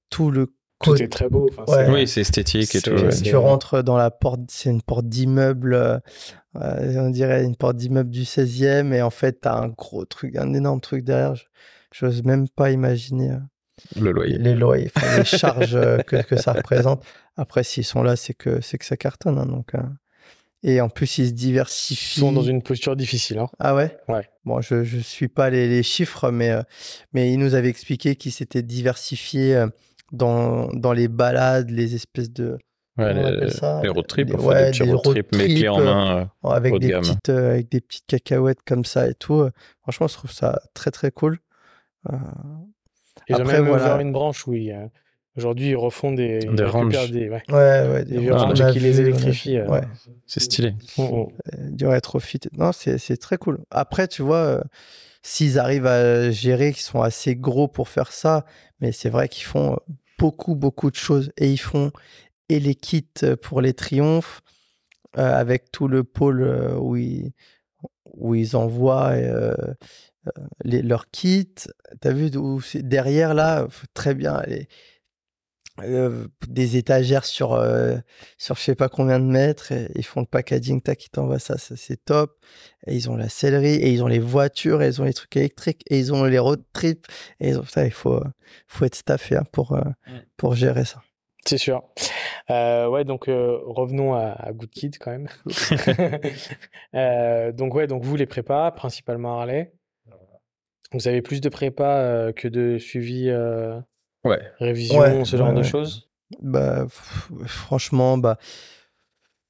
tout 0.09 0.31
le 0.31 0.53
tout 0.81 0.95
est 0.95 1.09
très 1.09 1.27
beau. 1.27 1.49
Oui, 1.89 2.07
c'est 2.07 2.21
esthétique 2.21 2.73
et 2.73 2.81
tout. 2.81 2.95
Tu 3.23 3.35
rentres 3.35 3.83
dans 3.83 3.97
la 3.97 4.11
porte, 4.11 4.41
c'est 4.47 4.69
une 4.69 4.81
porte 4.81 5.07
d'immeuble, 5.07 5.73
euh, 5.73 5.99
on 6.55 7.09
dirait 7.09 7.43
une 7.43 7.57
porte 7.57 7.75
d'immeuble 7.75 8.09
du 8.09 8.23
16e, 8.23 8.93
et 8.93 9.01
en 9.01 9.09
fait, 9.09 9.41
tu 9.41 9.47
as 9.49 9.55
un 9.55 9.67
gros 9.67 10.05
truc, 10.05 10.37
un 10.37 10.53
énorme 10.53 10.79
truc 10.79 11.03
derrière. 11.03 11.33
Je 11.93 12.05
n'ose 12.05 12.23
même 12.23 12.47
pas 12.47 12.71
imaginer 12.71 13.31
euh, 13.31 13.39
le 13.99 14.11
loyer. 14.11 14.37
les 14.37 14.55
loyers, 14.55 14.91
les 15.17 15.25
charges 15.25 15.77
que, 16.05 16.21
que, 16.23 16.37
ça 16.37 16.53
représente. 16.53 17.03
Après, 17.35 17.63
s'ils 17.63 17.83
sont 17.83 18.01
là, 18.01 18.15
c'est 18.15 18.33
que, 18.33 18.59
que 18.59 18.85
ça 18.85 18.95
cartonne. 18.95 19.37
Hein, 19.37 19.47
donc, 19.47 19.73
et 20.63 20.81
en 20.81 20.89
plus, 20.89 21.17
ils 21.19 21.27
se 21.27 21.33
diversifient. 21.33 22.19
Ils 22.19 22.21
sont 22.21 22.31
dans 22.31 22.41
une 22.41 22.61
posture 22.61 22.95
difficile. 22.95 23.39
Hein. 23.39 23.47
Ah 23.59 23.75
ouais? 23.75 23.97
Ouais. 24.07 24.27
Bon, 24.43 24.59
je 24.61 24.75
ne 24.75 25.01
suis 25.01 25.29
pas 25.29 25.49
les, 25.49 25.67
les 25.69 25.83
chiffres, 25.83 26.31
mais, 26.31 26.51
euh, 26.51 26.61
mais 27.13 27.31
il 27.31 27.39
nous 27.39 27.55
avait 27.55 27.69
expliqué 27.69 28.15
qu'ils 28.15 28.33
s'étaient 28.33 28.61
diversifiés 28.61 29.55
euh, 29.55 29.67
dans, 30.11 30.67
dans 30.73 30.91
les 30.91 31.07
balades, 31.07 31.69
les 31.69 31.95
espèces 31.95 32.31
de. 32.31 32.57
Ouais, 32.97 33.13
les, 33.13 33.49
ça? 33.49 33.79
les 33.81 33.87
road 33.87 34.07
trips, 34.07 34.33
ouais, 34.33 34.71
des 34.71 34.71
petits 34.71 34.91
road, 34.91 35.01
trips, 35.03 35.33
mais 35.33 35.47
clés 35.47 35.69
en 35.69 35.79
main. 35.79 36.29
Euh, 36.43 36.49
avec, 36.49 36.77
des 36.79 36.91
petites, 36.91 37.29
avec 37.29 37.69
des 37.69 37.79
petites 37.79 38.05
cacahuètes 38.07 38.59
comme 38.65 38.83
ça 38.83 39.07
et 39.07 39.13
tout. 39.13 39.47
Franchement, 39.83 40.07
je 40.07 40.15
trouve 40.15 40.31
ça 40.31 40.61
très 40.73 40.91
très 40.91 41.09
cool. 41.09 41.39
Ils 42.09 43.35
Après, 43.35 43.59
ont 43.59 43.63
même 43.63 43.69
ouvert 43.69 43.99
une 43.99 44.11
branche 44.11 44.45
où 44.47 44.53
il 44.53 44.63
y 44.63 44.71
a 44.73 44.89
Aujourd'hui, 45.37 45.69
ils 45.69 45.75
refont 45.75 46.11
des. 46.11 46.39
Des 46.39 46.63
ranges. 46.63 47.11
Des, 47.11 47.29
ouais. 47.29 47.41
ouais, 47.49 48.05
des, 48.05 48.31
ranges 48.31 48.71
qui 48.73 48.79
les 48.79 48.99
électrifient. 48.99 49.61
Ouais. 49.61 49.81
C'est 50.25 50.39
stylé. 50.39 50.73
Oh, 50.97 51.09
oh. 51.11 51.31
Du 51.69 51.85
rétrofit. 51.85 52.39
Non, 52.57 52.71
c'est 52.71 53.17
très 53.17 53.37
cool. 53.37 53.59
Après, 53.69 54.07
tu 54.07 54.21
vois, 54.21 54.37
euh, 54.37 54.61
s'ils 55.21 55.59
arrivent 55.59 55.85
à 55.85 56.31
gérer, 56.31 56.73
qu'ils 56.73 56.81
sont 56.81 57.01
assez 57.01 57.35
gros 57.35 57.67
pour 57.67 57.89
faire 57.89 58.11
ça, 58.11 58.45
mais 58.81 58.91
c'est 58.91 59.09
vrai 59.09 59.29
qu'ils 59.29 59.45
font 59.45 59.73
euh, 59.73 59.93
beaucoup, 60.17 60.55
beaucoup 60.55 60.89
de 60.89 60.95
choses. 60.95 61.31
Et 61.37 61.51
ils 61.51 61.57
font 61.57 61.91
et 62.49 62.59
les 62.59 62.75
kits 62.75 63.05
pour 63.43 63.61
les 63.61 63.73
triomphes, 63.73 64.41
euh, 65.17 65.31
avec 65.31 65.71
tout 65.71 65.87
le 65.87 66.03
pôle 66.03 66.41
où, 66.79 66.95
ils, 66.95 67.31
où 68.05 68.33
ils 68.33 68.55
envoient. 68.55 69.13
Les, 70.63 70.81
leurs 70.81 71.09
kits, 71.11 71.47
tu 72.01 72.07
as 72.07 72.11
vu 72.11 72.35
où 72.35 72.61
derrière 72.75 73.33
là, 73.33 73.67
très 73.93 74.13
bien, 74.13 74.43
les, 74.47 74.67
euh, 75.83 76.27
des 76.47 76.77
étagères 76.77 77.25
sur, 77.25 77.53
euh, 77.53 77.97
sur 78.37 78.55
je 78.55 78.61
sais 78.61 78.75
pas 78.75 78.89
combien 78.89 79.19
de 79.19 79.25
mètres. 79.25 79.71
Et 79.71 79.89
ils 79.95 80.05
font 80.05 80.21
le 80.21 80.25
packaging, 80.25 80.81
tac, 80.81 81.05
ils 81.05 81.09
t'envoient 81.09 81.39
ça, 81.39 81.57
ça 81.57 81.75
c'est 81.75 82.03
top. 82.03 82.37
Et 82.87 82.95
ils 82.95 83.09
ont 83.09 83.15
la 83.15 83.29
sellerie, 83.29 83.75
et 83.75 83.91
ils 83.91 84.03
ont 84.03 84.07
les 84.07 84.19
voitures, 84.19 84.81
et 84.81 84.87
ils 84.87 85.01
ont 85.01 85.05
les 85.05 85.13
trucs 85.13 85.35
électriques, 85.35 85.83
et 85.89 85.99
ils 85.99 86.13
ont 86.13 86.23
les 86.25 86.39
road 86.39 86.63
trips. 86.73 87.05
Et 87.39 87.49
ils 87.49 87.59
ont, 87.59 87.63
ça, 87.63 87.85
il 87.85 87.91
faut, 87.91 88.21
faut 88.67 88.85
être 88.85 88.95
staffé 88.95 89.35
hein, 89.35 89.43
pour, 89.51 89.73
euh, 89.73 89.81
mmh. 89.81 90.11
pour 90.37 90.55
gérer 90.55 90.85
ça. 90.85 91.01
C'est 91.45 91.57
sûr. 91.57 91.83
ouais, 92.49 93.05
donc 93.05 93.25
revenons 93.27 94.13
à, 94.13 94.51
Good 94.51 94.69
Kid 94.69 94.97
quand 94.99 95.11
même. 95.11 95.27
donc 97.53 97.73
ouais, 97.73 97.87
donc 97.87 98.03
vous 98.03 98.15
les 98.15 98.25
prépas, 98.25 98.71
principalement 98.71 99.39
Harley. 99.39 99.73
Vous 100.91 101.07
avez 101.07 101.21
plus 101.21 101.39
de 101.39 101.49
prépa 101.49 102.31
que 102.35 102.47
de 102.47 102.77
suivi 102.77 103.31
Ouais. 104.23 104.41
Révision, 104.59 105.25
ce 105.25 105.37
genre 105.37 105.53
de 105.53 105.63
choses? 105.63 106.09
Bah, 106.41 106.85
franchement, 107.45 108.17
bah, 108.17 108.37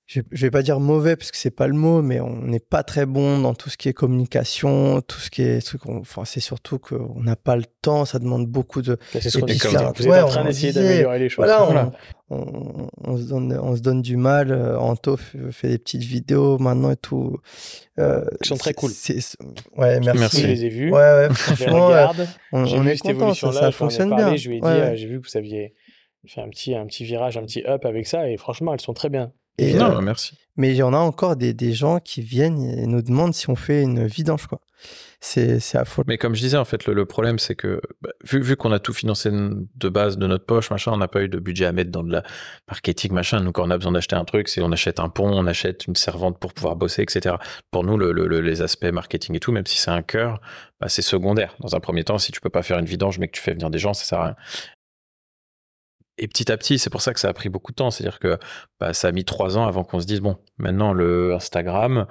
je, 0.09 0.21
vais 0.31 0.49
pas 0.49 0.63
dire 0.63 0.79
mauvais 0.79 1.15
parce 1.15 1.29
que 1.29 1.37
c'est 1.37 1.51
pas 1.51 1.67
le 1.67 1.75
mot, 1.75 2.01
mais 2.01 2.19
on 2.19 2.41
n'est 2.41 2.59
pas 2.59 2.81
très 2.81 3.05
bon 3.05 3.37
dans 3.37 3.53
tout 3.53 3.69
ce 3.69 3.77
qui 3.77 3.89
est 3.89 3.93
communication, 3.93 5.01
tout 5.01 5.19
ce 5.19 5.29
qui 5.29 5.43
est 5.43 5.63
truc. 5.63 5.85
Enfin, 5.85 6.25
c'est 6.25 6.39
surtout 6.39 6.79
qu'on 6.79 7.21
n'a 7.21 7.35
pas 7.35 7.55
le 7.55 7.65
temps, 7.83 8.05
ça 8.05 8.17
demande 8.17 8.47
beaucoup 8.47 8.81
de. 8.81 8.97
C'est 9.11 9.29
ce 9.29 9.37
qu'on 9.37 9.45
dit. 9.45 9.59
Vous 9.59 10.07
êtes 10.07 10.23
en 10.23 10.27
train 10.27 10.45
d'essayer 10.45 10.73
d'améliorer 10.73 11.19
les 11.19 11.29
choses. 11.29 11.45
Voilà, 11.45 11.91
on, 12.31 12.87
on, 13.03 13.17
se 13.17 13.23
donne, 13.23 13.55
on 13.61 13.75
se 13.75 13.81
donne 13.81 14.01
du 14.01 14.17
mal. 14.17 14.51
Euh, 14.51 14.79
Anto 14.79 15.15
fait 15.51 15.69
des 15.69 15.77
petites 15.77 16.03
vidéos 16.03 16.57
maintenant 16.57 16.89
et 16.89 16.97
tout. 16.97 17.37
Euh, 17.99 18.25
Qui 18.41 18.49
sont 18.49 18.57
très 18.57 18.73
cool. 18.73 18.89
Ouais, 19.77 19.99
merci. 19.99 20.19
merci. 20.19 20.41
Je 20.41 20.47
les 20.47 20.65
ai 20.65 20.69
vus. 20.69 20.91
Ouais, 20.91 20.97
ouais, 20.97 21.29
franchement, 21.31 21.91
euh, 21.91 22.07
on, 22.51 22.63
on 22.63 22.87
est 22.87 22.97
content, 22.97 23.35
ça, 23.35 23.51
ça 23.51 23.71
fonctionne 23.71 24.15
bien. 24.15 24.35
Je 24.35 24.49
lui 24.49 24.57
ai 24.57 24.59
dit, 24.59 24.67
euh, 24.67 24.95
j'ai 24.95 25.05
vu 25.05 25.21
que 25.21 25.29
vous 25.29 25.37
aviez 25.37 25.75
fait 26.25 26.41
un 26.41 26.49
petit, 26.49 26.73
un 26.73 26.87
petit 26.87 27.03
virage, 27.03 27.37
un 27.37 27.43
petit 27.43 27.63
up 27.67 27.85
avec 27.85 28.07
ça, 28.07 28.27
et 28.27 28.37
franchement, 28.37 28.73
elles 28.73 28.81
sont 28.81 28.93
très 28.93 29.09
bien. 29.09 29.31
Et, 29.59 29.73
non, 29.73 30.01
merci. 30.01 30.35
Mais 30.57 30.71
il 30.71 30.75
y 30.75 30.83
en 30.83 30.93
a 30.93 30.97
encore 30.97 31.35
des, 31.35 31.53
des, 31.53 31.73
gens 31.73 31.99
qui 31.99 32.21
viennent 32.21 32.61
et 32.61 32.85
nous 32.85 33.01
demandent 33.01 33.33
si 33.33 33.49
on 33.49 33.55
fait 33.55 33.81
une 33.81 34.05
vidange, 34.07 34.47
quoi 34.47 34.59
c'est 35.21 35.75
affolant. 35.75 36.05
Mais 36.07 36.17
comme 36.17 36.33
je 36.33 36.39
disais, 36.39 36.57
en 36.57 36.65
fait, 36.65 36.85
le, 36.85 37.05
problème, 37.05 37.39
c'est 37.39 37.55
que 37.55 37.81
bah, 38.01 38.09
vu, 38.23 38.41
vu 38.41 38.55
qu'on 38.55 38.71
a 38.71 38.79
tout 38.79 38.93
financé 38.93 39.29
de 39.31 39.89
base 39.89 40.17
de 40.17 40.27
notre 40.27 40.45
poche, 40.45 40.71
machin, 40.71 40.91
on 40.93 40.97
n'a 40.97 41.07
pas 41.07 41.21
eu 41.21 41.29
de 41.29 41.39
budget 41.39 41.65
à 41.65 41.71
mettre 41.71 41.91
dans 41.91 42.03
de 42.03 42.11
la 42.11 42.23
marketing, 42.69 43.11
machin. 43.11 43.41
Nous, 43.41 43.51
quand 43.51 43.67
on 43.67 43.69
a 43.69 43.77
besoin 43.77 43.91
d'acheter 43.91 44.15
un 44.15 44.23
truc, 44.23 44.47
c'est 44.47 44.61
on 44.61 44.71
achète 44.71 44.99
un 44.99 45.09
pont, 45.09 45.29
on 45.29 45.45
achète 45.45 45.87
une 45.87 45.95
servante 45.95 46.39
pour 46.39 46.53
pouvoir 46.53 46.75
bosser, 46.75 47.01
etc. 47.01 47.35
Pour 47.71 47.83
nous, 47.83 47.97
le, 47.97 48.11
les 48.39 48.61
aspects 48.61 48.85
marketing 48.85 49.35
et 49.35 49.39
tout, 49.39 49.51
même 49.51 49.65
si 49.65 49.77
c'est 49.77 49.91
un 49.91 50.01
cœur, 50.01 50.39
bah, 50.79 50.87
c'est 50.87 51.01
secondaire. 51.01 51.55
Dans 51.59 51.75
un 51.75 51.79
premier 51.79 52.05
temps, 52.05 52.17
si 52.17 52.31
tu 52.31 52.39
peux 52.39 52.49
pas 52.49 52.63
faire 52.63 52.79
une 52.79 52.85
vidange, 52.85 53.19
mais 53.19 53.27
que 53.27 53.33
tu 53.33 53.41
fais 53.41 53.51
venir 53.51 53.69
des 53.69 53.79
gens, 53.79 53.93
ça 53.93 54.05
sert 54.05 54.19
à 54.19 54.25
rien 54.25 54.35
et 56.19 56.27
petit 56.27 56.51
à 56.51 56.57
petit, 56.57 56.77
c'est 56.77 56.89
pour 56.89 57.01
ça 57.01 57.13
que 57.13 57.19
ça 57.19 57.29
a 57.29 57.33
pris 57.33 57.49
beaucoup 57.49 57.71
de 57.71 57.75
temps. 57.75 57.91
C'est-à-dire 57.91 58.19
que 58.19 58.37
bah, 58.79 58.93
ça 58.93 59.07
a 59.07 59.11
mis 59.11 59.25
trois 59.25 59.57
ans 59.57 59.65
avant 59.65 59.83
qu'on 59.83 59.99
se 59.99 60.05
dise 60.05 60.19
bon, 60.19 60.37
maintenant 60.57 60.93
le 60.93 61.33
Instagram, 61.33 62.05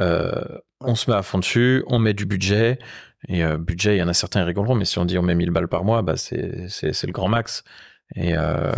euh, 0.00 0.42
on 0.80 0.94
se 0.94 1.10
met 1.10 1.16
à 1.16 1.22
fond 1.22 1.38
dessus, 1.38 1.84
on 1.86 1.98
met 1.98 2.14
du 2.14 2.26
budget. 2.26 2.78
Et 3.28 3.44
euh, 3.44 3.58
budget, 3.58 3.96
il 3.96 3.98
y 3.98 4.02
en 4.02 4.08
a 4.08 4.14
certains, 4.14 4.40
ils 4.40 4.46
rigoleront, 4.46 4.74
mais 4.74 4.86
si 4.86 4.98
on 4.98 5.04
dit 5.04 5.18
on 5.18 5.22
met 5.22 5.34
1000 5.34 5.50
balles 5.50 5.68
par 5.68 5.84
mois, 5.84 6.02
bah 6.02 6.16
c'est, 6.16 6.68
c'est, 6.68 7.06
le 7.06 7.12
grand 7.12 7.28
max. 7.28 7.64
Et, 8.16 8.34
euh, 8.34 8.72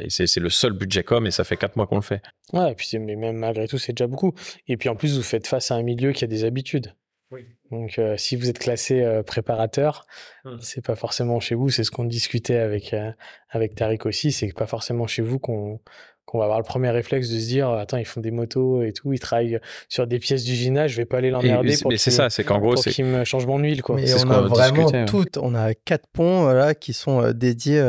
et 0.00 0.10
c'est 0.10 0.36
le 0.36 0.50
seul 0.50 0.72
budget 0.72 1.04
com 1.04 1.26
et 1.26 1.30
ça 1.30 1.44
fait 1.44 1.56
quatre 1.56 1.76
mois 1.76 1.86
qu'on 1.86 1.96
le 1.96 2.02
fait. 2.02 2.20
Ouais, 2.52 2.72
et 2.72 2.74
puis 2.74 2.88
mais 2.98 3.16
même 3.16 3.36
malgré 3.36 3.68
tout, 3.68 3.78
c'est 3.78 3.92
déjà 3.92 4.06
beaucoup. 4.06 4.34
Et 4.66 4.76
puis 4.76 4.88
en 4.88 4.96
plus, 4.96 5.16
vous 5.16 5.22
faites 5.22 5.46
face 5.46 5.70
à 5.70 5.76
un 5.76 5.82
milieu 5.82 6.12
qui 6.12 6.24
a 6.24 6.26
des 6.26 6.44
habitudes. 6.44 6.92
Oui. 7.30 7.46
Donc 7.70 7.98
euh, 7.98 8.16
si 8.16 8.36
vous 8.36 8.48
êtes 8.48 8.58
classé 8.58 9.02
euh, 9.02 9.22
préparateur, 9.22 10.06
mmh. 10.44 10.56
c'est 10.60 10.84
pas 10.84 10.94
forcément 10.94 11.40
chez 11.40 11.54
vous. 11.54 11.70
C'est 11.70 11.84
ce 11.84 11.90
qu'on 11.90 12.04
discutait 12.04 12.58
avec 12.58 12.92
euh, 12.92 13.10
avec 13.50 13.74
Tariq 13.74 14.06
aussi. 14.06 14.32
C'est 14.32 14.52
pas 14.52 14.66
forcément 14.66 15.06
chez 15.06 15.22
vous 15.22 15.38
qu'on 15.38 15.80
qu'on 16.26 16.38
va 16.38 16.44
avoir 16.44 16.58
le 16.58 16.64
premier 16.64 16.90
réflexe 16.90 17.28
de 17.28 17.38
se 17.38 17.46
dire 17.46 17.68
attends 17.68 17.98
ils 17.98 18.06
font 18.06 18.22
des 18.22 18.30
motos 18.30 18.82
et 18.82 18.92
tout 18.92 19.12
ils 19.12 19.20
travaillent 19.20 19.60
sur 19.90 20.06
des 20.06 20.18
pièces 20.18 20.42
d'usinage 20.42 20.92
je 20.92 20.96
vais 20.96 21.04
pas 21.04 21.18
aller 21.18 21.30
l'emmerder 21.30 21.76
pour 21.82 21.90
mais 21.90 21.98
c'est 21.98 22.10
ça 22.10 22.30
c'est 22.30 22.44
qu'en 22.44 22.60
gros 22.60 22.76
c'est 22.76 22.90
qu'ils 22.90 23.04
me 23.04 23.24
changent 23.24 23.46
mon 23.46 23.58
huile 23.58 23.82
quoi 23.82 23.96
mais 23.96 24.10
on 24.24 24.30
a 24.30 24.40
vraiment 24.40 25.04
tout 25.04 25.38
on 25.38 25.54
a 25.54 25.74
quatre 25.74 26.06
ponts 26.10 26.46
là 26.46 26.74
qui 26.74 26.94
sont 26.94 27.30
dédiés 27.32 27.86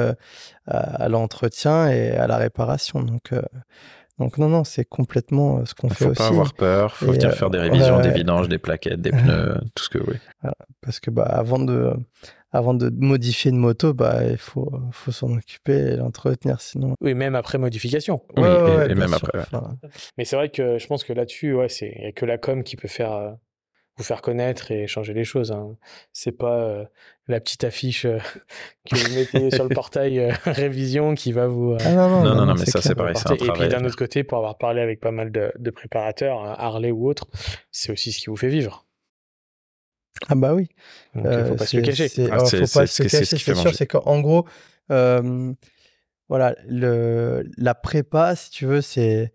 à, 0.67 1.07
l'entretien 1.07 1.87
et 1.87 2.11
à 2.11 2.27
la 2.27 2.35
réparation 2.35 3.01
donc 3.01 3.31
donc 4.19 4.37
non, 4.37 4.47
non, 4.47 4.63
c'est 4.63 4.85
complètement 4.85 5.65
ce 5.65 5.75
qu'on 5.75 5.89
fait 5.89 6.05
aussi. 6.05 6.15
Faut 6.15 6.23
pas 6.23 6.27
avoir 6.27 6.53
peur, 6.53 6.95
faut 6.95 7.11
venir 7.11 7.33
faire 7.33 7.49
des 7.49 7.59
révisions, 7.59 7.99
des 7.99 8.11
vidanges, 8.11 8.47
des 8.47 8.57
plaquettes, 8.57 9.01
des 9.01 9.11
pneus, 9.11 9.57
tout 9.75 9.83
ce 9.83 9.89
que 9.89 9.97
oui. 9.97 10.15
Parce 10.81 10.99
que 10.99 11.11
bah, 11.11 11.23
avant 11.23 11.59
de, 11.59 11.93
avant 12.51 12.73
de 12.73 12.89
modifier 12.89 13.51
une 13.51 13.57
moto, 13.57 13.93
bah, 13.93 14.23
il 14.23 14.37
faut, 14.37 14.71
faut 14.91 15.11
s'en 15.11 15.35
occuper 15.35 15.73
et 15.73 15.95
l'entretenir, 15.97 16.61
sinon. 16.61 16.95
Oui, 17.01 17.13
même 17.13 17.35
après 17.35 17.57
modification. 17.57 18.21
Oui, 18.37 18.47
et, 18.89 18.95
même 18.95 19.13
après. 19.13 19.39
Mais 20.17 20.23
c'est 20.23 20.37
vrai 20.37 20.49
que 20.49 20.77
je 20.77 20.87
pense 20.87 21.03
que 21.03 21.11
là-dessus, 21.11 21.53
ouais, 21.53 21.67
c'est 21.67 21.93
n'y 21.99 22.05
a 22.05 22.11
que 22.13 22.25
la 22.25 22.37
com 22.37 22.63
qui 22.63 22.77
peut 22.77 22.87
faire 22.87 23.35
vous 23.97 24.03
faire 24.03 24.21
connaître 24.21 24.71
et 24.71 24.87
changer 24.87 25.13
les 25.13 25.23
choses. 25.23 25.51
Hein. 25.51 25.77
C'est 26.11 26.31
pas 26.31 26.59
euh, 26.59 26.85
la 27.27 27.39
petite 27.39 27.63
affiche 27.63 28.05
euh, 28.05 28.19
que 28.89 28.95
vous 28.95 29.15
mettez 29.15 29.51
sur 29.51 29.63
le 29.63 29.73
portail 29.73 30.19
euh, 30.19 30.31
révision 30.45 31.15
qui 31.15 31.31
va 31.31 31.47
vous. 31.47 31.77
Ah 31.79 31.93
non, 31.93 32.23
non, 32.23 32.35
non, 32.35 32.45
non, 32.45 32.55
mais 32.55 32.65
ça 32.65 32.81
c'est 32.81 32.95
pareil. 32.95 33.15
Un 33.25 33.33
et 33.33 33.51
puis 33.51 33.67
d'un 33.69 33.85
autre 33.85 33.97
côté, 33.97 34.23
pour 34.23 34.37
avoir 34.37 34.57
parlé 34.57 34.81
avec 34.81 34.99
pas 34.99 35.11
mal 35.11 35.31
de, 35.31 35.51
de 35.57 35.69
préparateurs, 35.69 36.43
hein, 36.43 36.55
Harley 36.57 36.91
ou 36.91 37.07
autres, 37.07 37.27
c'est 37.71 37.91
aussi 37.91 38.11
ce 38.11 38.19
qui 38.19 38.27
vous 38.27 38.37
fait 38.37 38.49
vivre. 38.49 38.85
Ah 40.29 40.35
bah 40.35 40.53
oui. 40.53 40.69
il 41.15 41.21
faut 41.21 41.55
pas 41.55 41.65
se 41.65 41.77
le 41.77 41.83
cacher. 41.83 42.09
Ah, 42.31 42.39
faut 42.39 42.79
pas 42.79 42.87
se 42.87 43.03
le 43.03 43.09
cacher, 43.09 43.25
c'est 43.25 43.37
sûr. 43.37 43.75
C'est 43.75 43.87
qu'en 43.87 44.19
gros, 44.21 44.45
voilà, 44.87 46.55
le, 46.67 47.43
la 47.57 47.75
prépa, 47.75 48.35
si 48.35 48.49
tu 48.49 48.65
veux, 48.65 48.81
c'est 48.81 49.31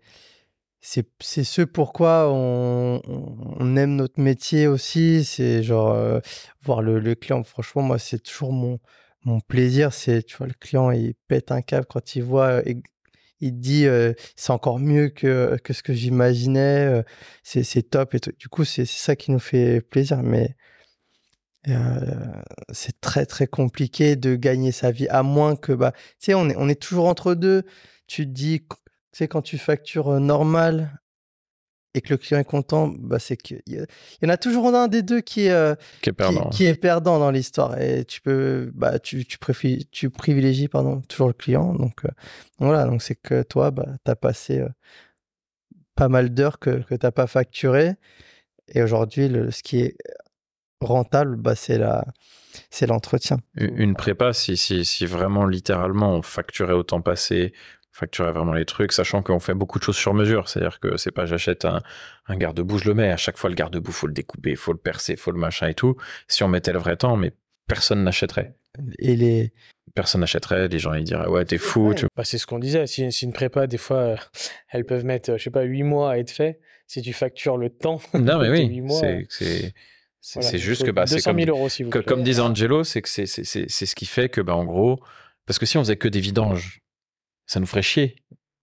c'est 0.81 1.07
c'est 1.21 1.43
ce 1.43 1.61
pourquoi 1.61 2.29
on, 2.31 3.01
on, 3.07 3.75
aime 3.77 3.95
notre 3.95 4.19
métier 4.19 4.67
aussi. 4.67 5.23
C'est 5.23 5.63
genre 5.63 5.91
euh, 5.93 6.19
voir 6.63 6.81
le, 6.81 7.15
client 7.15 7.43
franchement 7.43 7.83
moi 7.83 7.99
c'est 7.99 8.19
toujours 8.19 8.51
mon 8.51 8.79
mon 9.23 9.39
plaisir. 9.39 9.93
C'est 9.93 10.23
tu 10.23 10.37
vois 10.37 10.47
le 10.47 10.53
client 10.53 10.91
il 10.91 11.13
pète 11.27 11.51
un 11.51 11.61
câble 11.61 11.85
quand 11.87 12.15
il 12.15 12.23
voit 12.23 12.67
et, 12.67 12.77
il 13.41 13.59
dit 13.59 13.87
euh, 13.87 14.13
c'est 14.35 14.51
encore 14.51 14.79
mieux 14.79 15.09
que 15.09 15.57
que 15.63 15.73
ce 15.73 15.83
que 15.83 15.93
j'imaginais 15.93 16.85
euh, 16.87 17.03
c'est 17.43 17.63
c'est 17.63 17.83
top 17.83 18.15
et 18.15 18.19
tout. 18.19 18.31
du 18.37 18.49
coup 18.49 18.65
c'est 18.65 18.85
ça 18.85 19.15
qui 19.15 19.31
nous 19.31 19.39
fait 19.39 19.81
plaisir. 19.81 20.23
Mais 20.23 20.55
c'est 22.71 22.99
très 23.01 23.25
très 23.27 23.47
compliqué 23.47 24.15
de 24.15 24.35
gagner 24.35 24.71
sa 24.71 24.91
vie 24.91 25.07
à 25.09 25.21
moins 25.23 25.55
que 25.55 25.73
bah 25.73 25.91
tu 26.19 26.27
sais 26.27 26.33
on 26.33 26.49
est 26.49 26.55
on 26.57 26.69
est 26.69 26.81
toujours 26.81 27.07
entre 27.07 27.35
deux. 27.35 27.63
Tu 28.07 28.25
te 28.25 28.31
dis 28.31 28.63
sais, 29.19 29.27
quand 29.27 29.41
tu 29.41 29.57
factures 29.57 30.19
normal 30.19 30.99
et 31.93 32.01
que 32.01 32.09
le 32.09 32.17
client 32.17 32.39
est 32.39 32.45
content, 32.45 32.87
bah, 32.87 33.19
c'est 33.19 33.35
qu'il 33.35 33.61
y, 33.67 33.75
y 33.75 34.25
en 34.25 34.29
a 34.29 34.37
toujours 34.37 34.73
un 34.73 34.87
des 34.87 35.01
deux 35.01 35.19
qui 35.19 35.47
est, 35.47 35.79
qui 36.01 36.09
est 36.09 36.13
perdant, 36.13 36.49
qui, 36.49 36.65
est 36.65 36.75
perdant 36.75 37.19
dans 37.19 37.31
l'histoire. 37.31 37.79
Et 37.81 38.05
tu 38.05 38.21
peux, 38.21 38.71
bah, 38.73 38.99
tu, 38.99 39.25
tu, 39.25 39.37
tu 39.91 40.09
privilégies 40.09 40.69
pardon, 40.69 41.01
toujours 41.01 41.27
le 41.27 41.33
client. 41.33 41.73
Donc 41.73 42.03
voilà, 42.59 42.85
donc 42.85 43.01
c'est 43.01 43.15
que 43.15 43.43
toi, 43.43 43.71
bah, 43.71 43.87
tu 44.05 44.11
as 44.11 44.15
passé 44.15 44.63
pas 45.95 46.07
mal 46.07 46.33
d'heures 46.33 46.59
que, 46.59 46.81
que 46.83 46.95
tu 46.95 47.05
n'as 47.05 47.11
pas 47.11 47.27
facturé. 47.27 47.95
Et 48.73 48.81
aujourd'hui, 48.81 49.29
ce 49.51 49.61
qui 49.61 49.81
est 49.81 49.97
rentable, 50.79 51.35
bah, 51.35 51.55
c'est 51.55 51.77
la, 51.77 52.05
c'est 52.69 52.87
l'entretien. 52.87 53.37
Une 53.55 53.95
prépa, 53.95 54.33
si, 54.33 54.57
si, 54.57 54.85
si, 54.85 55.05
vraiment 55.05 55.45
littéralement 55.45 56.13
on 56.15 56.21
facturait 56.21 56.73
autant 56.73 57.01
passé, 57.01 57.53
facturer 58.01 58.31
vraiment 58.31 58.53
les 58.53 58.65
trucs, 58.65 58.91
sachant 58.91 59.21
qu'on 59.21 59.39
fait 59.39 59.53
beaucoup 59.53 59.77
de 59.77 59.83
choses 59.83 59.95
sur 59.95 60.13
mesure. 60.13 60.49
C'est-à-dire 60.49 60.79
que 60.79 60.97
c'est 60.97 61.11
pas 61.11 61.25
j'achète 61.27 61.65
un, 61.65 61.81
un 62.27 62.35
garde-boue, 62.35 62.79
je 62.79 62.89
le 62.89 62.95
mets. 62.95 63.11
À 63.11 63.17
chaque 63.17 63.37
fois, 63.37 63.49
le 63.49 63.55
garde-boue, 63.55 63.91
faut 63.91 64.07
le 64.07 64.13
découper, 64.13 64.55
faut 64.55 64.73
le 64.73 64.79
percer, 64.79 65.15
faut 65.15 65.31
le 65.31 65.39
machin 65.39 65.67
et 65.67 65.75
tout. 65.75 65.95
Si 66.27 66.43
on 66.43 66.47
mettait 66.47 66.73
le 66.73 66.79
vrai 66.79 66.97
temps, 66.97 67.15
mais 67.15 67.31
personne 67.67 68.03
n'achèterait. 68.03 68.55
Et 68.99 69.15
les 69.15 69.53
personne 69.93 70.21
n'achèterait, 70.21 70.69
les 70.69 70.79
gens 70.79 70.93
ils 70.93 71.03
diraient 71.03 71.27
ouais 71.27 71.43
t'es 71.45 71.57
fou. 71.57 71.93
Bah, 72.15 72.23
c'est 72.23 72.37
ce 72.37 72.47
qu'on 72.47 72.59
disait. 72.59 72.87
Si, 72.87 73.03
une 73.03 73.33
prépa, 73.33 73.67
des 73.67 73.77
fois, 73.77 73.97
euh, 73.97 74.15
elles 74.69 74.85
peuvent 74.85 75.05
mettre, 75.05 75.37
je 75.37 75.43
sais 75.43 75.49
pas, 75.49 75.63
8 75.63 75.83
mois 75.83 76.11
à 76.11 76.17
être 76.17 76.31
fait. 76.31 76.59
Si 76.87 77.01
tu 77.01 77.13
factures 77.13 77.57
le 77.57 77.69
temps. 77.69 78.01
Non 78.13 78.39
mais 78.39 78.49
oui, 78.67 78.83
c'est 79.29 79.73
c'est 80.21 80.59
juste 80.59 80.83
que 80.83 80.91
bah, 80.91 81.07
c'est 81.07 81.21
comme, 81.21 81.39
euros, 81.39 81.67
si 81.67 81.83
vous 81.83 81.89
comme 81.89 82.23
disait 82.23 82.41
Angelo, 82.41 82.83
c'est 82.83 83.01
que 83.01 83.09
c'est 83.09 83.25
ce 83.25 83.95
qui 83.95 84.05
fait 84.05 84.29
que 84.29 84.39
bah 84.39 84.55
en 84.55 84.65
gros, 84.65 84.99
parce 85.45 85.57
que 85.57 85.65
si 85.65 85.77
on 85.77 85.81
faisait 85.81 85.97
que 85.97 86.07
des 86.07 86.19
vidanges 86.19 86.80
ça 87.51 87.59
nous 87.59 87.65
ferait 87.65 87.81
chier. 87.81 88.15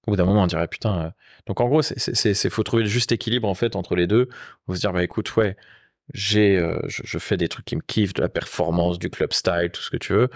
Au 0.06 0.12
bout 0.12 0.16
d'un 0.16 0.24
moment, 0.24 0.42
on 0.42 0.46
dirait 0.46 0.66
putain. 0.66 0.98
Euh. 0.98 1.10
Donc 1.46 1.60
en 1.60 1.68
gros, 1.68 1.82
c'est 1.82 2.50
faut 2.50 2.62
trouver 2.62 2.84
le 2.84 2.88
juste 2.88 3.12
équilibre 3.12 3.46
en 3.46 3.54
fait 3.54 3.76
entre 3.76 3.94
les 3.94 4.06
deux. 4.06 4.30
On 4.66 4.74
se 4.74 4.80
dire 4.80 4.92
bah 4.92 5.02
écoute 5.02 5.36
ouais, 5.36 5.56
j'ai 6.14 6.56
euh, 6.56 6.80
je, 6.86 7.18
fais 7.18 7.36
des 7.36 7.48
trucs 7.48 7.66
qui 7.66 7.76
me 7.76 7.82
kiffent, 7.82 8.14
de 8.14 8.22
la 8.22 8.30
performance, 8.30 8.98
du 8.98 9.10
club 9.10 9.34
style, 9.34 9.70
tout 9.72 9.82
ce 9.82 9.90
que 9.90 9.98
tu 9.98 10.14
veux. 10.14 10.30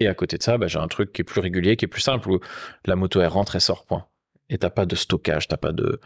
Et 0.00 0.08
à 0.08 0.14
côté 0.14 0.36
de 0.36 0.42
ça, 0.42 0.58
bah, 0.58 0.66
j'ai 0.66 0.78
un 0.78 0.88
truc 0.88 1.12
qui 1.12 1.22
est 1.22 1.24
plus 1.24 1.40
régulier, 1.40 1.76
qui 1.76 1.86
est 1.86 1.88
plus 1.88 2.02
simple 2.02 2.30
où 2.30 2.40
la 2.84 2.96
moto 2.96 3.20
elle 3.22 3.28
rentre 3.28 3.56
et 3.56 3.60
sort 3.60 3.86
point. 3.86 4.06
Et 4.50 4.58
t'as 4.58 4.70
pas 4.70 4.84
de 4.84 4.96
stockage, 4.96 5.48
t'as 5.48 5.56
pas 5.56 5.72
de, 5.72 6.00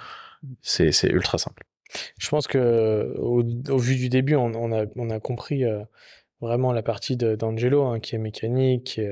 c'est 0.62 0.92
ultra 1.04 1.38
simple. 1.38 1.64
Je 2.18 2.28
pense 2.28 2.46
que 2.46 3.12
au, 3.16 3.42
vu 3.78 3.96
du 3.96 4.08
début, 4.08 4.36
on, 4.36 4.72
a 4.72 4.84
on 4.94 5.10
a 5.10 5.18
compris. 5.18 5.64
Euh, 5.64 5.82
vraiment 6.40 6.72
la 6.72 6.82
partie 6.82 7.16
d'Angelo, 7.16 7.84
hein, 7.84 8.00
qui 8.00 8.14
est 8.14 8.18
mécanique, 8.18 8.84
qui, 8.84 9.02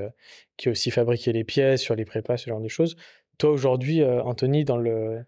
qui 0.57 0.69
a 0.69 0.73
aussi 0.73 0.91
fabriqué 0.91 1.33
les 1.33 1.45
pièces 1.45 1.83
sur 1.83 1.95
les 1.95 2.05
prépas, 2.05 2.37
ce 2.37 2.49
genre 2.49 2.61
de 2.61 2.69
choses. 2.69 2.97
Toi, 3.39 3.51
aujourd'hui, 3.51 4.03
euh, 4.03 4.23
Anthony, 4.23 4.65
dans, 4.65 4.79
le, 4.79 5.25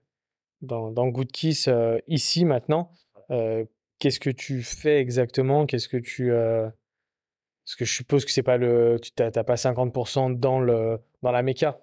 dans, 0.63 0.91
dans 0.91 1.09
Good 1.09 1.31
Kiss, 1.31 1.69
euh, 1.69 1.99
ici, 2.07 2.45
maintenant, 2.45 2.91
euh, 3.31 3.65
qu'est-ce 3.99 4.21
que 4.21 4.31
tu 4.31 4.63
fais 4.63 4.99
exactement? 5.01 5.67
Qu'est-ce 5.67 5.89
que 5.89 5.99
tu. 5.99 6.31
Parce 6.31 7.77
que 7.77 7.85
je 7.85 7.93
suppose 7.93 8.25
que 8.25 8.31
c'est 8.31 8.43
pas 8.43 8.57
le. 8.57 8.99
Tu 9.03 9.11
n'as 9.19 9.31
pas 9.31 9.57
50% 9.57 10.39
dans, 10.39 10.61
le, 10.61 10.99
dans 11.23 11.33
la 11.33 11.43
méca. 11.43 11.81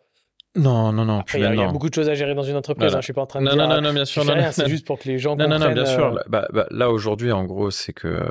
Non, 0.56 0.94
non, 0.94 1.04
non. 1.04 1.22
il 1.34 1.42
y, 1.42 1.46
a 1.46 1.68
beaucoup 1.68 1.90
de 1.90 1.94
choses 1.94 2.08
à 2.08 2.14
gérer 2.14 2.34
dans 2.34 2.44
une 2.44 2.56
entreprise. 2.56 2.94
Hein, 2.94 3.00
je 3.02 3.06
suis 3.06 3.14
pas 3.14 3.24
en 3.24 3.26
train 3.26 3.42
de 3.42 3.48
dire. 3.48 3.58
Non, 3.58 3.68
non, 3.68 3.82
non, 3.82 3.94
bien 3.94 4.06
sûr. 4.06 4.24
Non, 4.24 4.36
c'est 4.52 4.70
juste 4.70 4.86
pour 4.86 4.98
que 4.98 5.08
les 5.10 5.20
gens. 5.20 5.36
Non, 5.36 5.48
non, 5.48 5.60
non, 5.60 5.72
bien 5.72 5.86
sûr. 5.86 6.18
Bah, 6.28 6.48
bah, 6.54 6.66
là 6.72 6.90
aujourd'hui, 6.90 7.32
en 7.32 7.44
gros, 7.44 7.72
c'est 7.72 7.94
que 7.94 8.22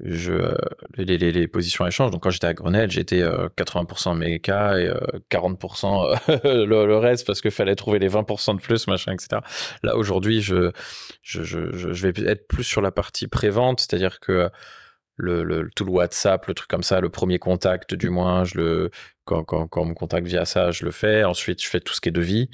je 0.00 0.54
les, 0.96 1.04
les, 1.16 1.32
les, 1.32 1.48
positions 1.48 1.86
échangent. 1.86 2.10
Donc 2.10 2.22
quand 2.22 2.30
j'étais 2.30 2.46
à 2.46 2.54
Grenelle, 2.54 2.90
j'étais 2.90 3.22
80% 3.22 4.16
méca 4.16 4.78
et 4.78 4.90
40% 5.30 6.18
le, 6.44 6.86
le, 6.86 6.96
reste 6.98 7.26
parce 7.26 7.40
qu'il 7.40 7.50
fallait 7.50 7.74
trouver 7.74 7.98
les 7.98 8.10
20% 8.10 8.56
de 8.56 8.60
plus, 8.60 8.86
machin, 8.86 9.12
etc. 9.12 9.40
Là 9.82 9.96
aujourd'hui, 9.96 10.42
je, 10.42 10.72
je, 11.22 11.42
je, 11.42 11.70
je 11.72 12.08
vais 12.08 12.30
être 12.30 12.46
plus 12.46 12.64
sur 12.64 12.82
la 12.82 12.90
partie 12.90 13.28
prévente, 13.28 13.80
c'est-à-dire 13.80 14.20
que 14.20 14.50
le, 15.16 15.44
le, 15.44 15.70
tout 15.74 15.84
le 15.84 15.90
WhatsApp, 15.90 16.46
le 16.46 16.54
truc 16.54 16.68
comme 16.68 16.82
ça, 16.82 17.00
le 17.00 17.08
premier 17.08 17.38
contact 17.38 17.94
du 17.94 18.10
moins, 18.10 18.44
je 18.44 18.58
le, 18.58 18.90
quand, 19.24 19.44
quand, 19.44 19.66
quand 19.66 19.82
on 19.82 19.86
me 19.86 19.94
contacte 19.94 20.26
via 20.26 20.44
ça, 20.44 20.70
je 20.70 20.84
le 20.84 20.90
fais. 20.90 21.24
Ensuite, 21.24 21.62
je 21.62 21.68
fais 21.68 21.80
tout 21.80 21.94
ce 21.94 22.00
qui 22.00 22.10
est 22.10 22.12
devis. 22.12 22.48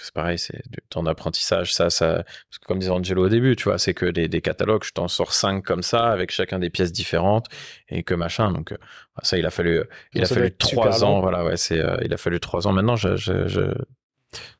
C'est 0.00 0.14
pareil, 0.14 0.38
c'est 0.38 0.62
du 0.70 0.78
temps 0.90 1.02
d'apprentissage. 1.02 1.74
Ça, 1.74 1.90
ça, 1.90 2.22
parce 2.24 2.58
que 2.60 2.66
comme 2.66 2.78
disait 2.78 2.92
Angelo 2.92 3.26
au 3.26 3.28
début, 3.28 3.56
tu 3.56 3.64
vois, 3.64 3.78
c'est 3.78 3.94
que 3.94 4.06
des, 4.06 4.28
des, 4.28 4.40
catalogues, 4.40 4.84
je 4.84 4.92
t'en 4.92 5.08
sors 5.08 5.32
cinq 5.32 5.64
comme 5.64 5.82
ça, 5.82 6.06
avec 6.06 6.30
chacun 6.30 6.60
des 6.60 6.70
pièces 6.70 6.92
différentes 6.92 7.46
et 7.88 8.04
que 8.04 8.14
machin. 8.14 8.52
Donc, 8.52 8.70
euh, 8.70 8.78
ça, 9.22 9.38
il 9.38 9.46
a 9.46 9.50
fallu, 9.50 9.82
il 10.12 10.22
a 10.22 10.26
fallu 10.26 10.54
trois 10.56 11.02
ans. 11.02 11.20
Voilà, 11.20 11.44
ouais, 11.44 11.56
c'est, 11.56 11.80
euh, 11.80 11.96
il 12.04 12.14
a 12.14 12.16
fallu 12.16 12.38
trois 12.38 12.68
ans. 12.68 12.72
Maintenant, 12.72 12.94
j'ai, 12.94 13.16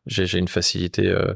j'ai 0.07 0.39
une 0.39 0.49
facilité 0.49 1.07
euh, 1.07 1.35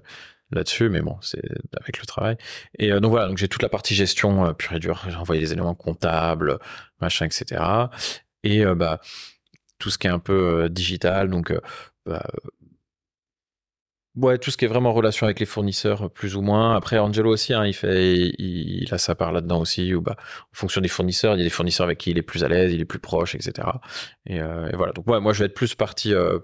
là-dessus, 0.52 0.88
mais 0.88 1.00
bon, 1.00 1.16
c'est 1.20 1.42
avec 1.80 1.98
le 1.98 2.06
travail. 2.06 2.36
Et 2.78 2.90
donc 2.90 3.10
voilà, 3.10 3.28
donc 3.28 3.38
j'ai 3.38 3.48
toute 3.48 3.62
la 3.62 3.68
partie 3.68 3.94
gestion 3.94 4.54
pure 4.54 4.74
et 4.74 4.78
dure. 4.78 5.02
J'ai 5.08 5.16
envoyé 5.16 5.40
les 5.40 5.52
éléments 5.52 5.74
comptables, 5.74 6.58
machin, 7.00 7.26
etc. 7.26 7.62
Et 8.44 8.64
bah 8.64 9.00
tout 9.78 9.90
ce 9.90 9.98
qui 9.98 10.06
est 10.06 10.10
un 10.10 10.20
peu 10.20 10.68
digital, 10.70 11.28
donc 11.28 11.52
bah, 12.06 12.22
Ouais, 14.14 14.36
tout 14.36 14.50
ce 14.50 14.58
qui 14.58 14.66
est 14.66 14.68
vraiment 14.68 14.90
en 14.90 14.92
relation 14.92 15.24
avec 15.24 15.40
les 15.40 15.46
fournisseurs, 15.46 16.10
plus 16.10 16.36
ou 16.36 16.42
moins. 16.42 16.76
Après, 16.76 16.98
Angelo 16.98 17.32
aussi, 17.32 17.54
hein, 17.54 17.64
il 17.64 17.72
fait, 17.72 18.18
il, 18.38 18.86
a 18.92 18.98
sa 18.98 19.14
part 19.14 19.32
là-dedans 19.32 19.60
aussi. 19.60 19.94
Où, 19.94 20.02
bah, 20.02 20.16
en 20.18 20.54
fonction 20.54 20.82
des 20.82 20.88
fournisseurs, 20.88 21.34
il 21.34 21.38
y 21.38 21.40
a 21.40 21.44
des 21.44 21.50
fournisseurs 21.50 21.86
avec 21.86 21.96
qui 21.96 22.10
il 22.10 22.18
est 22.18 22.22
plus 22.22 22.44
à 22.44 22.48
l'aise, 22.48 22.74
il 22.74 22.80
est 22.82 22.84
plus 22.84 22.98
proche, 22.98 23.34
etc. 23.34 23.68
Et, 24.26 24.38
voilà. 24.74 24.92
Donc, 24.92 25.08
ouais, 25.08 25.18
moi, 25.18 25.32
je 25.32 25.38
vais 25.38 25.46
être 25.46 25.54
plus 25.54 25.74
partie 25.74 26.12
euh, 26.12 26.38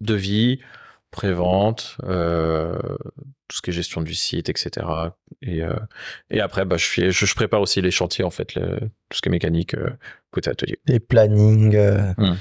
devis, 0.00 0.60
prévente, 1.10 1.96
euh, 2.04 2.78
tout 3.48 3.56
ce 3.56 3.62
qui 3.62 3.70
est 3.70 3.72
gestion 3.72 4.00
du 4.00 4.14
site, 4.14 4.48
etc. 4.48 4.86
Et, 5.42 5.62
euh, 5.62 5.74
et 6.30 6.40
après, 6.40 6.64
bah, 6.64 6.76
je, 6.76 6.86
fais, 6.86 7.10
je, 7.10 7.34
prépare 7.34 7.60
aussi 7.60 7.80
les 7.80 7.90
chantiers, 7.90 8.24
en 8.24 8.30
fait, 8.30 8.54
tout 8.54 8.60
ce 9.12 9.20
qui 9.20 9.28
est 9.28 9.32
mécanique 9.32 9.76
côté 10.30 10.50
atelier. 10.50 10.78
Les 10.86 11.00
plannings, 11.00 11.76
mmh. 12.16 12.36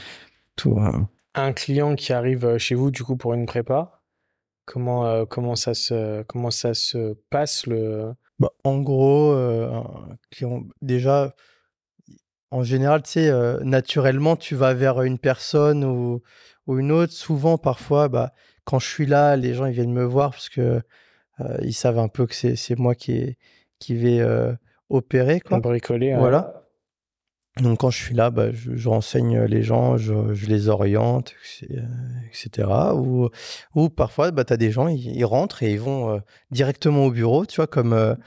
tout. 0.55 0.79
Hein. 0.79 1.09
un 1.35 1.53
client 1.53 1.95
qui 1.95 2.13
arrive 2.13 2.57
chez 2.57 2.75
vous 2.75 2.91
du 2.91 3.03
coup 3.03 3.17
pour 3.17 3.33
une 3.33 3.45
prépa, 3.45 4.01
comment, 4.65 5.25
comment, 5.25 5.55
ça, 5.55 5.73
se, 5.73 6.21
comment 6.23 6.51
ça 6.51 6.73
se 6.73 7.15
passe 7.29 7.65
le... 7.65 8.13
Bah, 8.37 8.51
en 8.63 8.79
gros, 8.79 9.35
client, 10.31 10.63
déjà, 10.81 11.35
en 12.51 12.63
général, 12.63 13.01
tu 13.01 13.11
sais, 13.11 13.31
naturellement, 13.63 14.35
tu 14.35 14.55
vas 14.55 14.73
vers 14.73 15.01
une 15.01 15.17
personne 15.17 15.83
ou, 15.83 16.21
ou 16.67 16.77
une 16.77 16.91
autre. 16.91 17.13
Souvent, 17.13 17.57
parfois, 17.57 18.07
bah, 18.07 18.31
quand 18.69 18.77
je 18.77 18.85
suis 18.85 19.07
là, 19.07 19.35
les 19.35 19.55
gens 19.55 19.65
ils 19.65 19.73
viennent 19.73 19.91
me 19.91 20.03
voir 20.03 20.29
parce 20.29 20.47
que 20.47 20.79
ils 21.63 21.73
savent 21.73 21.97
un 21.97 22.07
peu 22.07 22.27
que 22.27 22.35
c'est 22.35 22.77
moi 22.77 22.93
qui, 22.93 23.35
qui 23.79 23.95
vais 23.95 24.23
opérer. 24.89 25.39
Quoi. 25.39 25.59
Bricoler. 25.59 26.15
Voilà. 26.15 26.67
Donc 27.61 27.79
quand 27.79 27.89
je 27.89 27.97
suis 27.97 28.13
là, 28.13 28.29
bah, 28.29 28.51
je, 28.51 28.87
renseigne 28.87 29.41
les 29.45 29.63
gens, 29.63 29.97
je, 29.97 30.45
les 30.45 30.69
oriente, 30.69 31.33
etc. 32.27 32.67
Ou, 32.93 33.29
ou 33.73 33.89
parfois, 33.89 34.29
bah, 34.29 34.45
tu 34.45 34.53
as 34.53 34.57
des 34.57 34.69
gens, 34.69 34.87
ils, 34.87 35.25
rentrent 35.25 35.63
et 35.63 35.71
ils 35.71 35.79
vont 35.79 36.21
directement 36.51 37.05
au 37.05 37.11
bureau, 37.11 37.47
tu 37.47 37.55
vois, 37.55 37.67
comme, 37.67 38.17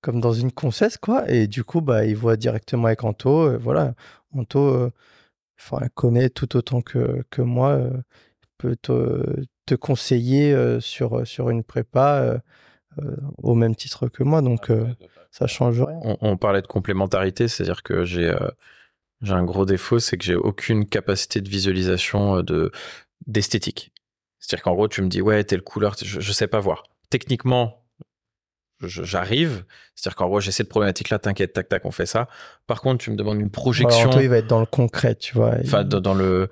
comme 0.00 0.22
dans 0.22 0.32
une 0.32 0.50
concesse, 0.50 0.96
quoi. 0.96 1.30
Et 1.30 1.46
du 1.46 1.62
coup, 1.62 1.82
bah, 1.82 2.06
ils 2.06 2.16
voient 2.16 2.38
directement 2.38 2.86
avec 2.86 3.04
Anto. 3.04 3.58
voilà, 3.58 3.92
Anto 4.32 4.90
connaît 5.94 6.30
tout 6.30 6.56
autant 6.56 6.80
que, 6.80 7.22
que 7.28 7.42
moi, 7.42 7.78
peut 8.56 8.76
te, 9.70 9.74
conseiller 9.74 10.78
sur, 10.80 11.26
sur 11.26 11.50
une 11.50 11.62
prépa 11.62 12.40
au 13.42 13.54
même 13.54 13.74
titre 13.74 14.08
que 14.08 14.22
moi. 14.22 14.42
Donc 14.42 14.70
ça 15.30 15.46
change 15.46 15.80
rien. 15.82 16.00
On, 16.20 16.36
parlait 16.36 16.62
de 16.62 16.66
complémentarité, 16.66 17.48
c'est-à-dire 17.48 17.82
que 17.82 18.04
j'ai 18.04 18.28
euh, 18.28 18.48
j'ai 19.22 19.32
un 19.32 19.44
gros 19.44 19.66
défaut, 19.66 19.98
c'est 19.98 20.16
que 20.16 20.24
j'ai 20.24 20.34
aucune 20.34 20.86
capacité 20.86 21.40
de 21.40 21.48
visualisation 21.48 22.38
euh, 22.38 22.42
de 22.42 22.72
d'esthétique. 23.26 23.92
C'est-à-dire 24.38 24.64
qu'en 24.64 24.74
gros, 24.74 24.88
tu 24.88 25.02
me 25.02 25.08
dis 25.08 25.22
ouais, 25.22 25.44
telle 25.44 25.62
couleur, 25.62 25.94
je, 26.02 26.20
je 26.20 26.32
sais 26.32 26.46
pas 26.46 26.60
voir. 26.60 26.84
Techniquement, 27.10 27.79
j'arrive. 28.80 29.64
C'est-à-dire 29.94 30.16
qu'en 30.16 30.28
gros, 30.28 30.40
j'ai 30.40 30.52
cette 30.52 30.68
problématique-là, 30.68 31.18
t'inquiète, 31.18 31.52
tac, 31.52 31.68
tac, 31.68 31.84
on 31.84 31.90
fait 31.90 32.06
ça. 32.06 32.28
Par 32.66 32.80
contre, 32.80 33.04
tu 33.04 33.10
me 33.10 33.16
demandes 33.16 33.40
une 33.40 33.50
projection. 33.50 34.00
Alors, 34.00 34.14
toi, 34.14 34.22
il 34.22 34.28
va 34.28 34.38
être 34.38 34.46
dans 34.46 34.60
le 34.60 34.66
concret, 34.66 35.14
tu 35.14 35.34
vois. 35.34 35.54
Enfin, 35.62 35.84
dans, 35.84 36.14
le, 36.14 36.48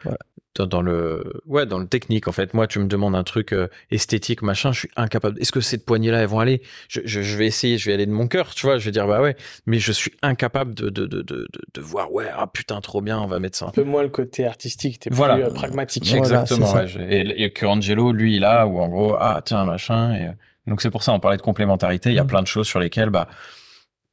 dans, 0.67 0.83
le 0.83 1.23
ouais 1.47 1.67
dans 1.67 1.79
le 1.79 1.87
technique 1.87 2.29
en 2.29 2.33
fait 2.33 2.55
moi 2.55 2.67
tu 2.67 2.79
me 2.79 2.87
demandes 2.87 3.15
un 3.15 3.25
truc 3.25 3.53
euh, 3.53 3.69
esthétique 3.91 4.43
machin 4.43 4.73
je 4.73 4.81
suis 4.81 4.91
incapable 4.97 5.41
est-ce 5.41 5.53
que 5.53 5.61
cette 5.61 5.85
poignée 5.85 6.11
là 6.11 6.21
elles 6.21 6.27
vont 6.27 6.41
aller? 6.41 6.63
Je, 6.89 7.01
je, 7.05 7.37
vais 7.37 7.47
essayer 7.47 7.79
je 7.79 7.87
vais 7.87 7.95
aller 7.95 8.07
de 8.07 8.13
mon 8.13 8.27
cœur 8.27 8.55
tu 8.55 8.67
vois 8.67 8.79
je 8.79 8.85
vais 8.85 8.91
dire 8.91 9.07
bah 9.07 9.21
ouais 9.21 9.37
mais 9.67 9.79
je 9.79 9.93
suis 9.93 10.13
incapable 10.23 10.75
de 10.75 10.89
de, 10.91 11.07
de, 11.07 11.23
de, 11.23 11.47
de 11.75 11.81
voir 11.81 12.13
ouais 12.13 12.27
ah 12.35 12.47
putain 12.47 12.81
trop 12.81 13.01
bien 13.01 13.19
on 13.21 13.27
va 13.27 13.39
mettre 13.39 13.57
ça 13.57 13.67
un 13.67 13.71
peu 13.71 13.85
moins 13.85 14.03
le 14.03 14.09
côté 14.09 14.47
artistique 14.47 15.01
t'es 15.01 15.11
voilà. 15.13 15.35
plus 15.35 15.45
euh, 15.45 15.51
pragmatique 15.51 16.13
exactement 16.13 16.73
ouais, 16.73 16.87
et, 17.11 17.45
et, 17.45 17.53
que 17.53 17.67
Angelo 17.67 18.13
lui 18.13 18.37
il 18.37 18.45
a 18.45 18.67
ou 18.67 18.79
en 18.79 18.89
gros 18.89 19.15
ah 19.19 19.41
tiens 19.45 19.65
machin 19.65 20.15
et 20.15 20.31
donc 20.69 20.82
c'est 20.82 20.90
pour 20.90 21.03
ça 21.03 21.12
on 21.12 21.20
parlait 21.20 21.36
de 21.36 21.43
complémentarité 21.43 22.11
il 22.11 22.16
y 22.16 22.19
a 22.19 22.24
mm. 22.24 22.28
plein 22.28 22.43
de 22.43 22.47
choses 22.47 22.66
sur 22.66 22.78
lesquelles 22.78 23.11
bah 23.11 23.28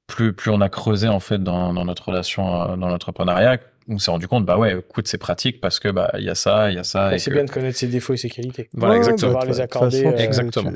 plus 0.08 0.34
plus 0.34 0.52
on 0.52 0.62
a 0.62 0.70
creusé 0.70 1.08
en 1.08 1.20
fait 1.20 1.44
dans, 1.44 1.74
dans 1.74 1.86
notre 1.86 2.08
relation 2.08 2.62
euh, 2.62 2.76
dans 2.76 2.90
l'entrepreneuriat 2.90 3.60
on 3.88 3.98
s'est 4.00 4.12
rendu 4.12 4.28
compte, 4.28 4.46
bah 4.46 4.58
ouais, 4.58 4.80
écoute, 4.80 5.08
c'est 5.08 5.18
pratique 5.18 5.62
parce 5.62 5.80
que 5.80 5.90
bah 5.90 6.12
il 6.18 6.24
y 6.24 6.30
a 6.30 6.36
ça, 6.36 6.72
il 6.72 6.76
y 6.76 6.80
a 6.80 6.84
ça. 6.84 7.18
c'est 7.18 7.32
bien 7.32 7.44
de 7.44 7.52
connaître 7.52 7.78
ses 7.78 7.88
défauts 7.88 8.14
et 8.14 8.18
ses 8.18 8.30
qualités. 8.30 8.70
Voilà, 8.74 8.98
exactement. 8.98 9.34
Bah, 9.34 9.46
les 9.46 9.60
accorder. 9.60 10.06
Euh, 10.06 10.18
exactement. 10.18 10.72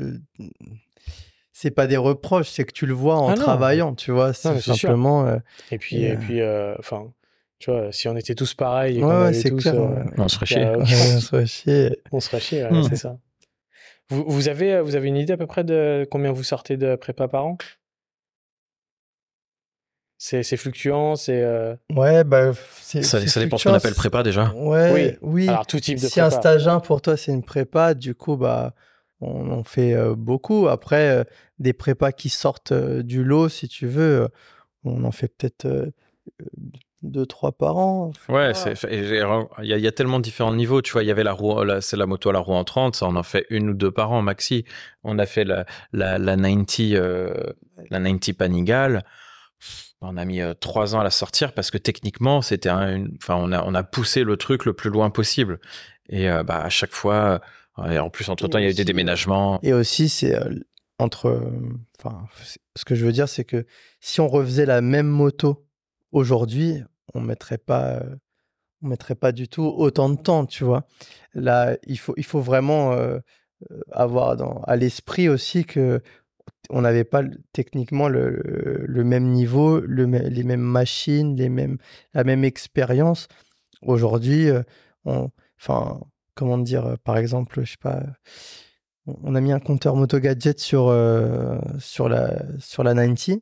C'est 1.52 1.70
pas 1.70 1.86
des 1.86 1.96
reproches, 1.96 2.48
c'est 2.48 2.64
que 2.64 2.72
tu 2.72 2.86
le 2.86 2.94
vois 2.94 3.16
en 3.16 3.30
ah 3.30 3.34
travaillant, 3.34 3.94
tu 3.94 4.12
vois. 4.12 4.32
C'est 4.32 4.60
simplement. 4.60 5.26
Euh, 5.26 5.38
et 5.70 5.78
puis, 5.78 6.04
et, 6.04 6.16
puis, 6.16 6.40
euh, 6.40 6.74
enfin. 6.78 7.12
tu 7.58 7.70
vois, 7.70 7.92
si 7.92 8.08
on 8.08 8.16
était 8.16 8.34
tous 8.34 8.54
pareils 8.54 8.98
et 8.98 9.00
qu'on 9.00 9.30
tous, 9.30 9.60
clair, 9.60 9.74
on 10.16 10.28
se 10.28 10.44
chier. 10.44 10.64
on 10.78 11.20
se 11.20 11.26
ferait 11.26 11.46
chier. 11.46 12.00
On 12.12 12.20
se 12.20 12.28
ferait 12.28 12.40
chier, 12.40 12.68
c'est 12.88 12.96
ça. 12.96 13.16
Vous, 14.10 14.24
vous, 14.26 14.48
avez, 14.48 14.80
vous 14.80 14.96
avez 14.96 15.08
une 15.08 15.16
idée 15.16 15.32
à 15.32 15.36
peu 15.36 15.46
près 15.46 15.64
de 15.64 16.06
combien 16.10 16.32
vous 16.32 16.42
sortez 16.42 16.76
de 16.76 16.96
prépa 16.96 17.28
par 17.28 17.46
an? 17.46 17.56
C'est 20.22 20.58
fluctuant, 20.58 21.16
c'est. 21.16 21.42
Euh, 21.42 21.74
ouais, 21.96 22.24
bah. 22.24 22.52
Ça, 22.82 23.02
ça 23.02 23.40
dépend 23.40 23.56
ce 23.56 23.66
qu'on 23.66 23.74
appelle 23.74 23.94
prépa 23.94 24.22
déjà. 24.22 24.52
Ouais, 24.54 25.16
oui. 25.22 25.48
Alors, 25.48 25.66
tout 25.66 25.80
type 25.80 25.98
de 25.98 26.06
si 26.06 26.20
un 26.20 26.28
stage 26.28 26.68
1 26.68 26.80
pour 26.80 27.00
toi, 27.00 27.16
c'est 27.16 27.32
une 27.32 27.42
prépa, 27.42 27.94
du 27.94 28.14
coup, 28.14 28.36
bah, 28.36 28.74
on 29.22 29.50
en 29.50 29.64
fait 29.64 29.94
euh, 29.94 30.14
beaucoup. 30.14 30.68
Après, 30.68 31.08
euh, 31.08 31.24
des 31.58 31.72
prépas 31.72 32.12
qui 32.12 32.28
sortent 32.28 32.74
du 32.74 33.24
lot, 33.24 33.48
si 33.48 33.66
tu 33.66 33.86
veux, 33.86 34.28
on 34.84 35.04
en 35.04 35.12
fait 35.12 35.28
peut-être 35.28 35.90
deux, 37.02 37.26
trois 37.26 37.52
par 37.52 37.76
an. 37.78 38.12
Ouais, 38.28 38.52
il 38.92 39.66
y, 39.66 39.86
a 39.86 39.92
tellement 39.92 40.20
différents 40.20 40.54
niveaux. 40.54 40.82
Tu 40.82 40.92
vois, 40.92 41.02
il 41.02 41.06
y 41.06 41.10
avait 41.10 41.24
la 41.24 41.32
roue, 41.32 41.58
c'est 41.80 41.96
la 41.96 42.06
moto 42.06 42.28
à 42.28 42.32
la 42.32 42.40
roue 42.40 42.52
en 42.52 42.64
30, 42.64 42.96
ça 42.96 43.06
on 43.06 43.16
en 43.16 43.22
fait 43.22 43.46
une 43.50 43.70
ou 43.70 43.74
deux 43.74 43.90
par 43.90 44.12
an 44.12 44.22
maxi. 44.22 44.64
On 45.02 45.18
a 45.18 45.26
fait 45.26 45.44
la, 45.44 45.64
la, 45.92 46.18
la 46.18 46.36
90, 46.36 46.94
la 47.90 48.00
90 48.00 48.32
Panigale 48.34 49.04
on 50.02 50.16
a 50.16 50.24
mis 50.24 50.40
euh, 50.40 50.54
trois 50.54 50.94
ans 50.94 51.00
à 51.00 51.04
la 51.04 51.10
sortir 51.10 51.52
parce 51.52 51.70
que 51.70 51.78
techniquement, 51.78 52.42
c'était 52.42 52.70
enfin, 52.70 53.36
on 53.36 53.52
a, 53.52 53.62
on 53.64 53.74
a 53.74 53.82
poussé 53.82 54.24
le 54.24 54.36
truc 54.36 54.64
le 54.64 54.72
plus 54.72 54.90
loin 54.90 55.10
possible. 55.10 55.60
Et 56.08 56.30
euh, 56.30 56.42
bah, 56.42 56.62
à 56.62 56.70
chaque 56.70 56.92
fois, 56.92 57.40
et 57.88 57.98
en 57.98 58.10
plus, 58.10 58.28
entre 58.28 58.48
temps, 58.48 58.58
il 58.58 58.64
y 58.64 58.66
a 58.66 58.70
eu 58.70 58.74
des 58.74 58.84
déménagements. 58.84 59.60
Et 59.62 59.72
aussi, 59.72 60.08
c'est 60.08 60.34
euh, 60.34 60.54
entre, 60.98 61.42
enfin, 61.98 62.26
ce 62.76 62.84
que 62.84 62.94
je 62.94 63.04
veux 63.04 63.12
dire, 63.12 63.28
c'est 63.28 63.44
que 63.44 63.66
si 64.00 64.20
on 64.20 64.28
refaisait 64.28 64.66
la 64.66 64.80
même 64.80 65.06
moto 65.06 65.66
aujourd'hui, 66.12 66.82
on 67.14 67.20
mettrait 67.20 67.58
pas, 67.58 68.02
on 68.82 68.88
mettrait 68.88 69.14
pas 69.14 69.32
du 69.32 69.48
tout 69.48 69.64
autant 69.64 70.08
de 70.10 70.16
temps, 70.16 70.46
tu 70.46 70.64
vois. 70.64 70.86
Là, 71.34 71.76
il 71.86 71.98
faut, 71.98 72.14
il 72.16 72.24
faut 72.24 72.40
vraiment 72.40 72.94
avoir 73.92 74.36
dans, 74.36 74.62
à 74.62 74.76
l'esprit 74.76 75.28
aussi 75.28 75.64
que 75.64 76.02
on 76.68 76.82
n'avait 76.82 77.04
pas 77.04 77.22
techniquement 77.52 78.08
le, 78.08 79.04
même 79.04 79.28
niveau, 79.28 79.80
les 79.80 80.44
mêmes 80.44 80.60
machines, 80.60 81.36
les 81.36 81.48
mêmes, 81.48 81.78
la 82.14 82.24
même 82.24 82.44
expérience. 82.44 83.28
Aujourd'hui, 83.82 84.48
euh, 84.50 84.62
enfin, 85.58 86.00
comment 86.34 86.58
dire, 86.58 86.86
euh, 86.86 86.96
par 87.02 87.16
exemple, 87.16 87.64
je 87.64 87.72
sais 87.72 87.76
pas, 87.80 88.02
on 89.06 89.34
a 89.34 89.40
mis 89.40 89.52
un 89.52 89.60
compteur 89.60 89.96
Moto 89.96 90.18
Gadget 90.18 90.60
sur, 90.60 90.88
euh, 90.88 91.58
sur, 91.78 92.08
la, 92.08 92.42
sur 92.58 92.84
la 92.84 92.94
90. 92.94 93.40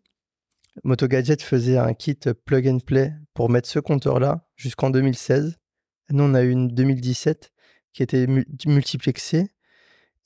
Moto 0.85 1.09
Gadget 1.09 1.43
faisait 1.43 1.77
un 1.77 1.93
kit 1.93 2.19
plug 2.45 2.69
and 2.69 2.79
play 2.79 3.13
pour 3.39 3.51
mettre 3.51 3.69
ce 3.69 3.79
compteur-là 3.79 4.41
jusqu'en 4.57 4.91
2016. 4.91 5.61
nous, 6.11 6.25
on 6.25 6.35
a 6.35 6.43
eu 6.43 6.51
une 6.51 6.67
2017 6.67 7.53
qui 7.93 8.03
était 8.03 8.27
multiplexée 8.27 9.53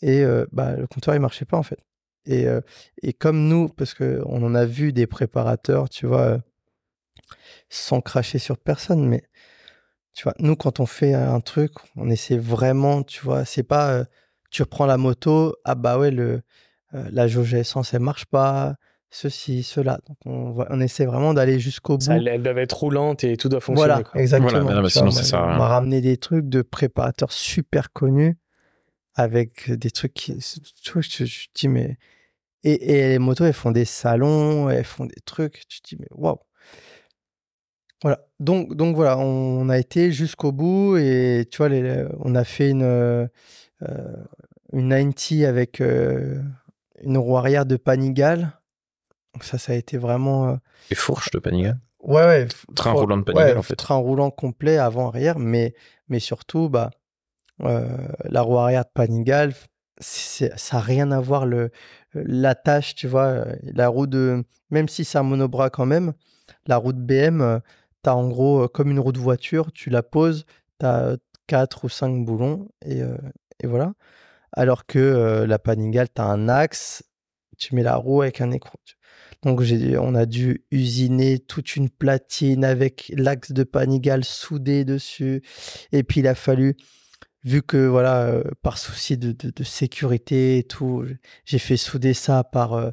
et 0.00 0.24
bah, 0.50 0.76
le 0.76 0.86
compteur, 0.86 1.14
il 1.14 1.20
marchait 1.20 1.44
pas 1.44 1.58
en 1.58 1.62
fait. 1.62 1.78
Et, 2.24 2.46
et 3.02 3.12
comme 3.12 3.48
nous, 3.48 3.68
parce 3.68 3.92
qu'on 3.92 4.42
en 4.42 4.54
a 4.54 4.64
vu 4.64 4.94
des 4.94 5.06
préparateurs, 5.06 5.90
tu 5.90 6.06
vois, 6.06 6.40
sans 7.68 8.00
cracher 8.00 8.38
sur 8.38 8.56
personne, 8.56 9.06
mais 9.06 9.24
tu 10.14 10.22
vois, 10.22 10.34
nous, 10.38 10.56
quand 10.56 10.80
on 10.80 10.86
fait 10.86 11.12
un 11.12 11.40
truc, 11.40 11.72
on 11.96 12.08
essaie 12.08 12.38
vraiment, 12.38 13.02
tu 13.02 13.20
vois, 13.22 13.44
c'est 13.44 13.62
pas 13.62 14.06
tu 14.48 14.62
reprends 14.62 14.86
la 14.86 14.96
moto, 14.96 15.54
ah 15.66 15.74
bah 15.74 15.98
ouais, 15.98 16.10
le, 16.10 16.40
la 16.92 17.28
jauge 17.28 17.52
essence, 17.52 17.92
elle 17.92 18.00
marche 18.00 18.24
pas, 18.24 18.76
ceci, 19.12 19.62
cela. 19.62 20.00
Donc 20.08 20.16
on, 20.24 20.64
on 20.68 20.80
essaie 20.80 21.04
vraiment 21.04 21.34
d'aller 21.34 21.60
jusqu'au 21.60 21.98
bout. 21.98 22.10
elle 22.10 22.42
doit 22.42 22.60
être 22.60 22.76
roulante 22.76 23.22
et 23.22 23.36
tout 23.36 23.48
doit 23.48 23.60
fonctionner. 23.60 23.94
Voilà, 23.94 24.10
exactement. 24.14 24.62
Voilà, 24.62 24.88
sinon, 24.88 25.10
ça 25.10 25.42
on 25.44 25.56
m'a 25.58 25.68
ramené 25.68 26.00
des 26.00 26.16
trucs 26.16 26.48
de 26.48 26.62
préparateurs 26.62 27.30
super 27.30 27.92
connus 27.92 28.38
avec 29.14 29.70
des 29.70 29.90
trucs 29.90 30.14
qui. 30.14 30.36
Tu 30.82 30.92
vois, 30.92 31.02
je, 31.02 31.24
je 31.24 31.46
dis, 31.54 31.68
mais. 31.68 31.98
Et, 32.64 32.92
et, 32.92 33.08
les 33.10 33.18
motos, 33.18 33.44
elles 33.44 33.52
font 33.52 33.72
des 33.72 33.84
salons, 33.84 34.70
elles 34.70 34.84
font 34.84 35.04
des 35.04 35.20
trucs. 35.24 35.66
Tu 35.68 35.80
te 35.80 35.88
dis, 35.88 35.96
mais 36.00 36.08
waouh! 36.12 36.38
Voilà. 38.02 38.24
Donc, 38.40 38.74
donc 38.74 38.96
voilà, 38.96 39.18
on, 39.18 39.68
a 39.68 39.78
été 39.78 40.10
jusqu'au 40.10 40.52
bout 40.52 40.96
et 40.96 41.46
tu 41.50 41.58
vois, 41.58 41.68
les, 41.68 42.04
on 42.20 42.34
a 42.34 42.44
fait 42.44 42.70
une, 42.70 42.82
euh, 42.82 43.26
une 44.72 44.88
90 44.88 45.44
avec 45.44 45.80
euh, 45.80 46.40
une 47.02 47.18
roue 47.18 47.36
arrière 47.36 47.66
de 47.66 47.76
Panigal. 47.76 48.58
Donc 49.34 49.44
ça, 49.44 49.58
ça 49.58 49.72
a 49.72 49.74
été 49.76 49.96
vraiment. 49.96 50.48
Euh, 50.48 50.56
les 50.90 50.96
fourches 50.96 51.30
de 51.30 51.38
Panigal? 51.38 51.78
Ouais, 52.00 52.24
ouais. 52.24 52.48
Train 52.74 52.92
roulant 52.92 53.16
de 53.16 53.22
Panigal, 53.22 53.58
en 53.58 53.62
fait. 53.62 53.76
Train 53.76 53.96
roulant 53.96 54.30
complet 54.30 54.78
avant-arrière, 54.78 55.38
mais, 55.38 55.74
mais 56.08 56.18
surtout, 56.18 56.68
bah, 56.68 56.90
euh, 57.62 57.96
la 58.24 58.42
roue 58.42 58.58
arrière 58.58 58.84
de 58.84 58.90
Panigal, 58.92 59.54
ça 60.00 60.48
n'a 60.72 60.80
rien 60.80 61.12
à 61.12 61.20
voir 61.20 61.46
le 61.46 61.70
l'attache, 62.14 62.94
tu 62.94 63.06
vois. 63.06 63.44
La 63.62 63.88
roue 63.88 64.06
de, 64.06 64.44
même 64.70 64.88
si 64.88 65.04
c'est 65.04 65.18
un 65.18 65.22
monobras 65.22 65.70
quand 65.70 65.86
même, 65.86 66.12
la 66.66 66.76
roue 66.76 66.92
de 66.92 67.00
BM, 67.00 67.60
tu 68.02 68.10
as 68.10 68.16
en 68.16 68.28
gros 68.28 68.68
comme 68.68 68.90
une 68.90 69.00
roue 69.00 69.12
de 69.12 69.18
voiture, 69.18 69.72
tu 69.72 69.88
la 69.88 70.02
poses, 70.02 70.44
tu 70.80 70.86
as 70.86 71.16
4 71.46 71.84
ou 71.84 71.88
5 71.88 72.24
boulons 72.26 72.68
et, 72.84 73.00
et 73.60 73.66
voilà. 73.66 73.94
Alors 74.52 74.84
que 74.84 75.44
la 75.48 75.58
Panigal, 75.58 76.08
tu 76.14 76.20
as 76.20 76.26
un 76.26 76.48
axe, 76.48 77.04
tu 77.56 77.74
mets 77.74 77.82
la 77.82 77.96
roue 77.96 78.22
avec 78.22 78.40
un 78.40 78.50
écran. 78.50 78.78
Donc 79.42 79.60
on 79.98 80.14
a 80.14 80.26
dû 80.26 80.64
usiner 80.70 81.38
toute 81.38 81.76
une 81.76 81.90
platine 81.90 82.64
avec 82.64 83.12
l'axe 83.16 83.52
de 83.52 83.64
Panigal 83.64 84.24
soudé 84.24 84.84
dessus. 84.84 85.42
Et 85.92 86.04
puis 86.04 86.20
il 86.20 86.28
a 86.28 86.34
fallu 86.34 86.76
vu 87.44 87.62
que 87.62 87.86
voilà, 87.86 88.42
par 88.62 88.78
souci 88.78 89.18
de, 89.18 89.64
sécurité 89.64 90.58
et 90.58 90.62
tout, 90.64 91.04
j'ai 91.44 91.58
fait 91.58 91.76
souder 91.76 92.14
ça 92.14 92.44
par, 92.44 92.92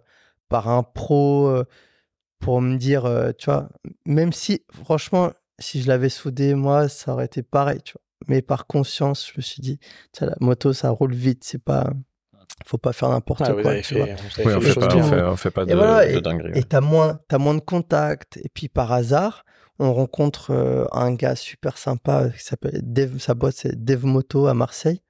par 0.49 0.69
un 0.69 0.81
pro 0.83 1.53
pour 2.39 2.61
me 2.61 2.77
dire, 2.77 3.03
tu 3.37 3.45
vois, 3.45 3.69
même 4.05 4.33
si 4.33 4.63
franchement, 4.71 5.31
si 5.59 5.81
je 5.81 5.87
l'avais 5.87 6.09
soudé 6.09 6.55
moi, 6.55 6.89
ça 6.89 7.13
aurait 7.13 7.25
été 7.25 7.43
pareil. 7.43 7.81
Mais 8.27 8.41
par 8.41 8.67
conscience, 8.67 9.27
je 9.27 9.33
me 9.37 9.41
suis 9.41 9.61
dit, 9.61 9.79
la 10.19 10.35
moto, 10.39 10.73
ça 10.73 10.89
roule 10.89 11.13
vite, 11.13 11.43
c'est 11.43 11.63
pas 11.63 11.91
faut 12.65 12.77
pas 12.77 12.93
faire 12.93 13.09
n'importe 13.09 13.39
quoi. 13.39 13.73
on, 13.73 15.35
fait 15.35 15.51
pas, 15.51 15.65
de, 15.65 16.19
dinguerie. 16.19 16.59
Et 16.59 16.63
t'as 16.63 16.81
moins, 16.81 17.19
as 17.29 17.37
moins 17.37 17.55
de 17.55 17.61
contacts. 17.61 18.37
Et 18.37 18.49
puis 18.53 18.67
par 18.67 18.91
hasard, 18.91 19.45
on 19.79 19.93
rencontre 19.93 20.51
euh, 20.51 20.85
un 20.91 21.13
gars 21.13 21.35
super 21.35 21.77
sympa 21.77 22.29
qui 22.29 22.43
s'appelle 22.43 22.81
Dev, 22.83 23.17
sa 23.17 23.33
boîte 23.33 23.55
c'est 23.55 23.83
Dev 23.83 24.05
Moto 24.05 24.47
à 24.47 24.53
Marseille, 24.53 25.01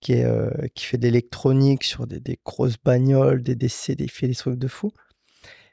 qui, 0.00 0.14
est, 0.14 0.24
euh, 0.24 0.50
qui 0.74 0.86
fait 0.86 0.96
de 0.96 1.02
l'électronique 1.02 1.84
sur 1.84 2.06
des, 2.06 2.20
des, 2.20 2.38
grosses 2.44 2.78
bagnoles, 2.82 3.42
des 3.42 3.54
DC, 3.54 3.92
des 3.92 4.08
fait 4.08 4.28
des 4.28 4.34
trucs 4.34 4.58
de 4.58 4.68
fou. 4.68 4.92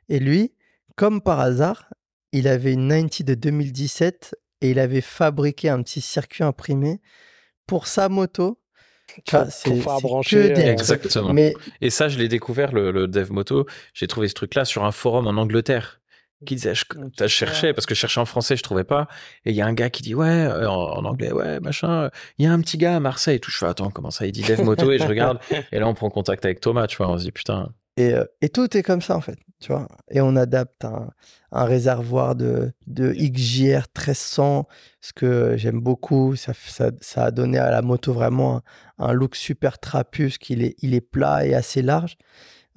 Et 0.10 0.20
lui, 0.20 0.54
comme 0.96 1.22
par 1.22 1.40
hasard, 1.40 1.94
il 2.32 2.48
avait 2.48 2.74
une 2.74 2.90
90 2.90 3.24
de 3.24 3.34
2017 3.36 4.36
et 4.62 4.72
il 4.72 4.80
avait 4.80 5.02
fabriqué 5.02 5.70
un 5.70 5.82
petit 5.82 6.02
circuit 6.02 6.44
imprimé 6.44 7.02
pour 7.66 7.88
sa 7.88 8.10
moto 8.10 8.60
c'est 9.50 9.84
brancher. 10.02 10.52
Euh, 10.52 10.72
Exactement. 10.72 11.34
Et 11.82 11.90
ça, 11.90 12.08
je 12.08 12.18
l'ai 12.18 12.28
découvert, 12.28 12.72
le, 12.72 12.92
le 12.92 13.08
Dev 13.08 13.32
Moto. 13.32 13.66
J'ai 13.94 14.08
trouvé 14.08 14.28
ce 14.28 14.34
truc-là 14.34 14.66
sur 14.66 14.84
un 14.84 14.92
forum 14.92 15.28
en 15.28 15.42
Angleterre 15.42 16.02
qui 16.46 16.56
disait, 16.56 16.76
je, 16.76 16.84
je 17.20 17.28
cherchais, 17.28 17.74
parce 17.74 17.86
que 17.86 17.96
je 17.96 18.00
cherchais 18.00 18.20
en 18.20 18.26
français, 18.26 18.56
je 18.56 18.64
trouvais 18.64 18.84
pas. 18.84 19.08
Et 19.46 19.52
il 19.52 19.56
y 19.56 19.62
a 19.62 19.66
un 19.66 19.74
gars 19.74 19.90
qui 19.90 20.04
dit, 20.04 20.14
ouais, 20.14 20.28
euh, 20.28 20.70
en, 20.70 21.04
anglais, 21.06 21.32
ouais, 21.32 21.60
machin, 21.60 22.10
il 22.38 22.46
y 22.46 22.48
a 22.48 22.52
un 22.52 22.60
petit 22.60 22.78
gars 22.78 22.98
à 22.98 23.00
Marseille 23.00 23.38
et 23.38 23.40
tout. 23.40 23.52
Je 23.52 23.58
fais, 23.58 23.66
attends, 23.66 23.90
comment 23.90 24.12
ça? 24.12 24.26
Il 24.26 24.32
dit 24.32 24.44
Dev 24.44 24.62
Moto 24.62 24.92
et 24.92 25.00
je 25.00 25.08
regarde. 25.08 25.40
et 25.72 25.80
là, 25.80 25.88
on 25.88 25.94
prend 25.94 26.10
contact 26.10 26.46
avec 26.46 26.60
Thomas, 26.60 26.88
tu 26.88 26.98
vois, 26.98 27.10
on 27.10 27.18
se 27.18 27.24
dit, 27.24 27.32
putain. 27.32 27.72
Et, 27.98 28.14
euh, 28.14 28.26
et 28.42 28.50
tout 28.50 28.76
est 28.76 28.84
comme 28.84 29.02
ça, 29.02 29.16
en 29.16 29.22
fait, 29.22 29.38
tu 29.60 29.72
vois. 29.72 29.88
Et 30.12 30.20
on 30.20 30.36
adapte 30.36 30.84
un, 30.84 31.12
un 31.52 31.64
réservoir 31.64 32.36
de, 32.36 32.74
de 32.88 33.14
XJR 33.14 33.88
1300, 33.96 34.68
ce 35.00 35.14
que 35.14 35.56
j'aime 35.56 35.80
beaucoup. 35.80 36.36
Ça, 36.36 36.54
ça, 36.54 36.92
ça, 37.00 37.26
a 37.26 37.32
donné 37.32 37.58
à 37.58 37.72
la 37.72 37.82
moto 37.82 38.12
vraiment 38.12 38.62
un, 38.98 39.14
look 39.14 39.36
super 39.36 39.80
trapu, 39.80 40.30
qu'il 40.40 40.62
est, 40.62 40.76
il 40.82 40.94
est 40.94 41.02
plat 41.02 41.46
et 41.46 41.56
assez 41.56 41.82
large. 41.82 42.18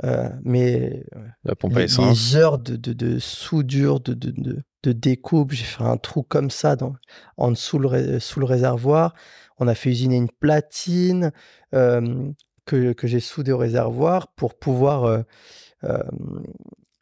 Euh, 0.05 0.29
mais 0.45 1.05
la 1.43 1.57
pompe 1.57 1.75
les, 1.77 2.37
heures 2.37 2.61
de, 2.61 2.77
de, 2.77 2.93
de 2.93 3.19
soudure, 3.19 3.99
de, 3.99 4.15
de, 4.15 4.63
de 4.85 4.93
découpe, 4.93 5.51
j'ai 5.53 5.65
fait 5.65 5.83
un 5.83 5.97
trou 5.97 6.23
comme 6.23 6.51
ça 6.51 6.77
dans, 6.77 6.95
en 7.37 7.51
dessous 7.51 7.81
le, 7.81 8.21
sous 8.21 8.39
le 8.39 8.47
réservoir. 8.47 9.15
On 9.59 9.67
a 9.67 9.75
fait 9.75 9.91
usiner 9.91 10.17
une 10.17 10.31
platine 10.31 11.33
euh, 11.75 12.31
que, 12.69 13.07
j'ai 13.07 13.21
soudée 13.21 13.53
au 13.53 13.59
réservoir 13.59 14.29
pour 14.29 14.55
pouvoir 14.55 15.05
euh, 15.05 15.23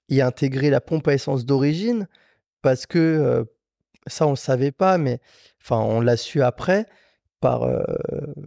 y 0.08 0.20
intégrer 0.20 0.70
la 0.70 0.80
pompe 0.80 1.08
à 1.08 1.14
essence 1.14 1.44
d'origine 1.44 2.08
parce 2.62 2.86
que 2.86 3.44
ça 4.06 4.26
on 4.26 4.30
le 4.30 4.36
savait 4.36 4.72
pas 4.72 4.98
mais 4.98 5.20
enfin 5.60 5.78
on 5.78 6.00
l'a 6.00 6.16
su 6.16 6.42
après 6.42 6.86
par 7.40 7.68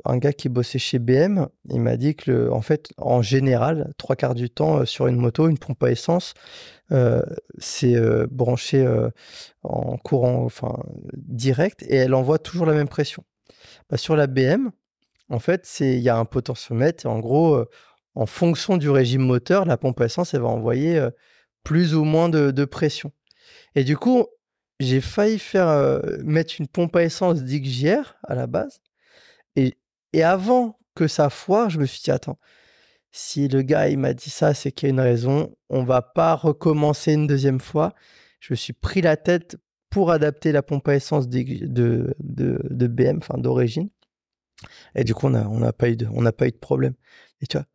un 0.06 0.18
gars 0.18 0.34
qui 0.34 0.50
bossait 0.50 0.80
chez 0.80 1.00
BM 1.00 1.48
il 1.70 1.82
m'a 1.82 1.98
dit 1.98 2.16
que 2.16 2.50
en 2.50 2.62
fait 2.62 2.92
en 2.98 3.22
général 3.22 3.94
trois 3.98 4.16
quarts 4.16 4.36
du 4.36 4.50
temps 4.50 4.86
sur 4.86 5.08
une 5.08 5.18
moto 5.18 5.48
une 5.48 5.58
pompe 5.58 5.84
à 5.84 5.92
essence 5.92 6.34
c'est 7.58 7.96
branché 8.28 8.88
en 9.64 9.98
courant 9.98 10.44
enfin 10.44 10.80
direct 11.14 11.84
et 11.84 11.96
elle 11.96 12.14
envoie 12.14 12.40
toujours 12.40 12.66
la 12.66 12.74
même 12.74 12.90
pression. 12.90 13.24
Bah, 13.90 13.98
sur 13.98 14.16
la 14.16 14.28
BM 14.28 14.72
en 15.30 15.40
fait 15.40 15.66
c'est 15.66 15.94
il 15.94 16.02
y 16.02 16.10
a 16.10 16.18
un 16.18 16.26
potentiomètre 16.26 17.06
en 17.08 17.20
gros 17.20 17.64
en 18.16 18.26
fonction 18.26 18.78
du 18.78 18.90
régime 18.90 19.22
moteur 19.22 19.66
la 19.66 19.78
pompe 19.78 20.02
à 20.02 20.06
essence 20.06 20.34
elle 20.34 20.42
va 20.42 20.48
envoyer 20.48 21.10
plus 21.64 21.96
ou 21.96 22.04
moins 22.04 22.30
de, 22.30 22.66
pression. 22.66 23.12
Et 23.76 23.84
du 23.84 23.98
coup, 23.98 24.26
j'ai 24.80 25.02
failli 25.02 25.40
faire 25.40 26.02
mettre 26.24 26.56
une 26.60 26.68
pompe 26.68 26.96
à 26.96 27.04
essence 27.04 27.44
d'XJR 27.44 28.16
à 28.24 28.36
la 28.36 28.48
base. 28.48 28.82
Et, 29.56 29.76
avant 30.24 30.80
que 30.96 31.08
ça 31.08 31.30
foire, 31.30 31.70
je 31.70 31.80
me 31.80 31.86
suis 31.86 32.02
dit, 32.02 32.12
attends, 32.12 32.40
si 33.12 33.48
le 33.48 33.62
gars 33.62 33.96
m'a 33.98 34.14
dit 34.14 34.30
ça, 34.30 34.54
c'est 34.54 34.72
qu'il 34.72 34.88
y 34.88 34.92
a 34.92 34.94
une 34.94 35.00
raison. 35.00 35.56
On 35.70 35.84
va 35.84 36.02
pas 36.02 36.36
recommencer 36.36 37.14
une 37.14 37.28
deuxième 37.28 37.60
fois. 37.60 37.94
Je 38.40 38.54
me 38.54 38.56
suis 38.56 38.74
pris 38.74 39.02
la 39.02 39.18
tête 39.18 39.58
pour 39.90 40.12
adapter 40.12 40.52
la 40.52 40.62
pompe 40.62 40.88
à 40.88 40.96
essence 40.96 41.28
de, 41.28 42.16
BM, 42.20 43.18
enfin 43.18 43.38
d'origine. 43.38 43.90
Et 44.96 45.04
du 45.04 45.14
coup, 45.14 45.28
on 45.28 45.32
n'a 45.32 45.48
on 45.50 45.62
a 45.62 45.74
pas, 45.74 45.90
eu 45.90 45.96
de, 45.96 46.08
on 46.14 46.24
pas 46.32 46.48
eu 46.48 46.52
de 46.52 46.58
problème. 46.58 46.94
Et 47.42 47.48
tu 47.48 47.58
vois, 47.58 47.66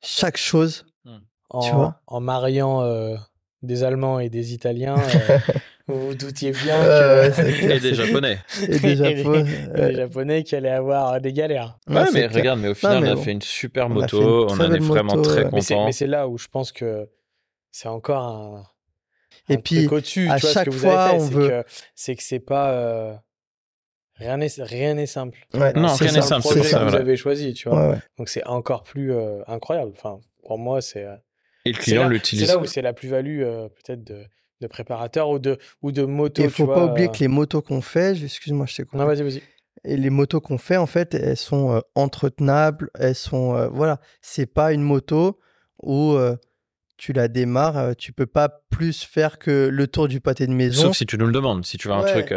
chaque 0.00 0.36
chose, 0.36 0.86
mmh. 1.04 1.16
en, 1.50 1.60
tu 1.60 1.72
vois, 1.72 2.00
en 2.06 2.20
mariant 2.20 2.82
euh, 2.82 3.16
des 3.62 3.84
Allemands 3.84 4.18
et 4.18 4.28
des 4.28 4.52
Italiens, 4.52 4.96
euh, 4.98 5.38
vous 5.86 6.08
vous 6.08 6.14
doutiez 6.14 6.50
bien 6.50 6.76
que... 6.82 7.70
et 7.72 7.80
des 7.80 7.94
Japonais. 7.94 8.38
Et 8.62 8.78
des, 8.78 8.96
Japonais 9.94 10.42
qui 10.42 10.56
allaient 10.56 10.70
avoir 10.70 11.20
des 11.20 11.32
galères. 11.32 11.78
Ouais, 11.88 12.04
mais 12.12 12.26
regarde, 12.26 12.60
mais 12.60 12.68
au 12.68 12.74
final, 12.74 13.04
on 13.04 13.12
a 13.12 13.16
fait 13.16 13.32
une 13.32 13.42
super 13.42 13.88
moto, 13.88 14.48
on, 14.50 14.60
en 14.60 14.72
est 14.72 14.78
vraiment 14.78 15.20
très 15.22 15.44
content. 15.44 15.86
Mais 15.86 15.92
c'est 15.92 16.06
là 16.06 16.28
où 16.28 16.38
je 16.38 16.48
pense 16.48 16.72
que 16.72 17.08
c'est 17.70 17.88
encore 17.88 18.22
un... 18.22 18.64
Et 19.48 19.58
puis, 19.58 19.86
au-dessus, 19.88 20.28
à 20.28 20.38
chaque 20.38 20.72
fois, 20.72 21.14
on 21.14 21.18
veut... 21.18 21.64
C'est 21.94 22.16
que 22.16 22.22
c'est 22.22 22.40
pas... 22.40 22.72
Euh, 22.72 23.14
rien 24.16 24.36
n'est 24.36 24.48
rien 24.58 24.94
n'est 24.94 25.06
simple. 25.06 25.38
non, 25.54 25.94
rien 25.94 26.12
n'est 26.12 26.22
simple. 26.22 26.46
C'est 26.46 26.60
que 26.60 26.88
vous 26.88 26.94
avez 26.94 27.16
choisi, 27.16 27.54
tu 27.54 27.68
vois. 27.68 27.96
Donc 28.18 28.28
c'est 28.28 28.44
encore 28.46 28.82
plus 28.82 29.12
euh, 29.12 29.42
incroyable. 29.46 29.92
Enfin, 29.96 30.20
pour 30.44 30.58
moi, 30.58 30.80
c'est 30.80 31.06
et 31.64 31.72
le 31.72 31.78
client 31.78 32.08
l'utilise. 32.08 32.46
C'est 32.46 32.54
là 32.54 32.60
où 32.60 32.66
c'est 32.66 32.82
la 32.82 32.92
plus-value 32.92 33.42
euh, 33.42 33.68
peut-être 33.68 34.02
de, 34.04 34.24
de, 34.60 34.66
préparateur 34.66 35.30
ou 35.30 35.38
de, 35.38 35.58
ou 35.82 35.92
de 35.92 36.04
moto. 36.04 36.42
Il 36.42 36.46
ne 36.46 36.50
faut 36.50 36.66
pas 36.66 36.86
oublier 36.86 37.08
que 37.08 37.18
les 37.18 37.28
motos 37.28 37.62
qu'on 37.62 37.80
fait, 37.80 38.22
excuse-moi, 38.22 38.66
je 38.66 38.74
sais 38.74 38.84
quoi. 38.84 38.98
Non, 38.98 39.06
vas-y, 39.06 39.22
vas-y. 39.22 39.42
Et 39.84 39.96
les 39.96 40.10
motos 40.10 40.40
qu'on 40.40 40.58
fait, 40.58 40.76
en 40.76 40.86
fait, 40.86 41.14
elles 41.14 41.36
sont 41.36 41.72
euh, 41.72 41.80
entretenables, 41.94 42.90
elles 42.98 43.14
sont. 43.14 43.56
Euh, 43.56 43.68
voilà, 43.68 44.00
c'est 44.20 44.46
pas 44.46 44.72
une 44.72 44.82
moto 44.82 45.38
où 45.82 46.16
tu 47.02 47.12
la 47.12 47.26
démarres, 47.26 47.96
tu 47.96 48.12
peux 48.12 48.26
pas 48.26 48.48
plus 48.70 49.02
faire 49.02 49.40
que 49.40 49.66
le 49.66 49.86
tour 49.88 50.06
du 50.06 50.20
pâté 50.20 50.46
de 50.46 50.52
maison. 50.52 50.82
Sauf 50.82 50.96
si 50.96 51.04
tu 51.04 51.18
nous 51.18 51.26
le 51.26 51.32
demandes, 51.32 51.66
si 51.66 51.76
tu 51.76 51.88
veux 51.88 51.94
un 51.94 52.04
truc 52.04 52.30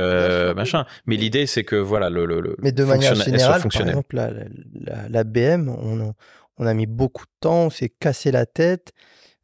machin. 0.56 0.86
Mais 1.06 1.18
l'idée, 1.18 1.46
c'est 1.46 1.64
que 1.64 1.76
voilà, 1.76 2.10
le, 2.10 2.26
le, 2.26 2.56
Mais 2.64 2.72
de 2.72 2.84
manière 2.84 3.14
générale, 3.14 3.62
par 3.62 3.88
exemple, 3.88 4.16
la, 4.16 4.32
la, 4.74 5.08
la 5.08 5.24
BM, 5.24 5.70
on, 5.70 6.16
on, 6.58 6.66
a 6.66 6.74
mis 6.74 6.88
beaucoup 6.88 7.26
de 7.26 7.32
temps, 7.42 7.66
on 7.66 7.70
s'est 7.70 7.90
cassé 7.90 8.32
la 8.32 8.48
tête. 8.48 8.92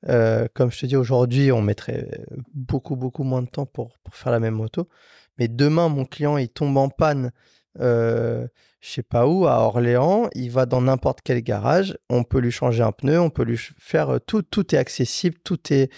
Euh, 0.10 0.48
comme 0.56 0.72
je 0.72 0.80
te 0.80 0.86
dis, 0.88 0.96
aujourd'hui, 0.96 1.52
on 1.52 1.62
mettrait 1.62 2.26
beaucoup, 2.56 2.96
beaucoup 2.96 3.24
moins 3.24 3.44
de 3.44 3.48
temps 3.48 3.68
pour, 3.68 4.00
pour, 4.04 4.16
faire 4.16 4.32
la 4.32 4.40
même 4.40 4.56
moto. 4.56 4.90
Mais 5.38 5.48
demain, 5.48 5.88
mon 5.88 6.06
client, 6.06 6.38
il 6.38 6.50
tombe 6.50 6.76
en 6.78 6.90
panne, 6.90 7.32
euh, 7.80 8.48
je 8.82 8.90
sais 8.90 9.04
pas 9.04 9.28
où, 9.28 9.48
à 9.48 9.60
Orléans, 9.60 10.28
il 10.34 10.50
va 10.52 10.66
dans 10.66 10.82
n'importe 10.82 11.20
quel 11.24 11.42
garage, 11.42 11.98
on 12.10 12.24
peut 12.24 12.40
lui 12.40 12.52
changer 12.52 12.84
un 12.84 12.92
pneu, 12.92 13.20
on 13.20 13.30
peut 13.30 13.44
lui 13.44 13.60
faire 13.78 14.10
euh, 14.10 14.20
tout, 14.20 14.42
tout 14.42 14.76
est 14.76 14.78
accessible, 14.78 15.38
tout 15.44 15.72
est, 15.72 15.92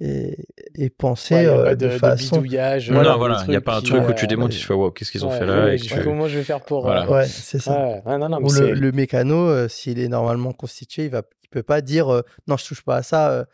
est, 0.00 0.90
pensé 0.90 1.46
euh, 1.46 1.76
de, 1.76 1.88
façon... 1.88 2.36
bidouillage. 2.36 2.90
Voilà, 2.90 3.16
voilà, 3.16 3.42
il 3.46 3.50
n'y 3.50 3.56
a 3.56 3.60
pas 3.60 3.76
un 3.76 3.82
truc 3.82 4.02
où 4.08 4.12
tu 4.12 4.26
démontes, 4.26 4.50
tu 4.50 4.58
fais, 4.58 4.74
wow, 4.74 4.90
qu'est-ce 4.90 5.12
qu'ils 5.12 5.24
ont 5.24 5.30
fait 5.30 5.46
là 5.46 5.76
Comment 6.02 6.28
je 6.28 6.38
vais 6.38 6.44
faire 6.44 6.60
pour... 6.60 6.86
Ouais, 6.86 7.26
c'est 7.26 7.60
ça. 7.60 8.02
Ou 8.04 8.52
le, 8.52 8.72
le, 8.72 8.92
mécano, 8.92 9.68
s'il 9.68 9.98
est 10.00 10.08
normalement 10.08 10.52
constitué, 10.52 11.04
il 11.04 11.10
va 11.10 11.22
peut 11.54 11.62
pas 11.62 11.80
dire 11.80 12.12
euh, 12.12 12.22
non, 12.46 12.56
je 12.56 12.66
touche 12.66 12.82
pas 12.82 12.96
à 12.96 13.02
ça. 13.02 13.30
Euh, 13.32 13.44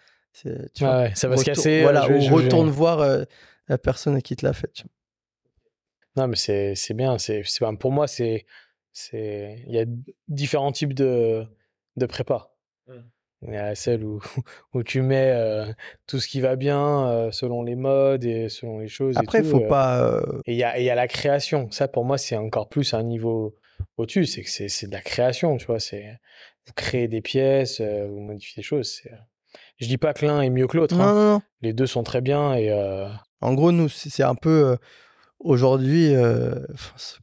tu 0.74 0.84
vois, 0.84 1.14
ça 1.14 1.28
va 1.28 1.36
se 1.36 1.44
casser. 1.44 1.82
Voilà, 1.82 2.08
ou 2.10 2.34
retourne 2.34 2.70
voir 2.70 3.00
euh, 3.00 3.24
la 3.68 3.78
personne 3.78 4.20
qui 4.22 4.34
te 4.36 4.44
l'a 4.44 4.52
fait. 4.52 4.84
Non, 6.16 6.26
mais 6.26 6.36
c'est, 6.36 6.74
c'est 6.74 6.94
bien. 6.94 7.18
C'est, 7.18 7.44
pour 7.78 7.92
moi, 7.92 8.08
c'est, 8.08 8.46
c'est, 8.92 9.62
il 9.66 9.74
y 9.74 9.78
a 9.78 9.84
différents 10.28 10.72
types 10.72 10.94
de, 10.94 11.46
de 11.96 12.06
prépa. 12.06 12.52
Mmh. 12.86 12.92
Il 13.42 13.54
y 13.54 13.56
a 13.56 13.74
celle 13.74 14.04
où, 14.04 14.20
où 14.74 14.82
tu 14.82 15.00
mets 15.00 15.34
tout 16.06 16.20
ce 16.20 16.28
qui 16.28 16.42
va 16.42 16.56
bien 16.56 17.30
selon 17.32 17.62
les 17.62 17.74
modes 17.74 18.24
et 18.24 18.50
selon 18.50 18.80
les 18.80 18.88
choses. 18.88 19.16
Après, 19.16 19.38
il 19.38 19.44
faut 19.46 19.60
pas. 19.60 20.22
Et 20.44 20.52
il 20.52 20.58
y 20.58 20.64
a, 20.64 20.78
y 20.78 20.90
a 20.90 20.94
la 20.94 21.08
création. 21.08 21.70
Ça, 21.70 21.88
pour 21.88 22.04
moi, 22.04 22.18
c'est 22.18 22.36
encore 22.36 22.68
plus 22.68 22.92
un 22.92 23.02
niveau 23.02 23.56
au-dessus. 23.96 24.26
C'est 24.26 24.42
que 24.42 24.50
c'est, 24.50 24.86
de 24.86 24.92
la 24.92 25.00
création, 25.00 25.56
tu 25.56 25.64
vois. 25.64 25.80
C'est 25.80 26.18
créer 26.74 27.08
des 27.08 27.20
pièces, 27.20 27.80
euh, 27.80 28.06
ou 28.08 28.20
modifier 28.20 28.60
des 28.60 28.66
choses. 28.66 29.00
Euh, 29.06 29.16
je 29.78 29.86
dis 29.86 29.98
pas 29.98 30.12
que 30.12 30.24
l'un 30.24 30.40
est 30.42 30.50
mieux 30.50 30.66
que 30.66 30.76
l'autre. 30.76 30.98
Hein. 31.00 31.42
Les 31.62 31.72
deux 31.72 31.86
sont 31.86 32.02
très 32.02 32.20
bien 32.20 32.54
et. 32.54 32.70
Euh, 32.70 33.08
en 33.40 33.54
gros, 33.54 33.72
nous, 33.72 33.88
c'est 33.88 34.22
un 34.22 34.34
peu 34.34 34.76
aujourd'hui, 35.40 36.12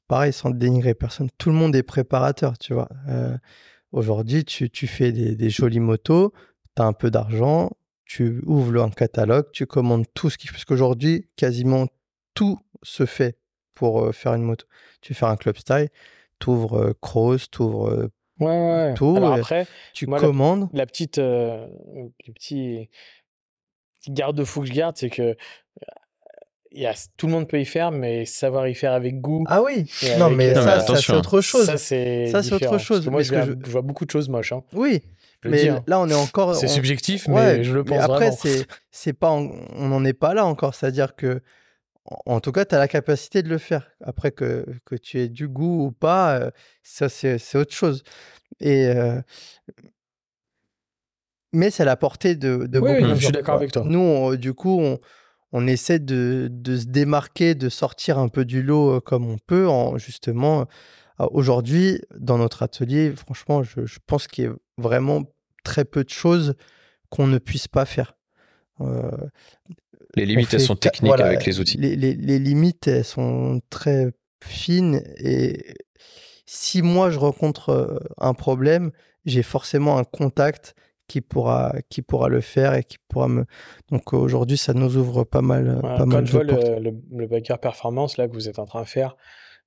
pareil, 0.07 0.33
sans 0.33 0.49
dénigrer 0.49 0.93
personne, 0.93 1.29
tout 1.37 1.49
le 1.49 1.55
monde 1.55 1.75
est 1.75 1.83
préparateur, 1.83 2.57
tu 2.57 2.73
vois. 2.73 2.89
aujourd'hui, 3.91 4.43
tu, 4.43 4.69
tu, 4.69 4.87
fais 4.87 5.11
des, 5.11 5.35
des 5.35 5.49
jolies 5.49 5.79
motos, 5.79 6.33
tu 6.75 6.81
as 6.81 6.85
un 6.85 6.93
peu 6.93 7.09
d'argent, 7.09 7.71
tu 8.05 8.41
ouvres 8.45 8.81
un 8.81 8.89
catalogue, 8.89 9.47
tu 9.51 9.65
commandes 9.65 10.05
tout 10.13 10.29
ce 10.29 10.37
qui. 10.37 10.47
Parce 10.47 10.65
qu'aujourd'hui, 10.65 11.27
quasiment 11.35 11.87
tout 12.33 12.59
se 12.83 13.05
fait 13.05 13.37
pour 13.73 14.13
faire 14.13 14.33
une 14.33 14.43
moto. 14.43 14.65
Tu 15.01 15.13
fais 15.13 15.25
un 15.25 15.35
club 15.35 15.57
style, 15.57 15.89
t'ouvres 16.39 16.93
Cross, 17.01 17.49
t'ouvres 17.49 18.09
Ouais, 18.39 18.47
ouais. 18.47 18.93
tout. 18.93 19.15
Alors 19.17 19.33
après, 19.33 19.67
tu 19.93 20.05
moi, 20.07 20.19
la, 20.19 20.27
commandes. 20.27 20.69
la 20.73 20.85
petite, 20.85 21.17
euh, 21.17 21.67
le 22.27 22.33
petit, 22.33 22.89
petit 23.99 24.11
garde-fou 24.11 24.61
que 24.61 24.67
je 24.67 24.73
garde, 24.73 24.95
c'est 24.95 25.09
que 25.09 25.35
il 26.71 26.81
y 26.81 26.85
a, 26.85 26.93
tout 27.17 27.27
le 27.27 27.31
monde 27.33 27.47
peut 27.47 27.59
y 27.59 27.65
faire, 27.65 27.91
mais 27.91 28.25
savoir 28.25 28.67
y 28.67 28.75
faire 28.75 28.93
avec 28.93 29.19
goût. 29.21 29.43
Ah 29.47 29.61
oui, 29.63 29.89
non 30.17 30.25
avec, 30.25 30.37
mais 30.37 30.53
Non, 30.53 30.61
euh, 30.61 30.65
mais 30.65 30.71
ça, 30.71 30.79
ça, 30.81 30.95
c'est 31.01 31.13
autre 31.13 31.41
chose. 31.41 31.65
Ça, 31.65 31.77
c'est 31.77 32.31
autre. 32.53 32.69
Parce 32.69 32.83
chose, 32.83 33.05
que 33.05 33.09
moi, 33.09 33.19
mais 33.19 33.23
je, 33.23 33.29
que 33.31 33.35
vois, 33.35 33.45
je- 33.45 33.53
je 33.65 33.71
vois 33.71 33.81
beaucoup 33.81 34.05
de 34.05 34.11
choses 34.11 34.29
moches. 34.29 34.51
Hein. 34.51 34.63
Oui, 34.73 35.01
Je 35.43 35.49
mais 35.49 35.69
là 35.87 35.99
on 35.99 36.09
est 36.09 36.13
encore. 36.13 36.55
C'est 36.55 36.65
on- 36.67 36.69
subjectif, 36.69 37.27
Ouais, 37.27 37.57
mais 37.57 37.63
je 37.63 37.73
le 37.73 37.83
mais 37.83 37.91
pense 37.97 38.03
après, 38.03 38.17
vraiment. 38.31 38.37
c'est 38.41 38.65
c'est 38.91 39.13
pas, 39.13 39.29
en- 39.29 39.49
on 39.75 39.87
n'en 39.87 40.03
est 40.03 40.13
pas 40.13 40.33
là 40.33 40.45
encore. 40.45 40.75
C'est-à-dire 40.75 41.15
que, 41.15 41.41
en, 42.05 42.39
tout 42.41 42.51
cas, 42.51 42.65
tu 42.65 42.75
as 42.75 42.79
la 42.79 42.87
capacité 42.87 43.43
de 43.43 43.49
le 43.49 43.57
faire. 43.57 43.89
Après 44.03 44.31
que, 44.31 44.65
que 44.85 44.95
tu 44.95 45.19
aies 45.19 45.29
du 45.29 45.47
goût 45.47 45.85
ou 45.87 45.91
pas, 45.91 46.37
euh, 46.39 46.51
ça 46.83 47.07
c'est 47.09 47.37
c'est 47.37 47.57
autre 47.57 47.73
chose. 47.73 48.03
Et 48.59 48.87
euh, 48.87 49.21
mais 51.53 51.71
c'est 51.71 51.83
à 51.83 51.85
la 51.85 51.95
portée 51.95 52.35
de, 52.35 52.65
de 52.65 52.79
Oui, 52.79 52.91
beaucoup 52.91 53.03
oui, 53.03 53.09
de 53.09 53.15
je 53.15 53.23
suis 53.23 53.31
d'accord 53.31 53.55
avec 53.55 53.71
toi. 53.71 53.83
Nous, 53.85 53.99
on- 53.99 54.35
du 54.35 54.53
coup, 54.53 54.79
on, 54.79 54.99
on 55.51 55.65
essaie 55.67 55.99
de, 55.99 56.49
de 56.51 56.77
se 56.77 56.85
démarquer, 56.85 57.55
de 57.55 57.69
sortir 57.69 58.17
un 58.19 58.27
peu 58.27 58.45
du 58.45 58.61
lot 58.63 58.95
euh, 58.95 58.99
comme 58.99 59.25
on 59.29 59.37
peut, 59.37 59.67
en 59.67 59.97
justement. 59.97 60.61
euh, 61.21 61.25
Aujourd'hui, 61.31 61.99
dans 62.19 62.37
notre 62.37 62.61
atelier, 62.63 63.11
franchement, 63.15 63.63
je, 63.63 63.85
je 63.85 63.99
pense 64.05 64.27
qu'il 64.27 64.43
y 64.43 64.47
a 64.47 64.53
vraiment 64.77 65.23
très 65.63 65.83
peu 65.85 66.03
de 66.03 66.09
choses 66.09 66.53
qu'on 67.09 67.25
ne 67.27 67.37
puisse 67.39 67.67
pas 67.67 67.85
faire. 67.85 68.15
Euh, 68.81 69.09
Les 70.15 70.25
limites, 70.25 70.53
elles 70.53 70.59
sont 70.61 70.75
techniques 70.75 71.09
voilà, 71.09 71.25
avec 71.27 71.45
les 71.45 71.59
outils. 71.59 71.77
Les, 71.77 71.95
les- 71.95 72.13
les 72.15 72.39
limites, 72.39 72.87
elles 72.87 73.03
sont 73.05 73.61
très 73.69 74.11
fines 74.43 75.01
et 75.17 75.73
si 76.45 76.81
moi 76.81 77.09
je 77.09 77.17
rencontre 77.17 77.99
un 78.19 78.33
problème, 78.33 78.91
j'ai 79.25 79.43
forcément 79.43 79.97
un 79.97 80.03
contact 80.03 80.75
qui 81.07 81.21
pourra, 81.21 81.73
qui 81.89 82.01
pourra 82.01 82.29
le 82.29 82.41
faire 82.41 82.73
et 82.73 82.83
qui 82.83 82.97
pourra 83.07 83.27
me. 83.27 83.45
Donc 83.89 84.13
aujourd'hui, 84.13 84.57
ça 84.57 84.73
nous 84.73 84.97
ouvre 84.97 85.23
pas 85.23 85.41
mal, 85.41 85.79
Voilà, 85.81 85.97
pas 85.97 86.05
mal 86.05 86.17
quand 86.17 86.21
de 86.21 86.25
je 86.27 86.31
vois 86.31 86.43
le, 86.43 86.79
le, 86.79 86.91
le 87.11 87.27
Baker 87.27 87.55
Performance 87.61 88.17
là, 88.17 88.27
que 88.27 88.33
vous 88.33 88.49
êtes 88.49 88.59
en 88.59 88.65
train 88.65 88.81
de 88.81 88.87
faire, 88.87 89.15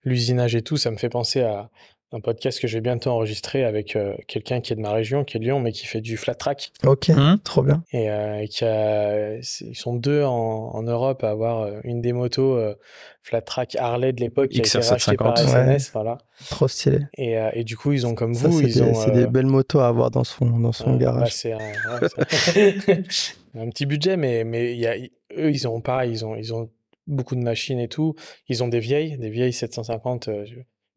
l'usinage 0.05 0.55
et 0.55 0.63
tout, 0.63 0.77
ça 0.77 0.91
me 0.91 0.97
fait 0.97 1.09
penser 1.09 1.43
à 1.43 1.71
un 2.13 2.21
podcast 2.21 2.59
que 2.61 2.67
je 2.67 2.77
vais 2.77 2.81
bientôt 2.81 3.11
enregistrer 3.11 3.65
avec 3.65 3.95
euh, 3.95 4.15
quelqu'un 4.27 4.61
qui 4.61 4.73
est 4.73 4.77
de 4.77 4.81
ma 4.81 4.93
région, 4.93 5.23
qui 5.23 5.37
est 5.37 5.41
de 5.41 5.45
Lyon, 5.45 5.61
mais 5.61 5.71
qui 5.71 5.87
fait 5.87 6.01
du 6.01 6.17
flat 6.17 6.35
track. 6.35 6.73
Ok, 6.85 7.09
Mhm. 7.09 7.39
trop 7.45 7.63
bien. 7.63 7.85
Et, 7.93 8.11
euh, 8.11 8.41
et 8.41 8.49
qui 8.49 8.65
a, 8.65 9.37
ils 9.37 9.75
sont 9.77 9.95
deux 9.95 10.25
en, 10.25 10.31
en 10.75 10.83
Europe 10.83 11.23
à 11.23 11.31
avoir 11.31 11.61
euh, 11.61 11.79
une 11.85 12.01
des 12.01 12.13
motos 12.13 12.57
euh, 12.57 12.75
flat 13.23 13.43
track 13.43 13.77
Harley 13.77 14.13
de 14.13 14.21
l'époque 14.21 14.49
qui 14.49 14.59
a 14.61 14.65
été 14.65 14.79
rachetée 14.79 15.17
par 15.17 15.39
750. 15.39 15.69
SNS. 15.79 15.93
Voilà. 15.93 16.19
Trop 16.51 16.67
stylé. 16.67 16.99
Et, 17.17 17.39
euh, 17.39 17.51
et 17.53 17.63
du 17.63 17.77
coup, 17.77 17.93
ils 17.93 18.05
ont 18.07 18.15
comme 18.17 18.35
Ça, 18.35 18.49
vous, 18.49 18.59
c'est 18.61 18.67
ils 18.67 18.75
des, 18.75 18.83
ont. 18.83 18.95
c'est 18.95 19.13
des 19.13 19.27
belles 19.29 19.47
motos 19.47 19.79
à 19.79 19.87
avoir 19.87 20.11
dans 20.11 20.25
son, 20.25 20.47
dans 20.59 20.73
son 20.73 20.93
Ouais, 20.93 20.99
bah, 20.99 21.05
garage. 21.05 21.33
c'est 21.33 21.53
un, 21.53 21.59
ouais, 21.59 22.75
un 23.59 23.69
petit 23.71 23.87
budget, 23.87 24.17
mais, 24.17 24.45
mais 24.45 24.73
il 24.73 24.81
y 24.81 24.87
a, 24.87 24.97
eux, 24.97 25.51
ils 25.51 25.69
ont 25.69 25.81
pareil, 25.81 26.11
ils 26.13 26.25
ont, 26.25 26.35
ils 26.35 26.53
ont 26.55 26.71
beaucoup 27.07 27.35
de 27.37 27.41
machines 27.43 27.79
et 27.79 27.89
tout. 27.89 28.15
Ils 28.49 28.63
ont 28.63 28.69
des 28.69 28.81
vieilles, 28.81 29.17
des 29.19 29.31
vieilles 29.31 29.53
750 29.53 30.29
euh, 30.29 30.45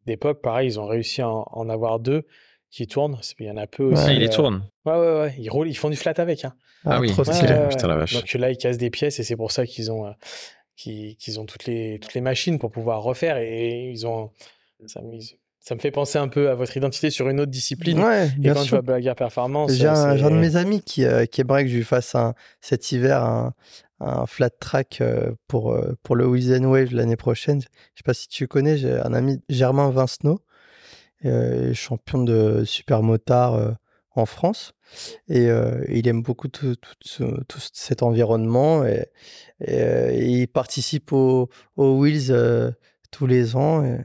d'époque. 0.06 0.40
Pareil, 0.42 0.68
ils 0.68 0.80
ont 0.80 0.86
réussi 0.86 1.22
à 1.22 1.28
en, 1.28 1.46
en 1.50 1.68
avoir 1.68 1.98
deux 2.00 2.24
qui 2.70 2.86
tournent. 2.86 3.18
Il 3.38 3.46
y 3.46 3.50
en 3.50 3.56
a 3.56 3.66
peu 3.66 3.84
aussi. 3.84 4.02
Ah, 4.06 4.12
il 4.12 4.22
y 4.22 4.26
euh, 4.26 4.28
tourne. 4.28 4.68
Ouais, 4.84 4.92
ouais, 4.94 5.20
ouais. 5.20 5.34
Ils 5.38 5.48
roulent, 5.48 5.68
ils 5.68 5.74
font 5.76 5.90
du 5.90 5.96
flat 5.96 6.14
avec. 6.16 6.44
Hein. 6.44 6.54
Ah 6.84 7.00
oui, 7.00 7.10
trop 7.10 7.22
Ouais, 7.24 7.32
stylé. 7.32 7.52
ouais. 7.54 7.68
putain, 7.68 7.88
la 7.88 7.96
vache. 7.96 8.14
Donc 8.14 8.32
là, 8.34 8.50
ils 8.50 8.56
cassent 8.58 8.78
des 8.78 8.90
pièces 8.90 9.18
et 9.20 9.22
c'est 9.22 9.36
pour 9.36 9.52
ça 9.52 9.64
qu'ils 9.66 9.90
ont, 9.92 10.06
euh, 10.06 10.10
qu'ils, 10.76 11.40
ont 11.40 11.46
toutes 11.46 11.66
les, 11.66 11.98
toutes 12.00 12.14
les 12.14 12.20
machines 12.20 12.58
pour 12.58 12.70
pouvoir 12.70 13.02
refaire. 13.02 13.36
Et 13.38 13.90
ils 13.90 14.06
ont. 14.06 14.30
Ça, 14.86 15.00
me- 15.00 15.18
ça 15.60 15.74
me 15.74 15.80
fait 15.80 15.90
penser 15.92 16.18
un 16.18 16.28
peu 16.28 16.50
à 16.50 16.54
votre 16.54 16.76
identité 16.76 17.08
sur 17.08 17.26
une 17.30 17.40
autre 17.40 17.50
discipline. 17.50 17.98
Ouais, 17.98 18.26
Et 18.26 18.40
bien 18.40 18.52
quand 18.52 18.60
je 18.60 18.64
sûr. 18.66 18.76
vois 18.76 18.82
Blaguer 18.82 19.14
Performance. 19.16 19.72
J'ai 19.72 19.86
euh, 19.86 19.92
un, 19.94 20.16
j'ai 20.18 20.24
un 20.24 20.30
de 20.30 20.36
mes 20.36 20.56
amis 20.56 20.82
qui, 20.82 21.06
euh, 21.06 21.24
qui 21.24 21.40
aimerait 21.40 21.64
que 21.64 21.70
je 21.70 21.76
lui 21.76 21.84
fasse 21.84 22.14
un, 22.14 22.34
cet 22.60 22.92
hiver 22.92 23.22
un, 23.24 23.54
un 24.00 24.26
flat 24.26 24.50
track 24.50 24.98
euh, 25.00 25.32
pour, 25.48 25.72
euh, 25.72 25.94
pour 26.02 26.16
le 26.16 26.26
Wheels 26.26 26.52
and 26.58 26.64
Wave 26.64 26.92
l'année 26.92 27.16
prochaine. 27.16 27.60
Je 27.60 27.66
sais 27.66 28.02
pas 28.04 28.14
si 28.14 28.28
tu 28.28 28.46
connais, 28.48 28.76
j'ai 28.76 28.92
un 28.92 29.12
ami, 29.14 29.40
Germain 29.48 29.90
Vincenot, 29.90 30.40
euh, 31.24 31.72
champion 31.74 32.22
de 32.22 32.64
super 32.64 33.02
motard 33.02 33.54
euh, 33.54 33.72
en 34.16 34.26
France. 34.26 34.72
Et 35.28 35.46
euh, 35.48 35.84
il 35.88 36.06
aime 36.08 36.22
beaucoup 36.22 36.48
tout, 36.48 36.76
tout 36.76 36.92
ce- 37.02 37.42
tout 37.44 37.58
cet 37.72 38.02
environnement 38.02 38.84
et, 38.84 39.06
et, 39.60 39.74
et 39.76 40.26
il 40.42 40.48
participe 40.48 41.12
aux 41.12 41.48
au 41.76 41.98
Wheels 41.98 42.74
tous 43.10 43.26
les 43.26 43.56
ans. 43.56 43.84
Et, 43.84 43.98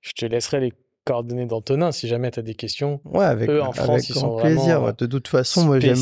Je 0.00 0.12
te 0.12 0.26
laisserai 0.26 0.60
les 0.60 0.72
coordonnées 1.04 1.46
d'Antonin 1.46 1.90
si 1.90 2.06
jamais 2.06 2.30
tu 2.30 2.38
as 2.40 2.42
des 2.42 2.54
questions. 2.54 3.00
ouais, 3.04 3.24
avec, 3.24 3.48
Eux, 3.48 3.62
en 3.62 3.70
avec 3.70 3.76
France, 3.76 4.08
ils 4.10 4.12
grand 4.12 4.30
sont 4.30 4.36
plaisir. 4.36 4.80
vraiment, 4.80 4.94
De 4.98 5.06
toute 5.06 5.28
façon, 5.28 5.64
moi, 5.64 5.80
j'aime 5.80 5.96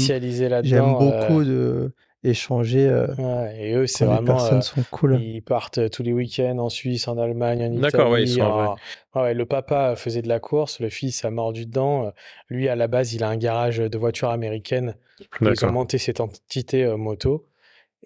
J'aime 0.64 0.84
euh, 0.84 0.98
beaucoup 0.98 1.44
de 1.44 1.94
échanger. 2.24 2.86
euh, 2.88 3.06
ouais, 3.16 3.56
et 3.60 3.72
eux, 3.74 3.86
c'est 3.86 4.04
quand 4.04 4.10
les 4.10 4.16
vraiment. 4.16 4.34
personnes 4.36 4.58
euh, 4.58 4.62
sont 4.62 4.82
cool. 4.90 5.20
ils 5.20 5.42
partent 5.42 5.78
euh, 5.78 5.88
tous 5.88 6.02
les 6.02 6.12
week-ends 6.12 6.58
en 6.58 6.68
Suisse, 6.68 7.08
en 7.08 7.18
Allemagne, 7.18 7.60
en 7.62 7.66
Italie. 7.66 7.80
D'accord, 7.80 8.10
ouais, 8.10 8.22
ils 8.22 8.28
sont 8.28 8.40
en- 8.42 8.50
vrais. 8.74 8.80
Ouais, 9.14 9.22
ouais, 9.22 9.34
le 9.34 9.46
papa 9.46 9.96
faisait 9.96 10.22
de 10.22 10.28
la 10.28 10.40
course, 10.40 10.80
le 10.80 10.88
fils 10.90 11.24
a 11.24 11.30
mordu 11.30 11.66
dedans. 11.66 12.12
Lui, 12.48 12.68
à 12.68 12.76
la 12.76 12.88
base, 12.88 13.14
il 13.14 13.22
a 13.24 13.28
un 13.28 13.36
garage 13.36 13.78
de 13.78 13.98
voitures 13.98 14.30
américaines. 14.30 14.96
Ils 15.40 15.64
ont 15.64 15.72
monté 15.72 15.98
cette 15.98 16.20
entité 16.20 16.84
euh, 16.84 16.96
moto. 16.96 17.46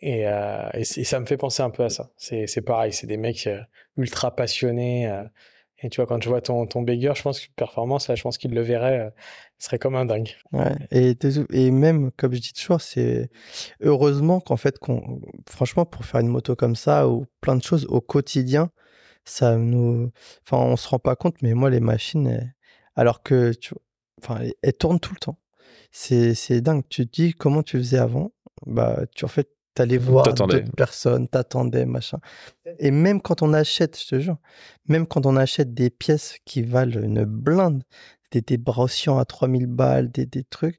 Et, 0.02 0.26
euh, 0.28 0.68
ça 0.84 1.20
me 1.20 1.26
fait 1.26 1.36
penser 1.36 1.62
un 1.62 1.70
peu 1.70 1.84
à 1.84 1.90
ça. 1.90 2.10
C'est 2.16 2.62
pareil, 2.64 2.92
c'est 2.92 3.06
des 3.06 3.16
mecs 3.16 3.46
euh, 3.46 3.60
ultra 3.96 4.34
passionnés. 4.34 5.12
Et 5.82 5.88
tu 5.88 6.00
vois, 6.00 6.06
quand 6.06 6.22
je 6.22 6.28
vois 6.28 6.40
ton, 6.40 6.66
ton 6.66 6.82
Bigger, 6.82 7.12
je 7.14 7.22
pense 7.22 7.40
que 7.40 7.46
performance, 7.56 8.08
là, 8.08 8.14
je 8.14 8.22
pense 8.22 8.38
qu'il 8.38 8.52
le 8.52 8.60
verrait, 8.60 9.00
euh, 9.00 9.10
serait 9.58 9.78
comme 9.78 9.94
un 9.94 10.04
dingue. 10.04 10.30
Ouais. 10.52 10.74
Et, 10.90 11.16
et 11.52 11.70
même, 11.70 12.10
comme 12.12 12.34
je 12.34 12.40
dis 12.40 12.52
toujours, 12.52 12.80
c'est 12.80 13.30
heureusement 13.80 14.40
qu'en 14.40 14.56
fait, 14.56 14.78
qu'on, 14.78 15.20
franchement, 15.48 15.86
pour 15.86 16.04
faire 16.04 16.20
une 16.20 16.28
moto 16.28 16.54
comme 16.54 16.76
ça 16.76 17.08
ou 17.08 17.26
plein 17.40 17.56
de 17.56 17.62
choses 17.62 17.86
au 17.86 18.00
quotidien, 18.00 18.70
ça 19.24 19.56
nous. 19.56 20.10
Enfin, 20.46 20.58
on 20.62 20.76
se 20.76 20.88
rend 20.88 20.98
pas 20.98 21.16
compte, 21.16 21.40
mais 21.42 21.54
moi, 21.54 21.70
les 21.70 21.80
machines, 21.80 22.52
alors 22.96 23.22
que 23.22 23.52
tu 23.52 23.74
enfin, 24.22 24.40
elles, 24.62 24.72
tournent 24.74 25.00
tout 25.00 25.14
le 25.14 25.20
temps. 25.20 25.38
C'est 25.92 26.60
dingue. 26.60 26.82
Tu 26.88 27.06
te 27.06 27.12
dis 27.12 27.34
comment 27.34 27.62
tu 27.62 27.78
faisais 27.78 27.98
avant? 27.98 28.32
Bah, 28.66 29.00
tu 29.14 29.24
en 29.24 29.28
fait, 29.28 29.48
t'allais 29.74 29.98
voir 29.98 30.34
d'autres 30.34 30.72
personnes, 30.76 31.28
t'attendais, 31.28 31.86
machin. 31.86 32.18
Et 32.78 32.90
même 32.90 33.20
quand 33.20 33.42
on 33.42 33.52
achète, 33.52 33.98
je 34.00 34.08
te 34.08 34.20
jure, 34.20 34.36
même 34.86 35.06
quand 35.06 35.26
on 35.26 35.36
achète 35.36 35.74
des 35.74 35.90
pièces 35.90 36.38
qui 36.44 36.62
valent 36.62 37.00
une 37.00 37.24
blinde, 37.24 37.82
des, 38.30 38.40
des 38.40 38.58
brossiants 38.58 39.18
à 39.18 39.24
3000 39.24 39.66
balles, 39.66 40.10
des, 40.10 40.26
des 40.26 40.44
trucs, 40.44 40.78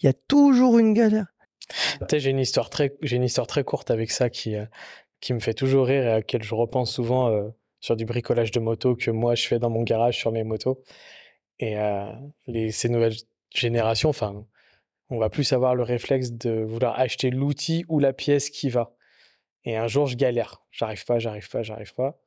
il 0.00 0.06
y 0.06 0.08
a 0.08 0.12
toujours 0.12 0.78
une 0.78 0.94
galère. 0.94 1.26
Tu 1.68 2.06
sais, 2.10 2.20
j'ai 2.20 2.30
une 2.30 2.40
histoire 2.40 2.70
très, 2.70 2.94
j'ai 3.02 3.16
une 3.16 3.22
histoire 3.22 3.46
très 3.46 3.64
courte 3.64 3.90
avec 3.90 4.10
ça 4.10 4.28
qui, 4.28 4.54
euh, 4.56 4.66
qui 5.20 5.32
me 5.32 5.40
fait 5.40 5.54
toujours 5.54 5.86
rire 5.86 6.04
et 6.04 6.10
à 6.10 6.14
laquelle 6.16 6.42
je 6.42 6.54
repense 6.54 6.92
souvent 6.92 7.30
euh, 7.30 7.48
sur 7.80 7.96
du 7.96 8.04
bricolage 8.04 8.50
de 8.50 8.60
moto 8.60 8.96
que 8.96 9.10
moi 9.10 9.34
je 9.34 9.46
fais 9.46 9.58
dans 9.58 9.70
mon 9.70 9.82
garage 9.82 10.18
sur 10.18 10.32
mes 10.32 10.44
motos. 10.44 10.82
Et 11.58 11.78
euh, 11.78 12.10
les, 12.46 12.70
ces 12.70 12.88
nouvelles 12.88 13.16
générations, 13.54 14.10
enfin, 14.10 14.44
on 15.10 15.18
va 15.18 15.28
plus 15.28 15.52
avoir 15.52 15.74
le 15.74 15.82
réflexe 15.82 16.32
de 16.32 16.62
vouloir 16.62 16.98
acheter 16.98 17.30
l'outil 17.30 17.84
ou 17.88 17.98
la 17.98 18.12
pièce 18.12 18.50
qui 18.50 18.70
va. 18.70 18.94
Et 19.64 19.76
un 19.76 19.86
jour, 19.86 20.06
je 20.06 20.16
galère. 20.16 20.62
J'arrive 20.70 21.04
pas, 21.04 21.18
j'arrive 21.18 21.48
pas, 21.48 21.62
j'arrive 21.62 21.94
pas. 21.94 22.18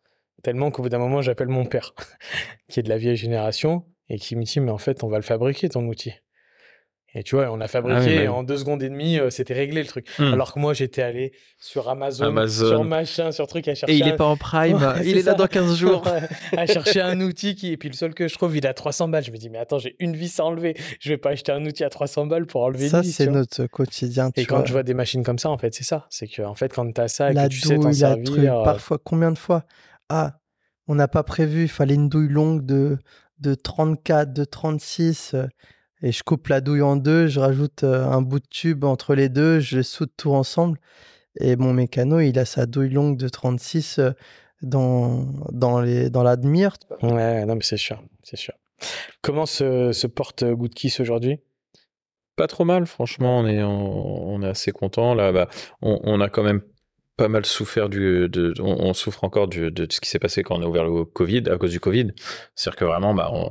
Tellement 0.43 0.71
qu'au 0.71 0.83
bout 0.83 0.89
d'un 0.89 0.99
moment, 0.99 1.21
j'appelle 1.21 1.47
mon 1.47 1.65
père, 1.65 1.93
qui 2.69 2.79
est 2.79 2.83
de 2.83 2.89
la 2.89 2.97
vieille 2.97 3.17
génération, 3.17 3.85
et 4.09 4.19
qui 4.19 4.35
me 4.35 4.43
dit, 4.43 4.59
mais 4.59 4.71
en 4.71 4.77
fait, 4.77 5.03
on 5.03 5.07
va 5.07 5.17
le 5.17 5.23
fabriquer, 5.23 5.69
ton 5.69 5.85
outil. 5.87 6.13
Et 7.13 7.23
tu 7.23 7.35
vois, 7.35 7.49
on 7.51 7.61
a 7.61 7.67
fabriqué, 7.67 7.99
ouais. 8.17 8.23
et 8.25 8.27
en 8.27 8.43
deux 8.43 8.57
secondes 8.57 8.84
et 8.84 8.89
demie, 8.89 9.17
euh, 9.17 9.29
c'était 9.29 9.53
réglé 9.53 9.81
le 9.81 9.88
truc. 9.88 10.07
Hmm. 10.19 10.34
Alors 10.34 10.53
que 10.53 10.59
moi, 10.59 10.73
j'étais 10.73 11.01
allé 11.01 11.31
sur 11.57 11.88
Amazon, 11.89 12.25
Amazon. 12.25 12.67
sur 12.67 12.84
machin, 12.84 13.31
sur 13.31 13.47
truc 13.47 13.67
à 13.69 13.75
chercher. 13.75 13.95
Et 13.95 13.97
il 13.97 14.03
un- 14.03 14.07
est 14.07 14.15
pas 14.17 14.25
en 14.25 14.35
prime, 14.35 14.75
Ouais, 14.75 15.01
il 15.05 15.17
est 15.17 15.23
là 15.23 15.34
dans 15.34 15.47
15 15.47 15.77
jours. 15.77 16.03
à 16.57 16.65
chercher 16.67 17.01
un 17.01 17.19
outil 17.21 17.55
qui 17.55 17.71
et 17.71 17.77
puis 17.77 17.89
le 17.89 17.95
seul 17.95 18.13
que 18.13 18.27
je 18.27 18.35
trouve 18.35 18.55
il 18.57 18.67
à 18.67 18.73
300 18.73 19.07
balles 19.07 19.23
je 19.23 19.31
me 19.31 19.38
dis 19.38 19.49
mais 19.49 19.57
attends 19.57 19.79
j'ai 19.79 19.95
une 19.99 20.15
vis 20.15 20.39
à 20.39 20.45
enlever 20.45 20.75
je 20.99 21.09
vais 21.09 21.17
pas 21.17 21.29
acheter 21.31 21.51
un 21.51 21.65
outil 21.65 21.84
à 21.84 21.89
300 21.89 22.25
balles 22.27 22.45
pour 22.45 22.63
enlever 22.63 22.88
Ça, 22.89 22.97
une 22.97 23.03
vis 23.03 23.11
c'est 23.13 23.25
tu 23.25 23.31
notre 23.31 23.65
quotidien. 23.67 24.29
et 24.35 24.41
tu 24.41 24.47
quand 24.47 24.65
je 24.65 24.71
vois 24.71 24.84
des 24.84 24.93
machines 24.93 25.23
comme 25.23 25.39
ça 25.39 25.49
en 25.49 25.57
fait 25.57 25.73
c'est 25.73 25.84
ça 25.84 26.05
c'est 26.09 26.27
que 26.27 26.41
en 26.41 26.55
fait 26.55 26.73
quand 26.73 26.91
t'as 26.93 27.07
ça 27.07 27.31
et 27.31 27.34
la 27.34 27.47
que 27.47 27.53
tu 27.53 27.59
sais 27.61 27.75
t'en 27.75 27.89
douille, 27.89 27.99
la 27.99 28.15
truc, 28.15 28.25
servir 28.35 28.59
euh, 28.59 28.63
parfois, 28.63 28.97
combien 29.03 29.31
de 29.31 29.38
fois? 29.38 29.63
Ah, 30.09 30.39
on 30.88 30.95
n'a 30.95 31.07
pas 31.07 31.23
prévu, 31.23 31.63
il 31.63 31.67
fallait 31.69 31.95
une 31.95 32.09
douille 32.09 32.29
longue 32.29 32.65
de, 32.65 32.97
de 33.39 33.55
34, 33.55 34.31
de 34.34 34.43
36. 34.45 35.31
euh, 35.34 35.45
et 36.02 36.11
je 36.11 36.24
coupe 36.24 36.48
la 36.48 36.61
douille 36.61 36.82
en 36.82 36.95
deux, 36.95 37.28
je 37.28 37.40
rajoute 37.40 37.84
euh, 37.84 38.06
un 38.06 38.22
bout 38.22 38.40
de 38.40 38.48
tube 38.49 38.84
entre 38.84 39.15
les 39.15 39.30
deux, 39.30 39.60
je 39.60 39.82
soude 39.82 40.11
tout 40.15 40.32
ensemble. 40.32 40.80
Et 41.40 41.56
mon 41.56 41.74
mécano, 41.74 42.19
il 42.19 42.38
a 42.40 42.45
sa 42.45 42.65
douille 42.65 42.90
longue 42.90 43.18
de 43.18 43.30
36 43.30 43.99
euh, 43.99 44.11
dans, 44.61 45.26
dans, 45.52 45.82
les, 45.82 46.10
dans 46.10 46.24
l'admire. 46.24 46.78
ouais 47.03 47.45
non 47.45 47.56
mais 47.56 47.64
c'est 47.64 47.78
sûr 47.78 48.02
c'est 48.24 48.38
sûr 48.38 48.56
comment 49.22 49.45
se, 49.45 49.91
se 49.91 50.07
porte 50.07 50.44
euh, 50.44 50.56
Good 50.56 50.74
Kiss 50.74 50.99
aujourd'hui? 50.99 51.40
Pas 52.36 52.48
trop 52.48 52.65
mal, 52.65 52.86
franchement, 52.86 53.40
on 53.40 53.48
est, 53.48 53.64
on 53.64 54.41
est 54.44 54.48
assez 54.48 54.72
content. 54.72 55.15
Là, 55.15 55.32
bah, 55.32 55.49
on, 55.82 55.99
on 56.03 56.22
a 56.22 56.30
quand 56.30 56.44
même 56.44 56.61
pas 57.15 57.30
mal 57.30 57.48
souffert 57.48 57.90
du, 57.90 58.30
de, 58.30 58.53
on, 58.61 58.94
souffre 58.94 59.24
encore 59.24 59.48
de, 59.48 59.69
de, 59.69 59.88
ce 59.90 59.99
qui 59.99 60.07
s'est 60.07 60.19
passé 60.19 60.44
quand 60.44 60.60
on 60.60 60.61
a 60.61 60.68
ouvert 60.68 60.84
le 60.84 61.03
Covid, 61.03 61.49
à 61.49 61.57
cause 61.57 61.72
du 61.72 61.80
Covid. 61.80 62.11
C'est-à-dire 62.53 62.78
que 62.78 62.86
vraiment, 62.86 63.15
bah, 63.15 63.32
on, 63.34 63.49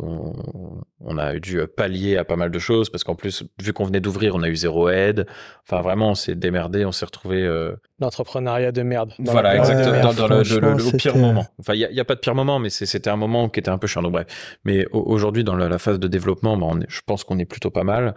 on, 0.00 1.18
a 1.18 1.38
dû 1.38 1.60
pallier 1.66 2.16
à 2.16 2.24
pas 2.24 2.36
mal 2.36 2.50
de 2.50 2.58
choses 2.58 2.90
parce 2.90 3.04
qu'en 3.04 3.14
plus, 3.14 3.44
vu 3.60 3.72
qu'on 3.72 3.84
venait 3.84 4.00
d'ouvrir, 4.00 4.34
on 4.34 4.42
a 4.42 4.48
eu 4.48 4.56
zéro 4.56 4.88
aide. 4.88 5.26
Enfin, 5.66 5.82
vraiment, 5.82 6.10
on 6.10 6.14
s'est 6.14 6.34
démerdé, 6.34 6.84
on 6.84 6.92
s'est 6.92 7.04
retrouvé. 7.04 7.42
Euh, 7.42 7.74
L'entrepreneuriat 8.00 8.72
de 8.72 8.82
merde. 8.82 9.12
Voilà, 9.18 9.56
exactement. 9.56 10.12
Dans, 10.12 10.28
le, 10.28 10.96
pire 10.96 11.16
moment. 11.16 11.46
Enfin, 11.58 11.74
il 11.74 11.88
n'y 11.92 12.00
a, 12.00 12.04
pas 12.04 12.14
de 12.14 12.20
pire 12.20 12.34
moment, 12.34 12.58
mais 12.58 12.70
c'était 12.70 13.10
un 13.10 13.16
moment 13.16 13.48
qui 13.48 13.60
était 13.60 13.70
un 13.70 13.78
peu 13.78 13.86
chiant. 13.86 14.02
bref. 14.02 14.26
Mais 14.64 14.86
aujourd'hui, 14.92 15.44
dans 15.44 15.54
la, 15.54 15.78
phase 15.78 15.98
de 15.98 16.08
développement, 16.08 16.56
bah, 16.56 16.68
je 16.88 17.00
pense 17.04 17.24
qu'on 17.24 17.38
est 17.38 17.44
plutôt 17.44 17.70
pas 17.70 17.84
mal. 17.84 18.14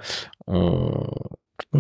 On, 0.48 0.92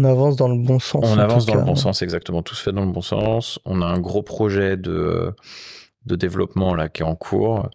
avance 0.03 0.35
dans 0.35 0.47
le 0.47 0.57
bon 0.57 0.79
sens. 0.79 1.03
On 1.05 1.17
avance 1.17 1.45
dans 1.45 1.55
le 1.55 1.63
bon 1.63 1.75
sens, 1.75 2.01
exactement. 2.01 2.41
Tout 2.41 2.55
se 2.55 2.63
fait 2.63 2.71
dans 2.71 2.85
le 2.85 2.91
bon 2.91 3.01
sens. 3.01 3.59
On 3.65 3.81
a 3.81 3.85
un 3.85 3.99
gros 3.99 4.23
projet 4.23 4.77
de, 4.77 5.33
de 6.05 6.15
développement 6.15 6.73
là 6.75 6.89
qui 6.89 7.01
est 7.01 7.05
en 7.05 7.15
cours. 7.15 7.69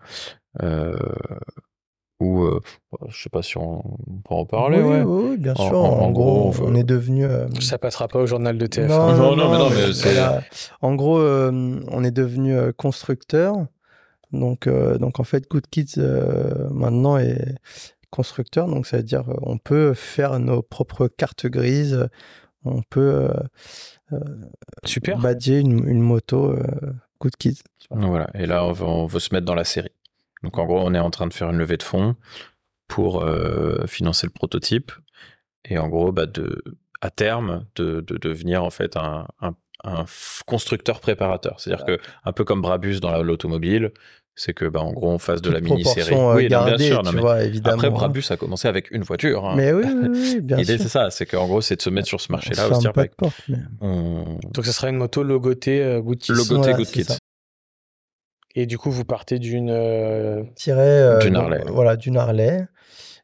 Euh, 0.62 0.97
ou 2.20 2.42
euh, 2.42 2.60
je 3.09 3.22
sais 3.22 3.30
pas 3.30 3.42
si 3.42 3.56
on 3.56 3.82
peut 4.28 4.34
en 4.34 4.44
parler. 4.44 4.80
Oui, 4.80 4.88
ouais. 4.88 5.02
oui 5.02 5.36
bien 5.38 5.55
sûr. 5.55 5.74
En, 5.74 6.10
gros, 6.10 6.55
on, 6.60 6.74
est 6.74 6.84
devenu. 6.84 7.24
Euh, 7.24 7.48
ça 7.60 7.78
passera 7.78 8.09
pas 8.09 8.20
au 8.20 8.26
journal 8.26 8.59
de 8.59 8.66
TF1. 8.66 8.88
Non, 8.88 9.36
non, 9.36 9.51
mais 9.51 9.59
non, 9.59 9.70
mais 9.70 9.92
c'est. 9.92 10.18
En 10.82 10.94
gros, 10.94 11.18
euh, 11.18 11.80
on 11.88 12.05
est 12.05 12.10
devenu 12.10 12.72
constructeur. 12.74 13.55
Donc, 14.32 14.68
donc 14.68 15.18
en 15.18 15.24
fait, 15.24 15.51
Good 15.51 15.66
Kids 15.70 15.98
maintenant 16.70 17.16
est 17.16 17.56
constructeur. 18.10 18.68
Donc 18.68 18.86
ça 18.86 18.98
veut 18.98 19.02
dire 19.02 19.24
on 19.42 19.59
peut 19.59 19.94
faire 19.94 20.38
nos 20.38 20.62
propres 20.62 21.09
cartes 21.09 21.47
grises. 21.47 22.09
On 22.64 22.82
peut 22.82 23.30
Super. 24.84 25.18
badger 25.18 25.60
une, 25.60 25.88
une 25.88 26.01
moto 26.01 26.55
Good 27.20 27.36
Kids. 27.38 27.62
Voilà. 27.90 28.28
Et 28.34 28.47
là, 28.47 28.64
on 28.64 28.74
on 28.82 29.06
veut 29.06 29.20
se 29.20 29.34
mettre 29.34 29.47
dans 29.47 29.55
la 29.55 29.64
série. 29.64 29.90
Donc 30.42 30.58
en 30.58 30.64
gros, 30.64 30.80
on 30.80 30.94
est 30.94 30.98
en 30.98 31.10
train 31.10 31.26
de 31.26 31.34
faire 31.34 31.50
une 31.50 31.58
levée 31.58 31.76
de 31.76 31.82
fonds 31.82 32.16
pour 32.88 33.22
euh, 33.22 33.86
financer 33.86 34.26
le 34.26 34.32
prototype 34.32 34.92
et 35.64 35.78
en 35.78 35.88
gros, 35.88 36.12
bah, 36.12 36.26
de, 36.26 36.62
à 37.00 37.10
terme, 37.10 37.66
de, 37.76 38.00
de 38.00 38.16
devenir 38.16 38.64
en 38.64 38.70
fait 38.70 38.96
un, 38.96 39.26
un, 39.40 39.54
un 39.84 40.04
constructeur 40.46 41.00
préparateur. 41.00 41.60
C'est-à-dire 41.60 41.84
que 41.84 41.98
un 42.24 42.32
peu 42.32 42.44
comme 42.44 42.62
Brabus 42.62 43.00
dans 43.00 43.22
l'automobile, 43.22 43.92
c'est 44.34 44.54
que 44.54 44.64
bah, 44.64 44.80
en 44.80 44.92
gros 44.92 45.10
on 45.10 45.18
fasse 45.18 45.42
de 45.42 45.50
la 45.50 45.60
mini-série. 45.60 46.14
Euh, 46.14 46.34
oui, 46.34 46.48
bien 46.48 46.78
sûr. 46.78 47.02
Tu 47.02 47.16
vois, 47.18 47.42
évidemment, 47.42 47.74
après, 47.74 47.88
hein. 47.88 47.90
Brabus 47.90 48.24
a 48.30 48.36
commencé 48.36 48.68
avec 48.68 48.90
une 48.90 49.02
voiture. 49.02 49.44
Hein. 49.44 49.54
Mais 49.56 49.72
oui, 49.72 49.84
oui, 49.84 50.40
bien 50.40 50.56
L'idée 50.58 50.78
c'est 50.78 50.88
ça, 50.88 51.10
c'est 51.10 51.26
qu'en 51.26 51.46
gros 51.46 51.60
c'est 51.60 51.76
de 51.76 51.82
se 51.82 51.90
mettre 51.90 52.08
sur 52.08 52.20
ce 52.20 52.32
marché-là 52.32 52.68
au 52.68 52.80
Donc 54.52 54.64
ça 54.64 54.72
sera 54.72 54.88
une 54.88 54.96
moto 54.96 55.22
logotée 55.22 55.82
euh, 55.82 56.00
Good 56.00 56.18
Kids. 56.18 56.32
Logotée 56.32 56.72
Good 56.72 56.90
Kids. 56.90 57.16
Et 58.55 58.66
du 58.66 58.78
coup, 58.78 58.90
vous 58.90 59.05
partez 59.05 59.39
d'une. 59.39 59.70
Euh... 59.70 60.43
euh 60.68 61.18
d'une 61.18 61.36
Harley. 61.36 61.62
voilà, 61.68 61.97
d'une 61.97 62.16
Harley. 62.16 62.66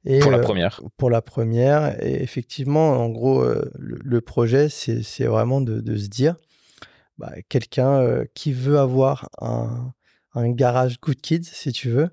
Et, 0.05 0.21
pour 0.21 0.31
la 0.31 0.39
euh, 0.39 0.43
première. 0.43 0.81
pour 0.97 1.11
la 1.11 1.21
première. 1.21 2.03
Et 2.05 2.23
effectivement, 2.23 2.91
en 2.93 3.09
gros, 3.09 3.45
le, 3.75 4.21
projet, 4.21 4.69
c'est 4.69 5.25
vraiment 5.25 5.61
de, 5.61 5.81
de, 5.81 5.97
se 5.97 6.07
dire 6.07 6.37
bah, 7.19 7.33
quelqu'un 7.49 8.25
qui 8.35 8.53
veut 8.53 8.79
avoir 8.79 9.29
un, 9.41 9.93
un, 10.35 10.51
garage 10.53 11.01
Good 11.01 11.21
Kids, 11.21 11.45
si 11.45 11.73
tu 11.73 11.91
veux, 11.91 12.09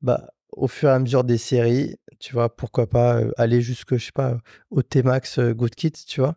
bah, 0.00 0.30
au 0.50 0.66
fur 0.66 0.88
et 0.88 0.92
à 0.92 0.98
mesure 0.98 1.24
des 1.24 1.36
séries, 1.36 1.96
tu 2.18 2.32
vois, 2.32 2.56
pourquoi 2.56 2.88
pas 2.88 3.20
aller 3.36 3.60
jusque, 3.60 3.98
je 3.98 4.06
sais 4.06 4.12
pas, 4.12 4.38
au 4.70 4.82
T-Max 4.82 5.38
Good 5.38 5.74
Kids, 5.74 6.06
tu 6.08 6.22
vois, 6.22 6.36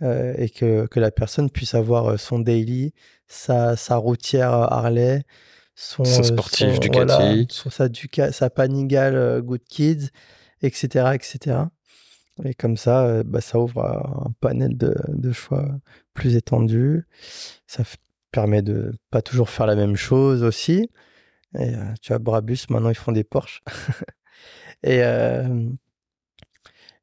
et 0.00 0.48
que, 0.48 0.86
que, 0.86 1.00
la 1.00 1.10
personne 1.10 1.50
puisse 1.50 1.74
avoir 1.74 2.20
son 2.20 2.38
daily, 2.38 2.92
sa, 3.26 3.74
sa 3.74 3.96
routière 3.96 4.52
Harley, 4.52 5.24
son, 5.76 6.04
euh, 6.04 6.22
sportif 6.22 6.80
Ducati, 6.80 7.46
son, 7.50 7.70
sa, 7.70 7.88
Duca, 7.88 8.32
sa 8.32 8.50
Panigale 8.50 9.14
euh, 9.14 9.42
Good 9.42 9.62
Kids, 9.68 10.08
etc., 10.62 11.10
etc. 11.14 11.58
Et 12.44 12.54
comme 12.54 12.76
ça, 12.76 13.04
euh, 13.04 13.22
bah, 13.24 13.40
ça 13.40 13.60
ouvre 13.60 13.84
un 13.84 14.32
panel 14.40 14.76
de, 14.76 14.94
de, 15.08 15.32
choix 15.32 15.68
plus 16.14 16.34
étendu. 16.34 17.04
Ça 17.66 17.84
permet 18.32 18.62
de 18.62 18.92
pas 19.10 19.22
toujours 19.22 19.50
faire 19.50 19.66
la 19.66 19.76
même 19.76 19.96
chose 19.96 20.42
aussi. 20.42 20.90
Et 21.58 21.72
tu 22.02 22.08
vois, 22.08 22.18
Brabus, 22.18 22.58
maintenant, 22.70 22.90
ils 22.90 22.96
font 22.96 23.12
des 23.12 23.24
Porsche. 23.24 23.62
et, 24.82 25.00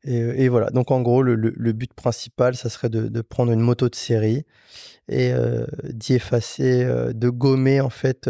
et, 0.03 0.17
et, 0.43 0.49
voilà. 0.49 0.69
Donc, 0.69 0.91
en 0.91 1.01
gros, 1.01 1.23
le, 1.23 1.35
le, 1.35 1.71
but 1.73 1.91
principal, 1.93 2.55
ça 2.55 2.69
serait 2.69 2.89
de, 2.89 3.07
de, 3.07 3.21
prendre 3.21 3.51
une 3.51 3.61
moto 3.61 3.89
de 3.89 3.95
série 3.95 4.45
et 5.09 5.33
d'y 5.89 6.13
effacer, 6.13 6.85
de 7.13 7.29
gommer, 7.29 7.81
en 7.81 7.89
fait, 7.89 8.29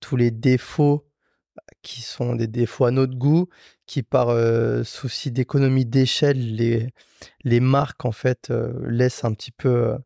tous 0.00 0.16
les 0.16 0.30
défauts 0.30 1.06
qui 1.82 2.02
sont 2.02 2.34
des 2.34 2.46
défauts 2.46 2.86
à 2.86 2.90
notre 2.90 3.14
goût, 3.16 3.48
qui 3.86 4.02
par 4.02 4.34
souci 4.84 5.30
d'économie 5.30 5.84
d'échelle, 5.86 6.56
les, 6.56 6.90
les 7.44 7.60
marques 7.60 8.04
en 8.04 8.12
fait 8.12 8.52
laissent 8.86 9.24
un 9.24 9.32
petit 9.34 9.52
peu. 9.52 9.96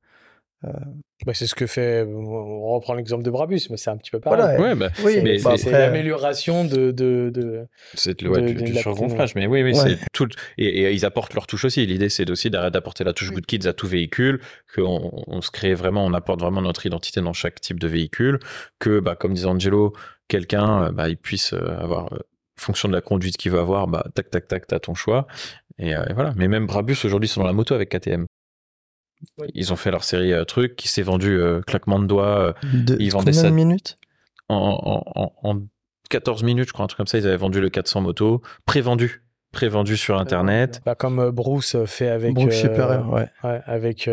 Bah, 1.26 1.34
c'est 1.34 1.46
ce 1.46 1.54
que 1.54 1.66
fait. 1.66 2.04
On 2.04 2.74
reprend 2.74 2.94
l'exemple 2.94 3.24
de 3.24 3.30
Brabus, 3.30 3.62
mais 3.70 3.76
c'est 3.76 3.90
un 3.90 3.96
petit 3.96 4.10
peu 4.10 4.20
pareil. 4.20 4.56
Voilà, 4.56 4.74
bah, 4.74 4.88
oui, 5.04 5.20
mais 5.22 5.38
c'est 5.38 5.70
l'amélioration 5.70 6.64
de. 6.64 6.92
de, 6.92 7.30
de 7.30 7.66
c'est 7.94 8.22
ouais, 8.24 8.54
du, 8.54 8.74
surgonflage, 8.76 9.34
mais 9.34 9.46
oui, 9.46 9.62
oui, 9.62 9.74
c'est 9.74 9.98
tout. 10.12 10.28
Et, 10.58 10.92
ils 10.92 11.04
apportent 11.04 11.34
leur 11.34 11.46
touche 11.46 11.64
aussi. 11.64 11.84
L'idée, 11.86 12.08
c'est 12.08 12.28
aussi 12.30 12.50
d'apporter 12.50 13.04
la 13.04 13.12
touche 13.12 13.32
Good 13.32 13.46
Kids 13.46 13.66
à 13.66 13.72
tout 13.72 13.88
véhicule, 13.88 14.40
qu'on 14.74 15.24
on 15.26 15.40
se 15.40 15.50
crée 15.50 15.74
vraiment, 15.74 16.04
on 16.04 16.12
apporte 16.12 16.40
vraiment 16.40 16.62
notre 16.62 16.86
identité 16.86 17.20
dans 17.20 17.32
chaque 17.32 17.60
type 17.60 17.80
de 17.80 17.88
véhicule, 17.88 18.38
que, 18.78 19.00
bah, 19.00 19.16
comme 19.16 19.34
disait 19.34 19.46
Angelo, 19.46 19.92
quelqu'un, 20.28 20.84
euh, 20.84 20.92
bah, 20.92 21.08
il 21.08 21.16
puisse 21.16 21.52
euh, 21.52 21.78
avoir 21.78 22.12
euh, 22.12 22.18
fonction 22.56 22.88
de 22.88 22.94
la 22.94 23.00
conduite 23.00 23.36
qu'il 23.36 23.52
veut 23.52 23.60
avoir, 23.60 23.88
bah, 23.88 24.04
tac, 24.14 24.30
tac, 24.30 24.46
tac, 24.46 24.66
t'as 24.66 24.78
ton 24.78 24.94
choix. 24.94 25.26
Et, 25.78 25.94
voilà. 26.14 26.32
Mais 26.36 26.48
même 26.48 26.66
Brabus 26.66 26.96
aujourd'hui 27.04 27.28
sont 27.28 27.40
dans 27.40 27.46
la 27.46 27.52
moto 27.52 27.74
avec 27.74 27.88
KTM. 27.90 28.26
Ils 29.54 29.72
ont 29.72 29.76
fait 29.76 29.90
leur 29.90 30.04
série 30.04 30.32
euh, 30.32 30.44
truc 30.44 30.76
qui 30.76 30.88
s'est 30.88 31.02
vendu 31.02 31.38
euh, 31.38 31.60
claquement 31.60 31.98
de 31.98 32.06
doigts. 32.06 32.38
Euh, 32.38 32.52
de, 32.72 32.96
ils 33.00 33.10
vendaient 33.10 33.32
combien 33.32 33.50
de 33.50 33.54
minutes? 33.54 33.98
En, 34.48 35.02
en, 35.14 35.32
en, 35.42 35.60
14 36.10 36.42
minutes, 36.42 36.68
je 36.68 36.72
crois, 36.72 36.84
un 36.84 36.88
truc 36.88 36.96
comme 36.96 37.06
ça. 37.06 37.18
Ils 37.18 37.26
avaient 37.26 37.36
vendu 37.36 37.60
le 37.60 37.68
400 37.68 38.00
motos, 38.00 38.42
prévendu 38.64 39.24
prévendu 39.50 39.96
sur 39.96 40.18
internet. 40.18 40.82
Bah, 40.84 40.94
comme 40.94 41.30
Bruce 41.30 41.74
fait 41.86 42.08
avec 42.08 42.34
Bruce 42.34 42.54
Superior, 42.54 43.10
ouais. 43.10 43.28
ouais. 43.44 43.60
avec 43.64 44.08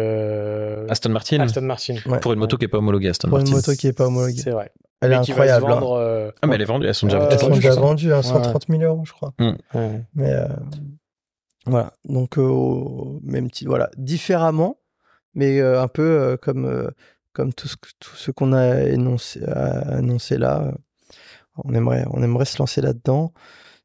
Aston 0.90 1.10
Martin. 1.10 1.42
Aston 1.42 1.62
Martin. 1.62 1.96
Pour 2.22 2.34
une 2.34 2.40
moto 2.40 2.58
qui 2.58 2.66
est 2.66 2.70
pas 2.70 2.78
homologuée 2.78 3.10
Aston 3.10 3.28
Pour 3.28 3.38
Martin. 3.38 3.52
une 3.52 3.58
moto 3.58 3.74
qui 3.74 3.88
est 3.88 3.94
pas 3.94 4.08
homologuée. 4.08 4.38
C'est 4.42 4.52
vrai. 4.52 4.72
Elle 5.02 5.12
est 5.12 5.16
incroyable. 5.16 5.68
Vendre, 5.68 6.34
Ah 6.42 6.48
mais 6.48 6.56
elle 6.56 6.62
est 6.62 6.66
vendue, 6.66 6.88
elles 6.88 6.96
sont 6.96 7.08
déjà, 7.08 7.28
elles 7.30 7.40
sont 7.40 7.50
déjà 7.50 7.76
vendues, 7.76 8.14
hein, 8.14 8.22
130 8.22 8.66
000 8.70 8.82
euros, 8.84 9.04
je 9.06 9.12
crois. 9.12 9.34
Mm. 9.40 9.56
Mais 10.16 10.34
voilà, 11.66 11.94
donc 12.06 12.38
même 12.38 13.50
petit, 13.50 13.66
voilà, 13.66 13.90
différemment, 13.98 14.78
mais 15.36 15.62
un 15.62 15.88
peu 15.88 16.38
comme, 16.42 16.92
comme 17.34 17.54
tout 17.54 17.68
ce, 17.68 17.76
tout 18.00 18.16
ce 18.16 18.32
qu'on 18.32 18.54
a 18.54 18.82
énoncé, 18.84 19.44
annoncé 19.46 20.38
là. 20.38 20.74
On 21.64 21.74
aimerait, 21.74 22.06
on 22.10 22.22
aimerait 22.22 22.46
se 22.46 22.58
lancer 22.60 22.82
là-dedans. 22.82 23.32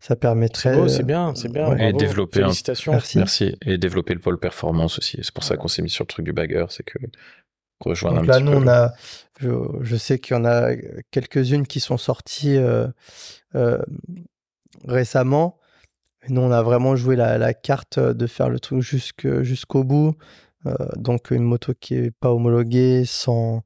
Ça 0.01 0.17
permettrait. 0.17 0.89
C'est 0.89 1.05
bien, 1.05 1.35
c'est 1.35 1.53
bien. 1.53 1.77
Et 1.77 1.93
développer. 1.93 2.41
Félicitations. 2.41 2.93
Merci. 2.93 3.55
Et 3.65 3.77
développer 3.77 4.15
le 4.15 4.21
pôle 4.21 4.39
performance 4.39 4.99
aussi. 4.99 5.19
C'est 5.23 5.35
pour 5.35 5.45
ça 5.45 5.57
qu'on 5.57 5.69
s'est 5.69 5.83
mis 5.83 5.91
sur 5.91 6.05
le 6.05 6.09
truc 6.09 6.25
du 6.25 6.33
bagger. 6.33 6.65
C'est 6.71 6.85
que 6.85 6.99
rejoindre 7.81 8.17
Donc 8.17 8.25
un 8.25 8.33
là, 8.33 8.39
petit 8.39 8.45
nous, 8.45 8.57
on 8.57 8.67
a. 8.67 8.93
Je, 9.39 9.51
je 9.83 9.97
sais 9.97 10.19
qu'il 10.19 10.37
y 10.37 10.41
en 10.41 10.45
a 10.45 10.71
quelques-unes 11.11 11.67
qui 11.67 11.81
sont 11.81 11.99
sorties 11.99 12.59
récemment. 14.87 15.59
nous, 16.29 16.41
on 16.41 16.51
a 16.51 16.63
vraiment 16.63 16.97
joué 16.97 17.17
la, 17.17 17.39
la, 17.39 17.55
carte 17.55 17.99
de 17.99 18.27
faire 18.27 18.49
le 18.49 18.59
truc 18.59 18.81
jusqu'au 18.81 19.85
bout. 19.85 20.17
Euh, 20.67 20.75
donc 20.97 21.31
une 21.31 21.43
moto 21.43 21.73
qui 21.79 21.95
est 21.95 22.11
pas 22.11 22.33
homologuée, 22.33 23.05
sans, 23.07 23.63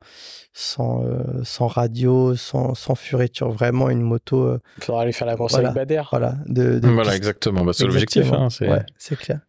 sans, 0.53 1.05
euh, 1.05 1.43
sans 1.43 1.67
radio, 1.67 2.37
sans, 2.37 2.75
sans 2.75 2.95
furiture, 2.95 3.51
vraiment 3.51 3.91
une 3.91 4.01
moto. 4.01 4.45
Euh, 4.45 4.61
Il 4.79 4.85
faudra 4.85 5.03
aller 5.03 5.13
faire 5.13 5.27
la 5.27 5.37
course 5.37 5.55
avec 5.55 5.73
Bader. 5.73 6.03
Voilà, 6.11 6.37
de, 6.47 6.81
voilà 6.83 7.17
exactement. 7.17 7.65
Bah, 7.65 7.73
c'est 7.75 7.85
l'objectif. 7.85 8.33
Hein, 8.33 8.49
c'est 8.51 9.17
clair. 9.17 9.41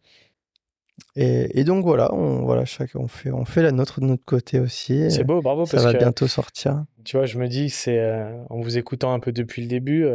Et, 1.14 1.60
et, 1.60 1.64
donc 1.64 1.84
voilà, 1.84 2.12
on, 2.14 2.42
voilà 2.44 2.64
chacun, 2.64 2.98
on, 2.98 3.08
fait, 3.08 3.30
on 3.30 3.44
fait 3.44 3.62
la 3.62 3.70
nôtre 3.70 4.00
de 4.00 4.06
notre 4.06 4.24
côté 4.24 4.58
aussi. 4.58 5.10
C'est 5.10 5.24
beau, 5.24 5.40
bravo. 5.40 5.66
Ça 5.66 5.80
va 5.80 5.92
bientôt 5.92 6.26
sortir. 6.26 6.84
Tu 7.04 7.16
vois, 7.16 7.26
je 7.26 7.38
me 7.38 7.46
dis, 7.46 7.70
c'est 7.70 8.02
en 8.50 8.60
vous 8.60 8.76
écoutant 8.76 9.12
un 9.12 9.20
peu 9.20 9.30
depuis 9.30 9.62
le 9.62 9.68
début, 9.68 10.06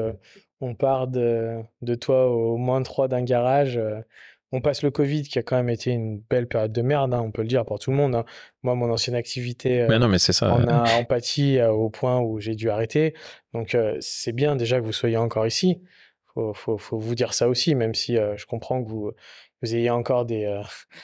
on 0.59 0.75
part 0.75 1.07
de, 1.07 1.59
de 1.81 1.95
toi 1.95 2.29
au 2.29 2.57
moins 2.57 2.81
trois 2.83 3.07
d'un 3.07 3.23
garage 3.23 3.79
on 4.51 4.61
passe 4.61 4.83
le 4.83 4.91
Covid 4.91 5.23
qui 5.23 5.39
a 5.39 5.43
quand 5.43 5.55
même 5.55 5.69
été 5.69 5.91
une 5.91 6.19
belle 6.19 6.47
période 6.47 6.73
de 6.73 6.81
merde, 6.81 7.13
hein, 7.13 7.21
on 7.21 7.31
peut 7.31 7.41
le 7.41 7.47
dire 7.47 7.65
pour 7.65 7.79
tout 7.79 7.91
le 7.91 7.97
monde. 7.97 8.15
Hein. 8.15 8.25
Moi, 8.63 8.75
mon 8.75 8.91
ancienne 8.91 9.15
activité 9.15 9.85
mais 9.87 9.99
non, 9.99 10.07
mais 10.07 10.19
c'est 10.19 10.33
ça. 10.33 10.53
on 10.53 10.67
a 10.67 10.95
empathie 10.95 11.57
euh, 11.57 11.71
au 11.71 11.89
point 11.89 12.19
où 12.19 12.39
j'ai 12.39 12.55
dû 12.55 12.69
arrêter. 12.69 13.13
Donc, 13.53 13.75
euh, 13.75 13.97
c'est 13.99 14.33
bien 14.33 14.55
déjà 14.55 14.79
que 14.79 14.85
vous 14.85 14.93
soyez 14.93 15.17
encore 15.17 15.47
ici. 15.47 15.81
faut, 16.33 16.53
faut, 16.53 16.77
faut, 16.77 16.99
vous 16.99 17.15
dire 17.15 17.33
ça 17.33 17.47
aussi, 17.47 17.75
même 17.75 17.93
si 17.93 18.15
je 18.15 18.45
comprends 18.45 18.83
que 18.83 18.89
vous, 18.89 19.11
vous 19.61 19.75
ayez 19.75 19.89
encore 19.89 20.25
des, 20.25 20.61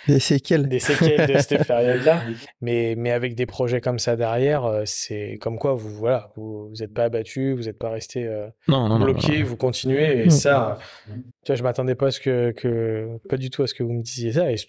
des 0.07 0.19
séquelles, 0.19 0.67
des 0.67 0.79
séquelles 0.79 1.27
de 1.27 1.39
cette 1.39 1.67
période-là. 1.67 2.23
Mais, 2.61 2.95
mais 2.97 3.11
avec 3.11 3.35
des 3.35 3.45
projets 3.45 3.81
comme 3.81 3.99
ça 3.99 4.15
derrière, 4.15 4.81
c'est 4.85 5.37
comme 5.41 5.59
quoi 5.59 5.73
vous 5.73 5.89
voilà, 5.89 6.31
vous 6.35 6.71
n'êtes 6.79 6.93
pas 6.93 7.05
abattu, 7.05 7.53
vous 7.53 7.63
n'êtes 7.63 7.77
pas 7.77 7.89
resté 7.89 8.29
non, 8.67 8.99
bloqué, 8.99 9.43
vous 9.43 9.57
continuez. 9.57 10.25
Et 10.25 10.29
ça, 10.29 10.79
tu 11.07 11.13
vois, 11.47 11.55
je 11.55 11.63
m'attendais 11.63 11.95
pas 11.95 12.07
à 12.07 12.11
ce 12.11 12.19
que, 12.19 12.51
que, 12.51 13.19
pas 13.29 13.37
du 13.37 13.49
tout 13.49 13.63
à 13.63 13.67
ce 13.67 13.73
que 13.73 13.83
vous 13.83 13.93
me 13.93 14.01
disiez 14.01 14.33
ça. 14.33 14.51
Et 14.51 14.57
je, 14.57 14.65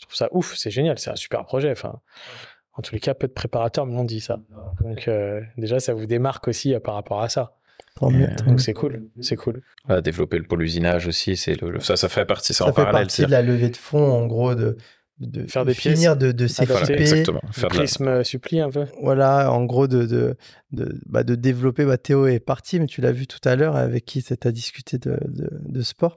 trouve 0.00 0.14
ça 0.14 0.28
ouf, 0.32 0.54
c'est 0.56 0.70
génial, 0.70 0.98
c'est 0.98 1.10
un 1.10 1.16
super 1.16 1.44
projet. 1.44 1.70
Enfin, 1.70 2.00
en 2.72 2.82
tous 2.82 2.94
les 2.94 3.00
cas, 3.00 3.14
peu 3.14 3.26
de 3.26 3.32
préparateurs 3.32 3.84
me 3.84 3.92
l'ont 3.92 4.04
dit 4.04 4.20
ça. 4.20 4.40
Donc 4.80 5.10
déjà, 5.56 5.80
ça 5.80 5.92
vous 5.92 6.06
démarque 6.06 6.48
aussi 6.48 6.74
par 6.82 6.94
rapport 6.94 7.20
à 7.20 7.28
ça. 7.28 7.57
Donc 8.00 8.60
c'est 8.60 8.74
cool, 8.74 9.08
c'est 9.20 9.36
cool. 9.36 9.62
développer 10.02 10.38
le 10.38 10.44
pôle 10.44 10.62
usinage 10.62 11.06
aussi, 11.06 11.36
c'est 11.36 11.56
ça, 11.80 11.96
ça 11.96 12.08
fait 12.08 12.24
partie, 12.24 12.54
ça, 12.54 12.66
en 12.66 12.72
fait 12.72 12.84
partie 12.84 13.26
de 13.26 13.30
la 13.30 13.42
levée 13.42 13.70
de 13.70 13.76
fonds, 13.76 14.10
en 14.10 14.26
gros, 14.26 14.54
de, 14.54 14.76
de 15.20 15.46
faire 15.48 15.64
des 15.64 15.74
finir 15.74 16.16
de, 16.16 16.30
de 16.30 16.46
s'équiper, 16.46 16.92
exactement, 16.92 17.40
faire 17.50 17.68
prisme 17.68 18.04
la... 18.04 18.24
suppli 18.24 18.60
un 18.60 18.70
peu. 18.70 18.86
Voilà, 19.02 19.52
en 19.52 19.64
gros 19.64 19.88
de 19.88 20.06
de 20.06 20.36
de, 20.70 21.00
bah, 21.06 21.24
de 21.24 21.34
développer. 21.34 21.84
Bah, 21.84 21.98
Théo 21.98 22.26
est 22.26 22.38
parti, 22.38 22.78
mais 22.78 22.86
tu 22.86 23.00
l'as 23.00 23.10
vu 23.10 23.26
tout 23.26 23.40
à 23.44 23.56
l'heure 23.56 23.74
avec 23.74 24.04
qui 24.04 24.22
tu 24.22 24.32
as 24.32 24.52
discuté 24.52 24.98
de, 24.98 25.18
de, 25.26 25.82
sport. 25.82 26.14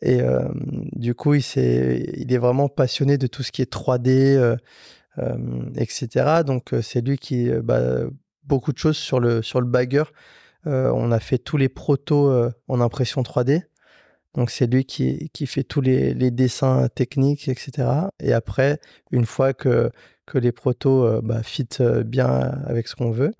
Et 0.00 0.22
euh, 0.22 0.48
du 0.92 1.14
coup, 1.14 1.34
il 1.34 1.44
est 1.56 2.14
il 2.16 2.32
est 2.32 2.38
vraiment 2.38 2.68
passionné 2.68 3.18
de 3.18 3.26
tout 3.26 3.42
ce 3.42 3.52
qui 3.52 3.60
est 3.60 3.70
3D, 3.70 4.08
euh, 4.08 4.56
euh, 5.18 5.36
etc. 5.76 6.42
Donc 6.46 6.74
c'est 6.80 7.06
lui 7.06 7.18
qui 7.18 7.50
bah, 7.62 8.04
beaucoup 8.44 8.72
de 8.72 8.78
choses 8.78 8.96
sur 8.96 9.20
le 9.20 9.42
sur 9.42 9.60
le 9.60 9.66
bagger 9.66 10.04
euh, 10.04 10.04
on 10.66 11.10
a 11.10 11.20
fait 11.20 11.38
tous 11.38 11.56
les 11.56 11.68
protos 11.68 12.30
euh, 12.30 12.50
en 12.68 12.80
impression 12.80 13.22
3D. 13.22 13.62
Donc 14.34 14.50
c'est 14.50 14.66
lui 14.66 14.84
qui, 14.84 15.30
qui, 15.32 15.46
fait 15.46 15.64
tous 15.64 15.80
les, 15.80 16.14
dessins 16.30 16.88
techniques, 16.88 17.48
etc. 17.48 17.88
Et 18.20 18.32
après, 18.32 18.78
une 19.10 19.26
fois 19.26 19.52
que, 19.54 19.90
que 20.26 20.38
les 20.38 20.52
protos 20.52 21.04
euh, 21.04 21.20
bah, 21.22 21.42
fit 21.42 21.68
bien 22.04 22.28
avec 22.66 22.86
ce 22.86 22.94
qu'on 22.94 23.10
veut, 23.10 23.32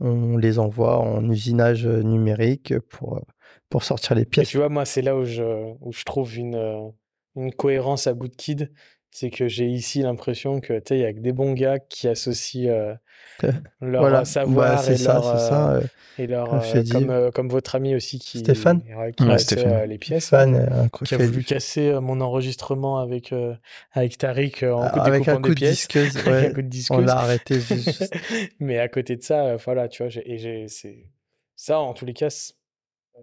on 0.00 0.36
les 0.36 0.58
envoie 0.58 0.98
en 0.98 1.30
usinage 1.30 1.86
numérique 1.86 2.78
pour, 2.90 3.24
pour 3.70 3.84
sortir 3.84 4.16
les 4.16 4.24
pièces. 4.24 4.48
tu 4.48 4.58
vois, 4.58 4.68
moi, 4.68 4.84
c'est 4.84 5.02
là 5.02 5.16
où 5.16 5.24
je, 5.24 5.42
où 5.80 5.92
je 5.92 6.04
trouve 6.04 6.36
une, 6.36 6.92
une 7.36 7.52
cohérence 7.52 8.06
à 8.06 8.14
bout 8.14 8.28
de 8.28 8.34
kid. 8.34 8.72
C'est 9.18 9.30
que 9.30 9.48
j'ai 9.48 9.64
ici 9.64 10.02
l'impression 10.02 10.60
que 10.60 10.82
il 10.90 10.98
y 10.98 11.04
a 11.06 11.12
que 11.14 11.20
des 11.20 11.32
bons 11.32 11.54
gars 11.54 11.78
qui 11.78 12.06
associent 12.06 12.96
leur 13.80 14.02
voilà. 14.02 14.24
savoir 14.26 14.90
et, 14.90 14.96
ça, 14.98 15.14
leur, 15.14 15.40
ça, 15.40 15.72
euh, 15.72 15.80
et 16.18 16.26
leur 16.26 16.52
euh, 16.54 16.82
comme, 16.90 17.10
euh, 17.10 17.30
comme, 17.30 17.48
votre 17.48 17.74
ami 17.74 17.94
aussi 17.94 18.18
qui 18.18 18.40
Stéphane. 18.40 18.82
qui 19.16 19.24
ouais, 19.24 19.38
Stéphane. 19.38 19.88
les 19.88 19.96
pièces 19.96 20.26
Stéphane, 20.26 20.90
qui 21.02 21.14
a 21.14 21.18
voulu 21.18 21.44
casser 21.44 21.98
mon 22.00 22.20
enregistrement 22.20 22.98
avec 22.98 23.34
avec 23.92 24.18
Tariq 24.18 24.64
en 24.64 24.82
ah, 24.82 24.88
avec 25.02 25.28
un 25.28 25.40
coup 25.40 25.54
de 25.54 25.54
disqueuse, 25.54 26.16
ouais, 26.26 26.52
coup 26.54 26.62
de 26.62 26.68
disqueuse. 26.68 26.98
on 26.98 27.00
l'a 27.00 27.16
arrêté 27.16 27.58
mais 28.60 28.78
à 28.78 28.88
côté 28.88 29.16
de 29.16 29.22
ça 29.22 29.56
voilà 29.56 29.88
tu 29.88 30.02
vois 30.02 30.12
et 30.24 30.66
c'est 30.68 31.06
ça 31.54 31.78
en 31.78 31.94
tous 31.94 32.04
les 32.04 32.14
cas 32.14 32.28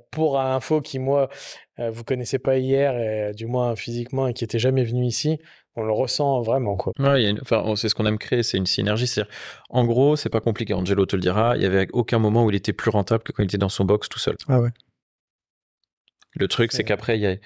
pour 0.10 0.40
info 0.40 0.82
qui 0.82 0.98
moi 0.98 1.30
vous 1.78 2.03
connaissez 2.03 2.40
pas 2.40 2.57
hier 2.57 2.98
et 2.98 3.34
du 3.34 3.45
moins 3.45 3.76
physiquement 3.76 4.28
et 4.28 4.34
qui 4.34 4.44
était 4.44 4.60
jamais 4.60 4.84
venu 4.84 5.06
ici 5.06 5.40
on 5.76 5.84
le 5.84 5.91
ressent 5.91 6.41
vraiment 6.41 6.76
quoi. 6.76 6.94
Ouais, 7.00 7.34
enfin, 7.41 7.76
c'est 7.76 7.90
ce 7.90 7.95
qu'on 7.95 8.06
aime 8.06 8.18
créer, 8.18 8.44
c'est 8.44 8.58
une 8.58 8.66
synergie. 8.66 9.08
C'est 9.08 9.24
en 9.70 9.86
gros, 9.86 10.16
c'est 10.16 10.30
pas 10.30 10.41
compliqué. 10.41 10.74
Angelo 10.74 11.06
te 11.06 11.16
le 11.16 11.22
dira. 11.22 11.56
Il 11.58 11.64
y 11.64 11.66
avait 11.66 11.88
aucun 11.94 12.20
moment 12.20 12.45
où 12.45 12.50
il 12.50 12.56
était 12.56 12.74
plus 12.74 12.90
rentable 12.90 13.24
que 13.24 13.32
quand 13.32 13.44
il 13.44 13.48
était 13.48 13.58
dans 13.58 13.70
son 13.70 13.86
box 13.86 14.10
tout 14.10 14.20
seul. 14.20 14.36
Ah 14.48 14.60
ouais. 14.60 14.70
Le 16.36 16.48
truc, 16.48 16.72
c'est 16.72 16.84
qu'après, 16.84 17.18
il 17.18 17.22
y 17.22 17.28
a, 17.28 17.38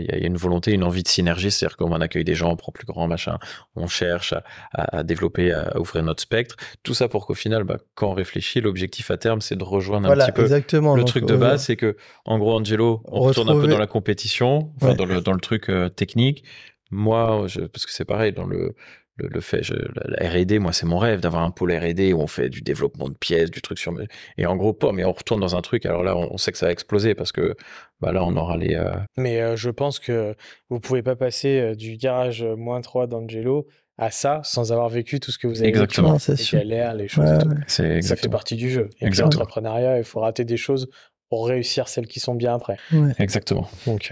y 0.00 0.10
a, 0.10 0.26
une 0.26 0.36
volonté, 0.36 0.72
une 0.72 0.82
envie 0.82 1.04
de 1.04 1.08
synergie. 1.08 1.50
C'est-à-dire 1.50 1.76
qu'on 1.76 1.92
accueille 2.00 2.24
des 2.24 2.34
gens, 2.34 2.50
on 2.50 2.56
prend 2.56 2.72
plus 2.72 2.86
grand, 2.86 3.06
machin. 3.06 3.38
On 3.76 3.86
cherche 3.86 4.32
à, 4.32 4.42
à, 4.72 5.02
développer, 5.04 5.52
à 5.52 5.78
ouvrir 5.78 6.02
notre 6.02 6.22
spectre. 6.22 6.56
Tout 6.82 6.94
ça 6.94 7.08
pour 7.08 7.26
qu'au 7.26 7.34
final, 7.34 7.62
bah, 7.64 7.78
quand 7.94 8.10
on 8.10 8.14
réfléchit, 8.14 8.60
l'objectif 8.60 9.10
à 9.12 9.16
terme, 9.16 9.40
c'est 9.40 9.54
de 9.54 9.62
rejoindre 9.62 10.10
un 10.10 10.16
petit 10.16 10.32
peu. 10.32 10.42
Exactement. 10.42 10.96
Le 10.96 11.04
truc 11.04 11.24
de 11.24 11.36
base, 11.36 11.66
c'est 11.66 11.76
que, 11.76 11.96
en 12.24 12.38
gros, 12.38 12.56
Angelo, 12.56 13.02
on 13.04 13.20
retourne 13.20 13.48
un 13.48 13.60
peu 13.60 13.68
dans 13.68 13.78
la 13.78 13.86
compétition, 13.86 14.72
enfin, 14.80 14.94
dans, 14.94 15.06
le, 15.06 15.20
dans 15.20 15.32
le 15.32 15.40
truc 15.40 15.68
euh, 15.68 15.88
technique. 15.88 16.44
Moi, 16.92 17.46
parce 17.72 17.86
que 17.86 17.92
c'est 17.92 18.04
pareil, 18.04 18.32
dans 18.32 18.46
le, 18.46 18.74
le, 19.16 19.40
fait, 19.40 19.62
la, 19.94 20.28
R&D, 20.28 20.58
moi, 20.58 20.72
c'est 20.72 20.86
mon 20.86 20.98
rêve 20.98 21.20
d'avoir 21.20 21.42
un 21.42 21.50
pôle 21.50 21.72
R&D 21.72 22.12
où 22.12 22.20
on 22.20 22.26
fait 22.26 22.48
du 22.48 22.62
développement 22.62 23.08
de 23.08 23.14
pièces, 23.14 23.50
du 23.50 23.60
truc 23.60 23.78
sur... 23.78 23.92
Et 24.38 24.46
en 24.46 24.56
gros, 24.56 24.72
pas, 24.72 24.92
mais 24.92 25.04
on 25.04 25.12
retourne 25.12 25.40
dans 25.40 25.56
un 25.56 25.60
truc, 25.60 25.86
alors 25.86 26.02
là, 26.02 26.16
on, 26.16 26.36
sait 26.38 26.52
que 26.52 26.58
ça 26.58 26.66
va 26.66 26.72
exploser 26.72 27.14
parce 27.14 27.32
que 27.32 27.54
bah, 28.00 28.12
là, 28.12 28.24
on 28.24 28.36
aura 28.36 28.56
les... 28.56 28.74
Euh, 28.74 28.92
mais 29.16 29.40
euh, 29.40 29.56
je 29.56 29.70
pense 29.70 29.98
que 29.98 30.34
vous 30.70 30.80
pouvez 30.80 31.02
pas 31.02 31.16
passer 31.16 31.60
euh, 31.60 31.74
du 31.74 31.96
garage 31.96 32.42
moins 32.42 32.80
3 32.80 33.06
d'Angelo 33.06 33.66
à 33.98 34.10
ça 34.10 34.40
sans 34.44 34.72
avoir 34.72 34.88
vécu 34.88 35.20
tout 35.20 35.30
ce 35.30 35.38
que 35.38 35.46
vous 35.46 35.60
avez 35.60 35.68
Exactement. 35.68 36.16
vécu. 36.16 36.56
Les 36.56 36.58
galères, 36.60 36.94
les 36.94 37.08
choses 37.08 37.30
et 37.30 37.38
tout. 37.38 37.50
Ça 37.66 38.16
fait 38.16 38.28
partie 38.28 38.56
du 38.56 38.70
jeu. 38.70 38.88
Et 39.00 39.10
puis 39.10 39.20
l'entrepreneuriat, 39.20 39.98
il 39.98 40.04
faut 40.04 40.20
rater 40.20 40.44
des 40.44 40.56
choses 40.56 40.88
pour 41.28 41.46
réussir 41.46 41.88
celles 41.88 42.06
qui 42.06 42.20
sont 42.20 42.34
bien 42.34 42.54
après. 42.54 42.76
Exactement. 43.18 43.68
Donc, 43.86 44.10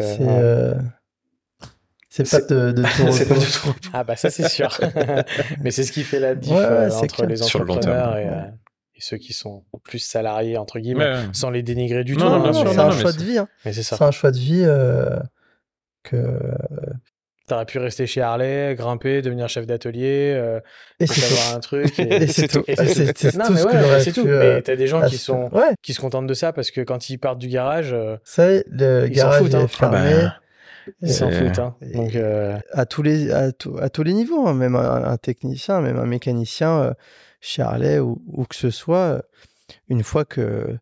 c'est 2.11 2.29
pas 2.29 2.41
de, 2.41 2.73
de 2.73 2.83
tout, 2.97 3.35
du 3.35 3.47
tout. 3.47 3.75
Ah 3.93 4.03
bah 4.03 4.17
ça 4.17 4.31
c'est 4.31 4.49
sûr. 4.49 4.77
Mais 5.63 5.71
c'est 5.71 5.85
ce 5.85 5.93
qui 5.93 6.03
fait 6.03 6.19
la 6.19 6.35
diff 6.35 6.53
euh, 6.53 6.91
entre 6.91 7.25
les 7.25 7.41
entrepreneurs 7.41 8.17
et, 8.17 8.27
euh, 8.27 8.43
et, 8.97 9.01
ceux 9.01 9.17
qui 9.17 9.33
sont 9.33 9.63
plus 9.85 10.01
salariés 10.01 10.59
entre 10.59 10.81
guillemets, 10.81 11.15
sans 11.33 11.51
les 11.51 11.63
dénigrer 11.63 12.03
du 12.03 12.17
tout. 12.17 12.25
Hein, 12.25 12.51
c'est 12.53 12.79
un 12.79 12.91
choix 12.91 13.13
de 13.13 13.23
vie. 13.23 13.39
Hein. 13.39 13.49
Mais 13.65 13.73
c'est 13.73 13.85
ça. 13.85 13.97
C'est 13.97 14.05
un 14.05 14.11
choix 14.11 14.33
de 14.33 14.39
vie 14.39 14.65
euh, 14.67 15.19
que. 16.03 16.39
T'aurais 17.47 17.67
pu 17.67 17.79
rester 17.79 18.07
chez 18.07 18.21
Harley, 18.21 18.77
grimper, 18.77 19.23
devenir 19.23 19.49
chef 19.49 19.67
d'atelier, 19.67 20.35
euh, 20.37 20.61
et 21.01 21.05
avoir 21.05 21.57
un 21.57 21.59
truc. 21.59 21.99
Et, 21.99 22.27
c'est 22.29 22.47
tout. 22.47 22.63
C'est 22.67 23.13
tout. 23.13 23.39
Non, 23.39 23.47
mais 23.51 23.65
ouais, 23.65 24.01
c'est 24.01 24.13
tout. 24.13 24.25
Mais 24.25 24.63
t'as 24.63 24.77
des 24.77 24.87
gens 24.89 25.07
qui 25.07 25.19
sont 25.19 25.49
qui 25.83 25.95
se 25.95 26.01
contentent 26.01 26.29
de 26.29 26.35
ça 26.35 26.53
parce 26.53 26.73
que 26.73 26.81
quand 26.81 27.09
ils 27.09 27.19
partent 27.19 27.39
du 27.39 27.49
garage, 27.49 27.95
ça 28.25 28.49
le 28.49 29.07
garage 29.07 29.55
est 29.55 29.69
fermé. 29.69 29.99
Ah 29.99 30.23
bah, 30.23 30.35
ils 31.03 31.13
s'en 31.13 31.31
foutent. 31.31 31.59
Hein. 31.59 31.77
Donc, 31.95 32.15
euh, 32.15 32.59
à, 32.73 32.87
tous 32.87 33.03
les, 33.03 33.31
à, 33.31 33.53
tous 33.53 34.03
les 34.03 34.13
niveaux, 34.13 34.47
hein. 34.47 34.55
même 34.55 34.77
un, 34.77 35.17
technicien, 35.17 35.81
même 35.81 35.99
un 35.99 36.07
mécanicien 36.07 36.81
euh, 36.81 36.95
chez 37.41 37.63
Harley 37.63 37.99
ou, 37.99 38.45
que 38.49 38.55
ce 38.55 38.71
soit, 38.71 38.97
euh, 38.99 39.23
une 39.89 40.03
fois 40.03 40.25
que 40.25 40.79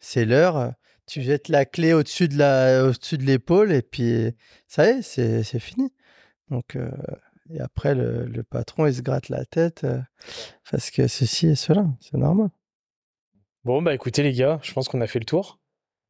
c'est 0.00 0.24
l'heure, 0.24 0.72
tu 1.06 1.22
jettes 1.22 1.48
la 1.48 1.64
clé 1.64 1.92
au-dessus 1.92 2.28
de 2.28 2.38
la, 2.38 2.84
au-dessus 2.84 3.18
de 3.18 3.24
l'épaule 3.24 3.72
et 3.72 3.82
puis 3.82 4.34
ça 4.66 4.86
y 4.86 4.90
est, 4.90 5.02
c'est, 5.02 5.42
c'est 5.42 5.60
fini. 5.60 5.92
Donc, 6.50 6.76
et 7.50 7.60
après, 7.60 7.94
le, 7.94 8.26
le, 8.26 8.42
patron, 8.42 8.86
il 8.86 8.94
se 8.94 9.02
gratte 9.02 9.28
la 9.28 9.44
tête 9.44 9.86
parce 10.70 10.90
que 10.90 11.06
ceci 11.06 11.48
et 11.48 11.54
cela, 11.54 11.86
c'est 12.00 12.16
normal. 12.16 12.50
Bon, 13.64 13.80
bah 13.80 13.94
écoutez 13.94 14.22
les 14.22 14.32
gars, 14.32 14.58
je 14.62 14.72
pense 14.72 14.88
qu'on 14.88 15.00
a 15.00 15.06
fait 15.06 15.20
le 15.20 15.24
tour. 15.24 15.61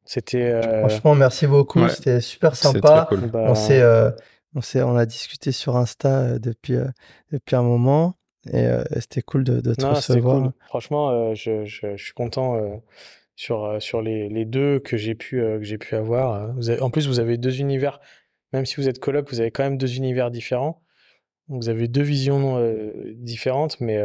C'était. 0.05 0.51
Euh, 0.51 0.79
Franchement, 0.79 1.15
merci 1.15 1.47
beaucoup. 1.47 1.87
C'était 1.89 2.21
super 2.21 2.55
sympa. 2.55 3.09
Bah, 3.11 3.45
on 3.47 3.55
s'est, 3.55 3.81
euh, 3.81 4.11
on 4.55 4.61
s'est, 4.61 4.81
on 4.81 4.95
a 4.95 5.05
discuté 5.05 5.51
sur 5.51 5.77
Insta 5.77 6.19
euh, 6.19 6.39
depuis 6.39 6.75
depuis 7.31 7.55
un 7.55 7.63
moment 7.63 8.15
et 8.51 8.67
c'était 8.99 9.21
cool 9.21 9.45
de, 9.45 9.61
de 9.61 9.73
te 9.73 9.85
recevoir. 9.85 10.51
Franchement, 10.67 11.33
je, 11.33 11.63
je, 11.63 11.95
je, 11.95 12.03
suis 12.03 12.13
content 12.13 12.81
sur 13.37 13.81
sur 13.81 14.01
les, 14.01 14.27
les 14.27 14.43
deux 14.43 14.79
que 14.79 14.97
j'ai 14.97 15.15
pu 15.15 15.37
que 15.37 15.63
j'ai 15.63 15.77
pu 15.77 15.95
avoir. 15.95 16.53
Vous 16.55 16.69
en 16.69 16.89
plus, 16.89 17.07
vous 17.07 17.19
avez 17.19 17.37
deux 17.37 17.61
univers. 17.61 17.99
Même 18.51 18.65
si 18.65 18.75
vous 18.75 18.89
êtes 18.89 18.99
coloc, 18.99 19.29
vous 19.29 19.39
avez 19.39 19.49
quand 19.49 19.63
même 19.63 19.77
deux 19.77 19.95
univers 19.95 20.29
différents. 20.29 20.81
Vous 21.47 21.69
avez 21.69 21.87
deux 21.87 22.01
visions 22.03 22.61
différentes, 23.15 23.79
mais 23.79 23.97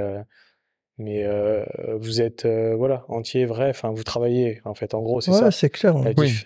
mais 0.99 1.25
euh, 1.25 1.65
vous 1.97 2.21
êtes 2.21 2.45
euh, 2.45 2.75
voilà 2.77 3.05
entier 3.09 3.47
vrai 3.47 3.71
enfin 3.71 3.91
vous 3.91 4.03
travaillez 4.03 4.61
en 4.65 4.75
fait 4.75 4.95
en 4.95 5.01
gros 5.01 5.21
c'est 5.21 5.33
ça. 5.33 5.51
c'est 5.51 5.71
clair 5.71 5.95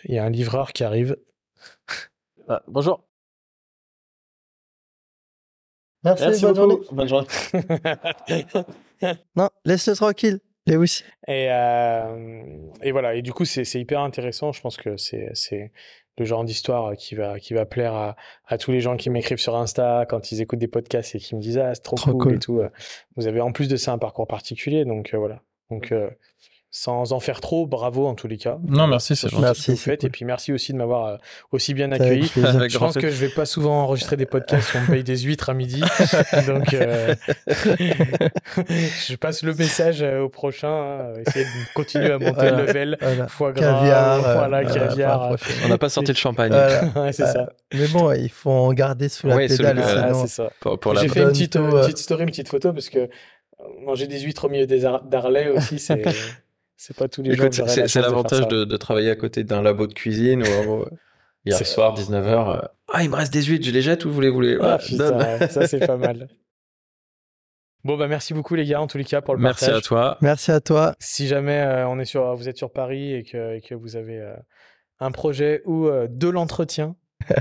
il 0.04 0.14
y 0.14 0.18
a 0.18 0.24
un 0.24 0.30
livreur 0.30 0.72
qui 0.72 0.84
arrive. 0.84 1.16
Ah, 2.48 2.62
bonjour. 2.66 3.04
Merci, 6.04 6.42
bonne, 6.42 6.56
journée. 6.56 6.76
bonne 6.90 7.08
journée. 7.08 7.26
Non 9.34 9.48
laisse-le 9.64 9.94
tranquille 9.94 10.38
Lewis 10.66 11.02
et 11.26 11.48
euh, 11.50 12.68
et 12.82 12.92
voilà 12.92 13.14
et 13.14 13.22
du 13.22 13.32
coup 13.32 13.44
c'est 13.44 13.64
hyper 13.74 14.00
intéressant 14.00 14.52
je 14.52 14.60
pense 14.60 14.76
que 14.76 14.96
c'est 14.96 15.30
c'est 15.34 15.72
le 16.18 16.24
genre 16.24 16.44
d'histoire 16.44 16.94
qui 16.96 17.14
va 17.14 17.38
qui 17.38 17.54
va 17.54 17.64
plaire 17.64 17.94
à, 17.94 18.16
à 18.46 18.58
tous 18.58 18.70
les 18.70 18.80
gens 18.80 18.96
qui 18.96 19.10
m'écrivent 19.10 19.38
sur 19.38 19.56
Insta 19.56 20.06
quand 20.08 20.30
ils 20.32 20.40
écoutent 20.40 20.58
des 20.58 20.68
podcasts 20.68 21.14
et 21.14 21.18
qui 21.18 21.34
me 21.34 21.40
disent 21.40 21.58
ah 21.58 21.74
c'est 21.74 21.82
trop, 21.82 21.96
cool, 21.96 22.34
et 22.34 22.38
tout. 22.38 22.60
Vous 23.16 23.26
avez 23.26 23.40
en 23.40 23.52
plus 23.52 23.68
de 23.68 23.76
ça 23.76 23.92
un 23.92 23.98
parcours 23.98 24.26
particulier 24.26 24.84
donc 24.84 25.14
euh, 25.14 25.18
voilà. 25.18 25.42
Donc 25.70 25.92
euh, 25.92 26.10
sans 26.74 27.12
en 27.12 27.20
faire 27.20 27.42
trop, 27.42 27.66
bravo 27.66 28.06
en 28.06 28.14
tous 28.14 28.26
les 28.28 28.38
cas. 28.38 28.56
Non, 28.66 28.86
merci, 28.86 29.14
c'est 29.14 29.28
gentil. 29.28 29.42
Merci, 29.42 29.70
Vous 29.72 29.76
c'est 29.76 29.90
faites, 29.90 30.00
cool. 30.00 30.06
Et 30.06 30.10
puis 30.10 30.24
merci 30.24 30.52
aussi 30.54 30.72
de 30.72 30.78
m'avoir 30.78 31.04
euh, 31.06 31.16
aussi 31.52 31.74
bien 31.74 31.92
accueilli. 31.92 32.32
Je 32.34 32.78
pense 32.78 32.94
que 32.94 33.10
je 33.10 33.16
vais 33.16 33.28
pas 33.28 33.44
souvent 33.44 33.82
enregistrer 33.82 34.16
des 34.16 34.24
podcasts 34.24 34.72
où 34.72 34.78
on 34.78 34.80
me 34.80 34.86
paye 34.86 35.04
des 35.04 35.18
huîtres 35.18 35.50
à 35.50 35.54
midi. 35.54 35.82
Donc, 36.46 36.72
euh, 36.72 37.14
je 37.46 39.16
passe 39.16 39.42
le 39.42 39.54
message 39.54 40.02
euh, 40.02 40.20
au 40.22 40.28
prochain. 40.28 40.68
hein, 40.68 41.12
essayer 41.26 41.44
de 41.44 41.50
continuer 41.74 42.10
à 42.12 42.18
monter 42.18 42.32
Voilà. 42.32 42.56
le 42.56 42.66
level. 42.66 42.96
Voilà. 43.00 43.28
Foie 43.28 43.52
gras, 43.52 43.60
Caviar. 43.80 44.20
voilà, 44.22 44.34
voilà, 44.62 44.64
caviar. 44.64 45.36
On 45.64 45.68
n'a 45.68 45.78
pas 45.78 45.88
sorti 45.88 46.12
le 46.12 46.16
champagne 46.16 46.50
Voilà. 46.52 46.84
Ouais, 46.96 47.12
c'est 47.12 47.26
ça. 47.26 47.52
Mais 47.74 47.88
bon, 47.88 48.12
il 48.12 48.30
faut 48.30 48.50
en 48.50 48.72
garder 48.72 49.08
sous 49.08 49.26
la 49.26 49.36
Ouais, 49.36 49.48
sous 49.48 49.58
pédale. 49.58 49.82
sinon- 49.84 50.22
c'est 50.22 50.28
ça. 50.32 50.50
pour, 50.60 50.78
pour 50.78 50.94
la 50.94 51.02
J'ai 51.02 51.08
fait 51.08 51.20
une 51.22 51.28
petite, 51.28 51.56
euh, 51.56 51.82
petite 51.82 51.98
story, 51.98 52.22
une 52.22 52.30
petite 52.30 52.48
photo 52.48 52.72
parce 52.72 52.88
que 52.88 53.08
manger 53.84 54.06
des 54.06 54.20
huîtres 54.20 54.46
au 54.46 54.48
milieu 54.48 54.66
des 54.66 54.84
Ar- 54.84 55.02
d'Arlay 55.04 55.48
aussi, 55.48 55.78
c'est 55.78 56.02
c'est 56.84 56.96
pas 56.96 57.08
tous 57.08 57.22
les 57.22 57.34
jours. 57.34 57.44
Écoute, 57.46 57.54
j'aurais 57.56 57.88
c'est 57.88 57.98
de 57.98 58.04
l'avantage 58.04 58.48
de, 58.48 58.64
de 58.64 58.76
travailler 58.76 59.10
à 59.10 59.16
côté 59.16 59.44
d'un 59.44 59.62
labo 59.62 59.86
de 59.86 59.94
cuisine 59.94 60.42
où, 60.42 60.84
hier 61.44 61.56
C'est- 61.56 61.64
soir, 61.64 61.94
19h, 61.96 62.68
ah, 62.94 63.02
il 63.02 63.10
me 63.10 63.16
reste 63.16 63.32
des 63.32 63.42
huîtres, 63.42 63.64
je 63.66 63.70
les 63.70 63.82
jette 63.82 64.04
ou 64.04 64.10
vous 64.12 64.20
les 64.20 64.28
voulez 64.30 64.58
Ah, 64.60 64.76
Ouais, 64.76 64.86
putain, 64.86 65.48
ça 65.48 65.66
c'est 65.66 65.86
pas 65.86 65.96
mal. 65.96 66.28
Bon 67.84 67.96
bah 67.96 68.06
merci 68.06 68.32
beaucoup 68.32 68.54
les 68.54 68.64
gars 68.64 68.80
en 68.80 68.86
tous 68.86 68.96
les 68.98 69.04
cas 69.04 69.20
pour 69.22 69.34
le 69.34 69.40
Merci 69.42 69.64
partage. 69.64 69.78
à 69.78 69.84
toi. 69.84 70.18
Merci 70.20 70.52
à 70.52 70.60
toi. 70.60 70.94
Si 71.00 71.26
jamais 71.26 71.58
euh, 71.62 71.88
on 71.88 71.98
est 71.98 72.04
sur, 72.04 72.32
vous 72.36 72.48
êtes 72.48 72.56
sur 72.56 72.70
Paris 72.72 73.12
et 73.12 73.24
que, 73.24 73.56
et 73.56 73.60
que 73.60 73.74
vous 73.74 73.96
avez 73.96 74.20
euh, 74.20 74.36
un 75.00 75.10
projet 75.10 75.62
ou 75.64 75.88
euh, 75.88 76.06
de 76.08 76.28
l'entretien, 76.28 76.94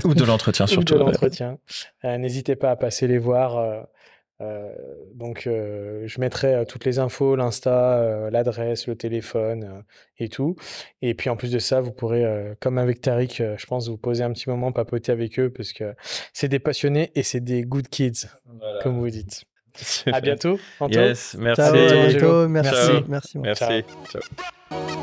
Ou 0.04 0.14
de 0.14 0.24
l'entretien 0.24 0.64
ou 0.66 0.68
de 0.68 0.72
surtout. 0.72 0.94
l'entretien, 0.96 1.58
euh, 2.04 2.18
n'hésitez 2.18 2.56
pas 2.56 2.72
à 2.72 2.76
passer 2.76 3.06
les 3.06 3.18
voir. 3.18 3.86
Euh, 4.42 4.72
donc 5.14 5.46
euh, 5.46 6.02
je 6.06 6.20
mettrai 6.20 6.54
euh, 6.54 6.64
toutes 6.64 6.84
les 6.84 6.98
infos, 6.98 7.36
l'insta, 7.36 7.98
euh, 7.98 8.30
l'adresse, 8.30 8.86
le 8.86 8.96
téléphone 8.96 9.64
euh, 9.64 9.82
et 10.18 10.28
tout. 10.28 10.56
Et 11.00 11.14
puis 11.14 11.30
en 11.30 11.36
plus 11.36 11.52
de 11.52 11.58
ça, 11.58 11.80
vous 11.80 11.92
pourrez, 11.92 12.24
euh, 12.24 12.54
comme 12.60 12.78
avec 12.78 13.00
Tariq, 13.00 13.40
euh, 13.40 13.54
je 13.58 13.66
pense 13.66 13.88
vous 13.88 13.98
poser 13.98 14.24
un 14.24 14.32
petit 14.32 14.48
moment, 14.48 14.72
papoter 14.72 15.12
avec 15.12 15.38
eux 15.38 15.50
parce 15.50 15.72
que 15.72 15.94
c'est 16.32 16.48
des 16.48 16.58
passionnés 16.58 17.12
et 17.14 17.22
c'est 17.22 17.40
des 17.40 17.62
good 17.62 17.88
kids, 17.88 18.26
comme 18.82 18.98
vous 18.98 19.10
dites. 19.10 19.44
À 20.12 20.20
bientôt. 20.20 20.58
Anto. 20.80 20.92
Yes, 20.92 21.36
merci. 21.38 21.62
Ciao. 21.62 22.48
Merci. 22.48 22.70
Ciao. 22.70 23.04
Merci. 23.08 23.38
Merci. 23.38 23.84
Ciao. 24.10 25.01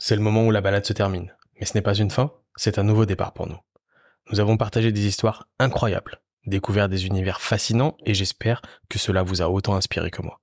C'est 0.00 0.16
le 0.16 0.22
moment 0.22 0.46
où 0.46 0.50
la 0.50 0.62
balade 0.62 0.86
se 0.86 0.94
termine. 0.94 1.32
Mais 1.60 1.66
ce 1.66 1.74
n'est 1.74 1.82
pas 1.82 1.94
une 1.94 2.10
fin, 2.10 2.32
c'est 2.56 2.78
un 2.78 2.82
nouveau 2.82 3.04
départ 3.04 3.34
pour 3.34 3.46
nous. 3.46 3.58
Nous 4.32 4.40
avons 4.40 4.56
partagé 4.56 4.92
des 4.92 5.06
histoires 5.06 5.46
incroyables, 5.58 6.22
découvert 6.46 6.88
des 6.88 7.06
univers 7.06 7.40
fascinants 7.40 7.96
et 8.06 8.14
j'espère 8.14 8.62
que 8.88 8.98
cela 8.98 9.22
vous 9.22 9.42
a 9.42 9.50
autant 9.50 9.76
inspiré 9.76 10.10
que 10.10 10.22
moi. 10.22 10.40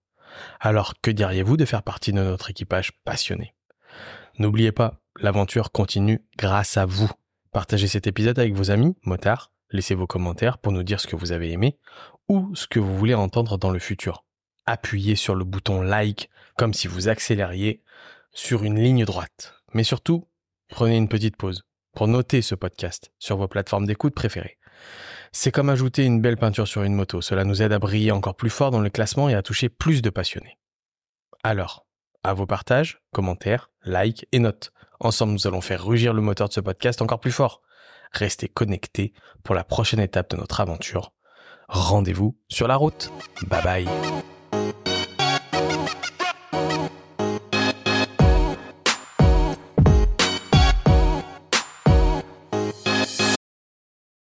Alors, 0.59 0.93
que 1.01 1.09
diriez-vous 1.09 1.57
de 1.57 1.65
faire 1.65 1.81
partie 1.81 2.13
de 2.13 2.21
notre 2.21 2.51
équipage 2.51 2.91
passionné? 3.03 3.55
N'oubliez 4.38 4.71
pas, 4.71 5.01
l'aventure 5.19 5.71
continue 5.71 6.23
grâce 6.38 6.77
à 6.77 6.85
vous. 6.85 7.09
Partagez 7.51 7.88
cet 7.88 8.05
épisode 8.05 8.38
avec 8.38 8.53
vos 8.53 8.69
amis, 8.69 8.95
motards, 9.03 9.51
laissez 9.71 9.95
vos 9.95 10.05
commentaires 10.05 10.59
pour 10.59 10.71
nous 10.71 10.84
dire 10.84 10.99
ce 10.99 11.07
que 11.07 11.15
vous 11.15 11.31
avez 11.31 11.51
aimé 11.51 11.79
ou 12.29 12.53
ce 12.53 12.67
que 12.67 12.79
vous 12.79 12.95
voulez 12.95 13.15
entendre 13.15 13.57
dans 13.57 13.71
le 13.71 13.79
futur. 13.79 14.23
Appuyez 14.67 15.15
sur 15.15 15.34
le 15.34 15.45
bouton 15.45 15.81
like 15.81 16.29
comme 16.57 16.75
si 16.75 16.88
vous 16.88 17.07
accélériez 17.07 17.81
sur 18.33 18.63
une 18.63 18.79
ligne 18.79 19.05
droite. 19.05 19.55
Mais 19.73 19.83
surtout, 19.83 20.27
prenez 20.69 20.97
une 20.97 21.09
petite 21.09 21.37
pause 21.37 21.63
pour 21.93 22.07
noter 22.07 22.41
ce 22.41 22.55
podcast 22.55 23.11
sur 23.19 23.37
vos 23.37 23.47
plateformes 23.47 23.85
d'écoute 23.85 24.13
préférées. 24.13 24.57
C'est 25.31 25.51
comme 25.51 25.69
ajouter 25.69 26.03
une 26.03 26.21
belle 26.21 26.37
peinture 26.37 26.67
sur 26.67 26.83
une 26.83 26.93
moto. 26.93 27.21
Cela 27.21 27.43
nous 27.43 27.61
aide 27.61 27.73
à 27.73 27.79
briller 27.79 28.11
encore 28.11 28.35
plus 28.35 28.49
fort 28.49 28.71
dans 28.71 28.79
le 28.79 28.89
classement 28.89 29.29
et 29.29 29.35
à 29.35 29.41
toucher 29.41 29.69
plus 29.69 30.01
de 30.01 30.09
passionnés. 30.09 30.57
Alors, 31.43 31.85
à 32.23 32.33
vos 32.33 32.45
partages, 32.45 33.01
commentaires, 33.13 33.71
likes 33.83 34.27
et 34.31 34.39
notes. 34.39 34.71
Ensemble, 34.99 35.33
nous 35.33 35.47
allons 35.47 35.61
faire 35.61 35.85
rugir 35.85 36.13
le 36.13 36.21
moteur 36.21 36.49
de 36.49 36.53
ce 36.53 36.59
podcast 36.59 37.01
encore 37.01 37.19
plus 37.19 37.31
fort. 37.31 37.61
Restez 38.11 38.47
connectés 38.47 39.13
pour 39.43 39.55
la 39.55 39.63
prochaine 39.63 39.99
étape 39.99 40.31
de 40.31 40.37
notre 40.37 40.59
aventure. 40.59 41.13
Rendez-vous 41.67 42.37
sur 42.47 42.67
la 42.67 42.75
route. 42.75 43.11
Bye 43.47 43.63
bye. 43.63 43.87